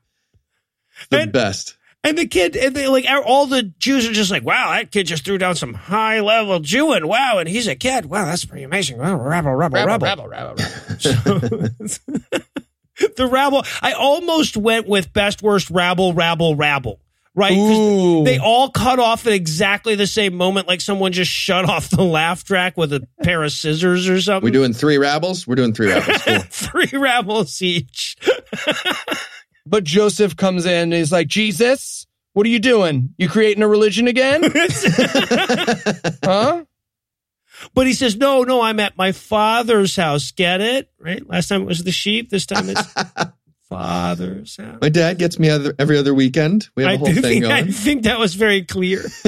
The 1.10 1.20
And- 1.22 1.32
best. 1.32 1.76
And 2.01 2.18
the 2.18 2.28
kid, 2.28 2.55
and 2.55 2.74
they 2.74 2.88
like 2.88 3.05
all 3.26 3.45
the 3.45 3.62
Jews 3.62 4.07
are 4.07 4.14
just 4.14 4.32
like, 4.32 4.45
wow, 4.45 4.72
that 4.72 4.89
kid 4.89 5.05
just 5.05 5.26
threw 5.26 5.38
down 5.38 5.55
some 5.55 5.74
high 5.74 6.22
level 6.22 6.62
Jewing. 6.62 7.05
Wow, 7.05 7.39
and 7.39 7.49
he's 7.49 7.68
a 7.68 7.76
kid. 7.76 8.05
Wow, 8.05 8.24
that's 8.24 8.45
pretty 8.45 8.64
amazing. 8.64 8.99
Wow, 8.99 9.18
rabble, 9.20 9.53
rabble, 9.53 9.84
rabble. 9.84 10.05
rabble, 10.05 10.28
rabble, 10.30 10.55
rabble. 10.55 10.64
the 13.18 13.28
rabble. 13.30 13.66
I 13.82 13.91
almost 13.99 14.55
went 14.55 14.88
with 14.88 15.12
best 15.12 15.43
worst 15.43 15.70
rabble, 15.70 16.14
rabble, 16.14 16.55
rabble. 16.55 17.01
Right? 17.36 17.51
They 18.26 18.38
all 18.38 18.70
cut 18.70 18.99
off 18.99 19.28
at 19.28 19.34
exactly 19.34 19.95
the 19.95 20.07
same 20.07 20.36
moment, 20.36 20.68
like 20.70 20.82
someone 20.82 21.12
just 21.12 21.32
shut 21.32 21.64
off 21.66 21.89
the 21.89 22.03
laugh 22.03 22.43
track 22.43 22.76
with 22.78 22.91
a 22.91 23.07
pair 23.24 23.43
of 23.43 23.51
scissors 23.51 24.10
or 24.10 24.20
something. 24.22 24.43
We're 24.45 24.51
doing 24.53 24.74
three 24.74 24.97
rabbles? 24.97 25.45
We're 25.45 25.55
doing 25.55 25.74
three 25.74 25.88
rabbles. 25.93 26.24
Cool. 26.24 26.39
Three 26.49 26.97
rabbles 26.97 27.62
each. 27.62 28.16
But 29.70 29.84
Joseph 29.84 30.36
comes 30.36 30.65
in 30.65 30.84
and 30.84 30.94
he's 30.94 31.11
like, 31.11 31.27
Jesus, 31.27 32.07
what 32.34 32.45
are 32.45 32.49
you 32.49 32.60
doing? 32.60 33.14
You 33.18 33.30
creating 33.30 33.64
a 33.64 33.68
religion 33.68 34.07
again? 34.07 34.44
huh? 36.23 36.64
But 37.73 37.88
he 37.88 37.94
says, 37.94 38.15
no, 38.15 38.44
no, 38.44 38.61
I'm 38.61 38.80
at 38.80 38.98
my 38.98 39.11
father's 39.11 39.95
house. 39.95 40.31
Get 40.31 40.61
it? 40.61 40.89
Right? 40.99 41.27
Last 41.27 41.49
time 41.49 41.64
it 41.64 41.68
was 41.68 41.84
the 41.84 41.91
sheep. 41.91 42.30
This 42.30 42.45
time 42.45 42.69
it's 42.69 42.94
father's 43.69 44.57
house. 44.57 44.77
My 44.81 44.89
dad 44.89 45.18
gets 45.18 45.38
me 45.38 45.49
other, 45.49 45.73
every 45.77 45.98
other 45.98 46.14
weekend. 46.14 46.69
We 46.76 46.84
have 46.84 46.91
I 46.91 46.95
a 46.95 46.98
whole 46.98 47.07
do 47.07 47.22
thing 47.22 47.41
think, 47.41 47.45
I 47.45 47.64
think 47.64 48.03
that 48.03 48.19
was 48.19 48.35
very 48.35 48.64
clear. 48.64 49.03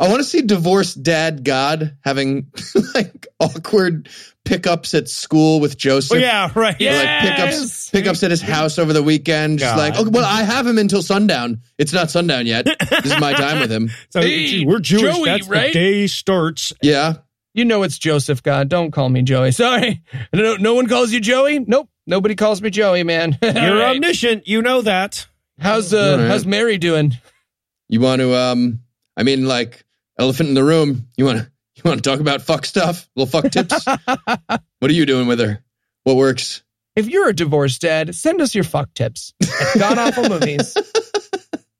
I 0.00 0.08
want 0.08 0.20
to 0.20 0.24
see 0.24 0.42
divorced 0.42 1.02
dad 1.02 1.44
God 1.44 1.96
having 2.02 2.50
like 2.94 3.26
awkward 3.38 4.08
pickups 4.44 4.92
at 4.94 5.08
school 5.08 5.60
with 5.60 5.76
Joseph. 5.78 6.16
Oh, 6.16 6.20
yeah, 6.20 6.50
right. 6.54 6.80
Or, 6.80 6.92
like 6.92 7.20
pickups 7.20 7.52
Yes. 7.60 7.90
pickups 7.90 8.22
at 8.22 8.30
his 8.30 8.40
house 8.42 8.78
over 8.78 8.92
the 8.92 9.02
weekend. 9.02 9.58
Just 9.60 9.76
God. 9.76 9.78
like, 9.78 9.96
okay, 10.00 10.10
well, 10.10 10.24
I 10.24 10.42
have 10.42 10.66
him 10.66 10.78
until 10.78 11.02
sundown. 11.02 11.60
It's 11.78 11.92
not 11.92 12.10
sundown 12.10 12.46
yet. 12.46 12.64
this 12.64 13.06
is 13.06 13.20
my 13.20 13.32
time 13.34 13.60
with 13.60 13.70
him. 13.70 13.90
So, 14.10 14.20
Hey, 14.20 14.64
we're 14.64 14.80
Jewish. 14.80 15.02
Joey, 15.14 15.24
That's 15.26 15.48
right? 15.48 15.72
the 15.72 15.78
day 15.78 16.06
starts. 16.06 16.72
Yeah. 16.82 17.14
You 17.54 17.64
know 17.66 17.82
it's 17.82 17.98
Joseph, 17.98 18.42
God. 18.42 18.68
Don't 18.68 18.90
call 18.90 19.08
me 19.08 19.22
Joey. 19.22 19.52
Sorry. 19.52 20.02
No, 20.32 20.56
no 20.56 20.74
one 20.74 20.86
calls 20.88 21.12
you 21.12 21.20
Joey? 21.20 21.58
Nope. 21.60 21.88
Nobody 22.06 22.34
calls 22.34 22.60
me 22.60 22.70
Joey, 22.70 23.04
man. 23.04 23.38
You're 23.42 23.52
All 23.56 23.74
right. 23.76 23.94
omniscient. 23.96 24.48
You 24.48 24.60
know 24.62 24.82
that. 24.82 25.26
How's 25.60 25.92
uh 25.94 25.98
All 26.12 26.18
right. 26.18 26.28
how's 26.28 26.44
Mary 26.46 26.78
doing? 26.78 27.12
You 27.88 28.00
want 28.00 28.20
to 28.20 28.34
um 28.34 28.80
I 29.16 29.22
mean 29.22 29.46
like 29.46 29.84
elephant 30.18 30.48
in 30.48 30.54
the 30.56 30.64
room. 30.64 31.06
You 31.16 31.26
want 31.26 31.38
to 31.38 31.50
you 31.84 31.90
want 31.90 32.02
to 32.02 32.08
talk 32.08 32.20
about 32.20 32.42
fuck 32.42 32.64
stuff? 32.64 33.08
Little 33.16 33.40
fuck 33.40 33.50
tips? 33.50 33.84
what 33.86 34.90
are 34.90 34.92
you 34.92 35.06
doing 35.06 35.26
with 35.26 35.40
her? 35.40 35.62
What 36.04 36.16
works? 36.16 36.62
If 36.94 37.08
you're 37.08 37.28
a 37.28 37.34
divorced 37.34 37.80
dad, 37.80 38.14
send 38.14 38.40
us 38.40 38.54
your 38.54 38.64
fuck 38.64 38.92
tips 38.94 39.32
at 39.42 39.48
godawfulmovies. 39.78 40.76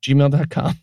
gmail.com. 0.04 0.78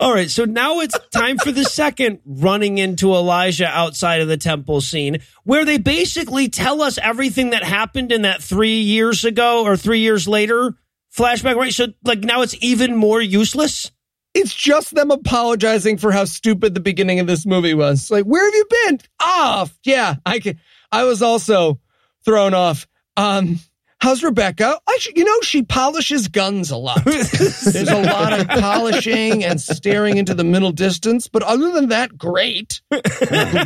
All 0.00 0.12
right, 0.12 0.28
so 0.28 0.44
now 0.44 0.80
it's 0.80 0.98
time 1.12 1.38
for 1.38 1.52
the 1.52 1.64
second 1.64 2.18
running 2.26 2.78
into 2.78 3.14
Elijah 3.14 3.68
outside 3.68 4.20
of 4.20 4.28
the 4.28 4.36
temple 4.36 4.80
scene, 4.80 5.18
where 5.44 5.64
they 5.64 5.78
basically 5.78 6.48
tell 6.48 6.82
us 6.82 6.98
everything 6.98 7.50
that 7.50 7.62
happened 7.62 8.10
in 8.10 8.22
that 8.22 8.42
three 8.42 8.80
years 8.80 9.24
ago 9.24 9.64
or 9.64 9.76
three 9.76 10.00
years 10.00 10.26
later 10.26 10.74
flashback, 11.16 11.54
right? 11.54 11.72
So, 11.72 11.86
like, 12.02 12.20
now 12.20 12.42
it's 12.42 12.56
even 12.60 12.96
more 12.96 13.20
useless. 13.22 13.92
It's 14.34 14.54
just 14.54 14.94
them 14.94 15.10
apologizing 15.10 15.98
for 15.98 16.10
how 16.10 16.24
stupid 16.24 16.74
the 16.74 16.80
beginning 16.80 17.20
of 17.20 17.26
this 17.26 17.46
movie 17.46 17.74
was. 17.74 18.10
Like, 18.10 18.24
where 18.24 18.44
have 18.44 18.54
you 18.54 18.66
been? 18.86 18.98
Off. 19.20 19.78
Yeah, 19.84 20.16
I 20.26 20.40
can. 20.40 20.58
I 20.90 21.04
was 21.04 21.22
also 21.22 21.80
thrown 22.24 22.52
off. 22.52 22.86
Um, 23.16 23.60
how's 24.00 24.22
Rebecca? 24.24 24.78
I 24.88 24.96
should, 25.00 25.16
you 25.16 25.24
know, 25.24 25.40
she 25.42 25.62
polishes 25.62 26.28
guns 26.28 26.70
a 26.70 26.76
lot. 26.76 27.04
There's 27.04 27.88
a 27.88 28.02
lot 28.02 28.38
of 28.38 28.48
polishing 28.48 29.44
and 29.44 29.60
staring 29.60 30.16
into 30.16 30.34
the 30.34 30.44
middle 30.44 30.72
distance, 30.72 31.28
but 31.28 31.42
other 31.42 31.70
than 31.70 31.88
that, 31.90 32.16
great. 32.18 32.80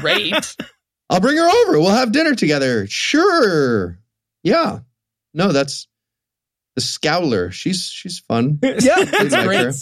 Great. 0.00 0.56
I'll 1.10 1.20
bring 1.20 1.38
her 1.38 1.48
over. 1.48 1.80
We'll 1.80 1.90
have 1.90 2.12
dinner 2.12 2.34
together. 2.34 2.86
Sure. 2.86 3.98
Yeah. 4.42 4.80
No, 5.32 5.52
that's 5.52 5.88
the 6.74 6.82
Scowler. 6.82 7.50
She's 7.52 7.84
she's 7.86 8.18
fun. 8.20 8.58
Yeah, 8.62 9.04
that's 9.04 9.34
great. 9.34 9.74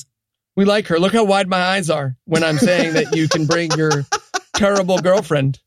Her. 0.56 0.60
We 0.60 0.64
like 0.64 0.86
her. 0.88 0.98
Look 0.98 1.12
how 1.12 1.24
wide 1.24 1.48
my 1.48 1.60
eyes 1.60 1.90
are 1.90 2.16
when 2.24 2.42
I'm 2.42 2.58
saying 2.58 2.94
that 2.94 3.14
you 3.14 3.28
can 3.28 3.46
bring 3.46 3.70
your 3.72 4.04
terrible 4.54 4.98
girlfriend. 4.98 5.58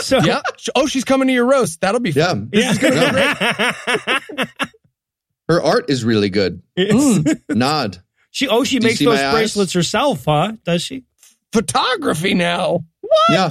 So, 0.00 0.18
Yeah. 0.18 0.40
Oh, 0.74 0.86
she's 0.86 1.04
coming 1.04 1.28
to 1.28 1.34
your 1.34 1.46
roast. 1.46 1.80
That'll 1.80 2.00
be 2.00 2.10
Yeah. 2.10 2.26
fun. 2.28 2.50
yeah. 2.52 4.20
Her 5.48 5.62
art 5.62 5.90
is 5.90 6.04
really 6.04 6.28
good. 6.30 6.62
It's- 6.76 6.94
mm. 7.18 7.40
Nod. 7.50 7.98
she 8.30 8.48
oh, 8.48 8.64
she 8.64 8.78
Do 8.80 8.86
makes 8.88 8.98
those 8.98 9.16
my 9.18 9.26
eyes? 9.26 9.32
bracelets 9.34 9.72
herself, 9.74 10.24
huh? 10.24 10.52
Does 10.64 10.82
she? 10.82 11.04
Photography 11.52 12.34
now. 12.34 12.84
What? 13.00 13.12
Yeah. 13.30 13.50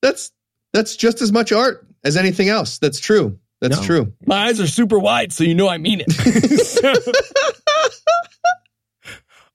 That's 0.00 0.32
that's 0.72 0.96
just 0.96 1.20
as 1.20 1.30
much 1.32 1.52
art 1.52 1.86
as 2.02 2.16
anything 2.16 2.48
else. 2.48 2.78
That's 2.78 2.98
true. 2.98 3.38
That's 3.60 3.76
No. 3.78 3.82
true. 3.84 4.12
My 4.26 4.46
eyes 4.46 4.58
are 4.60 4.66
super 4.66 4.98
wide, 4.98 5.32
so 5.32 5.44
you 5.44 5.54
know 5.54 5.68
I 5.68 5.78
mean 5.78 6.02
it. 6.04 6.08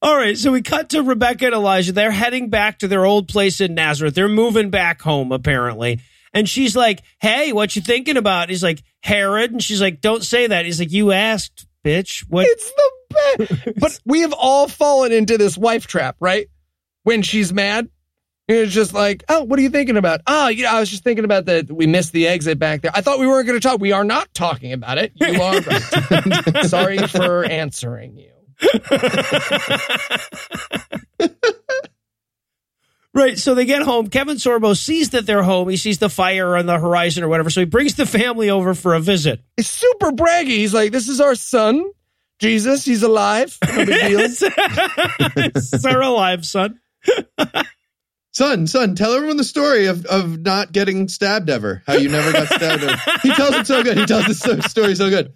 All 0.01 0.15
right, 0.15 0.37
so 0.37 0.51
we 0.51 0.61
cut 0.61 0.89
to 0.89 1.01
Rebecca 1.01 1.45
and 1.45 1.55
Elijah. 1.55 1.91
They're 1.91 2.11
heading 2.11 2.49
back 2.49 2.79
to 2.79 2.87
their 2.87 3.03
old 3.03 3.27
place 3.27 3.59
in 3.59 3.73
Nazareth. 3.73 4.13
They're 4.13 4.27
moving 4.27 4.69
back 4.69 5.01
home, 5.01 5.31
apparently. 5.31 5.99
And 6.33 6.47
she's 6.47 6.75
like, 6.75 7.01
Hey, 7.19 7.51
what 7.51 7.75
you 7.75 7.81
thinking 7.81 8.15
about? 8.17 8.49
He's 8.49 8.61
like, 8.61 8.83
Herod. 9.01 9.51
And 9.51 9.63
she's 9.63 9.81
like, 9.81 10.01
Don't 10.01 10.23
say 10.23 10.47
that. 10.47 10.65
He's 10.65 10.79
like, 10.79 10.91
You 10.91 11.11
asked, 11.11 11.65
bitch. 11.83 12.25
What? 12.29 12.45
it's 12.47 12.71
the 12.71 12.91
best. 13.09 13.69
But 13.79 13.99
we 14.05 14.21
have 14.21 14.33
all 14.33 14.67
fallen 14.67 15.11
into 15.11 15.37
this 15.37 15.57
wife 15.57 15.87
trap, 15.87 16.15
right? 16.19 16.47
When 17.03 17.21
she's 17.23 17.51
mad. 17.51 17.89
It's 18.47 18.71
just 18.73 18.93
like, 18.93 19.25
oh, 19.27 19.43
what 19.43 19.59
are 19.59 19.61
you 19.61 19.69
thinking 19.69 19.97
about? 19.97 20.21
Oh, 20.25 20.47
you 20.47 20.63
know, 20.63 20.69
I 20.69 20.79
was 20.79 20.89
just 20.89 21.03
thinking 21.03 21.25
about 21.25 21.45
that. 21.47 21.69
We 21.69 21.85
missed 21.85 22.13
the 22.13 22.27
exit 22.27 22.57
back 22.57 22.81
there. 22.81 22.91
I 22.93 23.01
thought 23.01 23.19
we 23.19 23.27
weren't 23.27 23.45
going 23.45 23.59
to 23.59 23.67
talk. 23.67 23.81
We 23.81 23.91
are 23.91 24.05
not 24.05 24.33
talking 24.33 24.71
about 24.71 24.97
it. 24.97 25.11
You 25.15 25.41
are 25.41 25.59
right. 25.59 26.65
Sorry 26.65 26.97
for 27.07 27.43
answering 27.43 28.15
you. 28.17 28.31
Right. 33.17 33.39
So 33.39 33.55
they 33.55 33.65
get 33.65 33.81
home. 33.81 34.09
Kevin 34.09 34.37
Sorbo 34.37 34.77
sees 34.77 35.09
that 35.09 35.25
they're 35.25 35.41
home. 35.41 35.69
He 35.69 35.77
sees 35.77 35.97
the 35.97 36.07
fire 36.07 36.55
on 36.55 36.67
the 36.67 36.77
horizon 36.77 37.23
or 37.23 37.27
whatever. 37.27 37.49
So 37.49 37.61
he 37.61 37.65
brings 37.65 37.95
the 37.95 38.05
family 38.05 38.51
over 38.51 38.75
for 38.75 38.93
a 38.93 38.99
visit. 38.99 39.41
It's 39.57 39.69
super 39.69 40.11
braggy. 40.11 40.49
He's 40.49 40.71
like, 40.71 40.91
this 40.91 41.09
is 41.09 41.19
our 41.19 41.33
son, 41.33 41.83
Jesus. 42.37 42.85
He's 42.85 43.01
alive. 43.01 43.57
No 43.67 43.85
big 43.85 43.87
deal. 44.07 44.19
it's 44.21 45.83
our 45.83 46.01
alive 46.03 46.45
son. 46.45 46.79
Son, 48.33 48.67
son, 48.67 48.93
tell 48.93 49.13
everyone 49.13 49.37
the 49.37 49.43
story 49.43 49.87
of, 49.87 50.05
of 50.05 50.39
not 50.41 50.71
getting 50.71 51.07
stabbed 51.07 51.49
ever. 51.49 51.81
How 51.87 51.93
you 51.93 52.09
never 52.09 52.31
got 52.31 52.49
stabbed 52.49 52.83
ever. 52.83 53.01
He 53.23 53.33
tells 53.33 53.55
it 53.55 53.65
so 53.65 53.81
good. 53.81 53.97
He 53.97 54.05
tells 54.05 54.27
the 54.27 54.61
story 54.69 54.93
so 54.93 55.09
good. 55.09 55.33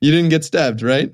You 0.00 0.10
didn't 0.10 0.30
get 0.30 0.42
stabbed, 0.42 0.80
right? 0.80 1.12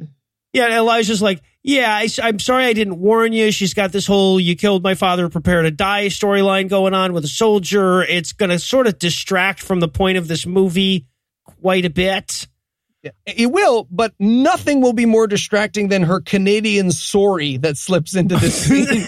Yeah, 0.53 0.79
Elijah's 0.79 1.23
like, 1.23 1.43
yeah, 1.63 1.95
I, 1.95 2.29
am 2.29 2.39
sorry 2.39 2.67
I 2.67 2.73
didn't 2.73 2.99
warn 2.99 3.33
you. 3.33 3.53
She's 3.53 3.73
got 3.73 3.93
this 3.93 4.07
whole 4.07 4.41
"you 4.41 4.57
killed 4.57 4.83
my 4.83 4.95
father, 4.95 5.29
prepare 5.29 5.63
to 5.63 5.71
die" 5.71 6.07
storyline 6.07 6.69
going 6.69 6.93
on 6.93 7.13
with 7.13 7.25
a 7.25 7.29
soldier. 7.29 8.03
It's 8.03 8.33
going 8.33 8.51
to 8.51 8.59
sort 8.59 8.87
of 8.87 8.99
distract 8.99 9.61
from 9.61 9.81
the 9.81 9.89
point 9.89 10.19
of 10.19 10.29
this 10.29 10.45
movie 10.45 11.07
quite 11.45 11.85
a 11.85 11.91
bit. 11.91 12.49
It 13.27 13.51
will, 13.51 13.89
but 13.91 14.15
nothing 14.19 14.81
will 14.81 14.93
be 14.93 15.07
more 15.07 15.27
distracting 15.27 15.89
than 15.89 16.03
her 16.05 16.21
Canadian 16.21 16.93
sorry 16.93 17.57
that 17.59 17.77
slips 17.77 18.15
into 18.15 18.37
the 18.37 18.51
scene. 18.51 19.07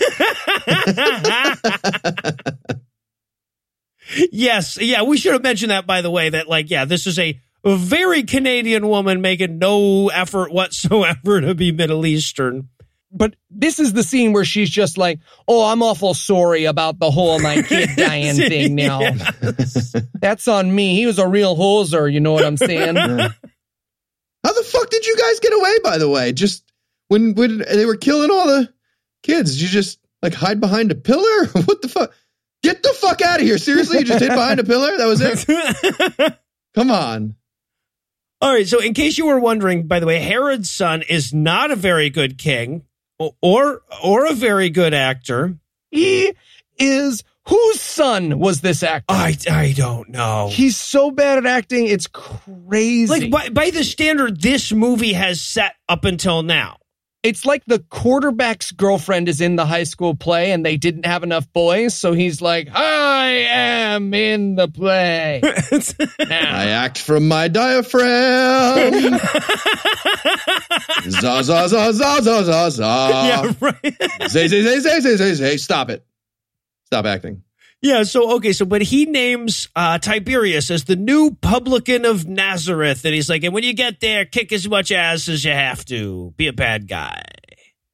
yes, 4.32 4.78
yeah, 4.80 5.02
we 5.02 5.16
should 5.16 5.32
have 5.32 5.42
mentioned 5.42 5.70
that 5.70 5.86
by 5.86 6.02
the 6.02 6.10
way. 6.10 6.30
That 6.30 6.48
like, 6.48 6.70
yeah, 6.70 6.84
this 6.84 7.06
is 7.06 7.18
a 7.18 7.38
very 7.64 8.22
Canadian 8.24 8.86
woman 8.88 9.20
making 9.20 9.58
no 9.58 10.08
effort 10.08 10.52
whatsoever 10.52 11.40
to 11.40 11.54
be 11.54 11.72
Middle 11.72 12.04
Eastern. 12.06 12.68
but 13.10 13.36
this 13.48 13.78
is 13.78 13.92
the 13.92 14.02
scene 14.02 14.32
where 14.32 14.44
she's 14.44 14.68
just 14.68 14.98
like, 14.98 15.20
"Oh, 15.46 15.64
I'm 15.64 15.82
awful 15.82 16.14
sorry 16.14 16.64
about 16.64 16.98
the 16.98 17.10
whole 17.10 17.38
my 17.40 17.62
kid 17.62 17.90
dying 17.96 18.36
thing 18.36 18.74
now. 18.74 19.00
Yes. 19.00 19.94
That's 20.20 20.48
on 20.48 20.74
me. 20.74 20.94
He 20.96 21.06
was 21.06 21.18
a 21.18 21.28
real 21.28 21.56
hoser. 21.56 22.12
You 22.12 22.20
know 22.20 22.32
what 22.32 22.44
I'm 22.44 22.56
saying? 22.56 22.96
How 24.44 24.52
the 24.52 24.64
fuck 24.64 24.90
did 24.90 25.06
you 25.06 25.16
guys 25.16 25.40
get 25.40 25.52
away, 25.54 25.72
by 25.82 25.98
the 25.98 26.08
way? 26.08 26.32
Just 26.32 26.64
when 27.08 27.34
when 27.34 27.58
they 27.58 27.86
were 27.86 27.96
killing 27.96 28.30
all 28.30 28.46
the 28.46 28.72
kids, 29.22 29.52
did 29.52 29.62
you 29.62 29.68
just 29.68 29.98
like 30.22 30.34
hide 30.34 30.60
behind 30.60 30.90
a 30.90 30.94
pillar? 30.96 31.46
what 31.64 31.80
the 31.82 31.88
fuck? 31.88 32.12
Get 32.62 32.82
the 32.82 32.92
fuck 33.00 33.22
out 33.22 33.40
of 33.40 33.46
here. 33.46 33.58
Seriously? 33.58 33.98
You 34.00 34.04
just 34.04 34.20
hid 34.20 34.30
behind 34.30 34.58
a 34.60 34.64
pillar? 34.64 34.96
That 34.98 35.06
was 35.06 35.20
it? 35.22 36.38
Come 36.74 36.90
on. 36.90 37.36
All 38.44 38.52
right. 38.52 38.68
So, 38.68 38.78
in 38.78 38.92
case 38.92 39.16
you 39.16 39.24
were 39.24 39.40
wondering, 39.40 39.86
by 39.86 40.00
the 40.00 40.06
way, 40.06 40.18
Herod's 40.18 40.68
son 40.68 41.00
is 41.00 41.32
not 41.32 41.70
a 41.70 41.76
very 41.76 42.10
good 42.10 42.36
king 42.36 42.82
or 43.18 43.80
or, 44.02 44.26
a 44.26 44.34
very 44.34 44.68
good 44.68 44.92
actor. 44.92 45.56
he 45.90 46.34
is 46.78 47.24
whose 47.48 47.80
son 47.80 48.38
was 48.38 48.60
this 48.60 48.82
actor? 48.82 49.06
I, 49.08 49.34
I 49.50 49.72
don't 49.72 50.10
know. 50.10 50.50
He's 50.52 50.76
so 50.76 51.10
bad 51.10 51.38
at 51.38 51.46
acting, 51.46 51.86
it's 51.86 52.06
crazy. 52.06 53.06
Like 53.06 53.30
by, 53.30 53.48
by 53.48 53.70
the 53.70 53.82
standard 53.82 54.42
this 54.42 54.72
movie 54.72 55.14
has 55.14 55.40
set 55.40 55.76
up 55.88 56.04
until 56.04 56.42
now. 56.42 56.76
It's 57.24 57.46
like 57.46 57.64
the 57.64 57.78
quarterback's 57.78 58.70
girlfriend 58.70 59.28
is 59.30 59.40
in 59.40 59.56
the 59.56 59.64
high 59.64 59.84
school 59.84 60.14
play 60.14 60.52
and 60.52 60.64
they 60.64 60.76
didn't 60.76 61.06
have 61.06 61.22
enough 61.22 61.50
boys, 61.54 61.94
so 61.94 62.12
he's 62.12 62.42
like, 62.42 62.68
I 62.72 63.46
am 63.48 64.12
in 64.12 64.56
the 64.56 64.68
play. 64.68 65.40
now. 66.28 66.56
I 66.56 66.66
act 66.66 66.98
from 66.98 67.26
my 67.26 67.48
diaphragm. 67.48 69.18
za 71.08 71.42
za 71.42 71.66
za 71.68 71.92
za 71.92 72.20
za 72.20 72.42
za 72.42 72.70
za. 72.70 73.10
yeah, 73.26 73.52
right. 73.60 73.96
Zay 74.28 74.46
zay 74.48 74.62
zay 74.62 74.80
zay 74.80 75.00
zay 75.00 75.16
zay 75.16 75.34
zay. 75.34 75.56
Stop 75.56 75.88
it. 75.88 76.04
Stop 76.84 77.06
acting. 77.06 77.42
Yeah, 77.84 78.02
so 78.04 78.36
okay, 78.36 78.54
so 78.54 78.64
but 78.64 78.80
he 78.80 79.04
names 79.04 79.68
uh 79.76 79.98
Tiberius 79.98 80.70
as 80.70 80.84
the 80.84 80.96
new 80.96 81.36
publican 81.42 82.06
of 82.06 82.26
Nazareth, 82.26 83.04
and 83.04 83.12
he's 83.12 83.28
like, 83.28 83.44
and 83.44 83.52
when 83.52 83.62
you 83.62 83.74
get 83.74 84.00
there, 84.00 84.24
kick 84.24 84.52
as 84.52 84.66
much 84.66 84.90
ass 84.90 85.28
as 85.28 85.44
you 85.44 85.52
have 85.52 85.84
to. 85.84 86.32
Be 86.38 86.46
a 86.46 86.52
bad 86.54 86.88
guy. 86.88 87.22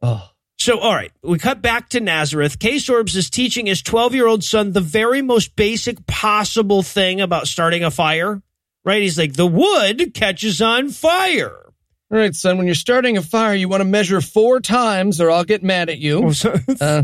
Oh. 0.00 0.30
So, 0.60 0.78
all 0.78 0.94
right, 0.94 1.10
we 1.24 1.38
cut 1.38 1.60
back 1.60 1.88
to 1.88 1.98
Nazareth. 2.00 2.60
K 2.60 2.76
Sorbs 2.76 3.16
is 3.16 3.30
teaching 3.30 3.66
his 3.66 3.82
12 3.82 4.14
year 4.14 4.28
old 4.28 4.44
son 4.44 4.70
the 4.70 4.80
very 4.80 5.22
most 5.22 5.56
basic 5.56 6.06
possible 6.06 6.84
thing 6.84 7.20
about 7.20 7.48
starting 7.48 7.82
a 7.82 7.90
fire, 7.90 8.40
right? 8.84 9.02
He's 9.02 9.18
like, 9.18 9.32
the 9.32 9.46
wood 9.46 10.14
catches 10.14 10.62
on 10.62 10.90
fire. 10.90 11.72
All 12.12 12.18
right, 12.18 12.34
son, 12.34 12.58
when 12.58 12.66
you're 12.66 12.74
starting 12.76 13.16
a 13.16 13.22
fire, 13.22 13.54
you 13.54 13.68
want 13.68 13.80
to 13.80 13.84
measure 13.86 14.20
four 14.20 14.60
times 14.60 15.20
or 15.20 15.32
I'll 15.32 15.42
get 15.44 15.64
mad 15.64 15.88
at 15.88 15.98
you. 15.98 16.26
Oh, 16.26 16.32
so- 16.32 16.54
Uh, 16.80 17.02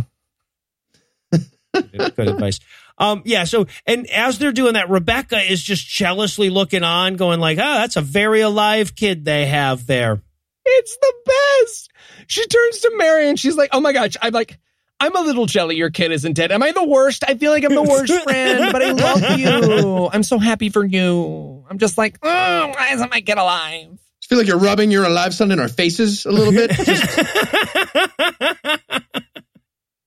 good, 1.82 2.16
good 2.16 2.28
advice. 2.28 2.60
Um, 2.98 3.22
yeah. 3.24 3.44
So, 3.44 3.66
and 3.86 4.08
as 4.10 4.38
they're 4.38 4.52
doing 4.52 4.74
that, 4.74 4.88
Rebecca 4.90 5.38
is 5.38 5.62
just 5.62 5.86
jealously 5.86 6.50
looking 6.50 6.82
on, 6.82 7.16
going 7.16 7.40
like, 7.40 7.58
"Ah, 7.58 7.78
that's 7.78 7.96
a 7.96 8.00
very 8.02 8.40
alive 8.40 8.94
kid 8.94 9.24
they 9.24 9.46
have 9.46 9.86
there." 9.86 10.22
it's 10.66 10.96
the 10.96 11.14
best. 11.26 11.90
She 12.26 12.46
turns 12.46 12.80
to 12.80 12.92
Mary 12.96 13.28
and 13.28 13.38
she's 13.38 13.56
like, 13.56 13.70
oh 13.72 13.80
my 13.80 13.92
gosh, 13.92 14.16
I'm 14.20 14.32
like, 14.32 14.58
I'm 14.98 15.14
a 15.14 15.20
little 15.20 15.46
jelly 15.46 15.76
your 15.76 15.90
kid 15.90 16.10
isn't 16.12 16.32
dead. 16.32 16.50
Am 16.52 16.62
I 16.62 16.72
the 16.72 16.84
worst? 16.84 17.22
I 17.26 17.34
feel 17.36 17.52
like 17.52 17.64
I'm 17.64 17.74
the 17.74 17.82
worst 17.88 18.12
friend, 18.24 18.72
but 18.72 18.82
I 18.82 18.90
love 18.92 19.38
you. 19.38 20.08
I'm 20.12 20.22
so 20.22 20.38
happy 20.38 20.70
for 20.70 20.84
you. 20.84 21.64
I'm 21.70 21.78
just 21.78 21.96
like, 21.98 22.18
oh, 22.22 22.28
why 22.76 22.90
isn't 22.92 23.10
my 23.10 23.20
kid 23.20 23.38
alive? 23.38 23.88
I 23.92 24.26
feel 24.26 24.38
like 24.38 24.48
you're 24.48 24.58
rubbing 24.58 24.90
your 24.90 25.04
alive 25.04 25.34
son 25.34 25.52
in 25.52 25.60
our 25.60 25.68
faces 25.68 26.26
a 26.26 26.32
little 26.32 26.52
bit. 26.52 26.70
Just- 26.84 27.18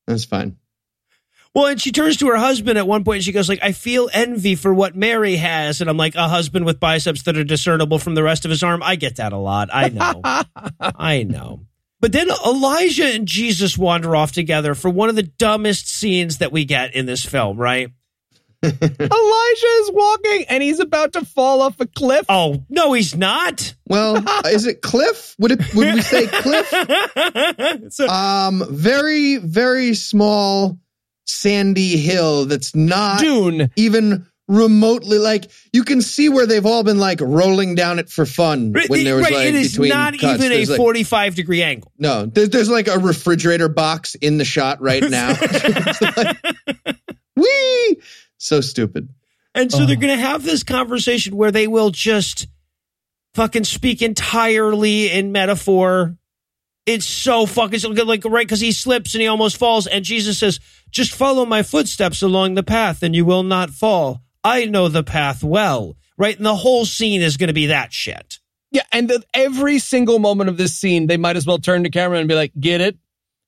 that's 0.07 0.25
fine. 0.25 0.57
Well, 1.55 1.65
and 1.65 1.81
she 1.81 1.91
turns 1.91 2.17
to 2.17 2.27
her 2.27 2.38
husband 2.38 2.77
at 2.77 2.88
one 2.88 3.03
point 3.03 3.17
and 3.17 3.23
she 3.26 3.31
goes 3.31 3.49
like, 3.49 3.59
"I 3.63 3.71
feel 3.71 4.09
envy 4.13 4.55
for 4.55 4.73
what 4.73 4.95
Mary 4.95 5.35
has," 5.35 5.81
and 5.81 5.89
I'm 5.89 5.97
like, 5.97 6.15
"A 6.15 6.27
husband 6.27 6.65
with 6.65 6.80
biceps 6.80 7.23
that 7.23 7.38
are 7.38 7.43
discernible 7.43 7.97
from 7.99 8.13
the 8.15 8.23
rest 8.23 8.45
of 8.45 8.51
his 8.51 8.61
arm." 8.63 8.84
I 8.84 8.95
get 8.95 9.15
that 9.15 9.34
a 9.34 9.38
lot. 9.38 9.69
I 9.73 9.89
know. 9.89 10.21
I 10.80 11.23
know. 11.23 11.65
But 12.01 12.11
then 12.13 12.30
Elijah 12.45 13.07
and 13.13 13.27
Jesus 13.27 13.77
wander 13.77 14.15
off 14.15 14.31
together 14.31 14.73
for 14.76 14.89
one 14.89 15.09
of 15.09 15.15
the 15.15 15.23
dumbest 15.23 15.89
scenes 15.89 16.38
that 16.38 16.51
we 16.51 16.65
get 16.65 16.95
in 16.95 17.05
this 17.05 17.26
film, 17.26 17.57
right? 17.57 17.89
Elijah 18.63 18.77
is 18.81 19.91
walking 19.93 20.45
and 20.49 20.61
he's 20.61 20.80
about 20.80 21.13
to 21.13 21.26
fall 21.26 21.61
off 21.61 21.80
a 21.80 21.85
cliff. 21.88 22.26
Oh, 22.30 22.63
no, 22.69 22.93
he's 22.93 23.15
not. 23.15 23.73
Well, 23.88 24.23
is 24.45 24.65
it 24.67 24.81
Cliff? 24.81 25.35
Would 25.39 25.51
it 25.53 25.73
would 25.73 25.93
we 25.95 26.01
say 26.01 26.27
Cliff? 26.27 26.73
So- 27.93 28.07
Um, 28.07 28.63
very 28.69 29.38
very 29.38 29.93
small 29.95 30.77
sandy 31.30 31.97
hill 31.97 32.45
that's 32.45 32.76
not 32.76 33.19
Dune. 33.19 33.69
even 33.76 34.26
remotely 34.47 35.19
like 35.19 35.51
you 35.72 35.84
can 35.84 36.01
see 36.01 36.27
where 36.27 36.47
they've 36.47 36.65
all 36.65 36.84
been 36.84 36.97
like 36.97 37.22
rolling 37.22 37.76
down 37.76 37.99
it 37.99 38.10
for 38.10 38.26
fun 38.26 38.73
when 38.88 39.03
there 39.03 39.15
was 39.15 39.26
right, 39.26 39.34
like 39.34 39.47
it 39.47 39.53
is 39.56 39.72
between 39.73 39.89
not 39.89 40.18
cuts. 40.18 40.43
even 40.43 40.51
a 40.51 40.65
like- 40.65 40.76
45 40.77 41.35
degree 41.35 41.61
angle. 41.61 41.91
no 41.99 42.26
there's, 42.26 42.49
there's 42.49 42.69
like 42.69 42.88
a 42.88 42.97
refrigerator 42.97 43.69
box 43.69 44.15
in 44.15 44.39
the 44.39 44.45
shot 44.45 44.81
right 44.81 45.03
now 45.10 45.35
like, 46.18 46.38
whee 47.35 48.01
so 48.38 48.60
stupid 48.61 49.10
And 49.53 49.72
so 49.72 49.85
they're 49.85 49.97
Oh. 49.97 49.99
going 49.99 50.18
to 50.18 50.23
have 50.26 50.43
this 50.43 50.64
conversation 50.64 51.35
where 51.35 51.51
they 51.51 51.68
will 51.68 51.89
just 51.91 52.47
fucking 53.35 53.64
speak 53.65 54.01
entirely 54.01 55.11
in 55.11 55.31
metaphor. 55.31 56.15
It's 56.91 57.06
so 57.06 57.45
fucking 57.45 57.80
so 57.80 57.94
good, 57.94 58.07
like 58.07 58.26
right 58.26 58.45
because 58.48 58.60
he 58.60 58.72
slips 58.72 59.14
and 59.14 59.22
he 59.22 59.28
almost 59.28 59.57
falls, 59.57 59.86
and 59.86 60.03
Jesus 60.03 60.40
says, 60.40 60.60
"Just 60.90 61.14
follow 61.14 61.45
my 61.45 61.61
footsteps 61.61 62.22
along 62.24 62.56
the 62.56 62.64
path, 62.64 63.03
and 63.03 63.16
you 63.16 63.26
will 63.26 63.44
not 63.44 63.70
fall. 63.70 64.22
I 64.44 64.66
know 64.66 64.88
the 64.88 65.03
path 65.03 65.44
well." 65.44 65.95
Right, 66.18 66.36
and 66.36 66.45
the 66.45 66.56
whole 66.56 66.86
scene 66.86 67.22
is 67.22 67.38
going 67.38 67.48
to 67.49 67.53
be 67.53 67.68
that 67.68 67.94
shit. 67.94 68.40
Yeah, 68.72 68.82
and 68.91 69.10
the, 69.10 69.24
every 69.34 69.80
single 69.80 70.20
moment 70.20 70.49
of 70.49 70.57
this 70.57 70.76
scene, 70.76 71.07
they 71.07 71.18
might 71.18 71.38
as 71.38 71.45
well 71.45 71.60
turn 71.60 71.84
to 71.84 71.90
camera 71.90 72.18
and 72.18 72.28
be 72.28 72.36
like, 72.36 72.52
"Get 72.60 72.82
it? 72.82 72.98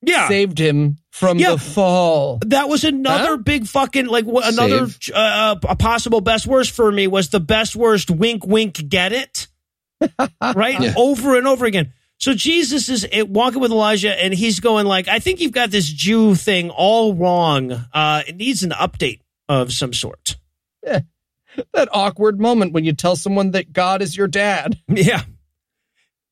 Yeah, 0.03 0.27
Saved 0.27 0.59
him 0.59 0.97
from 1.11 1.37
Yeah. 1.39 1.51
the 1.51 1.57
fall." 1.57 2.39
That 2.45 2.69
was 2.69 2.83
another 2.83 3.31
Huh? 3.35 3.37
big 3.37 3.65
fucking 3.67 4.05
like 4.07 4.25
wh- 4.25 4.47
another 4.47 4.87
uh, 5.13 5.55
a 5.67 5.75
possible 5.75 6.21
best 6.21 6.45
worst 6.47 6.71
for 6.71 6.91
me 6.91 7.07
was 7.07 7.29
the 7.29 7.39
best 7.39 7.75
worst 7.75 8.09
wink 8.11 8.45
wink 8.45 8.87
get 8.87 9.13
it 9.13 9.47
right 10.55 10.79
Yeah. 10.79 10.93
over 10.95 11.37
and 11.37 11.47
over 11.47 11.65
again. 11.65 11.93
So 12.21 12.35
Jesus 12.35 12.87
is 12.87 13.05
eh, 13.11 13.23
walking 13.23 13.61
with 13.61 13.71
Elijah 13.71 14.13
and 14.23 14.31
he's 14.31 14.59
going 14.59 14.85
like 14.85 15.07
I 15.07 15.17
think 15.17 15.41
you've 15.41 15.51
got 15.51 15.71
this 15.71 15.87
Jew 15.87 16.35
thing 16.35 16.69
all 16.69 17.15
wrong. 17.15 17.71
Uh, 17.71 18.21
it 18.27 18.35
needs 18.35 18.63
an 18.63 18.69
update 18.71 19.21
of 19.49 19.73
some 19.73 19.91
sort. 19.91 20.37
That 20.83 21.89
awkward 21.91 22.39
moment 22.39 22.71
when 22.71 22.85
you 22.85 22.93
tell 22.93 23.15
someone 23.15 23.51
that 23.51 23.73
God 23.73 24.01
is 24.01 24.15
your 24.15 24.27
dad. 24.27 24.79
Yeah. 24.87 25.23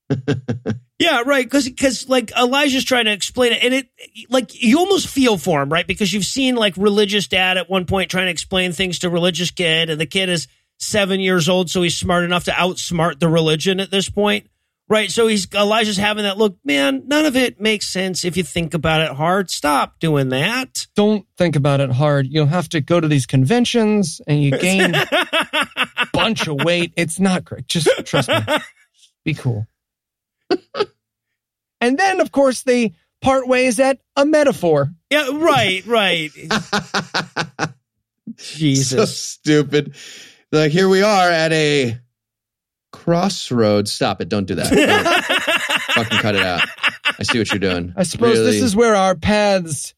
yeah, 0.99 1.21
right. 1.23 1.45
Because 1.45 1.69
because 1.69 2.09
like 2.09 2.31
Elijah's 2.37 2.83
trying 2.83 3.05
to 3.05 3.11
explain 3.11 3.51
it, 3.51 3.63
and 3.63 3.73
it 3.75 3.89
like 4.29 4.59
you 4.59 4.79
almost 4.79 5.07
feel 5.07 5.37
for 5.37 5.61
him, 5.61 5.71
right? 5.71 5.85
Because 5.85 6.11
you've 6.11 6.25
seen 6.25 6.55
like 6.55 6.75
religious 6.77 7.27
dad 7.27 7.57
at 7.57 7.69
one 7.69 7.85
point 7.85 8.09
trying 8.09 8.25
to 8.25 8.31
explain 8.31 8.71
things 8.71 8.99
to 8.99 9.09
religious 9.09 9.51
kid, 9.51 9.91
and 9.91 10.01
the 10.01 10.07
kid 10.07 10.29
is 10.29 10.47
seven 10.79 11.19
years 11.19 11.47
old, 11.47 11.69
so 11.69 11.83
he's 11.83 11.95
smart 11.95 12.23
enough 12.23 12.45
to 12.45 12.51
outsmart 12.51 13.19
the 13.19 13.27
religion 13.27 13.79
at 13.79 13.91
this 13.91 14.09
point, 14.09 14.47
right? 14.89 15.11
So 15.11 15.27
he's 15.27 15.47
Elijah's 15.53 15.97
having 15.97 16.23
that 16.23 16.37
look, 16.37 16.57
man. 16.65 17.03
None 17.05 17.25
of 17.25 17.35
it 17.35 17.61
makes 17.61 17.87
sense 17.87 18.25
if 18.25 18.35
you 18.35 18.43
think 18.43 18.73
about 18.73 19.01
it 19.01 19.11
hard. 19.11 19.49
Stop 19.49 19.99
doing 19.99 20.29
that. 20.29 20.87
Don't 20.95 21.25
think 21.37 21.55
about 21.55 21.79
it 21.79 21.91
hard. 21.91 22.27
You'll 22.27 22.47
have 22.47 22.67
to 22.69 22.81
go 22.81 22.99
to 22.99 23.07
these 23.07 23.25
conventions 23.25 24.19
and 24.27 24.43
you 24.43 24.51
gain 24.51 24.95
a 24.95 25.07
bunch 26.13 26.47
of 26.47 26.57
weight. 26.63 26.93
It's 26.97 27.19
not 27.19 27.45
great. 27.45 27.67
Just 27.67 27.89
trust 28.05 28.29
me. 28.29 28.39
Be 29.23 29.33
cool. 29.35 29.67
and 31.81 31.97
then, 31.97 32.19
of 32.19 32.31
course, 32.31 32.63
they 32.63 32.93
part 33.21 33.47
ways 33.47 33.79
at 33.79 33.99
a 34.15 34.25
metaphor. 34.25 34.89
Yeah, 35.11 35.29
right, 35.33 35.85
right. 35.85 36.31
so 36.31 37.67
Jesus. 38.37 39.17
stupid 39.17 39.93
like 40.51 40.71
here 40.71 40.89
we 40.89 41.01
are 41.03 41.29
at 41.29 41.51
a 41.51 41.97
crossroads 42.91 43.91
stop 43.91 44.21
it 44.21 44.29
don't 44.29 44.45
do 44.45 44.55
that 44.55 44.69
Don't 44.71 45.95
fucking 45.95 46.17
cut 46.19 46.35
it 46.35 46.45
out 46.45 46.61
i 47.19 47.23
see 47.23 47.37
what 47.37 47.51
you're 47.51 47.59
doing 47.59 47.93
I 47.95 48.03
suppose 48.03 48.37
Really. 48.39 48.51
this 48.51 48.61
is 48.63 48.75
where 48.75 48.95
our 48.95 49.15
paths 49.15 49.93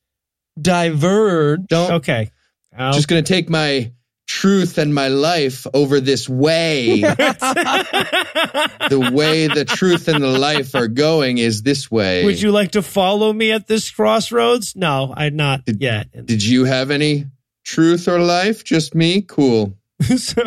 diverge. 0.59 1.67
don't 1.67 1.91
okay. 1.93 2.31
I'll- 2.77 2.93
just 2.93 3.07
gonna 3.07 3.21
take 3.21 3.49
my 3.49 3.91
truth 4.27 4.77
and 4.77 4.93
my 4.95 5.09
life 5.09 5.67
over 5.73 5.99
this 5.99 6.27
way 6.29 7.01
the 7.01 9.11
way 9.13 9.47
the 9.47 9.65
truth 9.65 10.07
and 10.07 10.23
the 10.23 10.39
life 10.39 10.73
are 10.75 10.87
going 10.87 11.37
is 11.37 11.63
this 11.63 11.91
way 11.91 12.23
Would 12.25 12.41
you 12.41 12.51
like 12.51 12.71
to 12.71 12.81
follow 12.81 13.31
me 13.33 13.51
at 13.51 13.67
this 13.67 13.89
crossroads? 13.91 14.75
No, 14.75 15.13
I'd 15.15 15.33
not 15.33 15.65
Did- 15.65 15.81
yet. 15.81 16.25
did 16.25 16.43
you 16.43 16.65
have 16.65 16.91
any 16.91 17.25
truth 17.65 18.07
or 18.07 18.19
life 18.19 18.63
just 18.63 18.95
me 18.95 19.21
cool 19.21 19.77
so, 20.17 20.41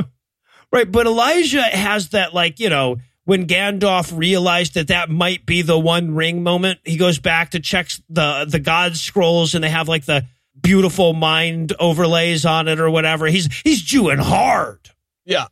right, 0.73 0.91
but 0.91 1.07
Elijah 1.07 1.62
has 1.62 2.11
that, 2.11 2.35
like, 2.35 2.61
you 2.61 2.69
know, 2.69 2.99
when 3.24 3.47
Gandalf 3.47 4.16
realized 4.16 4.74
that 4.74 4.89
that 4.89 5.11
might 5.11 5.47
be 5.47 5.62
the 5.62 5.78
one 5.78 6.15
ring 6.15 6.43
moment, 6.43 6.81
he 6.85 6.97
goes 6.97 7.19
back 7.19 7.53
to 7.53 7.61
checks 7.61 8.03
the 8.09 8.47
the 8.49 8.59
God 8.59 8.97
scrolls, 8.97 9.55
and 9.55 9.65
they 9.65 9.70
have 9.70 9.89
like 9.89 10.05
the 10.05 10.27
beautiful 10.61 11.15
mind 11.15 11.73
overlays 11.81 12.45
on 12.45 12.69
it 12.69 12.78
or 12.81 12.91
whatever. 12.91 13.27
He's 13.27 13.49
he's 13.65 13.81
Jewing 13.81 14.19
hard. 14.19 14.91
Yeah. 15.24 15.47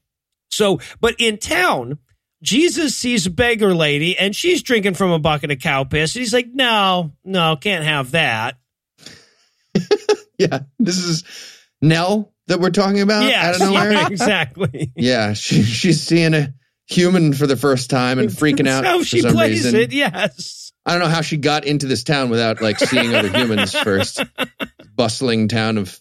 So, 0.51 0.81
but 1.01 1.15
in 1.19 1.39
town, 1.39 1.99
Jesus 2.43 2.95
sees 2.95 3.25
a 3.25 3.31
beggar 3.31 3.75
lady, 3.75 4.19
and 4.19 4.37
she's 4.37 4.63
drinking 4.63 4.95
from 4.95 5.11
a 5.11 5.19
bucket 5.19 5.51
of 5.51 5.59
cow 5.59 5.85
piss, 5.85 6.15
and 6.15 6.21
he's 6.21 6.35
like, 6.35 6.49
"No, 6.53 7.13
no, 7.25 7.57
can't 7.57 7.85
have 7.85 8.11
that." 8.11 8.59
yeah 10.39 10.61
this 10.79 10.99
is 10.99 11.25
nell 11.81 12.32
that 12.48 12.60
we're 12.60 12.70
talking 12.70 13.01
about 13.01 13.24
yeah, 13.24 13.48
out 13.48 13.55
of 13.55 13.60
nowhere 13.73 14.06
exactly. 14.06 14.93
Yeah, 14.97 15.32
she, 15.35 15.62
she's 15.62 16.02
seeing 16.02 16.35
a 16.35 16.55
human 16.86 17.32
for 17.32 17.47
the 17.47 17.56
first 17.56 17.90
time 17.90 18.19
and 18.19 18.28
freaking 18.31 18.69
out 18.69 18.82
That's 18.82 18.86
how 18.86 18.98
for 18.98 19.05
she 19.05 19.20
some 19.20 19.32
plays 19.32 19.64
reason. 19.64 19.81
it. 19.81 19.93
Yes. 19.93 20.73
I 20.85 20.93
don't 20.93 21.01
know 21.01 21.09
how 21.14 21.20
she 21.20 21.36
got 21.36 21.64
into 21.64 21.86
this 21.86 22.02
town 22.02 22.28
without 22.28 22.60
like 22.60 22.78
seeing 22.78 23.14
other 23.14 23.28
humans 23.28 23.74
first. 23.78 24.23
Bustling 24.97 25.48
town 25.48 25.78
of 25.78 25.98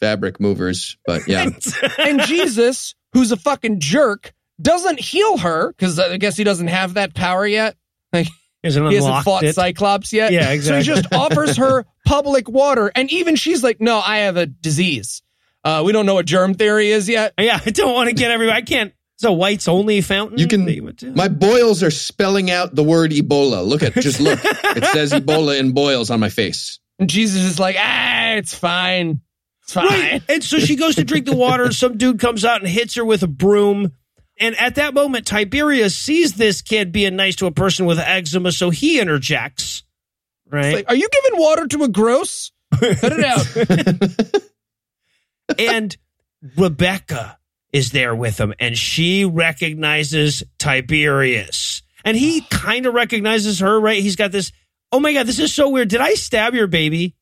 fabric 0.00 0.38
movers, 0.38 0.96
but 1.06 1.26
yeah, 1.26 1.48
and 1.98 2.20
Jesus, 2.22 2.94
who's 3.12 3.32
a 3.32 3.36
fucking 3.36 3.80
jerk, 3.80 4.32
doesn't 4.60 5.00
heal 5.00 5.38
her 5.38 5.72
because 5.72 5.98
I 5.98 6.18
guess 6.18 6.36
he 6.36 6.44
doesn't 6.44 6.68
have 6.68 6.94
that 6.94 7.14
power 7.14 7.46
yet. 7.46 7.76
Like 8.12 8.26
he 8.26 8.32
hasn't 8.64 9.24
fought 9.24 9.42
it. 9.42 9.54
Cyclops 9.54 10.12
yet. 10.12 10.32
Yeah, 10.32 10.50
exactly. 10.50 10.84
So 10.84 10.94
he 10.94 11.00
just 11.02 11.12
offers 11.12 11.56
her 11.56 11.84
public 12.06 12.48
water, 12.48 12.92
and 12.94 13.10
even 13.10 13.34
she's 13.34 13.64
like, 13.64 13.80
"No, 13.80 13.98
I 13.98 14.18
have 14.18 14.36
a 14.36 14.46
disease. 14.46 15.22
Uh, 15.64 15.82
we 15.84 15.92
don't 15.92 16.06
know 16.06 16.14
what 16.14 16.26
germ 16.26 16.54
theory 16.54 16.90
is 16.90 17.08
yet." 17.08 17.34
Yeah, 17.38 17.60
I 17.64 17.70
don't 17.70 17.94
want 17.94 18.08
to 18.08 18.14
get 18.14 18.30
everywhere. 18.30 18.54
I 18.54 18.62
can't. 18.62 18.92
It's 19.16 19.24
a 19.24 19.32
whites 19.32 19.66
only 19.66 20.00
fountain. 20.00 20.38
you 20.38 20.46
can. 20.46 20.64
that 20.64 20.80
would 20.80 20.96
do. 20.96 21.12
My 21.12 21.26
boils 21.26 21.82
are 21.82 21.90
spelling 21.90 22.52
out 22.52 22.76
the 22.76 22.84
word 22.84 23.10
Ebola. 23.10 23.66
Look 23.66 23.82
at, 23.82 23.94
just 23.94 24.20
look. 24.20 24.38
It 24.44 24.84
says 24.92 25.12
Ebola 25.12 25.58
in 25.58 25.72
boils 25.72 26.10
on 26.10 26.20
my 26.20 26.28
face. 26.28 26.78
And 27.00 27.10
Jesus 27.10 27.42
is 27.42 27.58
like, 27.58 27.74
"Ah, 27.78 28.34
it's 28.34 28.54
fine. 28.54 29.20
It's 29.64 29.72
fine." 29.72 29.86
Right. 29.88 30.22
And 30.28 30.44
so 30.44 30.60
she 30.60 30.76
goes 30.76 30.94
to 30.96 31.04
drink 31.04 31.26
the 31.26 31.34
water. 31.34 31.72
Some 31.72 31.98
dude 31.98 32.20
comes 32.20 32.44
out 32.44 32.60
and 32.60 32.68
hits 32.68 32.94
her 32.94 33.04
with 33.04 33.24
a 33.24 33.28
broom. 33.28 33.92
And 34.40 34.54
at 34.56 34.76
that 34.76 34.94
moment, 34.94 35.26
Tiberius 35.26 35.96
sees 35.98 36.34
this 36.34 36.62
kid 36.62 36.92
being 36.92 37.16
nice 37.16 37.34
to 37.36 37.46
a 37.46 37.50
person 37.50 37.86
with 37.86 37.98
eczema, 37.98 38.52
so 38.52 38.70
he 38.70 39.00
interjects. 39.00 39.82
Right. 40.48 40.66
It's 40.66 40.74
like, 40.76 40.88
are 40.88 40.94
you 40.94 41.08
giving 41.10 41.40
water 41.40 41.66
to 41.66 41.82
a 41.82 41.88
gross? 41.88 42.52
Cut 42.72 42.98
it 43.02 43.24
out. 43.24 44.42
and 45.58 45.96
Rebecca 46.56 47.38
is 47.72 47.90
there 47.92 48.14
with 48.14 48.38
him, 48.38 48.54
and 48.58 48.76
she 48.76 49.24
recognizes 49.24 50.42
Tiberius. 50.58 51.82
And 52.04 52.16
he 52.16 52.40
kind 52.50 52.86
of 52.86 52.94
recognizes 52.94 53.60
her, 53.60 53.80
right? 53.80 54.02
He's 54.02 54.16
got 54.16 54.32
this, 54.32 54.52
oh 54.92 55.00
my 55.00 55.12
God, 55.12 55.26
this 55.26 55.38
is 55.38 55.54
so 55.54 55.70
weird. 55.70 55.88
Did 55.88 56.00
I 56.00 56.14
stab 56.14 56.54
your 56.54 56.66
baby? 56.66 57.14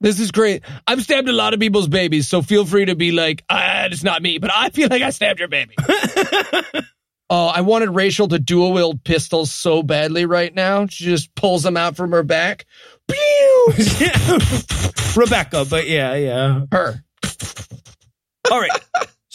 This 0.00 0.20
is 0.20 0.30
great. 0.30 0.62
I've 0.86 1.02
stabbed 1.02 1.28
a 1.28 1.32
lot 1.32 1.54
of 1.54 1.60
people's 1.60 1.88
babies, 1.88 2.28
so 2.28 2.42
feel 2.42 2.66
free 2.66 2.84
to 2.84 2.94
be 2.94 3.12
like, 3.12 3.42
ah, 3.48 3.86
it's 3.86 4.02
not 4.02 4.20
me, 4.20 4.38
but 4.38 4.50
I 4.54 4.68
feel 4.68 4.88
like 4.90 5.00
I 5.00 5.08
stabbed 5.08 5.38
your 5.38 5.48
baby. 5.48 5.74
oh, 7.30 7.46
I 7.46 7.62
wanted 7.62 7.90
Rachel 7.90 8.28
to 8.28 8.38
dual 8.38 8.74
wield 8.74 9.02
pistols 9.04 9.50
so 9.50 9.82
badly 9.82 10.26
right 10.26 10.54
now. 10.54 10.86
She 10.86 11.04
just 11.04 11.34
pulls 11.34 11.62
them 11.62 11.78
out 11.78 11.96
from 11.96 12.12
her 12.12 12.22
back. 12.22 12.66
Pew! 13.08 13.72
Rebecca, 15.16 15.64
but 15.64 15.88
yeah, 15.88 16.14
yeah. 16.14 16.60
Her. 16.70 17.02
All 18.50 18.60
right. 18.60 18.70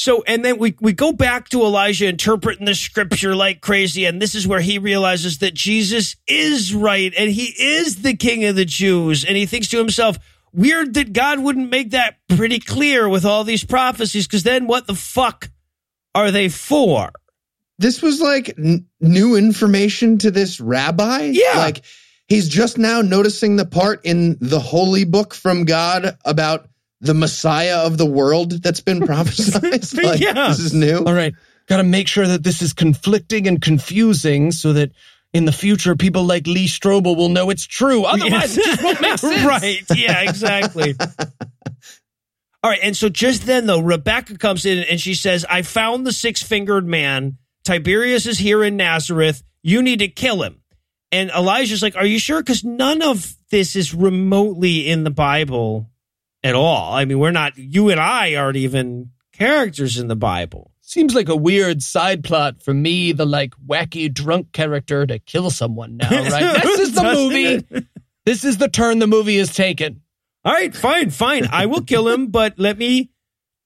So, 0.01 0.23
and 0.25 0.43
then 0.43 0.57
we, 0.57 0.75
we 0.81 0.93
go 0.93 1.13
back 1.13 1.49
to 1.49 1.61
Elijah 1.61 2.07
interpreting 2.07 2.65
the 2.65 2.73
scripture 2.73 3.35
like 3.35 3.61
crazy. 3.61 4.05
And 4.05 4.19
this 4.19 4.33
is 4.33 4.47
where 4.47 4.59
he 4.59 4.79
realizes 4.79 5.37
that 5.39 5.53
Jesus 5.53 6.15
is 6.27 6.73
right 6.73 7.13
and 7.15 7.29
he 7.29 7.53
is 7.59 8.01
the 8.01 8.15
king 8.15 8.43
of 8.45 8.55
the 8.55 8.65
Jews. 8.65 9.23
And 9.23 9.37
he 9.37 9.45
thinks 9.45 9.67
to 9.69 9.77
himself, 9.77 10.17
weird 10.53 10.95
that 10.95 11.13
God 11.13 11.39
wouldn't 11.39 11.69
make 11.69 11.91
that 11.91 12.17
pretty 12.29 12.57
clear 12.57 13.07
with 13.07 13.25
all 13.25 13.43
these 13.43 13.63
prophecies. 13.63 14.25
Cause 14.25 14.41
then 14.41 14.65
what 14.65 14.87
the 14.87 14.95
fuck 14.95 15.51
are 16.15 16.31
they 16.31 16.49
for? 16.49 17.11
This 17.77 18.01
was 18.01 18.19
like 18.19 18.57
n- 18.57 18.87
new 18.99 19.35
information 19.35 20.17
to 20.19 20.31
this 20.31 20.59
rabbi. 20.59 21.31
Yeah. 21.33 21.57
Like 21.57 21.83
he's 22.27 22.49
just 22.49 22.79
now 22.79 23.01
noticing 23.01 23.55
the 23.55 23.65
part 23.65 24.03
in 24.03 24.37
the 24.41 24.59
holy 24.59 25.03
book 25.03 25.35
from 25.35 25.65
God 25.65 26.17
about 26.25 26.70
the 27.01 27.13
Messiah 27.13 27.79
of 27.79 27.97
the 27.97 28.05
world 28.05 28.63
that's 28.63 28.79
been 28.81 29.01
prophesied. 29.05 29.63
like, 30.03 30.19
Yeah. 30.19 30.47
This 30.49 30.59
is 30.59 30.73
new. 30.73 30.97
All 31.05 31.13
right. 31.13 31.33
Got 31.67 31.77
to 31.77 31.83
make 31.83 32.07
sure 32.07 32.27
that 32.27 32.43
this 32.43 32.61
is 32.61 32.73
conflicting 32.73 33.47
and 33.47 33.61
confusing 33.61 34.51
so 34.51 34.73
that 34.73 34.91
in 35.33 35.45
the 35.45 35.51
future 35.51 35.95
people 35.95 36.23
like 36.25 36.45
Lee 36.47 36.67
Strobel 36.67 37.15
will 37.15 37.29
know 37.29 37.49
it's 37.49 37.65
true. 37.65 38.03
Otherwise, 38.03 38.57
it 38.57 38.65
just 38.65 38.83
won't 38.83 39.01
make 39.01 39.17
sense. 39.19 39.43
right. 39.45 39.83
Yeah, 39.95 40.21
exactly. 40.29 40.95
All 42.63 42.69
right. 42.69 42.79
And 42.83 42.95
so 42.95 43.09
just 43.09 43.45
then, 43.45 43.65
though, 43.65 43.79
Rebecca 43.79 44.37
comes 44.37 44.65
in 44.65 44.79
and 44.79 44.99
she 44.99 45.13
says, 45.13 45.45
I 45.49 45.61
found 45.61 46.05
the 46.05 46.11
six 46.11 46.43
fingered 46.43 46.85
man. 46.85 47.37
Tiberius 47.63 48.25
is 48.25 48.37
here 48.39 48.63
in 48.63 48.75
Nazareth. 48.77 49.41
You 49.63 49.81
need 49.81 49.99
to 49.99 50.07
kill 50.07 50.41
him. 50.43 50.61
And 51.11 51.29
Elijah's 51.31 51.81
like, 51.81 51.95
Are 51.95 52.05
you 52.05 52.19
sure? 52.19 52.41
Because 52.41 52.63
none 52.63 53.01
of 53.01 53.35
this 53.51 53.75
is 53.75 53.93
remotely 53.93 54.87
in 54.89 55.03
the 55.03 55.09
Bible 55.11 55.90
at 56.43 56.55
all. 56.55 56.93
I 56.93 57.05
mean, 57.05 57.19
we're 57.19 57.31
not, 57.31 57.57
you 57.57 57.89
and 57.89 57.99
I 57.99 58.35
aren't 58.35 58.57
even 58.57 59.11
characters 59.33 59.97
in 59.97 60.07
the 60.07 60.15
Bible. 60.15 60.71
Seems 60.81 61.15
like 61.15 61.29
a 61.29 61.35
weird 61.35 61.81
side 61.81 62.23
plot 62.23 62.61
for 62.63 62.73
me, 62.73 63.13
the 63.13 63.25
like 63.25 63.53
wacky 63.65 64.13
drunk 64.13 64.51
character, 64.51 65.05
to 65.05 65.19
kill 65.19 65.49
someone 65.49 65.97
now, 65.97 66.09
right? 66.29 66.61
this 66.61 66.79
is 66.79 66.93
the 66.93 67.03
movie. 67.03 67.87
This 68.25 68.43
is 68.43 68.57
the 68.57 68.67
turn 68.67 68.99
the 68.99 69.07
movie 69.07 69.37
has 69.37 69.53
taken. 69.53 70.01
All 70.43 70.53
right, 70.53 70.75
fine, 70.75 71.09
fine. 71.09 71.47
I 71.51 71.67
will 71.67 71.81
kill 71.81 72.07
him, 72.07 72.27
but 72.31 72.57
let 72.57 72.77
me 72.77 73.11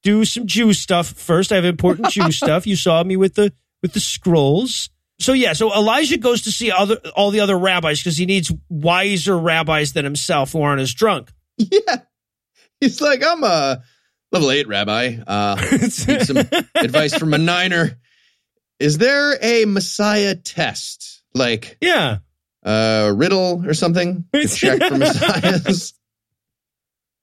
do 0.04 0.26
some 0.26 0.46
Jew 0.46 0.74
stuff 0.74 1.08
first. 1.08 1.52
I 1.52 1.56
have 1.56 1.66
important 1.66 2.10
Jew 2.10 2.32
stuff. 2.32 2.68
You 2.68 2.76
saw 2.76 3.04
me 3.04 3.18
with 3.18 3.36
the 3.36 3.54
with 3.82 3.94
the 3.94 4.00
scrolls. 4.00 4.90
So 5.20 5.34
yeah, 5.34 5.54
so 5.54 5.74
Elijah 5.74 6.18
goes 6.18 6.44
to 6.44 6.52
see 6.52 6.72
other 6.72 6.98
all 7.16 7.32
the 7.32 7.40
other 7.40 7.58
rabbis 7.58 8.00
because 8.00 8.18
he 8.18 8.26
needs 8.26 8.52
wiser 8.70 9.38
rabbis 9.38 9.94
than 9.94 10.04
himself 10.04 10.52
who 10.52 10.62
aren't 10.62 10.82
as 10.82 10.94
drunk. 10.94 11.32
Yeah. 11.58 12.02
He's 12.82 13.02
like, 13.02 13.24
I'm 13.26 13.44
a 13.44 13.84
level 14.32 14.52
eight 14.52 14.68
rabbi. 14.68 15.18
Uh, 15.26 15.56
need 15.72 15.92
some 15.92 16.38
advice 16.76 17.18
from 17.18 17.34
a 17.34 17.38
niner. 17.38 17.98
Is 18.80 18.98
there 18.98 19.38
a 19.42 19.66
Messiah 19.66 20.36
test? 20.36 21.24
Like 21.34 21.78
yeah, 21.82 22.20
a 22.64 23.12
riddle 23.14 23.64
or 23.66 23.74
something 23.74 24.26
to 24.34 24.48
check 24.48 24.82
for 24.82 24.98
Messiahs? 24.98 25.94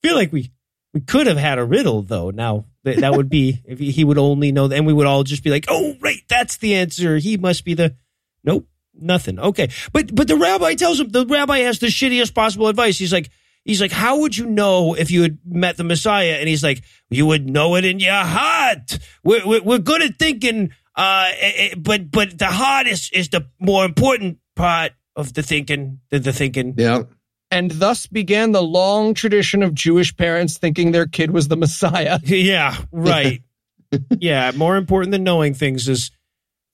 feel 0.02 0.16
like 0.16 0.32
we 0.32 0.50
we 0.92 1.00
could 1.00 1.26
have 1.26 1.36
had 1.36 1.58
a 1.58 1.64
riddle 1.64 2.02
though. 2.02 2.30
Now 2.30 2.66
that, 2.84 2.98
that 2.98 3.14
would 3.14 3.28
be 3.28 3.62
if 3.64 3.78
he, 3.78 3.90
he 3.90 4.04
would 4.04 4.18
only 4.18 4.52
know, 4.52 4.70
and 4.70 4.86
we 4.86 4.92
would 4.92 5.06
all 5.06 5.24
just 5.24 5.44
be 5.44 5.50
like, 5.50 5.66
"Oh, 5.68 5.96
right, 6.00 6.20
that's 6.28 6.58
the 6.58 6.74
answer. 6.74 7.16
He 7.16 7.36
must 7.36 7.64
be 7.64 7.74
the." 7.74 7.96
Nope, 8.44 8.66
nothing. 8.94 9.38
Okay, 9.38 9.70
but 9.92 10.14
but 10.14 10.28
the 10.28 10.36
rabbi 10.36 10.74
tells 10.74 11.00
him 11.00 11.08
the 11.10 11.26
rabbi 11.26 11.60
has 11.60 11.78
the 11.78 11.86
shittiest 11.86 12.34
possible 12.34 12.68
advice. 12.68 12.98
He's 12.98 13.12
like. 13.12 13.30
He's 13.64 13.80
like, 13.80 13.92
how 13.92 14.18
would 14.18 14.36
you 14.36 14.46
know 14.46 14.94
if 14.94 15.10
you 15.10 15.22
had 15.22 15.38
met 15.44 15.76
the 15.76 15.84
Messiah? 15.84 16.36
And 16.40 16.48
he's 16.48 16.64
like, 16.64 16.82
you 17.10 17.26
would 17.26 17.48
know 17.48 17.76
it 17.76 17.84
in 17.84 18.00
your 18.00 18.12
heart. 18.12 18.98
We're, 19.22 19.46
we're, 19.46 19.62
we're 19.62 19.78
good 19.78 20.02
at 20.02 20.18
thinking, 20.18 20.72
uh, 20.96 21.30
eh, 21.38 21.52
eh, 21.56 21.74
but 21.78 22.10
but 22.10 22.38
the 22.38 22.46
heart 22.46 22.86
is, 22.88 23.08
is 23.12 23.28
the 23.28 23.48
more 23.60 23.84
important 23.84 24.38
part 24.56 24.92
of 25.14 25.34
the 25.34 25.42
thinking 25.42 26.00
than 26.10 26.22
the 26.22 26.32
thinking. 26.32 26.74
Yeah. 26.76 27.04
And 27.52 27.70
thus 27.70 28.06
began 28.06 28.52
the 28.52 28.62
long 28.62 29.14
tradition 29.14 29.62
of 29.62 29.74
Jewish 29.74 30.16
parents 30.16 30.58
thinking 30.58 30.90
their 30.90 31.06
kid 31.06 31.30
was 31.30 31.48
the 31.48 31.56
Messiah. 31.56 32.18
Yeah, 32.24 32.76
right. 32.90 33.42
yeah, 34.18 34.52
more 34.56 34.76
important 34.76 35.12
than 35.12 35.22
knowing 35.22 35.54
things 35.54 35.88
is 35.88 36.10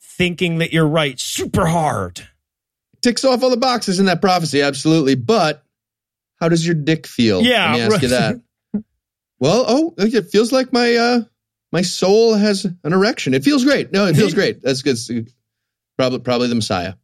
thinking 0.01 0.59
that 0.59 0.73
you're 0.73 0.87
right 0.87 1.19
super 1.19 1.67
hard. 1.67 2.27
Ticks 3.03 3.25
off 3.25 3.43
all 3.43 3.51
the 3.51 3.57
boxes 3.57 3.99
in 3.99 4.07
that 4.07 4.21
prophecy, 4.21 4.63
absolutely. 4.63 5.17
But 5.17 5.65
how 6.41 6.49
does 6.49 6.65
your 6.65 6.75
dick 6.75 7.07
feel? 7.07 7.43
Yeah, 7.43 7.67
Let 7.67 7.73
me 7.73 7.81
ask 7.83 7.93
right. 7.93 8.03
you 8.03 8.09
that. 8.09 8.43
Well, 9.41 9.65
oh, 9.69 9.95
it 9.99 10.33
feels 10.33 10.51
like 10.51 10.73
my 10.73 10.97
uh 10.97 11.21
my 11.71 11.83
soul 11.83 12.35
has 12.35 12.65
an 12.65 12.93
erection. 12.93 13.35
It 13.35 13.45
feels 13.45 13.65
great. 13.65 13.93
No, 13.93 14.07
it 14.07 14.17
feels 14.17 14.35
great. 14.35 14.61
That's 14.63 14.83
good. 14.83 14.99
Probably 15.97 16.19
probably 16.19 16.49
the 16.49 16.57
Messiah. 16.57 16.95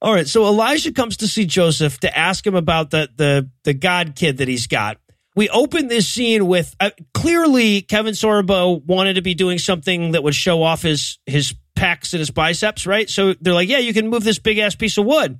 All 0.00 0.14
right, 0.14 0.28
so 0.28 0.44
Elijah 0.46 0.92
comes 0.92 1.18
to 1.18 1.28
see 1.28 1.44
Joseph 1.44 1.98
to 2.00 2.18
ask 2.18 2.46
him 2.46 2.54
about 2.54 2.90
the 2.90 3.08
the 3.16 3.50
the 3.64 3.74
God 3.74 4.14
kid 4.16 4.38
that 4.38 4.48
he's 4.48 4.66
got. 4.66 4.98
We 5.34 5.48
open 5.48 5.86
this 5.86 6.08
scene 6.08 6.48
with 6.48 6.74
uh, 6.80 6.90
clearly 7.14 7.82
Kevin 7.82 8.14
Sorbo 8.14 8.84
wanted 8.84 9.14
to 9.14 9.22
be 9.22 9.34
doing 9.34 9.58
something 9.58 10.12
that 10.12 10.22
would 10.24 10.34
show 10.34 10.62
off 10.62 10.82
his 10.82 11.18
his 11.26 11.54
pecs 11.76 12.12
and 12.12 12.18
his 12.18 12.30
biceps, 12.30 12.86
right? 12.86 13.08
So 13.08 13.34
they're 13.34 13.54
like, 13.54 13.68
"Yeah, 13.68 13.78
you 13.78 13.94
can 13.94 14.08
move 14.08 14.24
this 14.24 14.38
big 14.38 14.58
ass 14.58 14.74
piece 14.74 14.98
of 14.98 15.06
wood." 15.06 15.38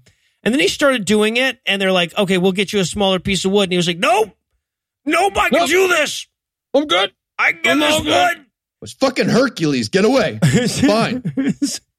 And 0.48 0.54
then 0.54 0.60
he 0.60 0.68
started 0.68 1.04
doing 1.04 1.36
it, 1.36 1.58
and 1.66 1.80
they're 1.82 1.92
like, 1.92 2.16
"Okay, 2.16 2.38
we'll 2.38 2.52
get 2.52 2.72
you 2.72 2.80
a 2.80 2.84
smaller 2.86 3.18
piece 3.18 3.44
of 3.44 3.50
wood." 3.52 3.64
And 3.64 3.72
he 3.72 3.76
was 3.76 3.86
like, 3.86 3.98
"Nope, 3.98 4.34
nope, 5.04 5.36
I 5.36 5.50
can 5.50 5.58
Nope. 5.58 5.68
do 5.68 5.88
this. 5.88 6.26
I'm 6.72 6.86
good. 6.86 7.12
I 7.38 7.52
can 7.52 7.60
get 7.62 7.72
I'm 7.72 7.80
this 7.80 7.98
wood." 8.00 8.38
It 8.38 8.80
was 8.80 8.94
fucking 8.94 9.28
Hercules. 9.28 9.90
Get 9.90 10.06
away. 10.06 10.38
Fine. 10.68 11.22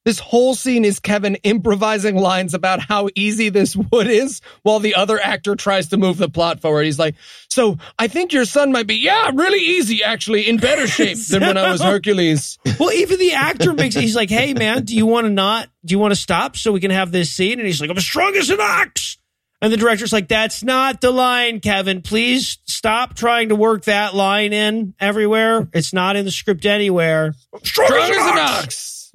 This 0.06 0.20
whole 0.20 0.56
scene 0.56 0.86
is 0.86 1.00
Kevin 1.00 1.36
improvising 1.36 2.16
lines 2.16 2.54
about 2.54 2.80
how 2.80 3.10
easy 3.16 3.50
this 3.50 3.76
wood 3.76 4.08
is 4.08 4.42
while 4.64 4.80
the 4.80 4.96
other 4.96 5.20
actor 5.20 5.56
tries 5.56 5.90
to 5.90 5.98
move 5.98 6.18
the 6.18 6.30
plot 6.30 6.62
forward. 6.62 6.86
He's 6.86 6.98
like, 6.98 7.16
So 7.50 7.78
I 7.98 8.08
think 8.08 8.32
your 8.32 8.46
son 8.46 8.72
might 8.72 8.88
be, 8.88 8.96
yeah, 8.96 9.30
really 9.34 9.60
easy, 9.60 10.04
actually, 10.04 10.48
in 10.48 10.58
better 10.58 10.88
shape 10.88 11.18
than 11.30 11.42
when 11.42 11.58
I 11.58 11.70
was 11.70 11.82
Hercules. 11.82 12.58
Well, 12.80 12.92
even 12.94 13.20
the 13.20 13.34
actor 13.34 13.74
makes 13.74 13.96
he's 13.96 14.16
like, 14.16 14.30
"Hey, 14.30 14.54
man, 14.54 14.84
do 14.86 14.96
you 14.96 15.06
want 15.06 15.26
to 15.26 15.30
not? 15.30 15.68
Do 15.84 15.92
you 15.94 16.00
want 16.00 16.12
to 16.14 16.20
stop 16.20 16.56
so 16.56 16.72
we 16.72 16.80
can 16.80 16.92
have 16.92 17.12
this 17.12 17.32
scene?" 17.32 17.60
And 17.60 17.68
he's 17.68 17.82
like, 17.82 17.90
"I'm 17.90 18.00
strong 18.00 18.36
as 18.36 18.50
an 18.50 18.60
ox." 18.62 19.18
And 19.62 19.74
the 19.74 19.78
director's 19.78 20.14
like, 20.14 20.30
"That's 20.30 20.64
not 20.64 21.02
the 21.02 21.12
line, 21.12 21.60
Kevin. 21.60 22.02
Please 22.02 22.60
stop 22.66 23.16
trying 23.16 23.50
to 23.50 23.56
work 23.56 23.84
that 23.86 24.16
line 24.16 24.54
in 24.54 24.94
everywhere. 25.00 25.68
It's 25.74 25.92
not 25.94 26.16
in 26.16 26.24
the 26.24 26.32
script 26.32 26.66
anywhere." 26.66 27.34
Strong, 27.64 27.88
Strong 27.88 28.12
as 28.12 28.18
an 28.18 28.38
ox. 28.40 29.12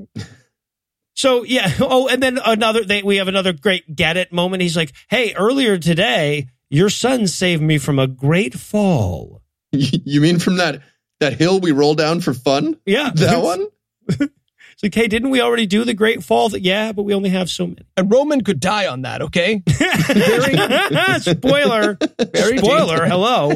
So 1.15 1.43
yeah. 1.45 1.71
Oh, 1.81 2.09
and 2.09 2.23
then 2.23 2.39
another. 2.45 2.85
They, 2.85 3.03
we 3.03 3.17
have 3.17 3.29
another 3.29 3.53
great 3.53 3.95
get 3.95 4.17
it 4.17 4.33
moment. 4.33 4.63
He's 4.63 4.77
like, 4.77 4.93
"Hey, 5.09 5.35
earlier 5.35 5.79
today, 5.79 6.49
your 6.71 6.91
son 6.91 7.27
saved 7.27 7.63
me 7.63 7.79
from 7.79 7.99
a 7.99 8.07
great 8.07 8.55
fall." 8.55 9.43
you 9.73 10.21
mean 10.21 10.39
from 10.39 10.57
that 10.57 10.83
that 11.21 11.35
hill 11.35 11.61
we 11.61 11.73
roll 11.73 11.95
down 11.95 12.21
for 12.21 12.35
fun? 12.35 12.79
Yeah, 12.85 13.11
That 13.15 13.43
one? 13.43 13.69
It's 14.75 14.83
like, 14.83 14.95
hey, 14.97 15.07
didn't 15.07 15.31
we 15.31 15.41
already 15.41 15.67
do 15.67 15.85
the 15.85 15.95
great 15.95 16.25
fall? 16.25 16.49
That 16.49 16.61
Yeah, 16.63 16.91
but 16.91 17.05
we 17.05 17.15
only 17.15 17.31
have 17.31 17.49
so 17.49 17.69
many. 17.69 17.87
And 17.97 18.11
Roman 18.11 18.43
could 18.43 18.59
die 18.59 18.89
on 18.89 19.03
that, 19.03 19.23
okay? 19.23 19.63
Spoiler. 21.21 21.97
Very 22.35 22.59
Spoiler. 22.59 22.87
dangerous. 22.99 23.09
Hello. 23.11 23.53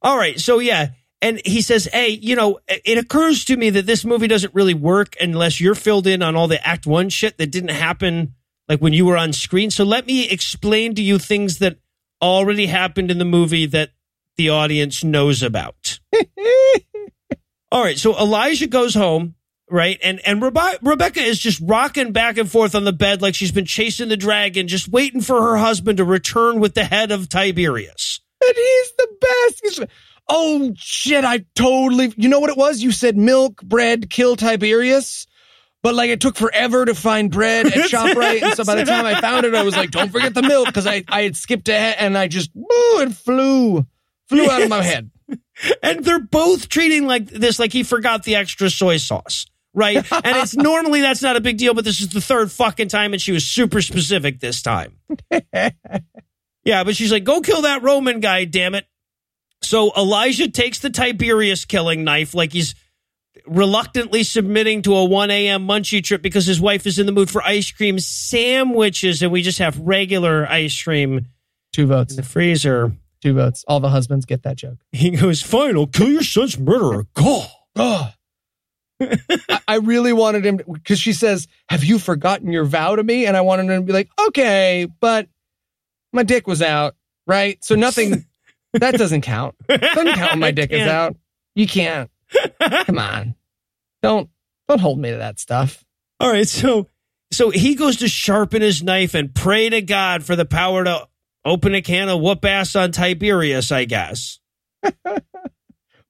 All 0.00 0.16
right. 0.16 0.40
So, 0.40 0.58
yeah. 0.58 0.88
And 1.22 1.40
he 1.44 1.62
says, 1.62 1.86
hey, 1.86 2.08
you 2.08 2.36
know, 2.36 2.58
it 2.68 2.98
occurs 2.98 3.44
to 3.46 3.56
me 3.56 3.70
that 3.70 3.86
this 3.86 4.04
movie 4.04 4.28
doesn't 4.28 4.54
really 4.54 4.74
work 4.74 5.14
unless 5.18 5.60
you're 5.60 5.74
filled 5.74 6.06
in 6.06 6.22
on 6.22 6.36
all 6.36 6.46
the 6.46 6.64
act 6.66 6.86
one 6.86 7.08
shit 7.08 7.38
that 7.38 7.50
didn't 7.50 7.70
happen 7.70 8.34
like 8.68 8.80
when 8.80 8.92
you 8.92 9.06
were 9.06 9.16
on 9.16 9.32
screen. 9.32 9.70
So 9.70 9.84
let 9.84 10.06
me 10.06 10.28
explain 10.28 10.94
to 10.94 11.02
you 11.02 11.18
things 11.18 11.58
that 11.58 11.78
already 12.20 12.66
happened 12.66 13.10
in 13.10 13.18
the 13.18 13.24
movie 13.24 13.66
that 13.66 13.90
the 14.36 14.50
audience 14.50 15.02
knows 15.02 15.42
about. 15.42 15.98
All 17.72 17.82
right, 17.82 17.98
so 17.98 18.16
Elijah 18.18 18.66
goes 18.66 18.94
home, 18.94 19.34
right? 19.70 19.98
And 20.02 20.20
and 20.26 20.40
Rebe- 20.40 20.78
Rebecca 20.82 21.20
is 21.20 21.38
just 21.38 21.60
rocking 21.64 22.12
back 22.12 22.38
and 22.38 22.50
forth 22.50 22.74
on 22.74 22.84
the 22.84 22.92
bed 22.92 23.22
like 23.22 23.34
she's 23.34 23.52
been 23.52 23.64
chasing 23.64 24.08
the 24.08 24.16
dragon, 24.16 24.68
just 24.68 24.88
waiting 24.88 25.20
for 25.20 25.42
her 25.42 25.56
husband 25.56 25.98
to 25.98 26.04
return 26.04 26.60
with 26.60 26.74
the 26.74 26.84
head 26.84 27.10
of 27.10 27.28
Tiberius. 27.28 28.20
And 28.46 28.54
he's 28.54 28.92
the 28.96 29.08
best. 29.20 29.90
Oh 30.28 30.72
shit! 30.76 31.24
I 31.24 31.44
totally. 31.54 32.12
You 32.16 32.28
know 32.28 32.40
what 32.40 32.50
it 32.50 32.56
was? 32.56 32.82
You 32.82 32.90
said 32.92 33.16
milk, 33.16 33.62
bread, 33.62 34.10
kill 34.10 34.36
Tiberius. 34.36 35.26
But 35.82 35.94
like 35.94 36.10
it 36.10 36.20
took 36.20 36.36
forever 36.36 36.84
to 36.84 36.94
find 36.96 37.30
bread 37.30 37.66
at 37.66 37.72
Shoprite, 37.90 38.42
and 38.42 38.54
so 38.54 38.64
by 38.64 38.74
the 38.74 38.84
time 38.84 39.06
I 39.06 39.20
found 39.20 39.46
it, 39.46 39.54
I 39.54 39.62
was 39.62 39.76
like, 39.76 39.92
"Don't 39.92 40.10
forget 40.10 40.34
the 40.34 40.42
milk," 40.42 40.66
because 40.66 40.86
I 40.86 41.04
I 41.08 41.22
had 41.22 41.36
skipped 41.36 41.68
ahead 41.68 41.96
and 42.00 42.18
I 42.18 42.26
just 42.26 42.50
woo, 42.54 43.00
it 43.02 43.12
flew 43.12 43.86
flew 44.28 44.50
out 44.50 44.62
of 44.62 44.68
my 44.68 44.82
head. 44.82 45.10
And 45.82 46.04
they're 46.04 46.20
both 46.20 46.68
treating 46.68 47.06
like 47.06 47.28
this 47.28 47.58
like 47.58 47.72
he 47.72 47.82
forgot 47.82 48.24
the 48.24 48.36
extra 48.36 48.68
soy 48.68 48.98
sauce. 48.98 49.46
Right. 49.72 49.96
And 49.96 50.36
it's 50.36 50.54
normally 50.56 51.00
that's 51.00 51.22
not 51.22 51.36
a 51.36 51.40
big 51.40 51.56
deal, 51.56 51.72
but 51.72 51.82
this 51.84 52.00
is 52.02 52.10
the 52.10 52.20
third 52.20 52.52
fucking 52.52 52.88
time 52.88 53.14
and 53.14 53.22
she 53.22 53.32
was 53.32 53.46
super 53.46 53.80
specific 53.80 54.38
this 54.38 54.60
time. 54.60 54.98
yeah, 56.62 56.84
but 56.84 56.94
she's 56.94 57.10
like, 57.10 57.24
go 57.24 57.40
kill 57.40 57.62
that 57.62 57.82
Roman 57.82 58.20
guy, 58.20 58.44
damn 58.44 58.74
it. 58.74 58.86
So 59.66 59.92
Elijah 59.96 60.48
takes 60.48 60.78
the 60.78 60.90
Tiberius 60.90 61.64
killing 61.64 62.04
knife 62.04 62.34
like 62.34 62.52
he's 62.52 62.74
reluctantly 63.46 64.22
submitting 64.22 64.82
to 64.82 64.94
a 64.94 65.04
1 65.04 65.30
a.m. 65.30 65.66
munchie 65.66 66.02
trip 66.02 66.22
because 66.22 66.46
his 66.46 66.60
wife 66.60 66.86
is 66.86 66.98
in 66.98 67.06
the 67.06 67.12
mood 67.12 67.28
for 67.30 67.42
ice 67.42 67.70
cream 67.70 67.98
sandwiches 67.98 69.22
and 69.22 69.30
we 69.32 69.42
just 69.42 69.58
have 69.58 69.78
regular 69.80 70.46
ice 70.50 70.80
cream 70.82 71.26
Two 71.72 71.86
votes. 71.86 72.12
in 72.12 72.16
the 72.16 72.22
freezer. 72.22 72.92
Two 73.22 73.34
votes. 73.34 73.64
All 73.66 73.80
the 73.80 73.88
husbands 73.88 74.24
get 74.24 74.44
that 74.44 74.56
joke. 74.56 74.78
He 74.92 75.10
goes, 75.10 75.42
fine, 75.42 75.76
I'll 75.76 75.86
kill 75.86 76.08
your 76.10 76.22
son's 76.22 76.58
murderer. 76.58 77.06
Go. 77.14 77.44
Oh. 77.76 78.10
I, 79.00 79.18
I 79.68 79.76
really 79.76 80.12
wanted 80.12 80.46
him 80.46 80.58
because 80.72 80.98
she 80.98 81.12
says, 81.12 81.48
Have 81.68 81.84
you 81.84 81.98
forgotten 81.98 82.50
your 82.50 82.64
vow 82.64 82.96
to 82.96 83.02
me? 83.02 83.26
And 83.26 83.36
I 83.36 83.42
wanted 83.42 83.64
him 83.70 83.82
to 83.82 83.86
be 83.86 83.92
like, 83.92 84.08
Okay, 84.28 84.86
but 85.00 85.28
my 86.12 86.22
dick 86.22 86.46
was 86.46 86.62
out, 86.62 86.94
right? 87.26 87.62
So 87.62 87.74
nothing 87.74 88.24
that 88.80 88.94
doesn't 88.96 89.22
count. 89.22 89.54
Doesn't 89.68 90.14
count 90.14 90.32
when 90.32 90.40
my 90.40 90.50
dick 90.52 90.70
is 90.70 90.78
Can't. 90.80 90.90
out. 90.90 91.16
You 91.54 91.66
can't. 91.66 92.10
Come 92.60 92.98
on. 92.98 93.34
Don't 94.02 94.28
don't 94.68 94.80
hold 94.80 94.98
me 94.98 95.10
to 95.10 95.16
that 95.18 95.38
stuff. 95.38 95.84
All 96.20 96.30
right, 96.30 96.46
so 96.48 96.88
so 97.32 97.50
he 97.50 97.74
goes 97.74 97.96
to 97.98 98.08
sharpen 98.08 98.62
his 98.62 98.82
knife 98.82 99.14
and 99.14 99.34
pray 99.34 99.68
to 99.68 99.82
God 99.82 100.22
for 100.24 100.36
the 100.36 100.44
power 100.44 100.84
to 100.84 101.08
open 101.44 101.74
a 101.74 101.82
can 101.82 102.08
of 102.08 102.20
whoop 102.20 102.44
ass 102.44 102.74
on 102.76 102.92
Tiberius, 102.92 103.70
I 103.72 103.84
guess. 103.84 104.38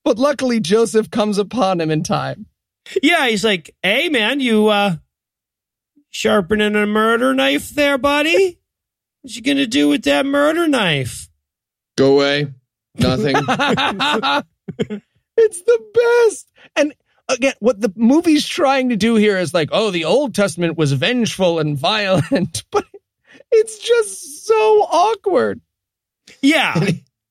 But 0.04 0.18
luckily 0.20 0.60
Joseph 0.60 1.10
comes 1.10 1.36
upon 1.36 1.80
him 1.80 1.90
in 1.90 2.04
time. 2.04 2.46
Yeah, 3.02 3.26
he's 3.26 3.44
like, 3.44 3.74
"Hey, 3.82 4.08
man, 4.08 4.38
you 4.38 4.68
uh 4.68 4.98
sharpening 6.10 6.76
a 6.76 6.86
murder 6.86 7.34
knife 7.34 7.70
there, 7.70 7.98
buddy? 7.98 8.60
What 9.22 9.34
you 9.34 9.42
gonna 9.42 9.66
do 9.66 9.88
with 9.88 10.04
that 10.04 10.24
murder 10.24 10.68
knife?" 10.68 11.28
Go 11.96 12.14
away. 12.14 12.52
Nothing. 12.98 13.36
it's 15.36 15.62
the 15.62 16.26
best. 16.28 16.50
And 16.76 16.94
again, 17.28 17.54
what 17.60 17.80
the 17.80 17.92
movie's 17.96 18.46
trying 18.46 18.90
to 18.90 18.96
do 18.96 19.14
here 19.16 19.38
is 19.38 19.54
like, 19.54 19.68
oh, 19.72 19.90
the 19.90 20.04
Old 20.04 20.34
Testament 20.34 20.76
was 20.76 20.92
vengeful 20.92 21.58
and 21.58 21.78
violent, 21.78 22.64
but 22.70 22.84
it's 23.50 23.78
just 23.78 24.46
so 24.46 24.54
awkward. 24.54 25.60
Yeah. 26.42 26.88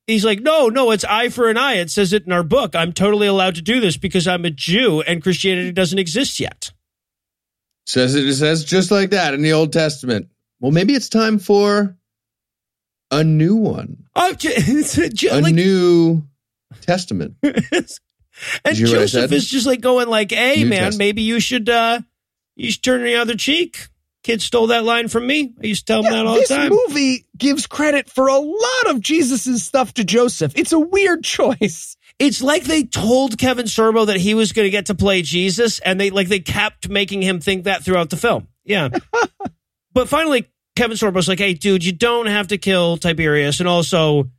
He's 0.07 0.25
like, 0.25 0.39
no, 0.39 0.69
no, 0.69 0.91
it's 0.91 1.03
eye 1.03 1.29
for 1.29 1.49
an 1.49 1.57
eye. 1.57 1.75
It 1.75 1.89
says 1.89 2.13
it 2.13 2.25
in 2.25 2.31
our 2.31 2.43
book. 2.43 2.75
I'm 2.75 2.93
totally 2.93 3.27
allowed 3.27 3.55
to 3.55 3.61
do 3.61 3.79
this 3.79 3.97
because 3.97 4.27
I'm 4.27 4.45
a 4.45 4.51
Jew 4.51 5.01
and 5.01 5.21
Christianity 5.23 5.71
doesn't 5.71 5.97
exist 5.97 6.39
yet. 6.39 6.71
says 7.87 8.13
it, 8.15 8.27
it 8.27 8.35
says 8.35 8.63
just 8.63 8.91
like 8.91 9.09
that 9.11 9.33
in 9.33 9.41
the 9.41 9.53
Old 9.53 9.73
Testament. 9.73 10.27
Well, 10.59 10.71
maybe 10.71 10.93
it's 10.93 11.09
time 11.09 11.39
for 11.39 11.97
a 13.11 13.23
new 13.23 13.55
one. 13.55 14.05
Oh, 14.15 14.33
A 14.43 15.41
like, 15.41 15.55
new 15.55 16.23
testament. 16.81 17.35
and 17.43 17.53
Did 18.63 18.79
you 18.79 18.87
hear 18.87 18.97
what 18.97 19.01
I 19.03 19.05
Joseph 19.05 19.31
is 19.31 19.49
just 19.49 19.65
like 19.65 19.81
going 19.81 20.07
like, 20.09 20.31
hey, 20.31 20.57
New 20.57 20.67
man, 20.69 20.79
Testament. 20.79 20.99
maybe 20.99 21.21
you 21.21 21.39
should, 21.39 21.69
uh, 21.69 22.01
you 22.55 22.71
should 22.71 22.83
turn 22.83 23.03
the 23.03 23.15
other 23.15 23.35
cheek. 23.35 23.87
Kid 24.23 24.41
stole 24.41 24.67
that 24.67 24.83
line 24.83 25.07
from 25.07 25.27
me. 25.27 25.53
I 25.61 25.67
used 25.67 25.85
to 25.85 25.93
tell 25.93 26.03
him 26.03 26.11
that 26.11 26.25
all 26.25 26.35
the 26.35 26.45
time. 26.45 26.69
this 26.69 26.79
movie 26.87 27.25
gives 27.37 27.67
credit 27.67 28.09
for 28.09 28.27
a 28.27 28.39
lot 28.39 28.87
of 28.87 28.99
Jesus's 28.99 29.63
stuff 29.63 29.93
to 29.93 30.03
Joseph. 30.03 30.53
It's 30.55 30.71
a 30.71 30.79
weird 30.79 31.23
choice. 31.23 31.95
It's 32.17 32.41
like 32.41 32.63
they 32.63 32.83
told 32.83 33.37
Kevin 33.37 33.65
Sorbo 33.67 34.07
that 34.07 34.17
he 34.17 34.33
was 34.33 34.51
going 34.51 34.65
to 34.65 34.71
get 34.71 34.87
to 34.87 34.95
play 34.95 35.21
Jesus, 35.21 35.79
and 35.79 35.99
they 35.99 36.09
like 36.09 36.27
they 36.27 36.39
kept 36.39 36.89
making 36.89 37.21
him 37.21 37.39
think 37.39 37.65
that 37.65 37.83
throughout 37.83 38.09
the 38.09 38.17
film. 38.17 38.47
Yeah, 38.63 38.89
but 39.93 40.07
finally, 40.09 40.49
Kevin 40.75 40.97
Sorbo's 40.97 41.27
like, 41.27 41.39
"Hey, 41.39 41.53
dude, 41.53 41.83
you 41.83 41.91
don't 41.93 42.25
have 42.27 42.47
to 42.49 42.57
kill 42.57 42.97
Tiberius, 42.97 43.59
and 43.59 43.69
also." 43.69 44.29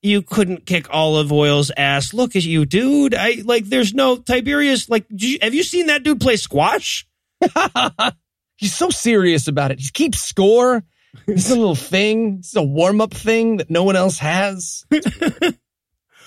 You 0.00 0.22
couldn't 0.22 0.64
kick 0.64 0.86
Olive 0.90 1.32
Oyl's 1.32 1.72
ass. 1.76 2.14
Look 2.14 2.36
at 2.36 2.44
you, 2.44 2.64
dude. 2.66 3.16
I 3.16 3.42
like. 3.44 3.64
There's 3.64 3.92
no 3.92 4.16
Tiberius. 4.16 4.88
Like, 4.88 5.06
you- 5.10 5.38
have 5.42 5.54
you 5.54 5.64
seen 5.64 5.86
that 5.88 6.04
dude 6.04 6.20
play 6.20 6.36
squash? 6.36 7.04
He's 8.56 8.74
so 8.76 8.90
serious 8.90 9.48
about 9.48 9.72
it. 9.72 9.80
He 9.80 9.88
keeps 9.90 10.20
score. 10.20 10.84
It's 11.26 11.50
a 11.50 11.56
little 11.56 11.74
thing. 11.74 12.36
It's 12.38 12.54
a 12.54 12.62
warm 12.62 13.00
up 13.00 13.12
thing 13.12 13.56
that 13.56 13.70
no 13.70 13.82
one 13.82 13.96
else 13.96 14.18
has. 14.20 14.84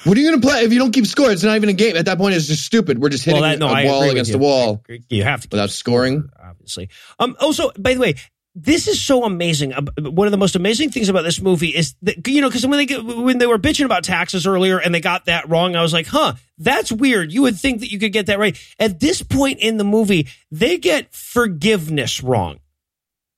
What 0.04 0.18
are 0.18 0.20
you 0.20 0.30
going 0.32 0.42
to 0.42 0.48
play 0.48 0.64
if 0.64 0.74
you 0.74 0.80
don't 0.80 0.92
keep 0.92 1.06
score? 1.06 1.30
It's 1.32 1.44
not 1.44 1.56
even 1.56 1.70
a 1.70 1.74
game. 1.74 1.96
At 1.96 2.06
that 2.06 2.18
point, 2.18 2.34
it's 2.34 2.48
just 2.48 2.66
stupid. 2.66 2.98
We're 3.00 3.10
just 3.10 3.24
hitting 3.24 3.40
Well, 3.40 3.52
that- 3.52 3.60
no, 3.60 3.68
a 3.68 3.72
I 3.72 3.86
wall 3.86 3.98
agree 3.98 4.08
with 4.08 4.12
against 4.14 4.32
you. 4.32 4.38
a 4.38 4.40
wall 4.40 4.70
I 4.90 4.94
agree. 4.94 5.04
You 5.12 5.24
have 5.24 5.42
to 5.42 5.48
keep 5.48 5.54
without 5.54 5.70
scoring. 5.70 6.28
obviously. 6.44 6.90
Um. 7.20 7.38
Also, 7.40 7.72
by 7.78 7.94
the 7.94 8.00
way, 8.00 8.16
this 8.54 8.88
is 8.88 9.02
so 9.02 9.24
amazing. 9.24 9.72
One 9.98 10.28
of 10.28 10.32
the 10.32 10.38
most 10.38 10.56
amazing 10.56 10.90
things 10.90 11.08
about 11.08 11.22
this 11.22 11.42
movie 11.42 11.70
is 11.70 11.96
that 12.02 12.28
you 12.28 12.42
know 12.42 12.50
because 12.50 12.66
when 12.68 12.78
they 12.78 12.86
get, 12.86 13.04
when 13.04 13.38
they 13.38 13.48
were 13.48 13.58
bitching 13.58 13.86
about 13.86 14.04
taxes 14.04 14.46
earlier 14.46 14.78
and 14.78 14.94
they 14.94 15.00
got 15.00 15.26
that 15.26 15.50
wrong, 15.50 15.76
I 15.76 15.82
was 15.82 15.94
like, 15.94 16.08
huh, 16.08 16.34
that's 16.58 16.92
weird. 16.92 17.32
You 17.32 17.44
would 17.44 17.58
think 17.58 17.80
that 17.80 17.92
you 17.92 18.00
could 18.00 18.14
get 18.14 18.26
that 18.26 18.40
right. 18.40 18.58
At 18.78 19.00
this 19.00 19.22
point 19.24 19.60
in 19.60 19.78
the 19.78 19.84
movie, 19.84 20.28
they 20.52 20.78
get 20.78 21.14
forgiveness 21.14 22.22
wrong. 22.22 22.60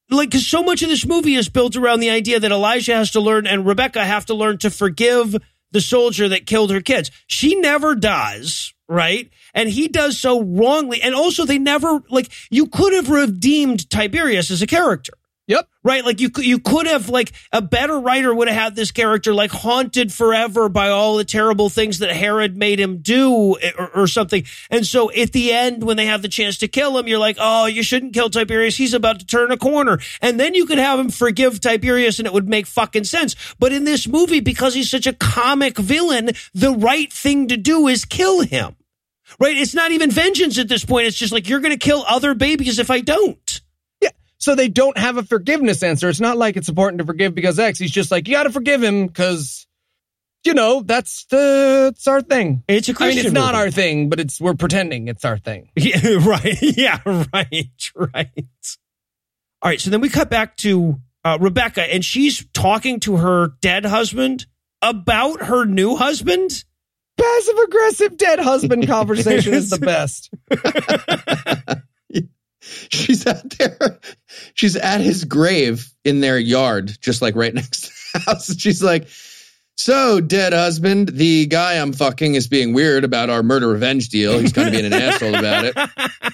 Like, 0.10 0.30
because 0.30 0.48
so 0.48 0.64
much 0.64 0.82
of 0.82 0.90
this 0.90 1.06
movie 1.06 1.36
is 1.36 1.50
built 1.50 1.76
around 1.76 2.00
the 2.00 2.10
idea 2.10 2.40
that 2.40 2.52
Elijah 2.52 2.96
has 2.96 3.12
to 3.12 3.20
learn 3.20 3.48
and 3.48 3.66
Rebecca 3.66 4.04
have 4.04 4.26
to 4.28 4.34
learn 4.34 4.58
to 4.60 4.70
forgive 4.70 5.36
the 5.72 5.82
soldier 5.82 6.28
that 6.30 6.46
killed 6.46 6.72
her 6.72 6.82
kids. 6.82 7.10
She 7.28 7.56
never 7.56 7.96
does, 7.96 8.73
right? 8.88 9.30
And 9.54 9.70
he 9.70 9.88
does 9.88 10.20
so 10.20 10.42
wrongly. 10.42 11.02
And 11.02 11.16
also, 11.16 11.46
they 11.46 11.60
never, 11.60 12.02
like, 12.10 12.32
you 12.50 12.68
could 12.68 12.94
have 12.94 13.10
redeemed 13.10 13.90
Tiberius 13.90 14.52
as 14.52 14.62
a 14.62 14.68
character. 14.68 15.14
Yep. 15.48 15.68
Right, 15.84 16.06
like 16.06 16.22
you 16.22 16.30
you 16.38 16.58
could 16.60 16.88
have 16.88 17.10
like 17.10 17.34
a 17.52 17.62
better 17.62 18.00
writer 18.00 18.34
would 18.34 18.48
have 18.48 18.58
had 18.58 18.76
this 18.78 18.92
character 18.92 19.34
like 19.34 19.52
haunted 19.52 20.14
forever 20.14 20.70
by 20.70 20.88
all 20.88 21.18
the 21.18 21.26
terrible 21.26 21.70
things 21.70 22.00
that 22.00 22.12
Herod 22.12 22.56
made 22.56 22.80
him 22.80 23.00
do 23.00 23.58
eh, 23.62 23.72
or, 23.78 23.90
or 23.90 24.08
something. 24.08 24.46
And 24.70 24.88
so 24.88 25.12
at 25.12 25.34
the 25.34 25.52
end, 25.52 25.84
when 25.84 25.98
they 25.98 26.06
have 26.06 26.22
the 26.22 26.30
chance 26.30 26.58
to 26.60 26.70
kill 26.70 26.98
him, 26.98 27.10
you're 27.10 27.20
like, 27.20 27.36
oh, 27.40 27.66
you 27.66 27.84
shouldn't 27.84 28.14
kill 28.14 28.30
Tiberius. 28.30 28.78
He's 28.78 28.94
about 28.94 29.20
to 29.20 29.26
turn 29.26 29.52
a 29.52 29.58
corner, 29.58 30.00
and 30.22 30.40
then 30.40 30.56
you 30.56 30.66
could 30.66 30.78
have 30.78 30.98
him 30.98 31.10
forgive 31.10 31.60
Tiberius, 31.60 32.20
and 32.20 32.26
it 32.26 32.34
would 32.34 32.48
make 32.48 32.66
fucking 32.66 33.04
sense. 33.04 33.36
But 33.60 33.74
in 33.74 33.84
this 33.84 34.08
movie, 34.08 34.40
because 34.40 34.74
he's 34.74 34.90
such 34.90 35.08
a 35.08 35.14
comic 35.14 35.78
villain, 35.78 36.32
the 36.54 36.72
right 36.72 37.12
thing 37.12 37.50
to 37.50 37.58
do 37.58 37.90
is 37.90 38.06
kill 38.06 38.42
him. 38.42 38.78
Right? 39.40 39.58
It's 39.58 39.74
not 39.74 39.92
even 39.92 40.12
vengeance 40.12 40.58
at 40.58 40.68
this 40.68 40.86
point. 40.86 41.08
It's 41.08 41.18
just 41.18 41.34
like 41.34 41.50
you're 41.50 41.60
going 41.60 41.74
to 41.74 41.78
kill 41.78 42.06
other 42.08 42.34
babies 42.34 42.80
if 42.80 42.90
I 42.92 43.02
don't. 43.02 43.43
So 44.44 44.56
they 44.56 44.68
don't 44.68 44.98
have 44.98 45.16
a 45.16 45.24
forgiveness 45.24 45.82
answer. 45.84 46.10
It's 46.10 46.20
not 46.20 46.36
like 46.36 46.58
it's 46.58 46.68
important 46.68 47.00
to 47.00 47.06
forgive 47.06 47.34
because 47.34 47.58
X. 47.58 47.80
He's 47.80 47.92
just 47.92 48.12
like, 48.12 48.28
you 48.28 48.34
got 48.34 48.44
to 48.44 48.50
forgive 48.50 48.84
him 48.84 49.08
because, 49.08 49.66
you 50.44 50.54
know, 50.54 50.82
that's 50.82 51.24
the, 51.28 51.92
it's 51.94 52.08
our 52.08 52.20
thing. 52.22 52.62
It's 52.68 52.90
a 52.90 52.94
Christian 52.94 53.20
I 53.20 53.22
mean, 53.22 53.26
it's 53.28 53.34
not 53.34 53.54
movie. 53.54 53.64
our 53.64 53.72
thing, 53.72 54.10
but 54.10 54.20
it's, 54.20 54.42
we're 54.42 54.56
pretending 54.56 55.08
it's 55.08 55.24
our 55.24 55.38
thing. 55.38 55.70
Yeah, 55.78 56.18
right. 56.20 56.58
Yeah, 56.62 57.00
right, 57.06 57.72
right. 57.96 58.68
All 59.62 59.70
right, 59.70 59.80
so 59.80 59.90
then 59.90 60.02
we 60.02 60.10
cut 60.10 60.30
back 60.30 60.58
to 60.58 61.00
uh, 61.24 61.38
Rebecca, 61.40 61.82
and 61.82 62.04
she's 62.04 62.46
talking 62.52 63.00
to 63.00 63.16
her 63.16 63.54
dead 63.62 63.86
husband 63.86 64.46
about 64.82 65.44
her 65.44 65.64
new 65.64 65.96
husband. 65.96 66.66
Passive 67.18 67.58
aggressive 67.60 68.18
dead 68.18 68.40
husband 68.40 68.88
conversation 68.90 69.54
is 69.54 69.70
the 69.70 69.78
best. 69.78 70.34
She's 72.90 73.28
out 73.28 73.50
there. 73.58 74.00
She's 74.54 74.76
at 74.76 75.02
his 75.02 75.26
grave 75.26 75.92
in 76.06 76.20
their 76.22 76.38
yard, 76.40 76.92
just 77.02 77.22
like 77.22 77.36
right 77.36 77.54
next 77.62 77.82
to 77.82 77.92
the 78.14 78.20
house. 78.20 78.56
She's 78.58 78.82
like, 78.82 79.08
So, 79.76 80.22
dead 80.22 80.54
husband, 80.54 81.10
the 81.10 81.46
guy 81.48 81.74
I'm 81.80 81.94
fucking 81.94 82.36
is 82.36 82.48
being 82.48 82.74
weird 82.74 83.04
about 83.04 83.30
our 83.30 83.44
murder 83.44 83.68
revenge 83.68 84.10
deal. 84.10 84.40
He's 84.40 84.54
kind 84.54 84.68
of 84.68 84.74
being 84.74 84.86
an 84.86 84.94
asshole 84.94 85.36
about 85.36 85.66
it. 85.66 85.78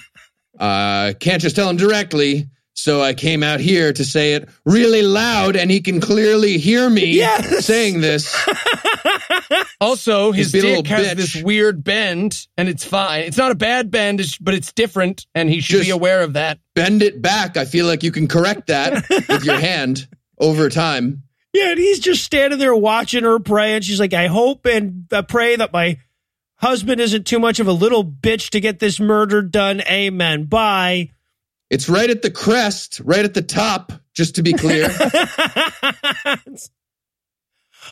Uh, 0.58 1.14
can't 1.18 1.40
just 1.40 1.56
tell 1.56 1.70
him 1.70 1.78
directly. 1.78 2.50
So 2.74 3.00
I 3.00 3.14
came 3.14 3.42
out 3.42 3.60
here 3.60 3.94
to 3.94 4.04
say 4.04 4.34
it 4.34 4.46
really 4.66 5.00
loud, 5.00 5.56
and 5.56 5.70
he 5.70 5.80
can 5.80 6.02
clearly 6.02 6.58
hear 6.58 6.90
me 6.90 7.14
Yes. 7.16 7.64
saying 7.64 8.02
this. 8.02 8.36
Also, 9.80 10.30
his 10.30 10.52
He's 10.52 10.62
being 10.62 10.82
dick 10.82 10.86
has 10.88 11.06
bitch. 11.08 11.16
this 11.16 11.42
weird 11.42 11.82
bend, 11.82 12.46
and 12.58 12.68
it's 12.68 12.84
fine. 12.84 13.22
It's 13.24 13.38
not 13.38 13.50
a 13.50 13.54
bad 13.54 13.90
bend, 13.90 14.20
but 14.40 14.52
it's 14.52 14.72
different, 14.74 15.26
and 15.34 15.48
he 15.48 15.60
should 15.60 15.82
be 15.82 15.90
aware 15.90 16.20
of 16.20 16.34
that. 16.34 16.58
Bend 16.74 17.02
it 17.02 17.22
back. 17.22 17.56
I 17.56 17.64
feel 17.64 17.86
like 17.86 18.02
you 18.02 18.12
can 18.12 18.28
correct 18.28 18.66
that 18.66 19.08
with 19.08 19.44
your 19.44 19.58
hand 19.58 20.06
over 20.38 20.68
time. 20.68 21.22
Yeah, 21.52 21.70
and 21.70 21.80
he's 21.80 21.98
just 21.98 22.22
standing 22.22 22.60
there 22.60 22.76
watching 22.76 23.24
her 23.24 23.40
pray, 23.40 23.74
and 23.74 23.84
she's 23.84 23.98
like, 23.98 24.14
"I 24.14 24.28
hope 24.28 24.66
and 24.66 25.12
uh, 25.12 25.22
pray 25.22 25.56
that 25.56 25.72
my 25.72 25.98
husband 26.54 27.00
isn't 27.00 27.26
too 27.26 27.40
much 27.40 27.58
of 27.58 27.66
a 27.66 27.72
little 27.72 28.04
bitch 28.04 28.50
to 28.50 28.60
get 28.60 28.78
this 28.78 29.00
murder 29.00 29.42
done." 29.42 29.80
Amen. 29.80 30.44
Bye. 30.44 31.10
It's 31.68 31.88
right 31.88 32.08
at 32.08 32.22
the 32.22 32.30
crest, 32.30 33.00
right 33.02 33.24
at 33.24 33.34
the 33.34 33.42
top, 33.42 33.92
just 34.14 34.36
to 34.36 34.44
be 34.44 34.52
clear. 34.52 34.90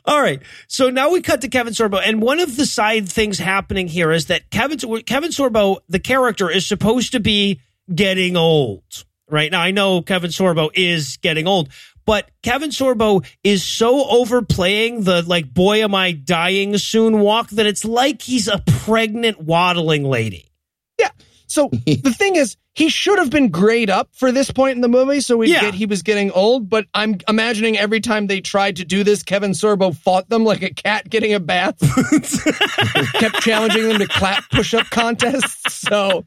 All 0.04 0.20
right. 0.20 0.42
So 0.68 0.90
now 0.90 1.10
we 1.10 1.20
cut 1.20 1.40
to 1.42 1.48
Kevin 1.48 1.72
Sorbo, 1.72 2.00
and 2.02 2.22
one 2.22 2.40
of 2.40 2.56
the 2.56 2.66
side 2.66 3.08
things 3.08 3.38
happening 3.38 3.88
here 3.88 4.10
is 4.10 4.26
that 4.26 4.50
Kevin 4.50 4.78
Kevin 5.02 5.30
Sorbo, 5.30 5.78
the 5.88 5.98
character, 5.98 6.50
is 6.50 6.66
supposed 6.66 7.12
to 7.12 7.20
be 7.20 7.60
getting 7.94 8.36
old. 8.36 9.04
Right 9.30 9.50
now, 9.50 9.60
I 9.60 9.72
know 9.72 10.00
Kevin 10.00 10.30
Sorbo 10.30 10.70
is 10.74 11.18
getting 11.18 11.46
old, 11.46 11.68
but 12.06 12.30
Kevin 12.42 12.70
Sorbo 12.70 13.26
is 13.44 13.62
so 13.62 14.08
overplaying 14.08 15.04
the 15.04 15.20
like, 15.20 15.52
boy, 15.52 15.82
am 15.82 15.94
I 15.94 16.12
dying 16.12 16.78
soon 16.78 17.20
walk 17.20 17.50
that 17.50 17.66
it's 17.66 17.84
like 17.84 18.22
he's 18.22 18.48
a 18.48 18.62
pregnant 18.66 19.42
waddling 19.42 20.04
lady. 20.04 20.50
Yeah. 20.98 21.10
So 21.46 21.68
the 21.86 22.14
thing 22.16 22.36
is, 22.36 22.56
he 22.78 22.88
should 22.88 23.18
have 23.18 23.28
been 23.28 23.48
grayed 23.48 23.90
up 23.90 24.08
for 24.12 24.30
this 24.30 24.52
point 24.52 24.76
in 24.76 24.82
the 24.82 24.88
movie, 24.88 25.20
so 25.20 25.36
we 25.36 25.50
Yeah. 25.50 25.62
get 25.62 25.74
he 25.74 25.84
was 25.84 26.02
getting 26.02 26.30
old. 26.30 26.70
But 26.70 26.86
I'm 26.94 27.18
imagining 27.28 27.76
every 27.76 27.98
time 28.00 28.28
they 28.28 28.40
tried 28.40 28.76
to 28.76 28.84
do 28.84 29.02
this, 29.02 29.24
Kevin 29.24 29.50
Sorbo 29.50 29.92
fought 29.96 30.28
them 30.28 30.44
like 30.44 30.62
a 30.62 30.70
cat 30.70 31.10
getting 31.10 31.34
a 31.34 31.40
bath, 31.40 31.76
kept 33.14 33.40
challenging 33.40 33.88
them 33.88 33.98
to 33.98 34.06
clap 34.06 34.48
push-up 34.50 34.86
contests. 34.90 35.74
So 35.74 36.24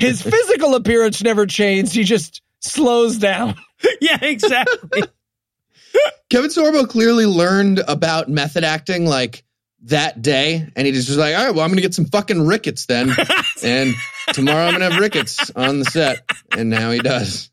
his 0.00 0.20
physical 0.20 0.74
appearance 0.74 1.22
never 1.22 1.46
changed. 1.46 1.94
He 1.94 2.02
just 2.02 2.42
slows 2.58 3.18
down. 3.18 3.54
yeah, 4.00 4.18
exactly. 4.20 5.04
Kevin 6.28 6.50
Sorbo 6.50 6.88
clearly 6.88 7.26
learned 7.26 7.80
about 7.86 8.28
method 8.28 8.64
acting 8.64 9.06
like 9.06 9.44
that 9.82 10.22
day, 10.22 10.70
and 10.76 10.86
he 10.86 10.92
just 10.92 11.08
was 11.08 11.18
like, 11.18 11.34
"All 11.36 11.44
right, 11.46 11.54
well, 11.54 11.64
I'm 11.64 11.70
gonna 11.70 11.82
get 11.82 11.94
some 11.94 12.06
fucking 12.06 12.46
rickets 12.46 12.86
then, 12.86 13.12
and 13.62 13.94
tomorrow 14.32 14.66
I'm 14.66 14.72
gonna 14.72 14.90
have 14.90 15.00
rickets 15.00 15.50
on 15.50 15.78
the 15.78 15.84
set." 15.84 16.24
And 16.56 16.70
now 16.70 16.90
he 16.90 17.00
does. 17.00 17.50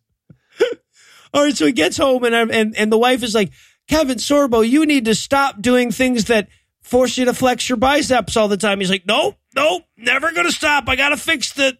All 1.34 1.44
right, 1.44 1.56
so 1.56 1.66
he 1.66 1.72
gets 1.72 1.98
home 1.98 2.24
and 2.24 2.36
and 2.52 2.76
and 2.76 2.92
the 2.92 2.98
wife 2.98 3.24
is 3.24 3.36
like, 3.36 3.52
Kevin 3.88 4.18
Sorbo, 4.18 4.68
you 4.68 4.86
need 4.86 5.06
to 5.06 5.16
stop 5.16 5.62
doing 5.62 5.92
things 5.92 6.26
that 6.26 6.48
force 6.82 7.18
you 7.18 7.26
to 7.26 7.34
flex 7.34 7.70
your 7.70 7.78
biceps 7.78 8.38
all 8.38 8.48
the 8.48 8.58
time. 8.58 8.80
He's 8.80 8.90
like, 8.90 9.06
nope, 9.06 9.36
nope, 9.56 9.84
never 9.98 10.32
gonna 10.32 10.52
stop. 10.52 10.88
I 10.88 10.96
gotta 10.96 11.18
fix 11.18 11.54
the 11.54 11.78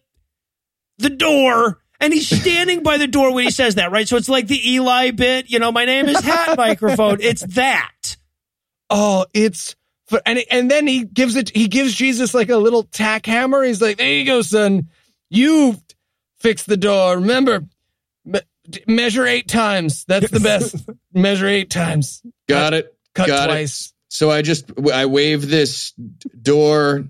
the 0.98 1.10
door. 1.10 1.78
And 2.02 2.14
he's 2.14 2.28
standing 2.28 2.82
by 2.82 2.96
the 2.96 3.06
door 3.06 3.34
when 3.34 3.44
he 3.44 3.50
says 3.50 3.74
that, 3.74 3.92
right? 3.92 4.08
So 4.08 4.16
it's 4.16 4.28
like 4.28 4.46
the 4.46 4.70
Eli 4.70 5.10
bit, 5.10 5.50
you 5.50 5.58
know, 5.58 5.70
my 5.70 5.84
name 5.84 6.08
is 6.08 6.18
hat 6.20 6.56
microphone. 6.56 7.18
It's 7.20 7.42
that. 7.42 8.16
Oh, 8.88 9.26
it's 9.34 9.76
for, 10.10 10.20
and 10.26 10.38
and 10.50 10.70
then 10.70 10.86
he 10.86 11.04
gives 11.04 11.36
it. 11.36 11.50
He 11.54 11.68
gives 11.68 11.94
Jesus 11.94 12.34
like 12.34 12.50
a 12.50 12.56
little 12.56 12.82
tack 12.82 13.24
hammer. 13.26 13.62
He's 13.62 13.80
like, 13.80 13.96
"There 13.98 14.12
you 14.12 14.26
go, 14.26 14.42
son. 14.42 14.88
You 15.30 15.76
fix 16.40 16.64
the 16.64 16.76
door. 16.76 17.14
Remember, 17.16 17.64
me- 18.24 18.40
measure 18.86 19.24
eight 19.26 19.48
times. 19.48 20.04
That's 20.06 20.30
the 20.30 20.40
best. 20.40 20.76
measure 21.14 21.46
eight 21.46 21.70
times. 21.70 22.22
Got 22.48 22.74
it. 22.74 22.94
Cut 23.14 23.28
Got 23.28 23.48
it. 23.48 23.52
twice. 23.52 23.92
So 24.08 24.30
I 24.30 24.42
just 24.42 24.70
I 24.92 25.06
wave 25.06 25.48
this 25.48 25.92
door 26.42 27.04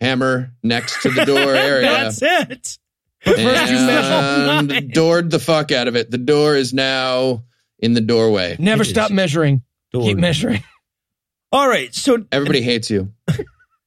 hammer 0.00 0.52
next 0.62 1.02
to 1.02 1.10
the 1.10 1.24
door 1.24 1.38
area. 1.54 1.88
That's 1.90 2.20
it. 2.22 2.78
But 3.24 3.36
first 3.36 3.72
you 3.72 3.78
and 3.78 4.68
Nice. 4.68 4.82
doored 4.92 5.30
the 5.30 5.38
fuck 5.38 5.72
out 5.72 5.88
of 5.88 5.96
it. 5.96 6.10
The 6.10 6.18
door 6.18 6.56
is 6.56 6.74
now 6.74 7.44
in 7.78 7.94
the 7.94 8.02
doorway. 8.02 8.56
Never 8.58 8.82
It 8.82 8.86
stop 8.86 9.10
is. 9.10 9.14
measuring. 9.16 9.62
Door. 9.92 10.02
Keep 10.02 10.18
measuring. 10.18 10.62
All 11.54 11.68
right. 11.68 11.94
So 11.94 12.24
Everybody 12.32 12.60
hates 12.62 12.90
you. 12.90 13.12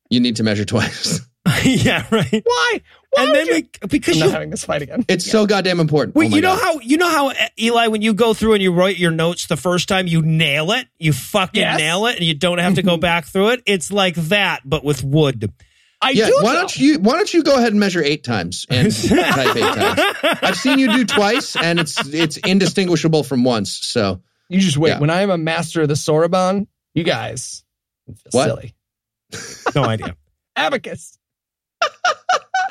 You 0.10 0.22
need 0.22 0.38
to 0.38 0.44
measure 0.44 0.64
twice. 0.64 1.20
yeah, 1.66 2.06
right. 2.12 2.32
Why? 2.46 2.82
Why 3.12 3.24
and 3.26 3.36
then 3.36 3.48
you- 3.48 3.54
we, 3.56 3.70
because 3.90 4.16
I'm 4.16 4.20
you 4.20 4.24
not 4.28 4.32
having 4.36 4.50
this 4.52 4.64
fight 4.64 4.82
again. 4.82 5.04
It's 5.10 5.30
so 5.30 5.46
goddamn 5.46 5.82
important. 5.82 6.16
Wait, 6.16 6.32
Oh 6.32 6.36
you 6.38 6.42
know 6.42 6.56
God. 6.56 6.62
how 6.64 6.80
you 6.80 6.96
know 6.96 7.10
how 7.10 7.30
uh, 7.32 7.34
Eli, 7.60 7.88
when 7.88 8.02
you 8.02 8.14
go 8.14 8.34
through 8.34 8.54
and 8.54 8.64
you 8.64 8.72
write 8.72 8.98
your 8.98 9.12
notes 9.12 9.48
the 9.48 9.58
first 9.58 9.90
time, 9.90 10.08
you 10.08 10.22
nail 10.22 10.72
it, 10.72 10.88
you 10.98 11.12
fucking 11.12 11.60
Yes. 11.60 11.78
nail 11.78 12.06
it, 12.06 12.16
and 12.16 12.24
you 12.26 12.36
don't 12.36 12.60
have 12.60 12.76
to 12.76 12.84
go 12.84 12.96
back 13.10 13.26
through 13.26 13.50
it. 13.50 13.64
It's 13.66 13.92
like 13.92 14.16
that, 14.16 14.62
but 14.64 14.86
with 14.86 15.04
wood. 15.04 15.52
I 16.02 16.12
Yeah, 16.12 16.28
do. 16.28 16.38
why 16.40 16.54
know. 16.54 16.60
don't 16.62 16.78
you 16.78 17.00
why 17.00 17.16
don't 17.16 17.34
you 17.34 17.44
go 17.44 17.58
ahead 17.58 17.72
and 17.74 17.82
measure 17.82 18.02
eight 18.02 18.24
times 18.24 18.66
and 18.70 18.94
type 18.96 19.58
eight 19.58 19.62
times? 19.76 20.00
I've 20.42 20.56
seen 20.56 20.80
you 20.80 20.94
do 20.94 21.04
twice, 21.04 21.58
and 21.58 21.82
it's 21.82 21.98
it's 22.14 22.38
indistinguishable 22.38 23.24
from 23.24 23.44
once. 23.44 23.74
So 23.74 24.22
You 24.48 24.62
just 24.62 24.78
wait. 24.78 24.92
Yeah. 24.92 25.00
When 25.00 25.10
I 25.10 25.22
am 25.24 25.32
a 25.32 25.38
master 25.38 25.82
of 25.82 25.90
the 25.90 25.96
Soroban, 25.96 26.68
you 26.98 27.04
guys 27.04 27.64
What? 28.32 28.46
silly. 28.48 28.76
No 29.76 29.84
idea. 29.84 30.16
Abacus. 30.56 31.18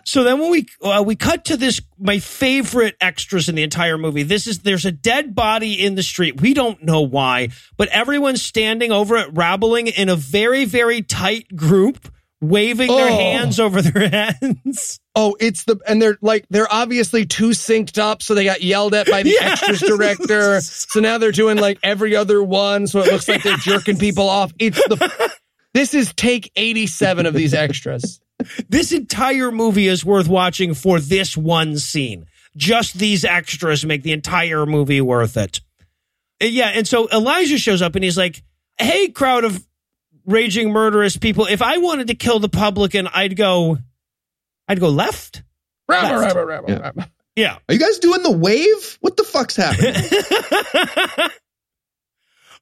So 0.09 0.23
then 0.23 0.39
when 0.39 0.53
we 0.53 0.67
uh, 0.81 1.03
we 1.05 1.17
cut 1.17 1.47
to 1.47 1.57
this, 1.57 1.83
my 1.99 2.21
favorite 2.21 2.95
extras 3.01 3.49
in 3.49 3.57
the 3.57 3.65
entire 3.65 3.99
movie. 3.99 4.23
This 4.23 4.47
is 4.47 4.61
there's 4.61 4.87
a 4.87 4.93
dead 4.93 5.35
body 5.35 5.85
in 5.85 5.97
the 5.97 6.03
street. 6.05 6.41
We 6.41 6.55
don't 6.55 6.81
know 6.85 7.01
why, 7.01 7.49
but 7.77 7.89
everyone's 7.89 8.41
standing 8.41 8.93
over 8.93 9.17
it, 9.17 9.31
rabbling 9.33 9.89
in 9.89 10.09
a 10.09 10.15
very 10.15 10.65
very 10.65 11.03
tight 11.03 11.57
group, 11.57 12.09
waving 12.41 12.89
their 12.89 13.09
Oh. 13.11 13.17
hands 13.17 13.59
over 13.61 13.81
their 13.83 14.09
heads. 14.41 15.01
Oh, 15.15 15.37
it's 15.41 15.65
the 15.65 15.79
and 15.87 16.01
they're 16.01 16.19
like 16.21 16.45
they're 16.51 16.71
obviously 16.73 17.25
too 17.27 17.51
synced 17.51 17.99
up, 17.99 18.23
so 18.23 18.35
they 18.35 18.45
got 18.45 18.63
yelled 18.63 18.95
at 18.95 19.07
by 19.11 19.23
the 19.23 19.31
Yes. 19.41 19.63
extras 19.63 19.81
director. 19.81 20.61
So 20.61 21.01
now 21.01 21.19
they're 21.19 21.33
doing 21.33 21.59
like 21.59 21.79
every 21.83 22.15
other 22.17 22.43
one, 22.43 22.87
so 22.87 23.01
it 23.01 23.11
looks 23.13 23.29
like 23.29 23.43
they're 23.43 23.57
jerking 23.57 23.99
people 23.99 24.29
off. 24.29 24.53
It's 24.59 24.77
the 24.89 25.33
this 25.75 25.95
is 25.95 26.13
take 26.15 26.51
eighty 26.57 26.87
seven 26.87 27.27
of 27.27 27.35
these 27.35 27.55
extras. 27.55 28.21
This 28.69 28.93
entire 28.93 29.51
movie 29.51 29.89
is 29.89 30.05
worth 30.05 30.29
watching 30.29 30.75
for 30.75 31.01
this 31.01 31.37
one 31.37 31.79
scene. 31.79 32.27
Just 32.57 32.99
these 32.99 33.25
extras 33.25 33.85
make 33.85 34.03
the 34.03 34.13
entire 34.13 34.65
movie 34.67 35.01
worth 35.01 35.37
it. 35.37 35.61
Yeah, 36.41 36.69
and 36.69 36.87
so 36.87 37.09
Elijah 37.11 37.59
shows 37.59 37.81
up 37.83 37.95
and 37.95 38.05
he's 38.05 38.17
like, 38.19 38.43
"Hey, 38.79 39.09
crowd 39.09 39.45
of 39.45 39.66
raging 40.27 40.71
murderous 40.73 41.17
people, 41.17 41.47
if 41.47 41.63
I 41.63 41.79
wanted 41.79 42.09
to 42.09 42.15
kill 42.15 42.39
the 42.41 42.49
publican, 42.49 43.07
I'd 43.07 43.37
go 43.37 43.79
I'd 44.69 44.81
go 44.81 44.89
left." 44.89 45.43
Rabba, 45.89 46.19
Left. 46.19 46.35
rabba, 46.35 46.47
rabba, 46.47 46.67
Yeah. 46.73 46.79
rabba. 46.79 47.11
Yeah. 47.37 47.59
are 47.69 47.75
you 47.75 47.79
guys 47.81 47.99
doing 47.99 48.23
the 48.23 48.33
wave? 48.33 48.99
What 49.01 49.17
the 49.17 49.23
fuck's 49.25 49.57
happening? 49.57 49.95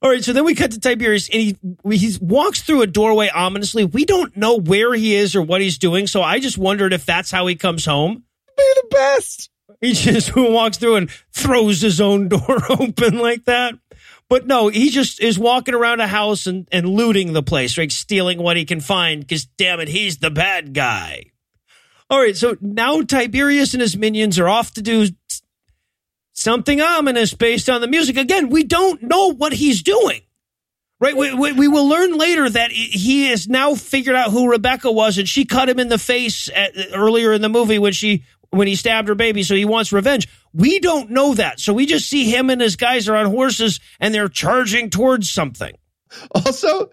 All 0.02 0.10
right, 0.10 0.22
so 0.22 0.34
then 0.34 0.44
we 0.44 0.54
cut 0.54 0.72
to 0.72 0.80
Tiberius, 0.80 1.30
and 1.30 1.40
he 1.40 1.56
he 1.96 2.18
walks 2.20 2.60
through 2.60 2.82
a 2.82 2.86
doorway 2.86 3.30
ominously. 3.30 3.84
We 3.86 4.04
don't 4.04 4.36
know 4.36 4.56
where 4.58 4.92
he 4.92 5.14
is 5.14 5.34
or 5.34 5.40
what 5.42 5.62
he's 5.62 5.78
doing, 5.78 6.06
so 6.06 6.22
I 6.22 6.40
just 6.40 6.58
wondered 6.58 6.92
if 6.92 7.06
that's 7.06 7.30
how 7.30 7.46
he 7.46 7.54
comes 7.56 7.86
home. 7.86 8.24
Be 8.56 8.72
the 8.82 8.86
best. 8.90 9.48
He 9.80 9.94
just 9.94 10.36
walks 10.36 10.76
through 10.76 10.96
and 10.96 11.10
throws 11.32 11.80
his 11.80 12.02
own 12.02 12.28
door 12.28 12.58
open 12.68 13.18
like 13.18 13.44
that. 13.46 13.74
But 14.34 14.48
no, 14.48 14.66
he 14.66 14.90
just 14.90 15.20
is 15.20 15.38
walking 15.38 15.74
around 15.74 16.00
a 16.00 16.08
house 16.08 16.48
and, 16.48 16.66
and 16.72 16.88
looting 16.88 17.34
the 17.34 17.42
place, 17.44 17.78
right? 17.78 17.92
Stealing 17.92 18.42
what 18.42 18.56
he 18.56 18.64
can 18.64 18.80
find 18.80 19.20
because, 19.20 19.44
damn 19.44 19.78
it, 19.78 19.86
he's 19.86 20.18
the 20.18 20.28
bad 20.28 20.74
guy. 20.74 21.26
All 22.10 22.18
right, 22.18 22.36
so 22.36 22.56
now 22.60 23.00
Tiberius 23.02 23.74
and 23.74 23.80
his 23.80 23.96
minions 23.96 24.36
are 24.40 24.48
off 24.48 24.72
to 24.72 24.82
do 24.82 25.06
something 26.32 26.80
ominous 26.80 27.32
based 27.32 27.70
on 27.70 27.80
the 27.80 27.86
music. 27.86 28.16
Again, 28.16 28.48
we 28.48 28.64
don't 28.64 29.04
know 29.04 29.32
what 29.32 29.52
he's 29.52 29.84
doing. 29.84 30.22
Right, 30.98 31.16
we, 31.16 31.32
we, 31.32 31.52
we 31.52 31.68
will 31.68 31.86
learn 31.86 32.18
later 32.18 32.50
that 32.50 32.72
he 32.72 33.28
has 33.28 33.46
now 33.46 33.76
figured 33.76 34.16
out 34.16 34.32
who 34.32 34.50
Rebecca 34.50 34.90
was, 34.90 35.16
and 35.16 35.28
she 35.28 35.44
cut 35.44 35.68
him 35.68 35.78
in 35.78 35.88
the 35.88 35.96
face 35.96 36.50
at, 36.52 36.72
earlier 36.92 37.32
in 37.34 37.40
the 37.40 37.48
movie 37.48 37.78
when 37.78 37.92
she 37.92 38.24
when 38.50 38.66
he 38.66 38.74
stabbed 38.74 39.06
her 39.06 39.14
baby. 39.14 39.44
So 39.44 39.54
he 39.54 39.64
wants 39.64 39.92
revenge. 39.92 40.26
We 40.54 40.78
don't 40.78 41.10
know 41.10 41.34
that, 41.34 41.58
so 41.58 41.72
we 41.72 41.84
just 41.86 42.08
see 42.08 42.30
him 42.30 42.48
and 42.48 42.60
his 42.60 42.76
guys 42.76 43.08
are 43.08 43.16
on 43.16 43.26
horses 43.26 43.80
and 44.00 44.14
they're 44.14 44.28
charging 44.28 44.88
towards 44.88 45.28
something. 45.28 45.72
Also, 46.32 46.90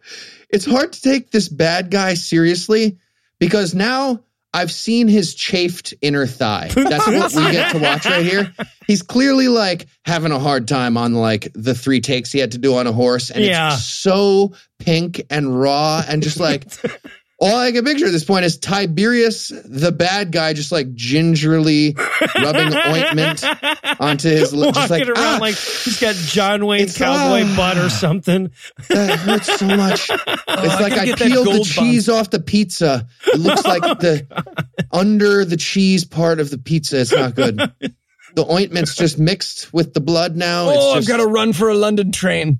it's 0.50 0.66
hard 0.66 0.94
to 0.94 1.02
take 1.02 1.30
this 1.30 1.48
bad 1.48 1.92
guy 1.92 2.16
seriously 2.16 2.98
because 3.40 3.76
now 3.76 4.22
I've 4.54 4.72
seen 4.72 5.08
his 5.08 5.36
chafed 5.36 5.94
inner 6.02 6.26
thigh. 6.26 6.70
That's 6.74 7.06
what 7.08 7.34
we 7.36 7.52
get 7.52 7.72
to 7.74 7.80
watch 7.80 8.06
right 8.06 8.26
here. 8.26 8.52
He's 8.88 9.04
clearly 9.04 9.48
like 9.48 9.86
having 10.04 10.32
a 10.32 10.40
hard 10.40 10.68
time 10.68 10.98
on 10.98 11.14
like 11.14 11.50
the 11.54 11.76
three 11.76 12.02
takes 12.02 12.32
he 12.32 12.40
had 12.40 12.54
to 12.54 12.58
do 12.58 12.76
on 12.76 12.88
a 12.88 12.92
horse, 12.92 13.30
and 13.30 13.44
Yeah. 13.46 13.76
it's 13.76 13.86
so 13.86 14.54
pink 14.80 15.22
and 15.30 15.58
raw 15.58 16.04
and 16.08 16.24
just 16.24 16.40
like. 16.40 16.66
All 17.42 17.56
I 17.56 17.72
can 17.72 17.84
picture 17.84 18.06
at 18.06 18.12
this 18.12 18.24
point 18.24 18.46
is 18.46 18.60
Tiberius, 18.60 19.48
the 19.50 19.92
bad 19.92 20.32
guy, 20.32 20.54
just 20.54 20.72
like 20.72 20.94
gingerly 20.94 21.96
rubbing 22.36 22.76
ointment 22.88 23.44
onto 24.00 24.30
his 24.30 24.54
lip, 24.54 24.76
Walking 24.76 24.82
just 24.82 24.92
like 24.92 25.08
around 25.08 25.18
ah, 25.18 25.38
like 25.42 25.56
he's 25.56 26.00
got 26.00 26.14
John 26.14 26.68
Wayne 26.68 26.82
It's, 26.82 26.96
cowboy 26.96 27.42
ah. 27.44 27.54
butt 27.58 27.78
or 27.80 27.90
something. 27.90 28.52
That 28.90 29.18
hurts 29.18 29.58
so 29.58 29.66
much. 29.66 30.10
it's 30.12 30.48
like 30.48 30.94
gotta 30.94 31.14
I 31.14 31.16
peeled 31.16 31.48
the 31.48 31.52
gold 31.52 31.66
cheese 31.66 32.10
off 32.10 32.30
the 32.30 32.40
pizza. 32.40 33.08
It 33.26 33.40
looks 33.40 33.66
like 33.66 33.82
the 34.00 34.28
under 34.92 35.44
the 35.44 35.58
cheese 35.58 36.06
part 36.06 36.40
of 36.40 36.52
the 36.52 36.60
pizza. 36.60 37.02
It's 37.02 37.12
not 37.12 37.34
good. 37.34 37.58
The 38.36 38.46
ointment's 38.52 38.96
just 38.96 39.18
mixed 39.18 39.74
with 39.74 39.96
the 39.96 40.00
blood 40.00 40.36
now. 40.36 40.70
Oh, 40.70 40.98
it's 40.98 41.10
I've 41.10 41.18
got 41.18 41.24
to 41.24 41.28
run 41.28 41.54
for 41.54 41.70
a 41.70 41.76
London 41.76 42.12
train. 42.12 42.60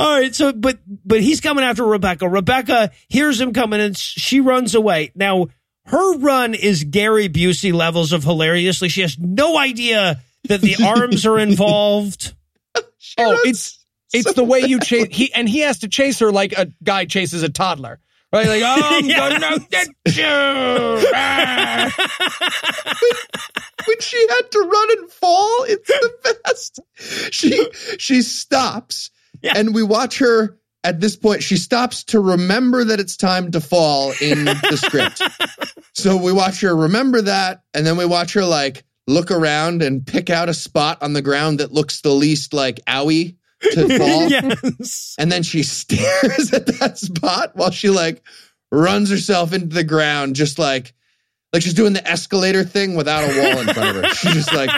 All 0.00 0.18
right, 0.18 0.34
so 0.34 0.52
but 0.52 0.78
but 1.04 1.20
he's 1.20 1.42
coming 1.42 1.62
after 1.62 1.84
Rebecca. 1.84 2.26
Rebecca 2.26 2.90
hears 3.08 3.38
him 3.38 3.52
coming 3.52 3.80
and 3.82 3.94
she 3.96 4.40
runs 4.40 4.74
away. 4.74 5.12
Now 5.14 5.48
her 5.84 6.16
run 6.18 6.54
is 6.54 6.84
Gary 6.84 7.28
Busey 7.28 7.72
levels 7.74 8.12
of 8.12 8.24
hilariously. 8.24 8.88
She 8.88 9.02
has 9.02 9.18
no 9.18 9.58
idea 9.58 10.20
that 10.48 10.62
the 10.62 10.76
arms 10.86 11.26
are 11.26 11.38
involved. 11.38 12.34
Oh, 12.76 12.82
runs 13.18 13.40
it's 13.44 13.84
it's 14.14 14.32
the 14.32 14.42
way 14.44 14.60
you 14.60 14.80
chase 14.80 15.08
he 15.10 15.32
and 15.34 15.46
he 15.46 15.58
has 15.60 15.80
to 15.80 15.88
chase 15.88 16.20
her 16.20 16.32
like 16.32 16.52
a 16.52 16.68
guy 16.82 17.04
chases 17.04 17.42
a 17.42 17.50
toddler. 17.50 18.00
Right? 18.32 18.46
Like, 18.46 18.62
oh, 18.64 18.80
I'm 18.98 19.04
Yeah. 19.04 19.38
gonna 19.38 19.58
get 19.70 19.88
you. 20.16 21.10
Ah. 21.14 21.92
when 23.86 24.00
she 24.00 24.26
had 24.30 24.50
to 24.52 24.58
run 24.60 24.90
and 24.98 25.10
fall, 25.10 25.64
it's 25.64 25.88
the 25.88 26.38
best. 26.44 26.80
She 27.32 27.70
she 27.98 28.22
stops 28.22 29.10
Yeah. 29.42 29.54
and 29.56 29.74
we 29.74 29.82
watch 29.82 30.18
her 30.18 30.58
at 30.84 31.00
this 31.00 31.16
point. 31.16 31.42
She 31.42 31.56
stops 31.56 32.04
to 32.04 32.20
remember 32.20 32.84
that 32.84 33.00
it's 33.00 33.16
time 33.16 33.50
to 33.52 33.60
fall 33.60 34.12
in 34.20 34.44
the 34.44 34.76
script. 34.76 35.22
So 35.92 36.16
we 36.16 36.32
watch 36.32 36.60
her 36.60 36.74
remember 36.74 37.20
that, 37.22 37.62
and 37.74 37.84
then 37.84 37.96
we 37.96 38.06
watch 38.06 38.34
her 38.34 38.44
like 38.44 38.84
look 39.08 39.30
around 39.32 39.82
and 39.82 40.06
pick 40.06 40.30
out 40.30 40.48
a 40.48 40.54
spot 40.54 41.02
on 41.02 41.12
the 41.14 41.20
ground 41.20 41.58
that 41.58 41.72
looks 41.72 42.00
the 42.00 42.12
least 42.12 42.54
like 42.54 42.80
owie 42.86 43.36
to 43.72 43.88
fall. 43.98 44.28
yes. 44.28 45.16
And 45.18 45.30
then 45.32 45.42
she 45.42 45.64
stares 45.64 46.52
at 46.52 46.66
that 46.78 46.96
spot 46.96 47.56
while 47.56 47.72
she 47.72 47.90
like 47.90 48.22
runs 48.70 49.10
herself 49.10 49.52
into 49.52 49.74
the 49.74 49.82
ground, 49.84 50.36
just 50.36 50.58
like 50.60 50.94
like 51.52 51.62
she's 51.62 51.74
doing 51.74 51.92
the 51.92 52.08
escalator 52.08 52.62
thing 52.62 52.94
without 52.94 53.24
a 53.24 53.26
wall 53.36 53.58
in 53.58 53.74
front 53.74 53.96
of 53.98 54.04
her. 54.04 54.08
She's 54.14 54.34
just 54.34 54.54
like 54.54 54.70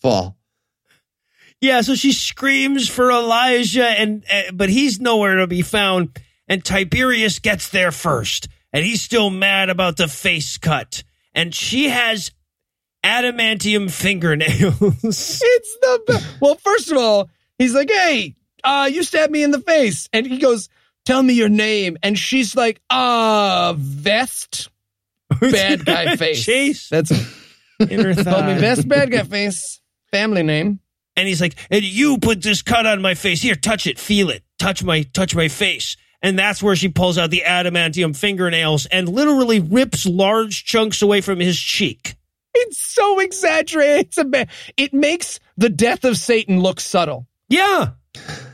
fall. 0.00 0.36
Yeah, 1.60 1.80
so 1.80 1.94
she 1.94 2.12
screams 2.12 2.88
for 2.88 3.10
Elijah, 3.10 3.86
and 3.86 4.24
uh, 4.32 4.52
but 4.52 4.68
he's 4.68 5.00
nowhere 5.00 5.36
to 5.36 5.46
be 5.46 5.62
found. 5.62 6.18
And 6.48 6.64
Tiberius 6.64 7.38
gets 7.40 7.70
there 7.70 7.90
first, 7.90 8.48
and 8.72 8.84
he's 8.84 9.02
still 9.02 9.30
mad 9.30 9.68
about 9.70 9.96
the 9.96 10.06
face 10.06 10.58
cut. 10.58 11.02
And 11.34 11.54
she 11.54 11.88
has 11.88 12.30
adamantium 13.04 13.90
fingernails. 13.90 14.80
It's 15.02 15.76
the 15.80 16.02
best. 16.06 16.26
Well, 16.40 16.54
first 16.56 16.90
of 16.92 16.98
all, 16.98 17.30
he's 17.58 17.74
like, 17.74 17.90
"Hey, 17.90 18.36
uh, 18.62 18.88
you 18.92 19.02
stabbed 19.02 19.32
me 19.32 19.42
in 19.42 19.50
the 19.50 19.60
face," 19.60 20.08
and 20.12 20.26
he 20.26 20.38
goes, 20.38 20.68
"Tell 21.04 21.22
me 21.22 21.34
your 21.34 21.48
name," 21.48 21.96
and 22.02 22.18
she's 22.18 22.54
like, 22.54 22.80
"Uh, 22.90 23.74
vest, 23.76 24.68
bad 25.40 25.84
guy 25.84 26.16
face." 26.16 26.44
Chase 26.44 26.88
That's 26.90 27.10
in 27.80 28.00
her 28.00 28.14
call 28.24 28.42
me 28.42 28.54
thigh. 28.54 28.58
vest, 28.58 28.86
bad 28.88 29.10
guy 29.10 29.22
face. 29.22 29.80
Family 30.12 30.42
name. 30.42 30.80
And 31.16 31.26
he's 31.26 31.40
like, 31.40 31.56
and 31.70 31.82
you 31.82 32.18
put 32.18 32.42
this 32.42 32.62
cut 32.62 32.86
on 32.86 33.00
my 33.00 33.14
face. 33.14 33.40
Here, 33.42 33.54
touch 33.54 33.86
it, 33.86 33.98
feel 33.98 34.30
it, 34.30 34.42
touch 34.58 34.84
my 34.84 35.02
touch 35.02 35.34
my 35.34 35.48
face. 35.48 35.96
And 36.22 36.38
that's 36.38 36.62
where 36.62 36.76
she 36.76 36.88
pulls 36.88 37.18
out 37.18 37.30
the 37.30 37.42
adamantium 37.46 38.16
fingernails 38.16 38.86
and 38.86 39.08
literally 39.08 39.60
rips 39.60 40.06
large 40.06 40.64
chunks 40.64 41.02
away 41.02 41.20
from 41.20 41.40
his 41.40 41.58
cheek. 41.58 42.16
It's 42.54 42.78
so 42.78 43.20
exaggerated. 43.20 44.06
It's 44.06 44.18
a 44.18 44.24
ba- 44.24 44.46
it 44.76 44.94
makes 44.94 45.40
the 45.56 45.68
death 45.68 46.04
of 46.04 46.16
Satan 46.16 46.60
look 46.60 46.80
subtle. 46.80 47.26
Yeah. 47.48 47.90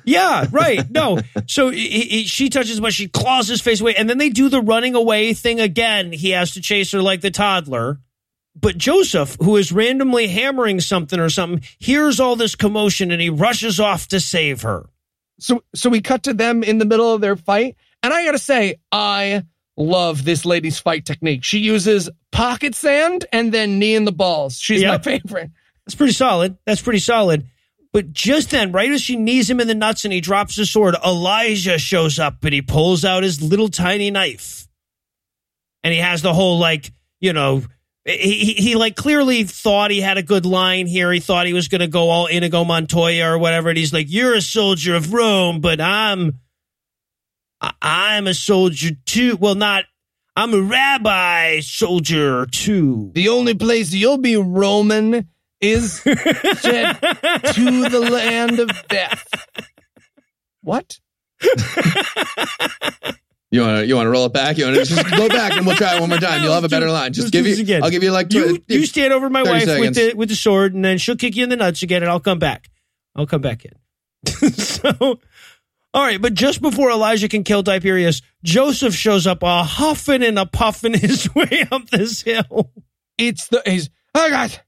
Yeah, 0.04 0.46
right. 0.50 0.90
No. 0.90 1.20
So 1.46 1.70
he, 1.70 1.88
he, 1.88 2.24
she 2.24 2.48
touches 2.48 2.78
him, 2.78 2.82
but 2.82 2.92
she 2.92 3.06
claws 3.08 3.46
his 3.46 3.60
face 3.60 3.80
away. 3.80 3.94
And 3.94 4.10
then 4.10 4.18
they 4.18 4.28
do 4.28 4.48
the 4.48 4.60
running 4.60 4.96
away 4.96 5.34
thing 5.34 5.60
again. 5.60 6.12
He 6.12 6.30
has 6.30 6.52
to 6.54 6.60
chase 6.60 6.90
her 6.92 7.00
like 7.00 7.20
the 7.20 7.30
toddler. 7.30 8.00
But 8.54 8.76
Joseph, 8.76 9.36
who 9.40 9.56
is 9.56 9.72
randomly 9.72 10.28
hammering 10.28 10.80
something 10.80 11.18
or 11.18 11.30
something, 11.30 11.62
hears 11.78 12.20
all 12.20 12.36
this 12.36 12.54
commotion 12.54 13.10
and 13.10 13.20
he 13.20 13.30
rushes 13.30 13.80
off 13.80 14.08
to 14.08 14.20
save 14.20 14.62
her. 14.62 14.86
So 15.40 15.64
so 15.74 15.88
we 15.90 16.00
cut 16.00 16.24
to 16.24 16.34
them 16.34 16.62
in 16.62 16.78
the 16.78 16.84
middle 16.84 17.12
of 17.14 17.20
their 17.20 17.36
fight, 17.36 17.76
and 18.02 18.12
I 18.12 18.24
gotta 18.24 18.38
say, 18.38 18.76
I 18.92 19.44
love 19.76 20.24
this 20.24 20.44
lady's 20.44 20.78
fight 20.78 21.06
technique. 21.06 21.42
She 21.44 21.58
uses 21.58 22.10
pocket 22.30 22.74
sand 22.74 23.24
and 23.32 23.52
then 23.52 23.78
knee 23.78 23.94
in 23.94 24.04
the 24.04 24.12
balls. 24.12 24.58
She's 24.58 24.82
my 24.82 24.92
Yep. 24.92 25.04
favorite. 25.04 25.50
That's 25.86 25.94
pretty 25.94 26.12
solid. 26.12 26.56
That's 26.66 26.82
pretty 26.82 26.98
solid. 27.00 27.46
But 27.92 28.12
just 28.12 28.50
then, 28.50 28.70
right 28.72 28.90
as 28.90 29.02
she 29.02 29.16
knees 29.16 29.50
him 29.50 29.60
in 29.60 29.66
the 29.68 29.74
nuts 29.74 30.04
and 30.04 30.12
he 30.12 30.20
drops 30.20 30.56
his 30.56 30.70
sword, 30.70 30.94
Elijah 31.04 31.78
shows 31.78 32.18
up 32.18 32.44
and 32.44 32.54
he 32.54 32.62
pulls 32.62 33.04
out 33.04 33.22
his 33.22 33.42
little 33.42 33.68
tiny 33.68 34.10
knife. 34.10 34.68
And 35.82 35.92
he 35.92 35.98
has 36.00 36.22
the 36.22 36.32
whole, 36.32 36.58
like, 36.58 36.92
you 37.20 37.32
know, 37.32 37.62
he, 38.04 38.44
he, 38.44 38.52
he 38.54 38.74
like 38.74 38.96
clearly 38.96 39.44
thought 39.44 39.90
he 39.90 40.00
had 40.00 40.18
a 40.18 40.22
good 40.22 40.44
line 40.44 40.86
here. 40.86 41.12
He 41.12 41.20
thought 41.20 41.46
he 41.46 41.52
was 41.52 41.68
going 41.68 41.80
to 41.80 41.86
go 41.86 42.10
all 42.10 42.26
Inigo 42.26 42.64
Montoya 42.64 43.30
or 43.30 43.38
whatever. 43.38 43.68
And 43.68 43.78
he's 43.78 43.92
like, 43.92 44.06
You're 44.08 44.34
a 44.34 44.42
soldier 44.42 44.94
of 44.94 45.12
Rome, 45.12 45.60
but 45.60 45.80
I'm, 45.80 46.40
I'm 47.80 48.26
a 48.26 48.34
soldier 48.34 48.90
too. 49.06 49.36
Well, 49.36 49.54
not, 49.54 49.84
I'm 50.36 50.52
a 50.52 50.60
rabbi 50.60 51.60
soldier 51.60 52.46
too. 52.46 53.12
The 53.14 53.28
only 53.28 53.54
place 53.54 53.92
you'll 53.92 54.18
be 54.18 54.36
Roman 54.36 55.28
is 55.60 56.00
to 56.02 56.12
the 56.12 58.08
land 58.10 58.58
of 58.58 58.70
death. 58.88 59.28
What? 60.62 60.98
You 63.52 63.60
want 63.60 63.80
to 63.80 63.86
you 63.86 63.96
want 63.96 64.06
to 64.06 64.10
roll 64.10 64.24
it 64.24 64.32
back? 64.32 64.56
You 64.56 64.64
want 64.64 64.76
to 64.78 64.84
just 64.86 65.10
go 65.16 65.28
back 65.28 65.52
and 65.52 65.66
we'll 65.66 65.76
try 65.76 65.96
it 65.96 66.00
one 66.00 66.08
more 66.08 66.18
time. 66.18 66.42
You'll 66.42 66.54
have 66.54 66.64
a 66.64 66.70
better 66.70 66.90
line. 66.90 67.12
Just 67.12 67.26
Let's 67.26 67.30
give 67.32 67.46
you. 67.46 67.62
again. 67.62 67.84
I'll 67.84 67.90
give 67.90 68.02
you 68.02 68.10
like 68.10 68.32
you, 68.32 68.58
tw- 68.58 68.64
you 68.66 68.86
stand 68.86 69.12
over 69.12 69.28
my 69.28 69.44
30 69.44 69.50
wife 69.50 69.80
with 69.80 69.94
the 69.94 70.14
with 70.14 70.28
the 70.30 70.34
sword, 70.34 70.72
and 70.72 70.82
then 70.82 70.96
she'll 70.96 71.16
kick 71.16 71.36
you 71.36 71.44
in 71.44 71.50
the 71.50 71.56
nuts 71.56 71.82
again, 71.82 72.02
and 72.02 72.10
I'll 72.10 72.18
come 72.18 72.38
back. 72.38 72.70
I'll 73.14 73.26
come 73.26 73.42
back 73.42 73.66
in. 73.66 73.72
so, 74.52 75.20
all 75.92 76.02
right, 76.02 76.20
but 76.20 76.32
just 76.32 76.62
before 76.62 76.90
Elijah 76.90 77.28
can 77.28 77.44
kill 77.44 77.62
Tiberius, 77.62 78.22
Joseph 78.42 78.94
shows 78.94 79.26
up 79.26 79.42
a 79.42 79.62
huffing 79.64 80.22
and 80.22 80.38
a 80.38 80.46
puffing 80.46 80.94
his 80.98 81.32
way 81.34 81.66
up 81.70 81.90
this 81.90 82.22
hill. 82.22 82.72
It's 83.18 83.48
the 83.48 83.62
he's 83.66 83.90
oh 84.14 84.30
guys, 84.30 84.58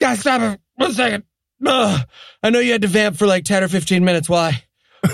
guys, 0.00 0.20
stop 0.20 0.42
it. 0.42 0.60
One 0.76 0.92
second. 0.92 1.24
Ugh. 1.66 2.06
I 2.40 2.50
know 2.50 2.60
you 2.60 2.70
had 2.70 2.82
to 2.82 2.88
vamp 2.88 3.16
for 3.16 3.26
like 3.26 3.44
10 3.44 3.64
or 3.64 3.68
15 3.68 4.04
minutes. 4.04 4.28
Why? 4.28 4.62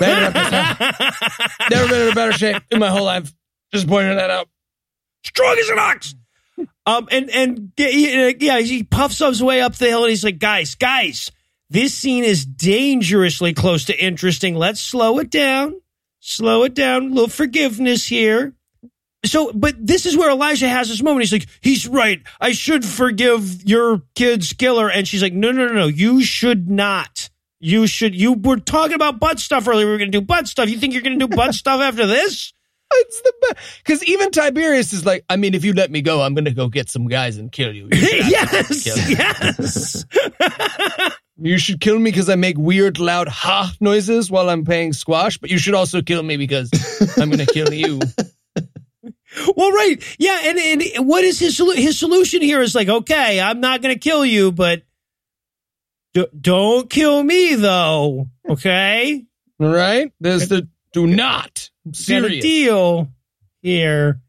It 0.00 0.22
up 0.22 0.32
this 0.32 0.48
time. 0.98 1.68
Never 1.70 1.88
been 1.88 2.02
in 2.02 2.12
a 2.12 2.14
better 2.14 2.32
shape 2.32 2.62
in 2.70 2.78
my 2.78 2.90
whole 2.90 3.04
life. 3.04 3.32
Just 3.72 3.88
pointing 3.88 4.16
that 4.16 4.30
out. 4.30 4.48
Strong 5.24 5.56
as 5.58 5.68
an 5.70 5.78
ox. 5.78 6.14
Um, 6.86 7.08
and 7.10 7.30
and 7.30 7.72
yeah, 7.76 8.60
he 8.60 8.82
puffs 8.84 9.20
up 9.20 9.30
his 9.30 9.42
way 9.42 9.60
up 9.60 9.74
the 9.74 9.86
hill, 9.86 10.04
and 10.04 10.10
he's 10.10 10.24
like, 10.24 10.38
"Guys, 10.38 10.74
guys, 10.74 11.32
this 11.70 11.94
scene 11.94 12.24
is 12.24 12.44
dangerously 12.44 13.54
close 13.54 13.86
to 13.86 14.04
interesting. 14.04 14.54
Let's 14.54 14.80
slow 14.80 15.18
it 15.18 15.30
down, 15.30 15.80
slow 16.20 16.64
it 16.64 16.74
down. 16.74 17.06
A 17.06 17.08
little 17.08 17.28
forgiveness 17.28 18.06
here." 18.06 18.54
So, 19.24 19.50
but 19.54 19.74
this 19.84 20.04
is 20.04 20.16
where 20.16 20.30
Elijah 20.30 20.68
has 20.68 20.88
this 20.88 21.02
moment. 21.02 21.22
He's 21.22 21.32
like, 21.32 21.46
"He's 21.62 21.88
right. 21.88 22.22
I 22.38 22.52
should 22.52 22.84
forgive 22.84 23.66
your 23.66 24.02
kid's 24.14 24.52
killer," 24.52 24.90
and 24.90 25.08
she's 25.08 25.22
like, 25.22 25.32
"No, 25.32 25.50
no, 25.50 25.66
no, 25.66 25.72
no. 25.72 25.86
You 25.86 26.22
should 26.22 26.70
not." 26.70 27.30
You 27.64 27.86
should. 27.86 28.14
You 28.14 28.34
were 28.34 28.58
talking 28.58 28.94
about 28.94 29.18
butt 29.18 29.40
stuff 29.40 29.66
earlier. 29.66 29.86
We 29.86 29.92
were 29.92 29.98
going 29.98 30.12
to 30.12 30.18
do 30.20 30.24
butt 30.24 30.46
stuff. 30.46 30.68
You 30.68 30.76
think 30.78 30.92
you're 30.92 31.00
going 31.00 31.18
to 31.18 31.26
do 31.26 31.34
butt 31.34 31.54
stuff 31.54 31.80
after 31.80 32.06
this? 32.06 32.52
It's 32.92 33.22
the 33.22 33.32
best. 33.40 33.78
Because 33.78 34.04
even 34.04 34.30
Tiberius 34.30 34.92
is 34.92 35.06
like, 35.06 35.24
I 35.30 35.36
mean, 35.36 35.54
if 35.54 35.64
you 35.64 35.72
let 35.72 35.90
me 35.90 36.02
go, 36.02 36.20
I'm 36.20 36.34
going 36.34 36.44
to 36.44 36.50
go 36.50 36.68
get 36.68 36.90
some 36.90 37.08
guys 37.08 37.38
and 37.38 37.50
kill 37.50 37.72
you. 37.72 37.84
You 37.84 37.88
yes, 38.00 38.84
kill 38.84 38.98
yes. 39.08 40.04
You 41.38 41.56
should 41.56 41.80
kill 41.80 41.98
me 41.98 42.10
because 42.10 42.28
I 42.28 42.36
make 42.36 42.58
weird, 42.58 42.98
loud 43.00 43.28
ha 43.28 43.72
noises 43.80 44.30
while 44.30 44.50
I'm 44.50 44.66
playing 44.66 44.92
squash, 44.92 45.38
but 45.38 45.50
you 45.50 45.56
should 45.56 45.74
also 45.74 46.02
kill 46.02 46.22
me 46.22 46.36
because 46.36 46.70
I'm 47.18 47.30
going 47.30 47.44
to 47.44 47.52
kill 47.52 47.72
you. 47.72 47.98
Well, 49.56 49.72
right, 49.72 49.96
yeah, 50.18 50.40
and 50.44 50.58
and 50.58 51.08
what 51.08 51.24
is 51.24 51.40
his 51.40 51.58
his 51.74 51.98
solution 51.98 52.40
here 52.40 52.62
is 52.62 52.74
like, 52.74 52.88
okay, 52.88 53.40
I'm 53.40 53.60
not 53.60 53.82
going 53.82 53.92
to 53.92 53.98
kill 53.98 54.24
you, 54.24 54.52
but 54.52 54.82
d- 56.14 56.26
don't 56.40 56.88
kill 56.88 57.22
me 57.22 57.54
though, 57.56 58.28
okay? 58.48 59.24
Right? 59.58 60.12
There's 60.20 60.48
the 60.48 60.68
do 60.92 61.06
not. 61.06 61.70
I'm 61.84 61.92
serious. 61.92 62.42
deal 62.42 63.12
here. 63.60 64.20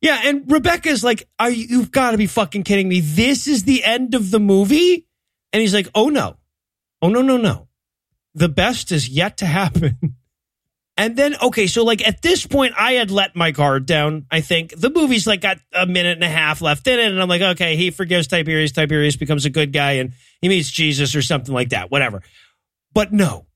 Yeah, 0.00 0.20
and 0.24 0.50
Rebecca's 0.50 1.04
like, 1.04 1.28
"Are 1.38 1.50
you? 1.50 1.66
You've 1.68 1.90
got 1.90 2.10
to 2.10 2.18
be 2.18 2.26
fucking 2.26 2.64
kidding 2.64 2.88
me! 2.88 3.00
This 3.00 3.46
is 3.46 3.64
the 3.64 3.84
end 3.84 4.14
of 4.14 4.30
the 4.30 4.40
movie." 4.40 5.06
And 5.52 5.60
he's 5.60 5.74
like, 5.74 5.88
"Oh 5.94 6.08
no, 6.08 6.36
oh 7.00 7.08
no, 7.08 7.22
no, 7.22 7.36
no! 7.36 7.68
The 8.34 8.48
best 8.48 8.90
is 8.90 9.08
yet 9.08 9.36
to 9.38 9.46
happen." 9.46 10.16
And 10.98 11.14
then, 11.14 11.36
okay, 11.42 11.66
so 11.66 11.84
like 11.84 12.06
at 12.06 12.22
this 12.22 12.46
point, 12.46 12.74
I 12.76 12.92
had 12.92 13.10
let 13.10 13.36
my 13.36 13.50
guard 13.50 13.84
down. 13.84 14.26
I 14.30 14.40
think 14.40 14.74
the 14.78 14.88
movie's 14.88 15.26
like 15.26 15.42
got 15.42 15.58
a 15.74 15.86
minute 15.86 16.16
and 16.16 16.24
a 16.24 16.28
half 16.28 16.62
left 16.62 16.86
in 16.86 16.98
it, 16.98 17.12
and 17.12 17.20
I'm 17.20 17.28
like, 17.28 17.42
okay, 17.42 17.76
he 17.76 17.90
forgives 17.90 18.26
Tiberius. 18.26 18.72
Tiberius 18.72 19.16
becomes 19.16 19.44
a 19.44 19.50
good 19.50 19.72
guy, 19.72 19.92
and 19.92 20.12
he 20.40 20.48
meets 20.48 20.70
Jesus 20.70 21.14
or 21.14 21.20
something 21.20 21.54
like 21.54 21.70
that, 21.70 21.90
whatever. 21.90 22.22
But 22.94 23.12
no, 23.12 23.46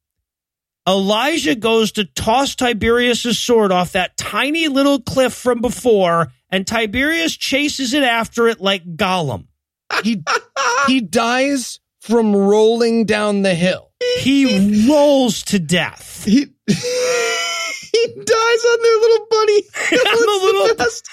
Elijah 0.87 1.55
goes 1.55 1.93
to 1.93 2.05
toss 2.05 2.55
Tiberius' 2.55 3.39
sword 3.39 3.73
off 3.73 3.93
that 3.93 4.19
tiny 4.19 4.69
little 4.69 5.01
cliff 5.01 5.33
from 5.33 5.63
before, 5.63 6.33
and 6.51 6.67
Tiberius 6.67 7.37
chases 7.37 7.95
it 7.95 8.03
after 8.03 8.49
it 8.49 8.61
like 8.61 8.97
Gollum. 8.97 9.47
He, 10.03 10.23
he 10.87 11.01
dies 11.01 11.81
from 12.01 12.35
rolling 12.35 13.07
down 13.07 13.43
the 13.43 13.55
hill. 13.55 13.90
He 14.21 14.87
rolls 14.89 15.43
to 15.45 15.59
death. 15.59 16.25
He 16.25 16.41
he 16.67 18.07
dies 18.07 18.65
on 18.65 18.83
their 18.83 18.99
little 19.01 19.27
buddy. 19.31 19.63
the 19.91 20.39
little- 20.43 20.69
the 20.69 20.75
best. 20.77 21.09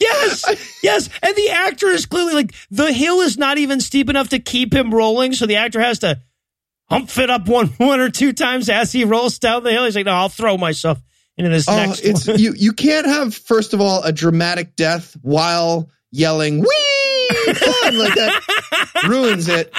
Yes, 0.00 0.78
yes. 0.82 1.08
And 1.22 1.34
the 1.34 1.50
actor 1.50 1.88
is 1.88 2.06
clearly 2.06 2.32
like 2.34 2.54
the 2.70 2.92
hill 2.92 3.20
is 3.20 3.36
not 3.36 3.58
even 3.58 3.80
steep 3.80 4.08
enough 4.08 4.28
to 4.28 4.38
keep 4.38 4.72
him 4.72 4.94
rolling, 4.94 5.32
so 5.32 5.44
the 5.46 5.56
actor 5.56 5.80
has 5.80 5.98
to 6.00 6.20
hump 6.88 7.16
it 7.18 7.30
up 7.30 7.48
one 7.48 7.66
one 7.78 7.98
or 8.00 8.08
two 8.08 8.32
times 8.32 8.68
as 8.68 8.92
he 8.92 9.04
rolls 9.04 9.38
down 9.40 9.64
the 9.64 9.72
hill. 9.72 9.84
He's 9.84 9.96
like, 9.96 10.06
no, 10.06 10.12
I'll 10.12 10.28
throw 10.28 10.56
myself 10.56 10.98
into 11.36 11.50
this 11.50 11.68
Oh, 11.68 11.74
next 11.76 12.00
it's 12.00 12.28
one. 12.28 12.38
you. 12.38 12.54
You 12.56 12.72
can't 12.72 13.06
have 13.06 13.34
first 13.34 13.74
of 13.74 13.80
all 13.80 14.02
a 14.04 14.12
dramatic 14.12 14.76
death 14.76 15.16
while 15.22 15.90
yelling 16.12 16.60
"wee" 16.60 16.66
like 17.48 18.14
that 18.14 19.02
ruins 19.08 19.48
it. 19.48 19.72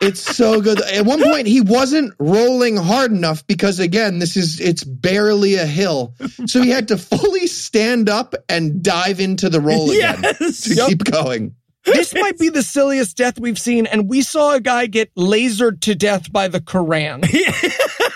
It's 0.00 0.20
so 0.20 0.60
good. 0.60 0.80
At 0.80 1.04
one 1.06 1.22
point, 1.22 1.46
he 1.46 1.60
wasn't 1.60 2.12
rolling 2.18 2.76
hard 2.76 3.12
enough 3.12 3.46
because 3.46 3.78
again, 3.78 4.18
this 4.18 4.36
is 4.36 4.60
it's 4.60 4.82
barely 4.84 5.54
a 5.54 5.66
hill, 5.66 6.14
so 6.46 6.60
he 6.60 6.70
had 6.70 6.88
to 6.88 6.98
fully 6.98 7.46
stand 7.46 8.08
up 8.08 8.34
and 8.48 8.82
dive 8.82 9.20
into 9.20 9.48
the 9.48 9.60
roll 9.60 9.90
again 9.90 10.18
Yes. 10.40 10.62
to 10.64 10.74
Yep. 10.74 10.88
keep 10.88 11.04
going. 11.04 11.54
This 11.84 12.14
might 12.14 12.38
be 12.38 12.48
the 12.48 12.62
silliest 12.62 13.16
death 13.16 13.40
we've 13.40 13.58
seen, 13.58 13.86
and 13.86 14.08
we 14.08 14.22
saw 14.22 14.54
a 14.54 14.60
guy 14.60 14.86
get 14.86 15.12
lasered 15.16 15.80
to 15.82 15.94
death 15.96 16.30
by 16.32 16.46
the 16.48 16.60
Quran. 16.60 17.22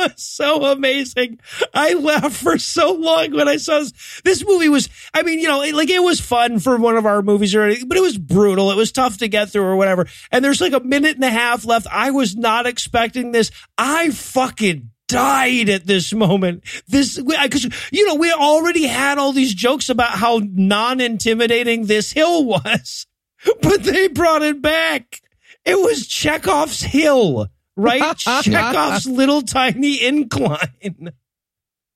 was 0.00 0.22
so 0.22 0.64
amazing. 0.64 1.40
I 1.74 1.94
laughed 1.94 2.36
for 2.36 2.58
so 2.58 2.92
long 2.92 3.32
when 3.32 3.48
I 3.48 3.56
saw 3.56 3.80
this. 3.80 4.20
This 4.24 4.46
movie 4.46 4.68
was, 4.68 4.88
I 5.14 5.22
mean, 5.22 5.40
you 5.40 5.48
know, 5.48 5.58
like 5.58 5.90
it 5.90 6.02
was 6.02 6.20
fun 6.20 6.58
for 6.58 6.76
one 6.76 6.96
of 6.96 7.06
our 7.06 7.22
movies 7.22 7.54
or 7.54 7.62
anything, 7.62 7.88
but 7.88 7.98
it 7.98 8.02
was 8.02 8.18
brutal. 8.18 8.70
It 8.70 8.76
was 8.76 8.92
tough 8.92 9.18
to 9.18 9.28
get 9.28 9.50
through 9.50 9.64
or 9.64 9.76
whatever. 9.76 10.06
And 10.30 10.44
there's 10.44 10.60
like 10.60 10.72
a 10.72 10.80
minute 10.80 11.16
and 11.16 11.24
a 11.24 11.30
half 11.30 11.64
left. 11.64 11.86
I 11.90 12.10
was 12.10 12.36
not 12.36 12.66
expecting 12.66 13.32
this. 13.32 13.50
I 13.76 14.10
fucking 14.10 14.90
died 15.10 15.68
at 15.68 15.86
this 15.86 16.12
moment. 16.12 16.64
This, 16.86 17.20
because, 17.20 17.68
you 17.90 18.06
know, 18.06 18.14
we 18.14 18.32
already 18.32 18.86
had 18.86 19.18
all 19.18 19.32
these 19.32 19.54
jokes 19.54 19.88
about 19.88 20.12
how 20.12 20.40
non 20.44 21.00
intimidating 21.00 21.86
this 21.86 22.12
hill 22.12 22.44
was, 22.44 23.06
but 23.62 23.82
they 23.82 24.08
brought 24.08 24.42
it 24.42 24.62
back. 24.62 25.20
It 25.64 25.78
was 25.78 26.06
Chekhov's 26.06 26.82
hill, 26.82 27.48
right? 27.80 28.16
Chekhov's 28.16 29.06
little 29.06 29.42
tiny 29.42 30.02
incline. 30.04 31.12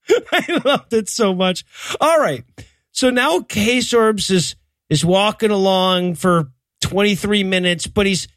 I 0.32 0.60
loved 0.64 0.92
it 0.92 1.08
so 1.08 1.34
much. 1.34 1.64
All 2.00 2.18
right. 2.18 2.44
So 2.92 3.10
now 3.10 3.40
K 3.40 3.78
Sorbs 3.78 4.30
is, 4.30 4.56
is 4.88 5.04
walking 5.04 5.50
along 5.50 6.16
for 6.16 6.50
23 6.82 7.44
minutes, 7.44 7.86
but 7.86 8.06
he's, 8.06 8.28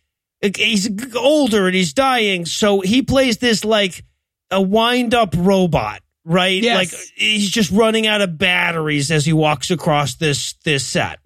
he's 0.42 0.90
older 1.16 1.66
and 1.68 1.76
he's 1.76 1.94
dying. 1.94 2.46
So 2.46 2.82
he 2.82 3.02
plays 3.02 3.38
this 3.38 3.66
like 3.66 4.04
a 4.50 4.62
wind 4.62 5.14
up 5.14 5.36
robot, 5.38 6.02
right? 6.24 6.62
Yes. 6.62 6.94
Like 6.94 7.02
he's 7.16 7.50
just 7.50 7.72
running 7.72 8.08
out 8.08 8.22
of 8.22 8.38
batteries 8.38 9.12
as 9.12 9.26
he 9.26 9.34
walks 9.34 9.72
across 9.72 10.16
this, 10.16 10.54
this 10.64 10.86
set. 10.86 11.20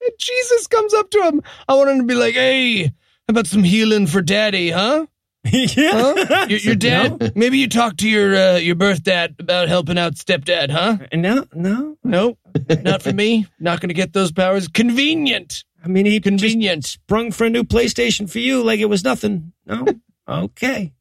And 0.00 0.12
Jesus 0.18 0.66
comes 0.66 0.94
up 0.94 1.10
to 1.10 1.22
him. 1.22 1.42
I 1.68 1.74
want 1.74 1.90
him 1.90 1.98
to 1.98 2.04
be 2.04 2.14
like, 2.14 2.34
hey, 2.34 2.84
how 2.84 2.90
about 3.28 3.46
some 3.46 3.62
healing 3.62 4.06
for 4.06 4.20
daddy, 4.20 4.70
huh? 4.70 5.06
yeah. 5.50 6.14
Huh? 6.14 6.46
Your, 6.48 6.58
your 6.60 6.74
dad? 6.76 7.32
Maybe 7.34 7.58
you 7.58 7.68
talk 7.68 7.96
to 7.98 8.08
your 8.08 8.34
uh, 8.34 8.56
your 8.58 8.76
birth 8.76 9.02
dad 9.02 9.36
about 9.40 9.68
helping 9.68 9.98
out 9.98 10.14
stepdad, 10.14 10.70
huh? 10.70 10.98
No, 11.12 11.44
no. 11.52 11.96
Nope, 12.04 12.38
not 12.82 13.02
for 13.02 13.12
me. 13.12 13.46
Not 13.58 13.80
going 13.80 13.88
to 13.88 13.94
get 13.94 14.12
those 14.12 14.30
powers. 14.30 14.68
Convenient. 14.68 15.64
I 15.84 15.88
mean, 15.88 16.06
he 16.06 16.20
Convenient. 16.20 16.82
just 16.82 16.94
sprung 16.94 17.32
for 17.32 17.44
a 17.44 17.50
new 17.50 17.64
PlayStation 17.64 18.30
for 18.30 18.38
you 18.38 18.62
like 18.62 18.78
it 18.78 18.86
was 18.86 19.02
nothing. 19.02 19.52
No? 19.66 19.84
okay. 20.28 20.92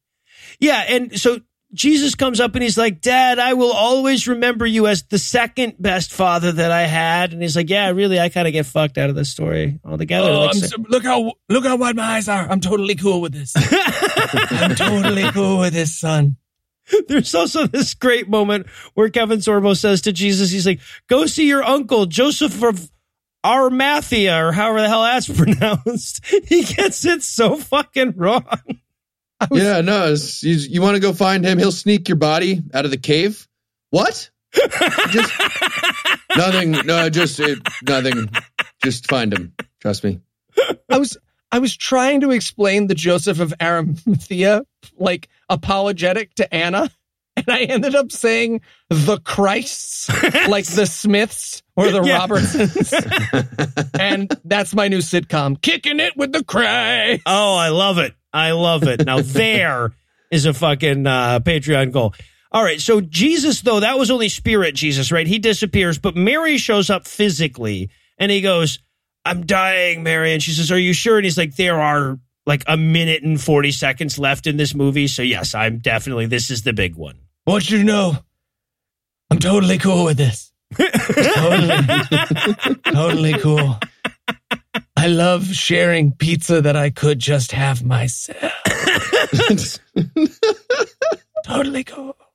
Yeah. 0.59 0.83
And 0.87 1.19
so 1.19 1.39
Jesus 1.73 2.15
comes 2.15 2.39
up 2.39 2.53
and 2.55 2.63
he's 2.63 2.77
like, 2.77 2.99
Dad, 3.01 3.39
I 3.39 3.53
will 3.53 3.71
always 3.71 4.27
remember 4.27 4.65
you 4.65 4.87
as 4.87 5.03
the 5.03 5.17
second 5.17 5.75
best 5.79 6.11
father 6.11 6.51
that 6.51 6.71
I 6.71 6.81
had. 6.81 7.31
And 7.31 7.41
he's 7.41 7.55
like, 7.55 7.69
Yeah, 7.69 7.89
really, 7.91 8.19
I 8.19 8.27
kind 8.29 8.47
of 8.47 8.51
get 8.51 8.65
fucked 8.65 8.97
out 8.97 9.09
of 9.09 9.15
this 9.15 9.29
story 9.29 9.79
altogether. 9.85 10.29
Oh, 10.29 10.45
Like, 10.47 10.55
so- 10.55 10.77
look 10.89 11.03
how 11.03 11.33
look 11.49 11.63
how 11.65 11.77
wide 11.77 11.95
my 11.95 12.03
eyes 12.03 12.27
are. 12.27 12.45
I'm 12.49 12.59
totally 12.59 12.95
cool 12.95 13.21
with 13.21 13.33
this. 13.33 13.53
I'm 13.55 14.75
totally 14.75 15.31
cool 15.31 15.59
with 15.59 15.73
this, 15.73 15.97
son. 15.97 16.35
There's 17.07 17.33
also 17.33 17.67
this 17.67 17.93
great 17.93 18.27
moment 18.27 18.67
where 18.95 19.09
Kevin 19.09 19.39
Sorbo 19.39 19.77
says 19.77 20.01
to 20.01 20.11
Jesus, 20.11 20.51
he's 20.51 20.65
like, 20.65 20.81
go 21.07 21.25
see 21.25 21.47
your 21.47 21.63
uncle, 21.63 22.05
Joseph 22.05 22.61
of 22.63 22.91
Arimathea, 23.45 24.35
or 24.45 24.51
however 24.51 24.81
the 24.81 24.89
hell 24.89 25.03
that's 25.03 25.27
pronounced. 25.37 26.25
He 26.25 26.63
gets 26.63 27.05
it 27.05 27.23
so 27.23 27.55
fucking 27.55 28.15
wrong. 28.17 28.45
Yeah, 29.51 29.81
no, 29.81 30.11
it's, 30.13 30.43
you, 30.43 30.53
you 30.55 30.81
want 30.81 30.95
to 30.95 30.99
go 31.01 31.13
find 31.13 31.43
him? 31.45 31.57
He'll 31.57 31.71
sneak 31.71 32.07
your 32.09 32.17
body 32.17 32.61
out 32.73 32.85
of 32.85 32.91
the 32.91 32.97
cave. 32.97 33.47
What? 33.89 34.29
just 35.09 35.33
nothing. 36.37 36.71
No, 36.85 37.09
just 37.09 37.39
it, 37.39 37.59
nothing. 37.87 38.29
Just 38.83 39.07
find 39.07 39.33
him. 39.33 39.53
Trust 39.79 40.03
me. 40.03 40.19
I 40.89 40.97
was 40.97 41.17
I 41.51 41.59
was 41.59 41.75
trying 41.75 42.21
to 42.21 42.31
explain 42.31 42.87
the 42.87 42.95
Joseph 42.95 43.39
of 43.39 43.53
Arimathea 43.61 44.63
like 44.97 45.29
apologetic 45.49 46.33
to 46.35 46.53
Anna, 46.53 46.89
and 47.35 47.45
I 47.49 47.61
ended 47.63 47.95
up 47.95 48.11
saying 48.11 48.61
the 48.89 49.19
Christs, 49.19 50.09
like 50.49 50.65
the 50.65 50.85
Smiths 50.85 51.63
or 51.75 51.89
the 51.89 52.03
Yeah. 52.03 52.19
Robertsons, 52.19 52.93
and 53.99 54.31
that's 54.45 54.73
my 54.75 54.87
new 54.89 54.99
sitcom, 54.99 55.61
kicking 55.61 55.99
it 55.99 56.15
with 56.17 56.31
the 56.33 56.43
Christ. 56.43 57.23
Oh, 57.25 57.55
I 57.55 57.69
love 57.69 57.97
it. 57.97 58.13
I 58.33 58.51
love 58.51 58.83
it. 58.83 59.05
Now 59.05 59.21
there 59.21 59.93
is 60.31 60.45
a 60.45 60.53
fucking 60.53 61.05
uh, 61.05 61.39
Patreon 61.41 61.91
goal. 61.91 62.13
All 62.51 62.63
right. 62.63 62.81
So 62.81 63.01
Jesus, 63.01 63.61
though, 63.61 63.79
that 63.79 63.97
was 63.97 64.11
only 64.11 64.29
spirit 64.29 64.75
Jesus, 64.75 65.11
right? 65.11 65.27
He 65.27 65.39
disappears, 65.39 65.97
but 65.97 66.15
Mary 66.15 66.57
shows 66.57 66.89
up 66.89 67.07
physically 67.07 67.89
and 68.17 68.31
he 68.31 68.41
goes, 68.41 68.79
I'm 69.23 69.45
dying, 69.45 70.03
Mary. 70.03 70.33
And 70.33 70.43
she 70.43 70.51
says, 70.51 70.71
Are 70.71 70.79
you 70.79 70.93
sure? 70.93 71.17
And 71.17 71.25
he's 71.25 71.37
like, 71.37 71.55
There 71.55 71.79
are 71.79 72.19
like 72.45 72.63
a 72.67 72.75
minute 72.75 73.23
and 73.23 73.39
40 73.39 73.71
seconds 73.71 74.17
left 74.17 74.47
in 74.47 74.57
this 74.57 74.73
movie. 74.73 75.07
So, 75.07 75.21
yes, 75.21 75.53
I'm 75.55 75.77
definitely, 75.77 76.25
this 76.25 76.49
is 76.49 76.63
the 76.63 76.73
big 76.73 76.95
one. 76.95 77.19
Want 77.45 77.69
you 77.69 77.79
to 77.79 77.83
know, 77.83 78.17
I'm 79.29 79.39
totally 79.39 79.77
cool 79.77 80.05
with 80.05 80.17
this. 80.17 80.51
totally, 80.77 81.69
totally 82.85 83.33
cool. 83.33 83.77
I 85.01 85.07
love 85.07 85.47
sharing 85.47 86.11
pizza 86.11 86.61
that 86.61 86.75
I 86.75 86.91
could 86.91 87.17
just 87.17 87.53
have 87.53 87.83
myself. 87.83 88.37
totally 91.43 91.83
cool. 91.83 92.15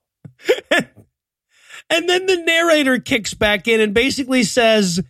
And 1.89 2.09
then 2.09 2.27
the 2.27 2.39
narrator 2.39 2.99
kicks 2.99 3.35
back 3.35 3.69
in 3.69 3.81
and 3.81 3.95
basically 3.95 4.43
says, 4.43 5.01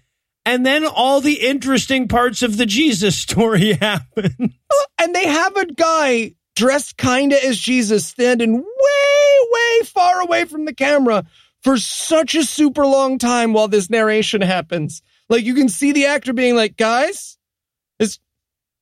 and 0.44 0.66
then 0.66 0.84
all 0.86 1.22
the 1.22 1.46
interesting 1.48 2.06
parts 2.06 2.42
of 2.42 2.58
the 2.58 2.66
Jesus 2.66 3.16
story 3.16 3.72
happen. 3.80 4.54
And 5.00 5.14
they 5.14 5.26
have 5.26 5.56
a 5.56 5.72
guy 5.72 6.34
dressed 6.54 6.98
kind 6.98 7.32
of 7.32 7.38
as 7.42 7.56
Jesus 7.56 8.04
standing 8.04 8.56
way, 8.56 9.48
way 9.52 9.86
far 9.86 10.20
away 10.20 10.44
from 10.44 10.66
the 10.66 10.74
camera 10.74 11.24
for 11.62 11.78
such 11.78 12.34
a 12.34 12.44
super 12.44 12.84
long 12.84 13.16
time 13.16 13.54
while 13.54 13.68
this 13.68 13.88
narration 13.88 14.42
happens. 14.42 15.00
Like 15.30 15.44
you 15.44 15.54
can 15.54 15.70
see 15.70 15.92
the 15.92 16.06
actor 16.06 16.34
being 16.34 16.54
like, 16.56 16.76
guys, 16.76 17.16
is, 17.16 17.35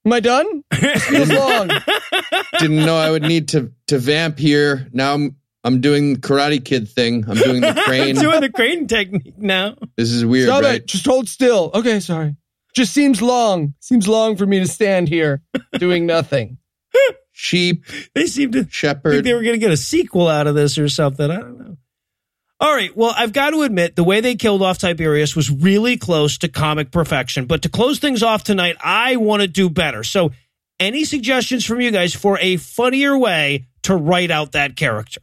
am 0.04 0.12
I 0.12 0.20
done? 0.20 0.62
This 0.70 1.04
feels 1.04 1.30
long. 1.32 1.68
Didn't 2.58 2.84
know 2.84 2.96
I 2.96 3.10
would 3.10 3.22
need 3.22 3.48
to 3.48 3.72
to 3.88 3.98
vamp 3.98 4.38
here. 4.38 4.88
Now 4.92 5.14
I'm 5.14 5.36
I'm 5.64 5.80
doing 5.80 6.16
Karate 6.16 6.62
Kid 6.64 6.88
thing. 6.88 7.24
I'm 7.28 7.36
doing 7.36 7.60
the 7.62 7.74
crane. 7.86 8.16
I'm 8.16 8.22
doing 8.22 8.40
the 8.40 8.50
crane 8.52 8.86
technique 8.86 9.38
now. 9.38 9.76
This 9.96 10.10
is 10.10 10.24
weird, 10.24 10.48
Stop 10.48 10.62
right? 10.62 10.74
it. 10.76 10.86
Just 10.86 11.06
hold 11.06 11.28
still. 11.28 11.70
Okay, 11.74 12.00
sorry. 12.00 12.36
Just 12.76 12.92
seems 12.92 13.22
long. 13.22 13.74
Seems 13.80 14.06
long 14.08 14.36
for 14.36 14.44
me 14.46 14.58
to 14.58 14.66
stand 14.66 15.08
here 15.08 15.42
doing 15.78 16.06
nothing. 16.06 16.58
Sheep, 17.32 17.84
They 18.14 18.26
seem 18.26 18.52
to 18.52 18.60
think 18.60 18.72
shepherd. 18.72 19.24
they 19.24 19.34
were 19.34 19.42
going 19.42 19.54
to 19.54 19.58
get 19.58 19.72
a 19.72 19.76
sequel 19.76 20.28
out 20.28 20.46
of 20.46 20.54
this 20.54 20.78
or 20.78 20.88
something. 20.88 21.28
I 21.30 21.36
don't 21.40 21.58
know. 21.58 21.76
All 22.64 22.74
right. 22.74 22.96
Well, 22.96 23.12
I've 23.14 23.34
got 23.34 23.50
to 23.50 23.60
admit, 23.60 23.94
the 23.94 24.04
way 24.04 24.22
they 24.22 24.36
killed 24.36 24.62
off 24.62 24.78
Tiberius 24.78 25.36
was 25.36 25.50
really 25.50 25.98
close 25.98 26.38
to 26.38 26.48
comic 26.48 26.90
perfection. 26.90 27.44
But 27.44 27.60
to 27.62 27.68
close 27.68 27.98
things 27.98 28.22
off 28.22 28.42
tonight, 28.42 28.76
I 28.82 29.16
want 29.16 29.42
to 29.42 29.48
do 29.48 29.68
better. 29.68 30.02
So, 30.02 30.30
any 30.80 31.04
suggestions 31.04 31.66
from 31.66 31.82
you 31.82 31.90
guys 31.90 32.14
for 32.14 32.38
a 32.40 32.56
funnier 32.56 33.18
way 33.18 33.66
to 33.82 33.94
write 33.94 34.30
out 34.30 34.52
that 34.52 34.76
character? 34.76 35.20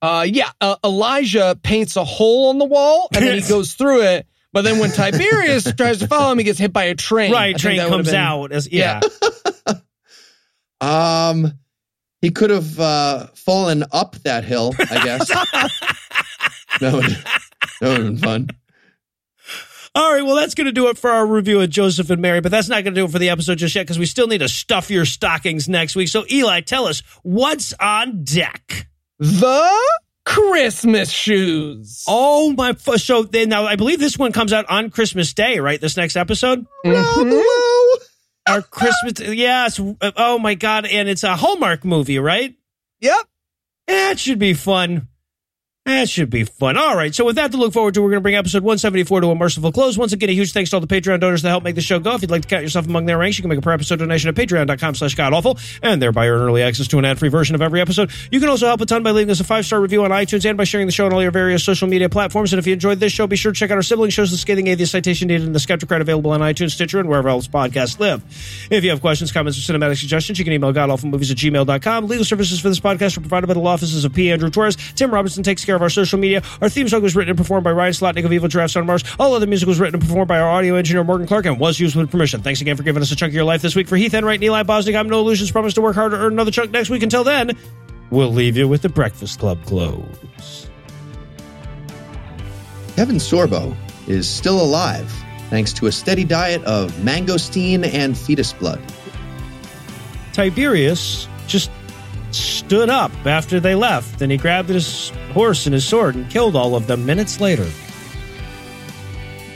Uh, 0.00 0.24
yeah, 0.26 0.48
uh, 0.62 0.76
Elijah 0.82 1.54
paints 1.62 1.96
a 1.96 2.04
hole 2.04 2.48
on 2.48 2.56
the 2.56 2.64
wall 2.64 3.10
and 3.12 3.26
then 3.26 3.38
he 3.38 3.46
goes 3.48 3.74
through 3.74 4.00
it. 4.00 4.26
But 4.54 4.62
then 4.62 4.78
when 4.78 4.90
Tiberius 4.90 5.70
tries 5.76 5.98
to 5.98 6.08
follow 6.08 6.32
him, 6.32 6.38
he 6.38 6.44
gets 6.44 6.58
hit 6.58 6.72
by 6.72 6.84
a 6.84 6.94
train. 6.94 7.30
Right. 7.30 7.60
think 7.60 7.78
Train 7.78 7.88
comes 7.90 8.06
been- 8.06 8.14
out 8.14 8.52
as, 8.52 8.72
yeah. 8.72 9.00
Um, 10.82 11.59
he 12.20 12.30
could 12.30 12.50
have 12.50 12.78
uh, 12.80 13.26
fallen 13.34 13.84
up 13.92 14.16
that 14.24 14.44
hill. 14.44 14.74
I 14.78 15.04
guess. 15.04 15.28
that 16.80 16.92
would 16.92 17.04
that 17.04 17.18
would 17.82 17.90
have 17.90 18.04
been 18.06 18.18
fun. 18.18 18.48
All 19.92 20.12
right, 20.14 20.22
well, 20.24 20.36
that's 20.36 20.54
going 20.54 20.66
to 20.66 20.72
do 20.72 20.88
it 20.88 20.96
for 20.98 21.10
our 21.10 21.26
review 21.26 21.60
of 21.60 21.68
Joseph 21.68 22.10
and 22.10 22.22
Mary, 22.22 22.40
but 22.40 22.52
that's 22.52 22.68
not 22.68 22.84
going 22.84 22.94
to 22.94 23.00
do 23.00 23.06
it 23.06 23.10
for 23.10 23.18
the 23.18 23.28
episode 23.30 23.58
just 23.58 23.74
yet 23.74 23.82
because 23.82 23.98
we 23.98 24.06
still 24.06 24.28
need 24.28 24.38
to 24.38 24.48
stuff 24.48 24.88
your 24.88 25.04
stockings 25.04 25.68
next 25.68 25.96
week. 25.96 26.06
So, 26.06 26.24
Eli, 26.30 26.60
tell 26.60 26.86
us 26.86 27.02
what's 27.24 27.72
on 27.80 28.22
deck. 28.22 28.86
The 29.18 29.76
Christmas 30.24 31.10
shoes. 31.10 32.04
Oh 32.06 32.52
my! 32.56 32.70
f- 32.70 33.00
So 33.00 33.24
then 33.24 33.48
now 33.48 33.64
I 33.66 33.74
believe 33.74 33.98
this 33.98 34.16
one 34.16 34.30
comes 34.30 34.52
out 34.52 34.64
on 34.70 34.90
Christmas 34.90 35.34
Day, 35.34 35.58
right? 35.58 35.80
This 35.80 35.96
next 35.96 36.14
episode, 36.14 36.64
Mhm. 36.86 37.42
Our 38.50 38.62
Christmas. 38.62 39.20
Yes. 39.20 39.80
Oh 40.16 40.38
my 40.38 40.54
God! 40.54 40.86
And 40.86 41.08
it's 41.08 41.22
a 41.22 41.36
Hallmark 41.36 41.84
movie, 41.84 42.18
right? 42.18 42.54
Yep. 43.00 43.28
That 43.86 44.18
should 44.18 44.38
be 44.38 44.54
fun. 44.54 45.08
That 45.90 46.08
should 46.08 46.30
be 46.30 46.44
fun. 46.44 46.76
All 46.76 46.96
right. 46.96 47.12
So 47.12 47.24
with 47.24 47.36
that 47.36 47.50
to 47.50 47.58
look 47.58 47.72
forward 47.72 47.94
to, 47.94 48.02
we're 48.02 48.10
going 48.10 48.20
to 48.20 48.22
bring 48.22 48.36
episode 48.36 48.62
174 48.62 49.22
to 49.22 49.30
a 49.30 49.34
merciful 49.34 49.72
close. 49.72 49.98
Once 49.98 50.12
again, 50.12 50.28
a 50.28 50.32
huge 50.32 50.52
thanks 50.52 50.70
to 50.70 50.76
all 50.76 50.80
the 50.80 50.86
Patreon 50.86 51.18
donors 51.18 51.42
that 51.42 51.48
help 51.48 51.64
make 51.64 51.74
the 51.74 51.80
show 51.80 51.98
go. 51.98 52.14
If 52.14 52.22
you'd 52.22 52.30
like 52.30 52.42
to 52.42 52.48
count 52.48 52.62
yourself 52.62 52.86
among 52.86 53.06
their 53.06 53.18
ranks, 53.18 53.38
you 53.38 53.42
can 53.42 53.48
make 53.48 53.58
a 53.58 53.62
per 53.62 53.72
episode 53.72 53.98
donation 53.98 54.28
at 54.28 54.36
patreon.com 54.36 54.94
slash 54.94 55.16
godawful 55.16 55.58
and 55.82 56.00
thereby 56.00 56.28
earn 56.28 56.40
early 56.42 56.62
access 56.62 56.86
to 56.88 56.98
an 56.98 57.04
ad-free 57.04 57.28
version 57.28 57.56
of 57.56 57.60
every 57.62 57.80
episode. 57.80 58.10
You 58.30 58.38
can 58.38 58.48
also 58.48 58.68
help 58.68 58.80
a 58.80 58.86
ton 58.86 59.02
by 59.02 59.10
leaving 59.10 59.32
us 59.32 59.40
a 59.40 59.44
five-star 59.44 59.80
review 59.80 60.04
on 60.04 60.12
iTunes 60.12 60.48
and 60.48 60.56
by 60.56 60.64
sharing 60.64 60.86
the 60.86 60.92
show 60.92 61.06
on 61.06 61.12
all 61.12 61.22
your 61.22 61.32
various 61.32 61.64
social 61.64 61.88
media 61.88 62.08
platforms. 62.08 62.52
And 62.52 62.58
if 62.60 62.68
you 62.68 62.72
enjoyed 62.72 63.00
this 63.00 63.12
show, 63.12 63.26
be 63.26 63.34
sure 63.34 63.50
to 63.50 63.58
check 63.58 63.72
out 63.72 63.76
our 63.76 63.82
sibling 63.82 64.10
shows, 64.10 64.30
The 64.30 64.38
Scathing 64.38 64.68
Atheist 64.68 64.92
Citation 64.92 65.26
Needed 65.26 65.46
and 65.46 65.54
The 65.54 65.60
Skeptic 65.60 65.80
Skepticrat, 65.88 66.00
available 66.00 66.30
on 66.30 66.40
iTunes, 66.40 66.70
Stitcher, 66.70 67.00
and 67.00 67.08
wherever 67.08 67.28
else 67.28 67.48
podcasts 67.48 67.98
live. 67.98 68.22
If 68.70 68.84
you 68.84 68.90
have 68.90 69.00
questions, 69.00 69.32
comments, 69.32 69.58
or 69.58 69.72
cinematic 69.72 69.98
suggestions, 69.98 70.38
you 70.38 70.44
can 70.44 70.54
email 70.54 70.72
godawfulmovies 70.72 71.30
at 71.30 71.36
gmail.com. 71.36 72.06
Legal 72.06 72.24
services 72.24 72.60
for 72.60 72.68
this 72.68 72.80
podcast 72.80 73.16
are 73.16 73.20
provided 73.20 73.46
by 73.48 73.54
the 73.54 73.60
law 73.60 73.72
offices 73.72 74.04
of 74.04 74.12
P. 74.12 74.30
Andrew 74.30 74.50
Torres. 74.50 74.76
Tim 74.94 75.12
Robinson 75.12 75.42
takes 75.42 75.64
care 75.64 75.76
of 75.76 75.79
our 75.82 75.90
social 75.90 76.18
media. 76.18 76.42
Our 76.60 76.68
theme 76.68 76.88
song 76.88 77.02
was 77.02 77.16
written 77.16 77.30
and 77.30 77.38
performed 77.38 77.64
by 77.64 77.72
Ryan 77.72 77.92
Slotnick 77.92 78.24
of 78.24 78.32
Evil 78.32 78.48
Giraffes 78.48 78.76
on 78.76 78.86
Mars. 78.86 79.04
All 79.18 79.34
other 79.34 79.46
music 79.46 79.68
was 79.68 79.80
written 79.80 79.94
and 79.94 80.02
performed 80.02 80.28
by 80.28 80.38
our 80.38 80.50
audio 80.50 80.74
engineer 80.76 81.04
Morgan 81.04 81.26
Clarke 81.26 81.46
and 81.46 81.58
was 81.58 81.78
used 81.78 81.96
with 81.96 82.10
permission. 82.10 82.42
Thanks 82.42 82.60
again 82.60 82.76
for 82.76 82.82
giving 82.82 83.02
us 83.02 83.12
a 83.12 83.16
chunk 83.16 83.30
of 83.30 83.34
your 83.34 83.44
life 83.44 83.62
this 83.62 83.74
week. 83.74 83.88
For 83.88 83.96
Heath 83.96 84.14
Enright 84.14 84.36
and 84.36 84.44
Eli 84.44 84.62
Bosnick, 84.62 84.98
I'm 84.98 85.08
Noah 85.08 85.22
Lugeons. 85.22 85.50
Promise 85.50 85.74
to 85.74 85.80
work 85.80 85.94
hard 85.94 86.12
to 86.12 86.18
earn 86.18 86.32
another 86.32 86.50
chunk 86.50 86.70
next 86.70 86.90
week. 86.90 87.02
Until 87.02 87.24
then, 87.24 87.56
we'll 88.10 88.32
leave 88.32 88.56
you 88.56 88.68
with 88.68 88.82
the 88.82 88.88
Breakfast 88.88 89.38
Club 89.38 89.64
close. 89.64 90.68
Kevin 92.96 93.16
Sorbo 93.16 93.74
is 94.06 94.28
still 94.28 94.60
alive 94.62 95.10
thanks 95.48 95.72
to 95.74 95.86
a 95.86 95.92
steady 95.92 96.24
diet 96.24 96.62
of 96.64 96.92
mangosteen 96.98 97.84
and 97.84 98.16
fetus 98.16 98.52
blood. 98.52 98.80
Tiberius 100.32 101.28
just 101.46 101.70
stood 102.34 102.88
up 102.88 103.12
after 103.26 103.60
they 103.60 103.74
left 103.74 104.22
and 104.22 104.30
he 104.30 104.38
grabbed 104.38 104.68
his 104.68 105.10
horse 105.32 105.66
and 105.66 105.74
his 105.74 105.84
sword 105.84 106.14
and 106.14 106.30
killed 106.30 106.56
all 106.56 106.74
of 106.76 106.86
them 106.86 107.04
minutes 107.06 107.40
later. 107.40 107.66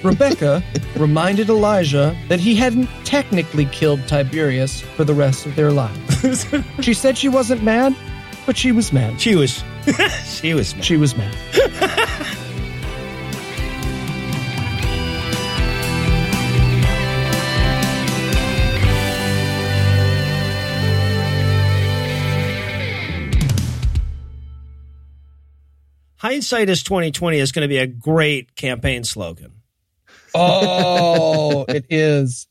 Rebecca 0.03 0.63
reminded 0.97 1.49
Elijah 1.49 2.17
that 2.29 2.39
he 2.41 2.55
hadn't 2.55 2.89
technically 3.05 3.65
killed 3.67 4.07
Tiberius 4.07 4.81
for 4.81 5.05
the 5.05 5.15
rest 5.15 5.47
of 5.47 5.57
their 5.57 5.73
lives. 5.73 6.47
she 6.81 6.93
said 6.95 7.17
she 7.17 7.29
wasn't 7.29 7.63
mad, 7.63 7.97
but 8.47 8.57
she 8.57 8.71
was 8.73 8.93
mad. 8.93 9.21
She 9.21 9.35
was, 9.35 9.65
she 10.27 10.55
was. 10.55 10.75
mad. 10.75 10.85
She 10.85 10.97
was 10.97 11.17
mad. 11.17 11.35
Hindsight 26.25 26.71
is 26.71 26.83
twenty 26.83 27.11
twenty 27.11 27.39
is 27.39 27.53
going 27.53 27.65
to 27.65 27.69
be 27.69 27.77
a 27.77 27.87
great 27.87 28.57
campaign 28.57 29.05
slogan. 29.05 29.61
Oh, 30.35 31.67
it 31.69 31.85
is. 31.91 32.49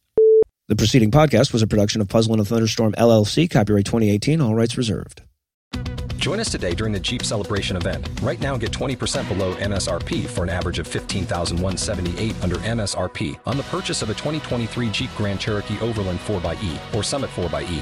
The 0.68 0.76
preceding 0.76 1.10
podcast 1.10 1.52
was 1.52 1.64
a 1.64 1.68
production 1.68 2.00
of 2.00 2.08
Puzzle 2.08 2.36
in 2.36 2.40
a 2.40 2.46
Thunderstorm 2.46 2.94
LLC, 2.94 3.50
copyright 3.50 3.86
2018, 3.86 4.42
all 4.42 4.54
rights 4.54 4.78
reserved. 4.78 5.24
Join 6.18 6.40
us 6.40 6.52
today 6.52 6.76
during 6.76 6.94
the 6.94 7.00
Jeep 7.00 7.24
Celebration 7.24 7.76
event. 7.76 8.08
Right 8.22 8.40
now, 8.40 8.58
get 8.58 8.70
20% 8.70 9.28
below 9.28 9.56
MSRP 9.56 10.28
for 10.28 10.44
an 10.44 10.50
average 10.50 10.78
of 10.78 10.88
15178 10.88 12.44
under 12.44 12.58
MSRP 12.58 13.40
on 13.48 13.58
the 13.58 13.64
purchase 13.64 14.04
of 14.04 14.12
a 14.12 14.14
2023 14.14 14.92
Jeep 14.92 15.10
Grand 15.18 15.40
Cherokee 15.40 15.80
Overland 15.80 16.20
4xE 16.20 16.94
or 16.94 17.02
Summit 17.02 17.32
4xE. 17.32 17.82